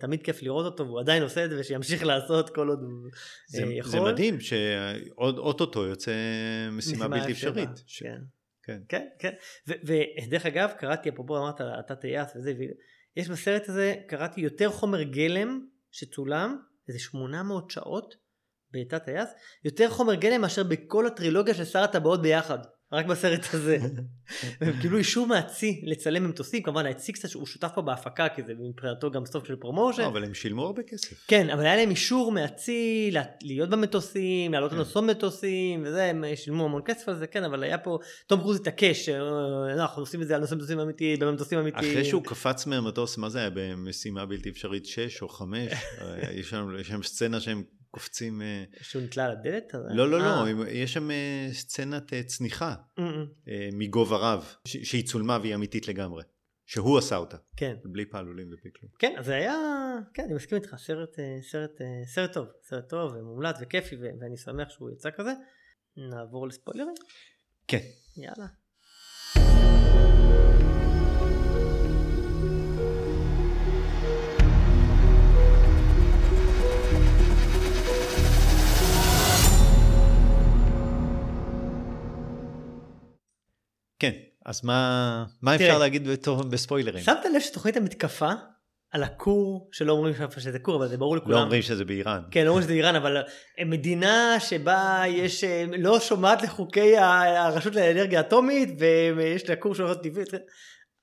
תמיד 0.00 0.22
כיף 0.22 0.42
לראות 0.42 0.66
אותו 0.66 0.86
והוא 0.86 1.00
עדיין 1.00 1.22
עושה 1.22 1.44
את 1.44 1.50
זה 1.50 1.60
ושימשיך 1.60 2.02
לעשות 2.10 2.50
כל 2.54 2.68
עוד 2.68 2.78
הוא 2.82 3.10
זה, 3.46 3.62
אה, 3.62 3.66
זה 3.66 3.72
יכול. 3.74 4.12
מדהים 4.12 4.40
שעוד 4.40 5.38
אוטוטו 5.38 5.84
יוצא 5.86 6.12
משימה 6.72 7.08
בלתי 7.08 7.32
אפשרית. 7.32 7.68
ש- 7.86 8.02
כן. 8.02 8.18
כן. 8.62 8.78
כן, 8.88 9.06
כן. 9.18 9.32
ודרך 9.84 10.46
אגב, 10.46 10.72
קראתי, 10.78 11.08
אפרופו 11.08 11.38
אמרת, 11.38 11.60
אתה 11.60 11.94
טייס 11.96 12.36
וזה, 12.36 12.52
יש 13.16 13.28
בסרט 13.28 13.68
הזה, 13.68 13.94
קראתי 14.08 14.40
יותר 14.40 14.70
חומר 14.70 15.02
גלם 15.02 15.66
שצולם, 15.90 16.58
איזה 16.88 16.98
800 16.98 17.70
שעות 17.70 18.14
בתא 18.70 18.98
טייס, 18.98 19.28
יותר 19.64 19.90
חומר 19.90 20.14
גלם 20.14 20.40
מאשר 20.40 20.62
בכל 20.62 21.06
הטרילוגיה 21.06 21.54
של 21.54 21.64
שר 21.64 21.82
הטבעות 21.82 22.22
ביחד. 22.22 22.58
רק 22.92 23.06
בסרט 23.06 23.46
הזה. 23.54 23.78
והם 24.60 24.80
קיבלו 24.80 24.98
אישור 24.98 25.26
מהצי 25.26 25.80
לצלם 25.84 26.24
במטוסים, 26.24 26.62
כמובן 26.62 26.86
הצי 26.86 27.12
קצת 27.12 27.32
הוא 27.32 27.46
שותף 27.46 27.68
פה 27.74 27.82
בהפקה, 27.82 28.28
כי 28.36 28.42
זה 28.42 28.52
מבחינתו 28.58 29.10
גם 29.10 29.26
סוג 29.26 29.46
של 29.46 29.56
promotion. 29.56 30.02
לא, 30.02 30.06
אבל 30.06 30.24
הם 30.24 30.34
שילמו 30.34 30.62
הרבה 30.66 30.82
כסף. 30.82 31.16
כן, 31.28 31.50
אבל 31.50 31.60
היה 31.62 31.76
להם 31.76 31.90
אישור 31.90 32.32
מהצי 32.32 33.08
לה- 33.12 33.22
להיות 33.42 33.70
במטוסים, 33.70 34.52
לעלות 34.52 34.70
כן. 34.70 34.76
לנושאות 34.76 35.04
מטוסים, 35.04 35.82
וזה, 35.86 36.04
הם 36.04 36.24
שילמו 36.34 36.64
המון 36.64 36.82
כסף 36.84 37.08
על 37.08 37.16
זה, 37.16 37.26
כן, 37.26 37.44
אבל 37.44 37.62
היה 37.62 37.78
פה, 37.78 37.98
תום 38.26 38.40
קרוז 38.40 38.60
התעקש, 38.60 39.08
אה, 39.08 39.18
לא, 39.18 39.66
אנחנו 39.72 40.02
עושים 40.02 40.22
את 40.22 40.28
זה 40.28 40.34
על 40.34 40.40
נושאת 40.40 40.54
מטוסים 40.54 40.80
אמיתיים, 40.80 41.18
במטוסים 41.18 41.58
אמיתיים. 41.58 41.90
אחרי 41.92 42.04
שהוא 42.04 42.22
קפץ 42.24 42.66
מהמטוס, 42.66 43.18
מה 43.18 43.28
זה 43.30 43.38
היה 43.38 43.50
במשימה 43.54 44.26
בלתי 44.26 44.48
אפשרית 44.50 44.86
6 44.86 45.22
או 45.22 45.28
5? 45.28 45.72
יש 46.40 46.50
שם- 46.50 46.68
יש 46.80 46.88
שם 46.88 47.02
סצנה 47.02 47.40
שהם 47.40 47.62
קופצים... 47.94 48.42
אה, 48.42 48.64
שהוא 48.80 49.02
נתלה 49.02 49.24
על 49.24 49.30
הדלת? 49.32 49.74
לא, 49.94 50.10
לא, 50.10 50.16
אה, 50.16 50.22
לא, 50.22 50.48
הם- 50.48 50.66
יש 50.70 50.92
שם 50.92 51.10
אה, 51.10 51.48
סצנת 51.52 52.12
אה, 52.12 52.22
צניחה 52.22 52.74
אה, 52.98 53.04
אה, 53.04 53.10
אה, 53.48 53.68
מגובה 53.72 54.16
רב, 54.16 54.54
שהיא 54.64 55.06
צולמה 55.06 55.38
והיא 55.42 55.54
אמיתית 55.54 55.88
לגמרי. 55.88 56.22
שהוא 56.66 56.98
עשה 56.98 57.16
אותה, 57.16 57.36
כן, 57.56 57.76
בלי 57.84 58.06
פעלולים 58.06 58.46
ובלי 58.46 58.70
כלום. 58.80 58.92
כן, 58.98 59.14
זה 59.22 59.34
היה, 59.34 59.54
כן, 60.14 60.22
אני 60.24 60.34
מסכים 60.34 60.58
איתך, 60.58 60.74
סרט, 60.78 61.18
אה, 61.18 61.38
סרט, 61.50 61.80
אה, 61.80 61.86
סרט 62.06 62.32
טוב, 62.32 62.46
סרט 62.62 62.88
טוב 62.88 63.12
ומומלץ 63.14 63.56
וכיפי, 63.60 63.96
ואני 64.20 64.36
שמח 64.36 64.70
שהוא 64.70 64.90
יצא 64.90 65.10
כזה. 65.16 65.30
נעבור 65.96 66.48
לספוילרים? 66.48 66.94
כן. 67.68 67.80
יאללה. 68.16 68.46
כן, 84.04 84.18
אז 84.44 84.64
מה, 84.64 85.24
מה 85.42 85.58
תראה. 85.58 85.68
אפשר 85.68 85.78
להגיד 85.78 86.08
בתור, 86.08 86.42
בספוילרים? 86.42 87.04
שמת 87.04 87.24
לב 87.34 87.40
שתוכנית 87.40 87.76
המתקפה 87.76 88.32
על 88.94 89.02
הכור, 89.02 89.68
שלא 89.72 89.92
אומרים 89.92 90.14
שזה 90.38 90.58
כור, 90.58 90.76
אבל 90.76 90.88
זה 90.88 90.96
ברור 90.96 91.16
לכולם. 91.16 91.36
לא 91.36 91.42
אומרים 91.42 91.62
שזה 91.62 91.84
באיראן. 91.84 92.20
כן, 92.30 92.44
לא 92.44 92.48
אומרים 92.48 92.64
שזה 92.64 92.72
איראן, 92.72 92.96
אבל 92.96 93.16
אה, 93.16 93.64
מדינה 93.64 94.36
שבה 94.40 95.02
יש, 95.08 95.44
אה, 95.44 95.64
לא 95.78 96.00
שומעת 96.00 96.42
לחוקי 96.42 96.96
הרשות 96.98 97.74
לאנרגיה 97.74 98.20
אטומית, 98.20 98.68
ויש 99.16 99.48
לה 99.48 99.56
כור 99.56 99.74
אורות 99.80 100.02
טבעי. 100.02 100.24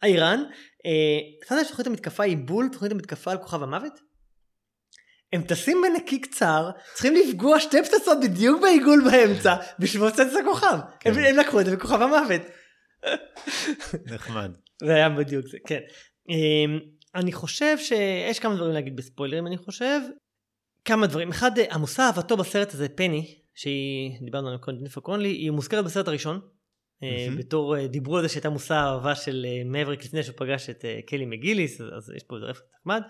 איראן, 0.04 0.44
אה, 0.86 0.92
אתה 1.46 1.54
יודע 1.54 1.66
שתוכנית 1.66 1.88
המתקפה 1.88 2.24
היא 2.24 2.38
בול 2.38 2.70
תוכנית 2.72 2.92
המתקפה 2.92 3.32
על 3.32 3.38
כוכב 3.38 3.64
המוות? 3.64 4.00
הם 5.34 5.42
טסים 5.42 5.82
בנקי 5.82 6.22
קצר, 6.22 6.70
צריכים 6.94 7.16
לפגוע 7.16 7.60
שתי 7.60 7.84
פצצות 7.84 8.18
בדיוק 8.24 8.62
בעיגול 8.62 9.02
באמצע, 9.12 9.56
בשביל 9.80 10.04
לפוצץ 10.04 10.20
את 10.20 10.46
הכוכב. 10.46 10.78
כן. 11.00 11.10
הם, 11.12 11.18
הם 11.18 11.38
לקחו 11.38 11.60
את 11.60 11.66
זה 11.66 11.76
בכוכב 11.76 12.02
המוות. 12.02 12.42
נחמד. 14.14 14.52
זה 14.84 14.96
היה 14.96 15.10
בדיוק 15.10 15.48
זה, 15.48 15.58
כן. 15.68 15.80
אמ, 16.30 16.80
אני 17.16 17.32
חושב 17.32 17.78
שיש 17.78 18.40
כמה 18.40 18.56
דברים 18.56 18.72
להגיד 18.74 18.96
בספוילרים, 18.96 19.48
אני 19.48 19.58
חושב. 19.58 20.00
כמה 20.86 21.08
דברים. 21.08 21.30
אחד, 21.30 21.52
המושא 21.70 22.02
אהבתו 22.02 22.38
בסרט 22.38 22.74
הזה, 22.74 22.90
פני, 22.90 23.40
שהיא, 23.56 24.12
דיברנו 24.26 24.62
קודם, 24.62 24.78
ג'ניפר 24.78 25.02
קונלי, 25.02 25.30
היא 25.30 25.52
מוזכרת 25.52 25.86
בסרט 25.86 26.08
הראשון. 26.08 26.40
אה. 27.04 27.28
בתור, 27.38 27.78
אה, 27.78 27.88
דיברו 27.88 28.18
על 28.18 28.24
זה 28.24 28.30
שהייתה 28.30 28.50
מושא 28.50 28.74
האהבה 28.74 29.16
של 29.16 29.46
אה, 29.50 29.62
מבריק 29.66 30.04
לפני 30.04 30.24
שהוא 30.24 30.36
פגש 30.38 30.70
את 30.70 30.86
אה, 30.86 31.00
קלי 31.08 31.26
מגיליס, 31.26 31.82
אז, 31.82 31.88
אז 31.98 32.14
יש 32.16 32.24
פה 32.24 32.36
איזה 32.36 32.46
רפת 32.46 32.64
נחמד. 32.80 33.02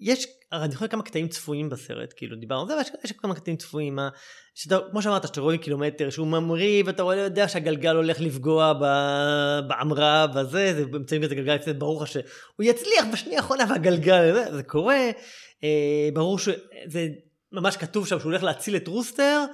יש, 0.00 0.26
אני 0.52 0.74
חושב 0.74 0.86
כמה 0.90 1.02
קטעים 1.02 1.28
צפויים 1.28 1.68
בסרט, 1.68 2.14
כאילו 2.16 2.36
דיברנו 2.36 2.62
על 2.62 2.68
זה, 2.68 2.74
אבל 2.74 2.82
יש, 2.82 2.90
יש 3.04 3.12
כמה 3.12 3.34
קטעים 3.34 3.56
צפויים, 3.56 3.94
מה- 3.96 4.08
שאתה, 4.54 4.78
כמו 4.90 5.02
שאמרת, 5.02 5.26
שאתה 5.26 5.40
רואה 5.40 5.58
קילומטר, 5.58 6.10
שהוא 6.10 6.26
ממריא, 6.26 6.82
ואתה 6.86 7.02
רואה, 7.02 7.16
יודע 7.16 7.48
שהגלגל 7.48 7.96
הולך 7.96 8.20
לפגוע 8.20 8.72
ב- 8.72 9.68
בעמרה, 9.68 10.26
בזה, 10.26 10.74
זה 10.74 10.86
באמצעים 10.86 11.22
כזה 11.22 11.34
גלגל 11.34 11.54
לפני, 11.54 11.72
ברור 11.72 12.02
לך 12.02 12.08
שהוא 12.08 12.22
יצליח 12.60 13.04
בשנייה 13.12 13.38
האחרונה 13.38 13.64
והגלגל, 13.70 14.34
זה, 14.34 14.56
זה 14.56 14.62
קורה, 14.62 15.10
אה, 15.64 16.08
ברור 16.14 16.38
שזה 16.38 17.08
ממש 17.52 17.76
כתוב 17.76 18.06
שם 18.06 18.18
שהוא 18.18 18.30
הולך 18.30 18.42
להציל 18.42 18.76
את 18.76 18.88
רוסטר, 18.88 19.44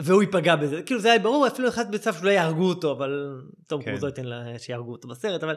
והוא 0.00 0.22
ייפגע 0.22 0.56
בזה, 0.56 0.82
כאילו 0.82 1.00
זה 1.00 1.10
היה 1.10 1.18
ברור, 1.18 1.46
אפילו 1.46 1.68
אחד 1.68 1.92
בצו 1.92 2.12
שאולי 2.12 2.32
יהרגו 2.32 2.68
אותו, 2.68 2.92
אבל 2.92 3.28
תום 3.68 3.82
כן. 3.82 3.90
קרוז 3.90 4.02
לא 4.02 4.08
ייתן 4.08 4.24
לה 4.24 4.58
שיהרגו 4.58 4.92
אותו 4.92 5.08
בסרט, 5.08 5.42
אבל 5.42 5.54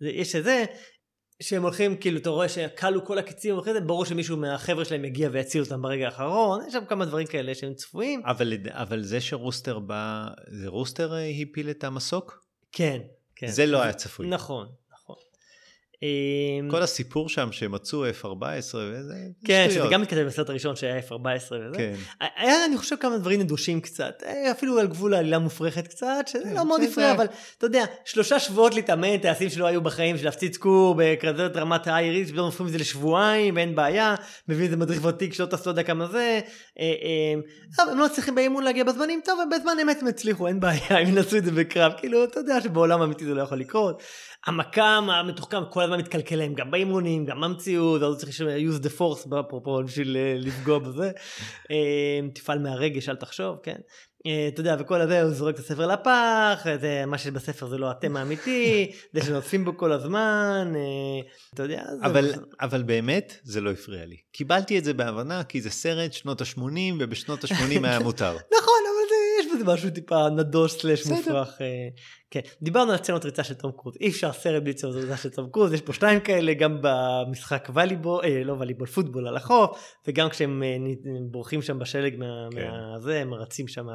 זה, 0.00 0.08
יש 0.08 0.36
את 0.36 0.44
זה. 0.44 0.64
שהם 1.42 1.62
הולכים, 1.62 1.96
כאילו, 1.96 2.18
אתה 2.18 2.30
רואה 2.30 2.48
שכלו 2.48 3.04
כל 3.04 3.18
הקיצים, 3.18 3.56
ואחרי 3.56 3.72
זה 3.72 3.80
ברור 3.80 4.04
שמישהו 4.04 4.36
מהחבר'ה 4.36 4.84
שלהם 4.84 5.04
יגיע 5.04 5.28
ויציל 5.32 5.62
אותם 5.62 5.82
ברגע 5.82 6.04
האחרון, 6.04 6.60
יש 6.66 6.72
שם 6.72 6.84
כמה 6.88 7.04
דברים 7.04 7.26
כאלה 7.26 7.54
שהם 7.54 7.74
צפויים. 7.74 8.22
אבל, 8.24 8.52
אבל 8.68 9.02
זה 9.02 9.20
שרוסטר 9.20 9.78
בא, 9.78 10.26
זה 10.48 10.68
רוסטר 10.68 11.14
אה, 11.14 11.30
הפיל 11.42 11.70
את 11.70 11.84
המסוק? 11.84 12.44
כן, 12.72 13.00
כן. 13.36 13.46
זה 13.46 13.66
לא 13.66 13.82
היה 13.82 13.92
צפוי. 13.92 14.26
נכון, 14.26 14.68
כל 16.70 16.82
הסיפור 16.82 17.28
שם 17.28 17.48
שמצאו 17.52 18.04
F-14 18.10 18.24
וזה, 18.74 19.14
כן, 19.44 19.66
שזה. 19.70 19.80
גם 19.90 20.02
מתכתב 20.02 20.20
בסרט 20.22 20.48
הראשון 20.50 20.76
שהיה 20.76 20.98
F-14 20.98 21.14
וזה. 21.52 21.76
כן. 21.76 21.94
היה 22.36 22.64
אני 22.64 22.76
חושב 22.76 22.96
כמה 23.00 23.18
דברים 23.18 23.40
נדושים 23.40 23.80
קצת, 23.80 24.22
אה, 24.26 24.50
אפילו 24.50 24.78
על 24.78 24.86
גבול 24.86 25.14
העלילה 25.14 25.38
מופרכת 25.38 25.86
קצת, 25.88 26.06
שזה 26.26 26.42
כן, 26.44 26.54
לא 26.54 26.64
מאוד 26.64 26.80
זה- 26.80 26.86
הפריע, 26.88 27.06
זה- 27.08 27.14
אבל 27.16 27.26
אתה 27.58 27.66
יודע, 27.66 27.84
שלושה 28.04 28.38
שבועות 28.38 28.74
להתאמן, 28.74 29.16
טייסים 29.18 29.48
שלא 29.50 29.66
היו 29.66 29.80
בחיים, 29.82 30.18
של 30.18 30.24
להפציץ 30.24 30.56
כור 30.56 30.94
בכזאת 30.98 31.56
רמת 31.56 31.86
האייריס, 31.86 32.30
פתאום 32.30 32.44
הופכים 32.46 32.66
את 32.66 32.72
זה 32.72 32.78
לשבועיים, 32.78 33.58
אין 33.58 33.74
בעיה, 33.74 34.14
מביאים 34.48 34.64
איזה 34.64 34.76
מדריך 34.76 35.04
ותיק 35.04 35.32
שלא 35.34 35.46
טס 35.46 35.66
לא 35.66 35.72
יודע 35.72 35.82
כמה 35.82 36.06
זה, 36.06 36.40
אה, 36.80 36.84
טוב, 37.76 37.88
הם 37.92 37.98
לא 37.98 38.06
צריכים 38.14 38.34
באימון 38.34 38.64
להגיע 38.64 38.84
בזמנים, 38.84 39.20
טוב, 39.24 39.38
בזמן 39.56 39.72
אמת 39.82 40.02
הם 40.02 40.08
הצליחו, 40.08 40.46
אין 40.46 40.60
בעיה, 40.60 40.80
הם 41.00 41.08
ינסו 41.08 41.36
את 41.36 41.44
זה 41.44 41.50
בקרב, 41.52 41.92
כאילו, 41.98 42.24
אתה 42.24 42.40
יודע 42.40 42.60
שבעולם 42.60 43.00
האמיתי 43.02 43.24
זה 43.24 43.34
לא 43.34 43.42
יכול 43.42 43.58
לקרות. 43.60 44.02
המכ"ם 44.46 45.08
המתוחכם 45.10 45.64
כל 45.70 45.82
הזמן 45.82 45.98
מתקלקל 45.98 46.36
להם, 46.36 46.54
גם 46.54 46.70
באימונים, 46.70 47.24
גם 47.26 47.40
במציאות, 47.40 48.02
אז 48.02 48.16
צריך 48.16 48.32
ש- 48.32 48.40
use 48.40 48.82
the 48.84 48.98
force, 48.98 49.40
אפרופו, 49.40 49.82
בשביל 49.84 50.16
אה, 50.16 50.34
לפגוע 50.38 50.78
בזה. 50.78 51.10
אה, 51.70 52.28
תפעל 52.34 52.58
מהרגש, 52.58 53.08
אל 53.08 53.16
תחשוב, 53.16 53.56
כן. 53.62 53.76
אה, 54.26 54.48
אתה 54.48 54.60
יודע, 54.60 54.76
וכל 54.78 55.00
הזה, 55.00 55.22
הוא 55.22 55.30
זורק 55.30 55.54
את 55.54 55.60
הספר 55.60 55.86
לפח, 55.86 56.66
זה, 56.80 57.04
מה 57.06 57.18
שבספר 57.18 57.68
זה 57.68 57.78
לא 57.78 57.90
התמה 57.90 58.20
האמיתי, 58.20 58.90
זה 59.14 59.24
שנוספים 59.24 59.64
בו 59.64 59.76
כל 59.76 59.92
הזמן, 59.92 60.72
אתה 61.54 61.62
יודע, 61.62 61.82
זה... 62.00 62.06
אבל, 62.06 62.32
אבל 62.60 62.82
באמת 62.82 63.36
זה 63.42 63.60
לא 63.60 63.70
הפריע 63.70 64.06
לי. 64.06 64.16
קיבלתי 64.32 64.78
את 64.78 64.84
זה 64.84 64.94
בהבנה 64.94 65.44
כי 65.44 65.60
זה 65.60 65.70
סרט 65.70 66.12
שנות 66.12 66.40
ה-80 66.40 66.62
ובשנות 66.98 67.44
ה-80 67.44 67.84
היה 67.86 67.98
מותר. 67.98 68.32
נכון, 68.32 68.75
אבל 69.62 69.66
זה, 69.66 69.72
יש 69.72 69.84
בזה 69.84 69.86
משהו 69.86 69.90
טיפה 69.90 70.28
נדוש 70.28 70.84
בסדר. 70.84 71.16
מופרך. 71.16 71.60
אה, 71.60 71.88
כן, 72.30 72.40
דיברנו 72.62 72.92
על 72.92 72.98
סצנות 72.98 73.24
ריצה 73.24 73.44
של 73.44 73.54
תום 73.54 73.72
קרוז, 73.72 73.96
אי 74.00 74.08
אפשר 74.08 74.32
סרט 74.32 74.62
בלי 74.62 74.72
סצנות 74.72 74.94
ריצה 74.94 75.16
של 75.16 75.30
תום 75.30 75.50
קרוז, 75.50 75.72
יש 75.72 75.80
פה 75.80 75.92
שניים 75.92 76.20
כאלה, 76.20 76.54
גם 76.54 76.78
במשחק 76.80 77.68
volleyball, 77.72 78.24
אה, 78.24 78.44
לא 78.44 78.52
volleyball, 78.52 78.86
football 78.86 79.28
על 79.28 79.36
החוף, 79.36 79.96
וגם 80.08 80.28
כשהם 80.28 80.62
אה, 80.62 80.76
בורחים 81.30 81.62
שם 81.62 81.78
בשלג 81.78 82.16
מה... 82.18 82.48
כן. 82.50 82.70
מהזה, 82.70 83.20
הם 83.20 83.34
רצים 83.34 83.68
שם 83.68 83.86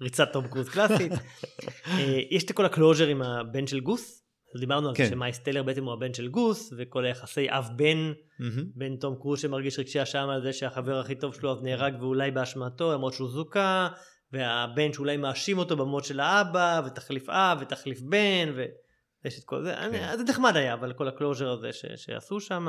בריצת 0.00 0.32
תום 0.32 0.48
קרוז 0.48 0.68
קלאסית. 0.68 1.12
אה, 1.88 2.20
יש 2.30 2.44
את 2.44 2.52
כל 2.52 2.64
ה 2.64 2.69
closure 2.69 3.06
עם 3.06 3.22
הבן 3.22 3.66
של 3.66 3.80
גוס, 3.80 4.24
אז 4.54 4.60
דיברנו 4.60 4.88
על 4.88 4.94
זה 4.94 5.02
כן. 5.02 5.10
שמיילס 5.10 5.38
טלר 5.38 5.62
בעצם 5.62 5.84
הוא 5.84 5.92
הבן 5.92 6.14
של 6.14 6.28
גוס, 6.28 6.72
וכל 6.78 7.04
היחסי 7.04 7.46
אב 7.50 7.68
בן 7.76 8.12
מהמם. 8.40 8.64
בין 8.74 8.96
תום 9.00 9.14
קרוז 9.20 9.40
שמרגיש 9.40 9.78
רגשי 9.78 10.02
אשם 10.02 10.28
על 10.28 10.42
זה 10.42 10.52
שהחבר 10.52 11.00
הכי 11.00 11.14
טוב 11.14 11.34
שלו 11.34 11.52
אז 11.52 11.62
נהרג 11.62 12.02
ואולי 12.02 12.30
באשמתו 12.30 12.92
למרות 12.92 13.12
שהוא 13.12 13.28
זוכה 13.28 13.88
והבן 14.34 14.92
שאולי 14.92 15.16
מאשים 15.16 15.58
אותו 15.58 15.76
במות 15.76 16.04
של 16.04 16.20
האבא 16.20 16.82
ותחליף 16.86 17.28
אב 17.28 17.58
ותחליף 17.60 18.00
בן 18.00 18.52
ויש 18.54 19.38
את 19.38 19.44
כל 19.44 19.62
זה. 19.64 19.78
אני- 19.78 19.98
כן. 19.98 20.16
זה 20.18 20.24
נחמד 20.24 20.56
היה 20.56 20.74
אבל 20.74 20.92
כל 20.92 21.08
ה 21.08 21.13
closure 21.13 21.50
הזה 21.50 21.72
ש- 21.72 21.84
שעשו 21.96 22.40
שם. 22.40 22.66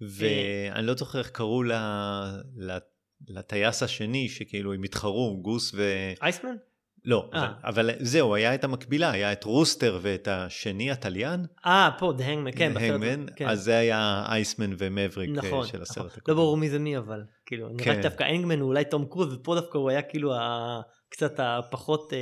ואני 0.00 0.86
לא 0.86 0.94
זוכר 0.94 1.18
איך 1.18 1.30
קראו 1.30 1.62
לטייס 3.28 3.82
השני 3.82 4.28
שכאילו 4.28 4.72
הם 4.72 4.82
התחרו 4.82 5.38
גוס 5.42 5.74
ו... 5.74 5.82
אייסמן? 6.22 6.54
לא, 7.04 7.30
אה. 7.34 7.44
אבל, 7.64 7.90
אבל 7.90 7.90
זהו 8.00 8.34
היה 8.34 8.54
את 8.54 8.64
המקבילה 8.64 9.10
היה 9.10 9.32
את 9.32 9.44
רוסטר 9.44 9.98
ואת 10.02 10.28
השני 10.28 10.90
הטליין, 10.90 11.46
אה 11.66 11.90
פה 11.98 12.12
דה 12.18 12.24
הנגמן 12.24 12.52
כן. 12.58 12.74
בסרט- 12.74 12.82
הנגמן, 12.82 13.26
כן. 13.36 13.48
אז 13.48 13.62
זה 13.62 13.76
היה 13.78 14.24
אייסמן 14.28 14.70
ומבריק 14.78 15.30
אה, 15.30 15.34
נכון, 15.34 15.66
של 15.66 15.72
נכון. 15.72 15.82
הסרט 15.82 16.04
לא 16.12 16.16
הקודם. 16.16 16.36
ברור 16.36 16.56
מי 16.56 16.70
זה 16.70 16.78
מי 16.78 16.98
אבל 16.98 17.22
כאילו 17.52 17.68
נראה 17.68 17.84
כן. 17.84 17.96
לי 17.96 18.02
דווקא 18.02 18.24
הנגמן 18.24 18.60
הוא 18.60 18.68
אולי 18.68 18.84
תום 18.84 19.04
קרוז 19.10 19.32
ופה 19.34 19.54
דווקא 19.54 19.78
הוא 19.78 19.90
היה 19.90 20.02
כאילו 20.02 20.34
ה- 20.34 20.80
קצת 21.10 21.32
הפחות 21.38 22.12
אה, 22.12 22.18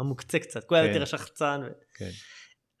המוקצה 0.00 0.38
קצת, 0.38 0.64
הוא 0.70 0.76
היה 0.76 0.84
כן. 0.86 0.90
יותר 0.90 1.02
השחצן. 1.02 1.60
ו- 1.64 1.70
כן. 1.98 2.10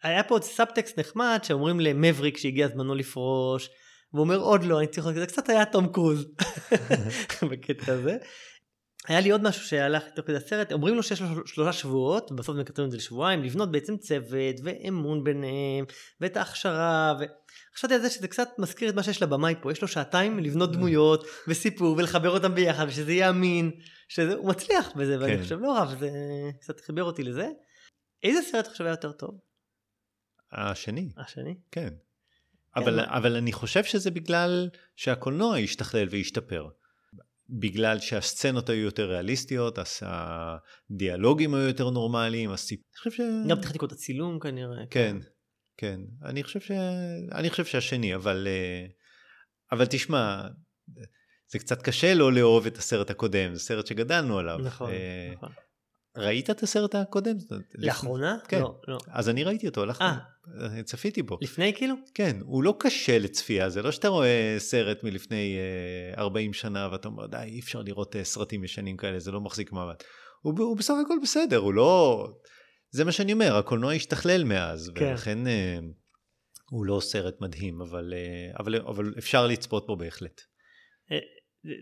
היה 0.02 0.22
פה 0.22 0.34
עוד 0.34 0.42
סאבטקסט 0.42 0.98
נחמד 0.98 1.38
שאומרים 1.42 1.80
למבריק 1.80 2.36
שהגיע 2.36 2.68
זמנו 2.68 2.94
לפרוש 2.94 3.68
והוא 4.12 4.24
אומר 4.24 4.36
עוד 4.36 4.64
לא 4.64 4.78
אני 4.78 4.86
צריך 4.86 5.06
זה 5.10 5.26
קצת 5.26 5.48
היה 5.48 5.64
תום 5.64 5.92
קרוז 5.92 6.26
בקטע 7.50 7.92
הזה. 7.92 8.16
היה 9.08 9.20
לי 9.20 9.30
עוד 9.30 9.42
משהו 9.42 9.66
שהלך 9.66 10.02
תוך 10.14 10.26
כדי 10.26 10.36
הסרט 10.36 10.72
אומרים 10.72 10.94
לו 10.94 11.02
שיש 11.02 11.20
לו 11.22 11.46
שלושה 11.46 11.72
שבועות 11.72 12.32
בסוף 12.32 12.56
מקצרים 12.56 12.86
את 12.86 12.90
זה 12.90 12.96
לשבועיים 12.96 13.42
לבנות 13.42 13.70
בעצם 13.72 13.96
צוות 13.96 14.56
ואמון 14.64 15.24
ביניהם 15.24 15.84
ואת 16.20 16.36
ההכשרה 16.36 17.14
וחשבתי 17.72 17.94
על 17.94 18.00
זה 18.00 18.10
שזה 18.10 18.28
קצת 18.28 18.48
מזכיר 18.58 18.88
את 18.88 18.94
מה 18.94 19.02
שיש 19.02 19.22
לבמאי 19.22 19.54
פה 19.62 19.72
יש 19.72 19.82
לו 19.82 19.88
שעתיים 19.88 20.38
לבנות 20.38 20.72
דמויות 20.72 21.26
וסיפור 21.48 21.96
ולחבר 21.98 22.30
אותם 22.30 22.54
ביחד 22.54 22.86
ושזה 22.88 23.12
יהיה 23.12 23.30
אמין 23.30 23.70
שזה 24.08 24.34
הוא 24.34 24.48
מצליח 24.48 24.92
בזה 24.96 25.20
ואני 25.20 25.36
כן. 25.36 25.42
חושב 25.42 25.58
לא 25.60 25.72
רע 25.72 25.86
וזה 25.96 26.10
קצת 26.60 26.80
חיבר 26.80 27.04
אותי 27.04 27.22
לזה. 27.22 27.48
איזה 28.22 28.40
סרט 28.50 28.68
חושב 28.68 28.84
היה 28.84 28.92
יותר 28.92 29.12
טוב? 29.12 29.38
השני, 30.52 31.12
השני? 31.16 31.54
כן. 31.70 31.88
אבל, 32.76 32.96
מה- 32.96 33.16
אבל 33.16 33.36
אני 33.36 33.52
חושב 33.52 33.84
שזה 33.84 34.10
בגלל 34.10 34.68
שהקולנוע 34.96 35.56
השתכלל 35.56 36.08
והשתפר. 36.10 36.68
בגלל 37.48 37.98
שהסצנות 37.98 38.68
היו 38.68 38.84
יותר 38.84 39.10
ריאליסטיות, 39.10 39.78
הס- 39.78 40.02
הדיאלוגים 40.06 41.54
היו 41.54 41.66
יותר 41.66 41.90
נורמליים, 41.90 42.50
הסיפ... 42.50 42.80
אני 42.80 42.98
חושב 42.98 43.10
ש... 43.10 43.20
גם 43.48 43.60
טכניקות 43.60 43.92
הצילום 43.92 44.38
כנראה. 44.40 44.86
כן, 44.90 45.16
כן. 45.76 46.00
אני 46.24 46.42
חושב, 46.42 46.60
ש... 46.60 46.70
אני 47.32 47.50
חושב 47.50 47.64
שהשני, 47.64 48.14
אבל, 48.14 48.48
אה, 48.50 48.86
אבל 49.72 49.86
תשמע, 49.90 50.42
זה 51.52 51.58
קצת 51.58 51.82
קשה 51.82 52.14
לא 52.14 52.32
לאהוב 52.32 52.66
את 52.66 52.78
הסרט 52.78 53.10
הקודם, 53.10 53.54
זה 53.54 53.60
סרט 53.60 53.86
שגדלנו 53.86 54.38
עליו. 54.38 54.58
נכון, 54.58 54.90
אה, 54.90 55.32
נכון. 55.36 55.50
ראית 56.16 56.50
את 56.50 56.62
הסרט 56.62 56.94
הקודם? 56.94 57.36
לאחרונה? 57.74 58.36
כן. 58.48 58.60
לא, 58.60 58.80
לא. 58.88 58.98
אז 59.08 59.28
אני 59.28 59.44
ראיתי 59.44 59.68
אותו, 59.68 59.82
הלכתי, 59.82 60.04
אה. 60.04 60.18
צפיתי 60.84 61.22
בו. 61.22 61.38
לפני 61.42 61.74
כאילו? 61.74 61.94
כן, 62.14 62.36
הוא 62.42 62.64
לא 62.64 62.74
קשה 62.78 63.18
לצפייה, 63.18 63.68
זה 63.68 63.82
לא 63.82 63.90
שאתה 63.92 64.08
רואה 64.08 64.54
סרט 64.58 65.04
מלפני 65.04 65.56
אה, 66.16 66.22
40 66.22 66.52
שנה 66.52 66.88
ואתה 66.92 67.08
אומר, 67.08 67.26
די, 67.26 67.36
אי 67.44 67.60
אפשר 67.60 67.82
לראות 67.82 68.16
אה, 68.16 68.24
סרטים 68.24 68.64
ישנים 68.64 68.96
כאלה, 68.96 69.18
זה 69.18 69.32
לא 69.32 69.40
מחזיק 69.40 69.72
מעמד. 69.72 69.94
הוא, 70.42 70.54
הוא 70.58 70.76
בסך 70.76 70.94
הכל 71.04 71.18
בסדר, 71.22 71.56
הוא 71.56 71.74
לא... 71.74 72.26
זה 72.90 73.04
מה 73.04 73.12
שאני 73.12 73.32
אומר, 73.32 73.56
הקולנוע 73.56 73.92
השתכלל 73.92 74.44
מאז, 74.44 74.92
כן. 74.94 75.04
ולכן 75.04 75.46
אה, 75.46 75.78
הוא 76.70 76.86
לא 76.86 77.00
סרט 77.00 77.40
מדהים, 77.40 77.80
אבל, 77.80 78.14
אה, 78.16 78.58
אבל, 78.58 78.76
אבל 78.76 79.14
אפשר 79.18 79.46
לצפות 79.46 79.86
בו 79.86 79.96
בהחלט. 79.96 80.40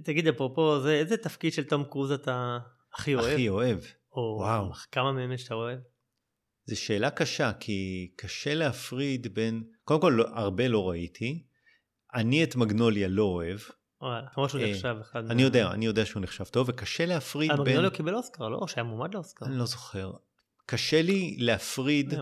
תגיד 0.05 0.28
אפרופו 0.28 0.81
זה 0.81 0.93
איזה 0.93 1.16
תפקיד 1.16 1.53
של 1.53 1.65
תום 1.65 1.85
קרוז 1.85 2.11
אתה 2.11 2.59
הכי 2.95 3.15
אוהב? 3.15 3.32
הכי 3.32 3.49
אוהב. 3.49 3.78
או 4.12 4.36
וואו. 4.41 4.73
כמה 4.93 5.12
מהם 5.12 5.36
שאתה 5.36 5.55
אוהב? 5.55 5.78
זו 6.66 6.81
שאלה 6.81 7.11
קשה, 7.11 7.53
כי 7.61 8.11
קשה 8.16 8.55
להפריד 8.55 9.35
בין... 9.35 9.62
קודם 9.85 10.01
כל, 10.01 10.15
לא, 10.16 10.24
הרבה 10.35 10.69
לא 10.69 10.89
ראיתי. 10.91 11.45
אני 12.15 12.45
את 12.45 12.57
מגנוליה 12.57 13.09
לא 13.09 13.23
אוהב. 13.23 13.61
וואלה, 14.01 14.27
למרות 14.36 14.51
שהוא 14.51 14.62
אה, 14.62 14.70
נחשב 14.70 14.97
אחד. 15.01 15.31
אני 15.31 15.43
יודע, 15.43 15.70
אני 15.70 15.86
יודע 15.86 16.07
שהוא 16.07 16.23
נחשב 16.23 16.45
טוב, 16.45 16.69
וקשה 16.69 17.07
להפריד 17.07 17.51
אה, 17.51 17.57
בין... 17.57 17.66
מגנוליה 17.66 17.91
קיבל 17.91 18.15
אוסקר, 18.15 18.49
לא? 18.49 18.57
או 18.57 18.69
שהיה 18.69 18.85
מועמד 18.85 19.15
לאוסקר? 19.15 19.47
אני 19.47 19.59
לא 19.59 19.66
זוכר. 19.66 20.12
קשה 20.66 21.03
לי 21.03 21.36
להפריד 21.39 22.12
לי. 22.12 22.19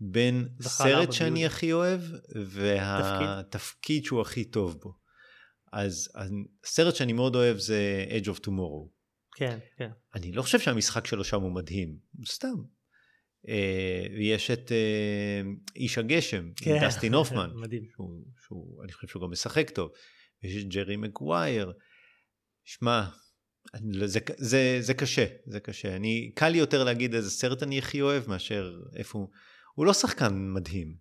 בין 0.00 0.48
סרט 0.60 1.12
שאני. 1.12 1.46
הכי 1.46 1.72
אוהב 1.72 2.00
והתפקיד 2.46 4.04
שהוא 4.04 4.20
הכי 4.20 4.44
טוב 4.44 4.78
בו. 4.82 4.94
אז 5.72 6.08
הסרט 6.64 6.94
שאני 6.94 7.12
מאוד 7.12 7.36
אוהב 7.36 7.58
זה 7.58 8.06
Edge 8.08 8.26
of 8.26 8.40
Tomorrow. 8.40 8.88
כן, 9.36 9.58
כן. 9.78 9.90
אני 10.14 10.32
לא 10.32 10.42
חושב 10.42 10.60
שהמשחק 10.60 11.06
שלו 11.06 11.24
שם 11.24 11.42
הוא 11.42 11.52
מדהים, 11.52 11.96
סתם. 12.26 12.54
אה, 13.48 14.06
ויש 14.18 14.50
את 14.50 14.72
אה, 14.72 15.40
איש 15.76 15.98
הגשם, 15.98 16.50
כן. 16.56 16.78
דסטין 16.82 17.14
הופמן, 17.18 17.50
מדהים. 17.54 17.82
שהוא, 17.94 18.22
שהוא, 18.46 18.84
אני 18.84 18.92
חושב 18.92 19.08
שהוא 19.08 19.22
גם 19.22 19.30
משחק 19.30 19.70
טוב. 19.70 19.90
ויש 20.42 20.64
את 20.64 20.68
ג'רי 20.68 20.96
מגווייר. 20.96 21.72
שמע, 22.64 23.04
לא- 23.84 24.06
זה, 24.06 24.20
זה, 24.36 24.76
זה 24.80 24.94
קשה, 24.94 25.26
זה 25.46 25.60
קשה. 25.60 25.96
אני, 25.96 26.30
קל 26.34 26.48
לי 26.48 26.58
יותר 26.58 26.84
להגיד 26.84 27.14
איזה 27.14 27.30
סרט 27.30 27.62
אני 27.62 27.78
הכי 27.78 28.02
אוהב 28.02 28.28
מאשר 28.28 28.72
איפה 28.96 29.18
הוא. 29.18 29.28
הוא 29.74 29.86
לא 29.86 29.92
שחקן 29.92 30.34
מדהים, 30.54 30.94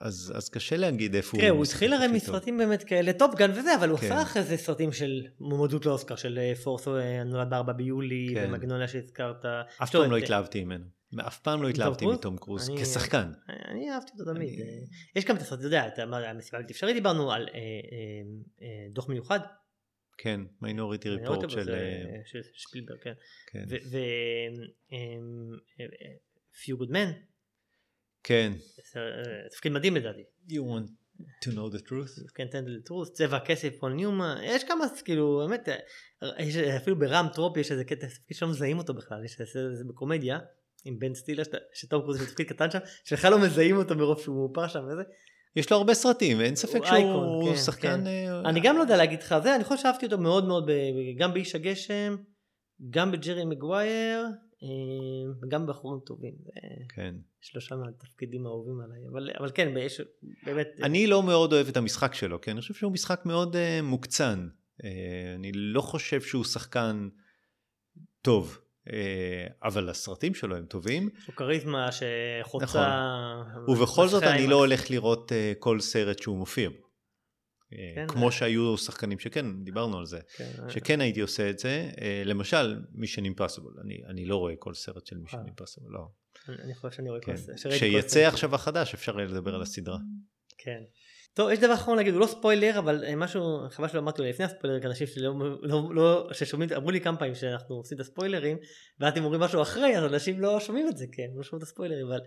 אז, 0.00 0.32
אז 0.36 0.48
קשה 0.48 0.76
להגיד 0.76 1.14
איפה 1.14 1.36
תראה, 1.36 1.50
הוא 1.50 1.64
התחיל 1.64 1.92
הרי. 1.92 2.08
מסרטים 2.08 2.58
באמת 2.58 2.82
כאלה 2.82 3.12
טופ 3.12 3.34
גן 3.34 3.50
וזה, 3.50 3.74
אבל 3.74 3.88
הוא 3.88 3.98
כן. 3.98 4.06
עשה 4.06 4.22
אחרי 4.22 4.42
זה 4.42 4.56
סרטים 4.56 4.92
של 4.92 5.26
מועמדות 5.40 5.86
לאוסקר, 5.86 6.16
של 6.16 6.38
אה, 6.38 6.54
פורסט 6.54 6.88
אה, 6.88 7.24
נולד 7.24 7.50
בארבע 7.50 7.72
ביולי, 7.72 8.28
כן. 8.34 8.46
ומגנוליה 8.48 8.88
שהזכרת. 8.88 9.44
אף 9.82 9.90
פעם 9.90 10.10
לא 10.10 10.16
התלהבתי 10.16 10.64
ממנו. 10.64 10.84
אף 11.26 11.38
פעם 11.38 11.62
לא 11.62 11.68
התלהבתי? 11.68 12.06
מתום 12.06 12.36
קרוז, 12.38 12.70
כשחקן. 12.80 13.32
אני 13.48 13.90
אהבתי 13.90 14.12
אותו 14.12 14.34
תמיד. 14.34 14.60
יש 15.16 15.24
גם 15.24 15.36
את 15.36 15.40
הסרט, 15.40 15.58
אתה 15.58 15.66
יודע, 15.66 15.88
את 15.88 15.98
המשימה 15.98 16.58
בלתי 16.58 16.72
אפשרית 16.72 16.94
דיברנו 16.94 17.32
על 17.32 17.48
אה, 17.48 17.54
אה, 17.54 17.60
אה, 18.62 18.86
דוח 18.90 19.08
מיוחד. 19.08 19.40
כן, 20.18 20.40
Minority 20.62 21.08
Report 21.08 21.36
אותו 21.36 21.50
של... 21.50 21.74
שפילברג, 22.52 22.98
כן. 23.52 23.64
ו... 23.68 23.98
Few 26.54 26.76
Good 26.80 26.90
Men, 26.90 27.14
כן. 28.22 28.52
תפקיד 29.50 29.72
מדהים 29.72 29.96
לדעתי. 29.96 30.22
You 30.48 30.52
want 30.52 30.90
to 31.44 31.48
know 31.48 31.76
the 31.76 31.88
truth? 31.88 32.32
כן, 32.34 32.46
the 32.46 32.64
truth, 32.64 33.12
צבע 33.12 33.36
הכסף, 33.36 33.78
פול 33.80 33.92
ניומן, 33.92 34.40
יש 34.42 34.64
כמה, 34.64 34.84
כאילו, 35.04 35.46
באמת, 35.48 35.68
אפילו 36.76 36.98
ברעם 36.98 37.26
טרופי 37.34 37.56
יש 37.56 37.72
איזה 37.72 37.84
קטע, 37.84 38.06
שלא 38.32 38.48
מזהים 38.48 38.78
אותו 38.78 38.94
בכלל, 38.94 39.24
יש 39.24 39.40
איזה 39.40 39.74
זה 39.74 39.84
בקומדיה, 39.84 40.38
עם 40.84 40.98
בן 40.98 41.14
סטילר, 41.14 41.42
שטום 41.74 42.02
קרוז 42.02 42.22
יש 42.22 42.28
תפקיד 42.28 42.48
קטן 42.48 42.70
שם, 42.70 42.78
שבכלל 43.04 43.30
לא 43.30 43.38
מזהים 43.38 43.76
אותו 43.76 43.94
מרוב 43.96 44.20
שהוא 44.20 44.36
מאופר 44.36 44.68
שם 44.68 44.84
וזה, 44.92 45.02
יש 45.56 45.70
לו 45.70 45.76
הרבה 45.76 45.94
סרטים, 45.94 46.38
ואין 46.38 46.56
ספק 46.56 46.76
הוא 46.76 46.86
שהוא 46.86 46.96
אייקון, 46.96 47.50
כן, 47.50 47.56
שחקן... 47.56 48.00
כן. 48.00 48.06
אה, 48.06 48.50
אני 48.50 48.60
גם 48.60 48.76
לא 48.76 48.80
יודע 48.80 48.96
להגיד 48.96 49.22
לך 49.22 49.34
זה, 49.42 49.56
אני 49.56 49.64
חושב 49.64 49.82
שאהבתי 49.82 50.06
אותו 50.06 50.18
מאוד 50.18 50.44
מאוד, 50.44 50.70
ב- 50.70 51.18
גם 51.18 51.34
באיש 51.34 51.54
הגשם, 51.54 52.16
גם 52.90 53.12
בג'רי 53.12 53.44
מגווייר, 53.44 54.26
אה, 54.62 54.68
וגם 55.42 55.66
בחורים 55.66 56.00
טובים. 56.06 56.34
כן. 56.88 57.14
יש 57.42 57.54
לו 57.54 57.60
שם 57.60 57.76
תפקידים 57.98 58.46
אהובים 58.46 58.80
עליי, 58.80 58.98
אבל, 59.12 59.30
אבל 59.38 59.50
כן, 59.54 59.74
יש 59.78 60.00
באמת... 60.46 60.68
אני 60.82 61.06
לא 61.06 61.22
מאוד 61.22 61.52
אוהב 61.52 61.68
את 61.68 61.76
המשחק 61.76 62.14
שלו, 62.14 62.40
כי 62.40 62.50
אני 62.50 62.60
חושב 62.60 62.74
שהוא 62.74 62.92
משחק 62.92 63.20
מאוד 63.24 63.56
uh, 63.56 63.82
מוקצן. 63.82 64.48
Uh, 64.82 64.84
אני 65.34 65.52
לא 65.52 65.80
חושב 65.80 66.20
שהוא 66.20 66.44
שחקן 66.44 67.08
טוב, 68.22 68.60
אבל 69.62 69.88
הסרטים 69.88 70.34
שלו 70.34 70.56
הם 70.56 70.66
טובים, 70.66 71.08
יש 71.18 71.28
לו 71.28 71.36
כריזמה 71.36 71.88
שחוצה... 71.92 72.64
נכון. 72.64 73.74
ובכל 73.74 74.08
זאת 74.08 74.22
אני. 74.22 74.46
לא 74.46 74.56
הולך 74.56 74.90
לראות 74.90 75.32
uh, 75.32 75.58
כל 75.58 75.80
סרט 75.80 76.18
שהוא 76.18 76.36
מופיע 76.36 76.68
בו. 76.68 76.76
Uh, 76.76 77.76
כן, 77.94 78.06
כמו 78.08 78.32
שהיו 78.32 78.78
שחקנים 78.78 79.18
שכן, 79.18 79.64
דיברנו 79.64 79.98
על 79.98 80.06
זה, 80.06 80.20
כן, 80.36 80.50
שכן 80.68 81.00
הייתי 81.00 81.20
עושה 81.20 81.50
את 81.50 81.58
זה, 81.58 81.90
למשל 82.24 82.80
מישן 82.92 83.24
אימפסיבול, 83.24 83.74
אני, 83.84 84.00
אני 84.10 84.24
לא 84.24 84.36
רואה 84.36 84.54
כל 84.58 84.74
סרט 84.74 85.06
של 85.06 85.18
מישן 85.18 85.38
אה. 85.38 85.44
אימפסיבול, 85.46 85.92
לא. 85.92 86.08
אני 86.48 86.56
אני 86.62 86.74
חושב 86.74 86.96
שאני 86.96 87.08
רואה 87.08 87.20
כן. 87.20 87.36
כל 87.36 87.42
כל 87.62 87.70
כשיצא 87.70 88.08
סרט. 88.08 88.32
עכשיו 88.32 88.54
החדש 88.54 88.94
אפשר 88.94 89.16
לדבר 89.16 89.54
על 89.54 89.62
הסדרה. 89.62 89.98
כן. 90.58 90.82
טוב, 91.38 91.50
יש 91.50 91.58
דבר 91.58 91.74
אחרון 91.74 91.96
להגיד, 91.96 92.14
הוא 92.14 92.20
לא 92.20 92.26
ספוילר, 92.26 92.78
אבל 92.78 93.04
אה, 93.04 93.16
משהו, 93.16 93.60
חבל 93.70 93.88
שלא 93.88 94.00
אמרתי 94.00 94.22
לו 94.22 94.28
לפני 94.28 94.44
הספוילר, 94.44 94.80
כי 94.80 94.86
אנשים 94.86 95.06
שלא, 95.06 95.34
לא, 95.62 95.82
לא, 95.94 96.28
ששומעים, 96.32 96.70
אמרו 96.76 96.90
לי 96.90 97.00
כמה 97.00 97.16
פעמים 97.16 97.34
שאנחנו 97.34 97.76
עושים 97.76 97.96
את 97.96 98.00
הספוילרים, 98.00 98.58
ואז 99.00 99.16
אם 99.16 99.24
אומרים 99.24 99.40
משהו 99.40 99.62
אחרי, 99.62 99.98
אז 99.98 100.04
אנשים 100.04 100.40
לא 100.40 100.60
שומעים 100.60 100.88
את 100.88 100.96
זה, 100.96 101.06
כן, 101.12 101.26
לא 101.34 101.42
שומעים 101.42 101.58
את 101.58 101.62
הספוילרים, 101.62 102.06
אבל 102.06 102.20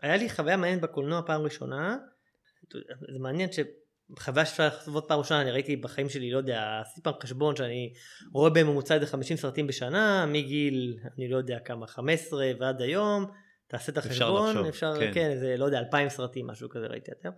היה 0.00 0.16
לי 0.16 0.30
חוויה 0.30 0.56
מעניינת 0.56 0.82
בקולנוע 0.82 1.22
פעם 1.26 1.42
ראשונה, 1.42 1.96
זה 3.12 3.18
מעניין 3.20 3.48
שחוויה 3.52 4.46
שאפשר 4.46 4.66
לחוות 4.66 5.04
פעם 5.08 5.18
ראשונה, 5.18 5.42
אני 5.42 5.50
ראיתי 5.50 5.76
בחיים 5.76 6.08
שלי, 6.08 6.30
לא 6.30 6.38
יודע, 6.38 6.80
עשיתי 6.80 7.00
פעם 7.02 7.14
חשבון 7.22 7.56
שאני 7.56 7.92
רואה 8.32 8.50
בממוצע 8.50 8.94
איזה 8.94 9.06
50 9.06 9.36
סרטים 9.36 9.66
בשנה, 9.66 10.26
מגיל, 10.26 10.98
אני 11.18 11.28
לא 11.28 11.36
יודע 11.36 11.58
כמה, 11.58 11.86
15 11.86 12.46
ועד 12.58 12.82
היום, 12.82 13.26
תעשה 13.66 13.92
את 13.92 13.98
אפשר 13.98 14.08
החשבון, 14.08 14.48
לחשוב, 14.48 14.66
אפשר, 14.66 14.94
כן. 14.98 15.10
כן, 15.14 15.30
איזה, 15.30 15.56
לא 15.56 15.64
יודע, 15.64 15.78
2,000 15.78 16.08
סרטים, 16.08 16.46
משהו 16.46 16.68
כזה 16.68 16.86
ראיתי 16.86 17.10
עד 17.10 17.16
היום. 17.24 17.34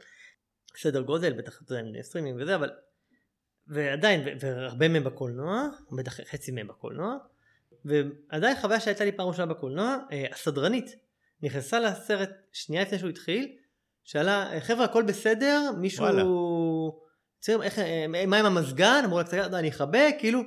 סדר 0.76 1.00
גודל, 1.00 1.32
בטח 1.32 1.62
אתה 1.62 1.74
יודע, 1.74 2.02
סטרימינג 2.02 2.40
וזה, 2.42 2.54
אבל... 2.54 2.70
ועדיין, 3.66 4.28
והרבה 4.40 4.88
מהם 4.88 5.04
בקולנוע, 5.04 5.68
בטח 5.92 6.20
חצי 6.30 6.52
מהם 6.52 6.68
בקולנוע, 6.68 7.16
ועדיין 7.84 8.56
חוויה 8.60 8.80
שהייתה 8.80 9.04
לי 9.04 9.12
פעם 9.12 9.28
ראשונה 9.28 9.46
בקולנוע, 9.54 9.96
אה, 10.12 10.26
הסדרנית 10.32 10.96
נכנסה 11.42 11.80
לסרט 11.80 12.30
שנייה 12.52 12.82
לפני 12.82 12.98
שהוא 12.98 13.10
התחיל, 13.10 13.56
שאלה, 14.04 14.52
"אה, 14.52 14.60
חבר'ה 14.60 14.84
הכל 14.84 15.02
בסדר, 15.02 15.70
מישהו... 15.78 16.04
וואלה. 16.04 16.22
צעיר, 17.40 17.62
איך, 17.62 17.78
אה, 17.78 18.06
מה 18.26 18.38
עם 18.38 18.46
המזגן? 18.46 19.02
אמרו 19.04 19.18
לה 19.18 19.24
קצת, 19.24 19.36
"לא, 19.52 19.58
אני 19.58 19.68
אחבק, 19.68 20.14
כאילו, 20.18 20.40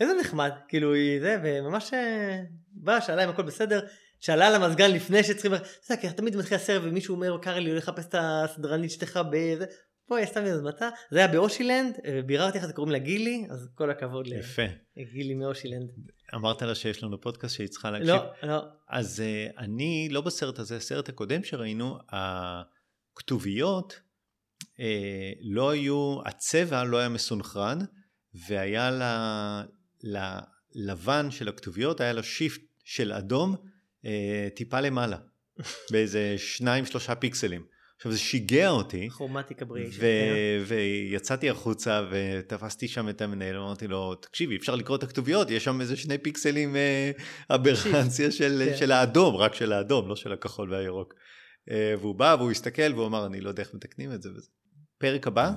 איזה 0.00 0.12
נחמד, 0.20 0.50
כאילו 0.68 0.94
היא 0.94 1.20
זה, 1.20 1.36
וממש 1.44 1.94
אה, 1.94 2.38
באה, 2.70 3.00
שאלה 3.00 3.24
אם 3.24 3.28
הכל 3.28 3.42
בסדר, 3.42 3.86
שאלה 4.20 4.46
על 4.46 4.54
המזגן 4.54 4.90
לפני 4.90 5.24
שצריכים, 5.24 5.54
אתה 5.54 5.64
יודע, 5.90 6.02
כי 6.02 6.10
תמיד 6.10 6.36
מתחיל 6.36 6.56
הסרט 6.56 6.82
ומישהו 6.84 7.14
אומר, 7.14 7.38
קר 7.42 7.53
לי, 7.53 7.70
הולך 7.70 7.88
לחפש 7.88 8.06
את 8.06 8.14
הסדרנית 8.18 8.90
שתכבה, 8.90 9.56
זה, 9.58 9.64
בואי, 10.08 10.26
סתם 10.26 10.46
יוזמתה, 10.46 10.88
זה 11.10 11.18
היה 11.18 11.28
באושילנד, 11.28 11.96
אה, 12.06 12.22
ביררתי 12.22 12.58
איך 12.58 12.66
זה 12.66 12.72
קוראים 12.72 12.92
לה 12.92 12.98
גילי, 12.98 13.46
אז 13.50 13.68
כל 13.74 13.90
הכבוד 13.90 14.26
יפה. 14.26 14.62
לגילי 14.96 15.34
מאושילנד. 15.34 15.90
אמרת 16.34 16.62
לה 16.62 16.74
שיש 16.74 17.02
לנו 17.02 17.20
פודקאסט 17.20 17.54
שהיא 17.54 17.68
צריכה 17.68 17.90
להקשיב. 17.90 18.14
לא, 18.14 18.48
לא, 18.48 18.62
אז 18.88 19.22
uh, 19.22 19.58
אני, 19.58 20.08
לא 20.10 20.20
בסרט 20.20 20.58
הזה, 20.58 20.76
הסרט 20.76 21.08
הקודם 21.08 21.44
שראינו, 21.44 21.98
הכתוביות 22.08 24.00
uh, 24.60 24.80
לא 25.40 25.70
היו, 25.70 26.18
הצבע 26.24 26.84
לא 26.84 26.96
היה 26.96 27.08
מסונכרן, 27.08 27.78
והיה 28.48 28.90
לה, 28.90 29.62
ללבן 30.74 31.30
של 31.30 31.48
הכתוביות, 31.48 32.00
היה 32.00 32.12
לו 32.12 32.22
shift 32.22 32.60
של 32.84 33.12
אדום 33.12 33.56
uh, 34.04 34.08
טיפה 34.56 34.80
למעלה, 34.80 35.16
באיזה 35.92 36.34
שניים 36.38 36.86
שלושה 36.86 37.14
פיקסלים. 37.14 37.62
עכשיו 37.96 38.12
זה 38.12 38.18
שיגע 38.18 38.68
אותי, 38.68 39.10
כרומטיקה 39.10 39.64
בריאה. 39.64 39.88
ו- 39.98 40.66
ויצאתי 40.66 41.50
החוצה 41.50 42.02
ותפסתי 42.10 42.88
שם 42.88 43.08
את 43.08 43.22
המנהל, 43.22 43.56
אמרתי 43.56 43.86
לו, 43.86 44.14
תקשיבי, 44.14 44.56
אפשר 44.56 44.74
לקרוא 44.74 44.96
את 44.96 45.02
הכתוביות, 45.02 45.50
יש 45.50 45.64
שם 45.64 45.80
איזה 45.80 45.96
שני 45.96 46.18
פיקסלים 46.18 46.76
אה, 46.76 47.10
אברנציה 47.50 48.30
של, 48.30 48.62
כן. 48.70 48.76
של 48.76 48.92
האדום, 48.92 49.36
רק 49.36 49.54
של 49.54 49.72
האדום, 49.72 50.08
לא 50.08 50.16
של 50.16 50.32
הכחול 50.32 50.72
והירוק. 50.72 51.14
אה, 51.70 51.94
והוא 52.00 52.14
בא 52.14 52.36
והוא 52.38 52.50
הסתכל 52.50 52.92
והוא 52.94 53.06
אמר, 53.06 53.26
אני 53.26 53.40
לא 53.40 53.48
יודע 53.48 53.62
איך 53.62 53.74
מתקנים 53.74 54.12
את 54.12 54.22
זה 54.22 54.28
וזה. 54.36 54.48
פרק 54.98 55.26
הבא, 55.26 55.52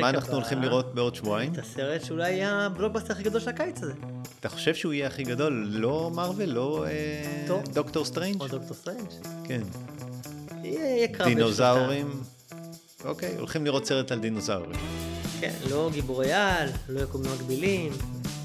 מה 0.00 0.10
אנחנו 0.10 0.34
הולכים 0.34 0.62
לראות 0.62 0.94
בעוד 0.94 1.14
שבועיים? 1.14 1.52
את 1.52 1.58
הסרט 1.58 2.04
שאולי 2.04 2.30
יהיה 2.30 2.66
הבלוקבאסטר 2.66 3.12
הכי 3.12 3.22
גדול 3.22 3.40
של 3.40 3.48
הקיץ 3.48 3.82
הזה. 3.82 3.94
אתה 4.40 4.48
חושב 4.48 4.74
שהוא 4.74 4.92
יהיה 4.92 5.06
הכי 5.06 5.22
גדול? 5.22 5.68
לא 5.70 6.10
מארוול, 6.14 6.50
לא 6.50 6.86
אה. 6.86 7.62
דוקטור 7.72 8.04
סטרנג'? 8.04 8.40
או 8.40 8.48
דוקטור 8.48 8.76
סטרנג'. 8.76 9.08
כן. 9.44 9.60
יהיה 10.64 11.08
קרב 11.08 11.26
דינוזאורים. 11.28 12.22
אוקיי, 13.04 13.34
הולכים 13.38 13.64
לראות 13.64 13.86
סרט 13.86 14.12
על 14.12 14.18
דינוזאורים. 14.18 14.80
כן, 15.40 15.52
לא 15.70 15.90
גיבורי 15.92 16.32
על, 16.32 16.68
לא 16.88 17.00
יקומים 17.00 17.30
מקבילים, 17.32 17.92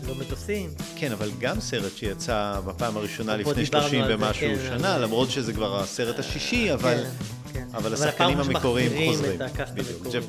לא 0.07 0.15
מטוסים. 0.15 0.69
כן, 0.95 1.11
אבל 1.11 1.31
גם 1.39 1.61
סרט 1.61 1.91
שיצא 1.95 2.59
בפעם 2.65 2.97
הראשונה 2.97 3.37
לפני 3.37 3.53
דיברנו 3.53 3.83
30 3.83 4.01
על 4.01 4.07
זה, 4.07 4.15
ומשהו 4.15 4.41
כן, 4.41 4.55
שנה, 4.69 4.97
למרות 4.97 5.29
שזה 5.29 5.53
כבר 5.53 5.79
הסרט 5.79 6.19
השישי, 6.19 6.73
אבל, 6.73 7.03
כן, 7.03 7.09
כן. 7.53 7.67
אבל 7.73 7.93
הפעם 7.93 8.07
השחקנים 8.07 8.39
המקוריים 8.39 9.11
חוזרים. 9.11 9.35
את 9.35 9.41
הקאסט 9.41 9.71
המקורי. 9.77 10.19
ג'ף, 10.19 10.25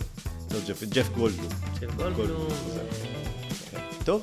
לא 0.50 0.58
ג'ף, 0.68 0.82
ג'ף 0.84 1.08
גולדבלום. 1.08 1.52
גולדבלום, 1.96 2.48
זה. 2.74 2.80
טוב, 4.04 4.22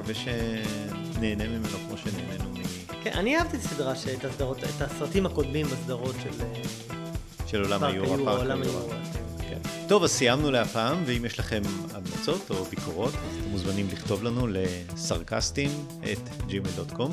מקווה 0.00 0.14
שנהנה 0.14 1.48
ממנו 1.48 1.68
כמו 1.68 1.96
שנהנינו 1.96 2.50
מ- 2.50 3.02
כן, 3.04 3.10
אני 3.14 3.36
אהבתי 3.36 3.56
את 3.56 3.62
הסדרה, 3.64 3.92
את 4.18 4.24
הסדרות, 4.24 4.58
את 4.64 4.82
הסרטים 4.82 5.26
הקודמים 5.26 5.66
בסדרות 5.66 6.14
של 6.22 6.44
אה, 6.44 6.62
של 7.46 7.62
עולם 7.62 7.80
פארק 7.80 7.94
עולם 7.94 8.62
היורה. 8.62 8.80
היורה. 8.80 8.96
כן. 9.48 9.58
טוב, 9.88 10.04
אז 10.04 10.10
סיימנו 10.10 10.50
להפעם, 10.50 11.02
ואם 11.06 11.24
יש 11.24 11.38
לכם 11.38 11.62
המלצות 11.94 12.50
או 12.50 12.64
ביקורות, 12.64 13.14
אתם 13.14 13.50
מוזמנים 13.50 13.88
לכתוב 13.92 14.22
לנו 14.22 14.46
לסרקסטים 14.46 15.70
את 16.12 16.48
gmail.com. 16.48 17.10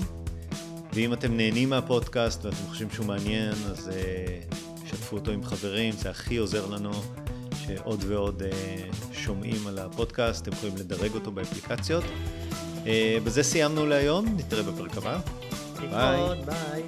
ואם 0.94 1.14
אתם 1.14 1.38
נהנים 1.38 1.70
מהפודקאסט 1.70 2.46
ואתם 2.46 2.58
חושבים 2.70 2.90
שהוא 2.92 3.06
מעניין, 3.06 3.52
אז 3.52 3.90
uh, 3.90 4.56
שתפו 4.88 5.16
אותו 5.16 5.32
עם 5.32 5.44
חברים, 5.44 5.94
זה 5.94 6.10
הכי 6.10 6.38
עוזר 6.38 6.66
לנו 6.66 6.92
שעוד 7.66 8.04
ועוד 8.08 8.42
uh, 8.42 9.16
שומעים 9.16 9.68
על 9.68 9.80
הפודקאסט, 9.80 10.42
אתם 10.42 10.52
יכולים 10.52 10.78
לדרג 10.78 11.14
אותו 11.14 11.32
באפליקציות. 11.32 12.04
Uh, 12.88 12.90
בזה 13.24 13.44
סיימנו 13.44 13.86
להיום, 13.86 14.26
נתראה 14.38 14.64
בפרק 14.64 14.98
הבא. 14.98 15.20
להתראות, 15.82 16.38
ביי. 16.46 16.84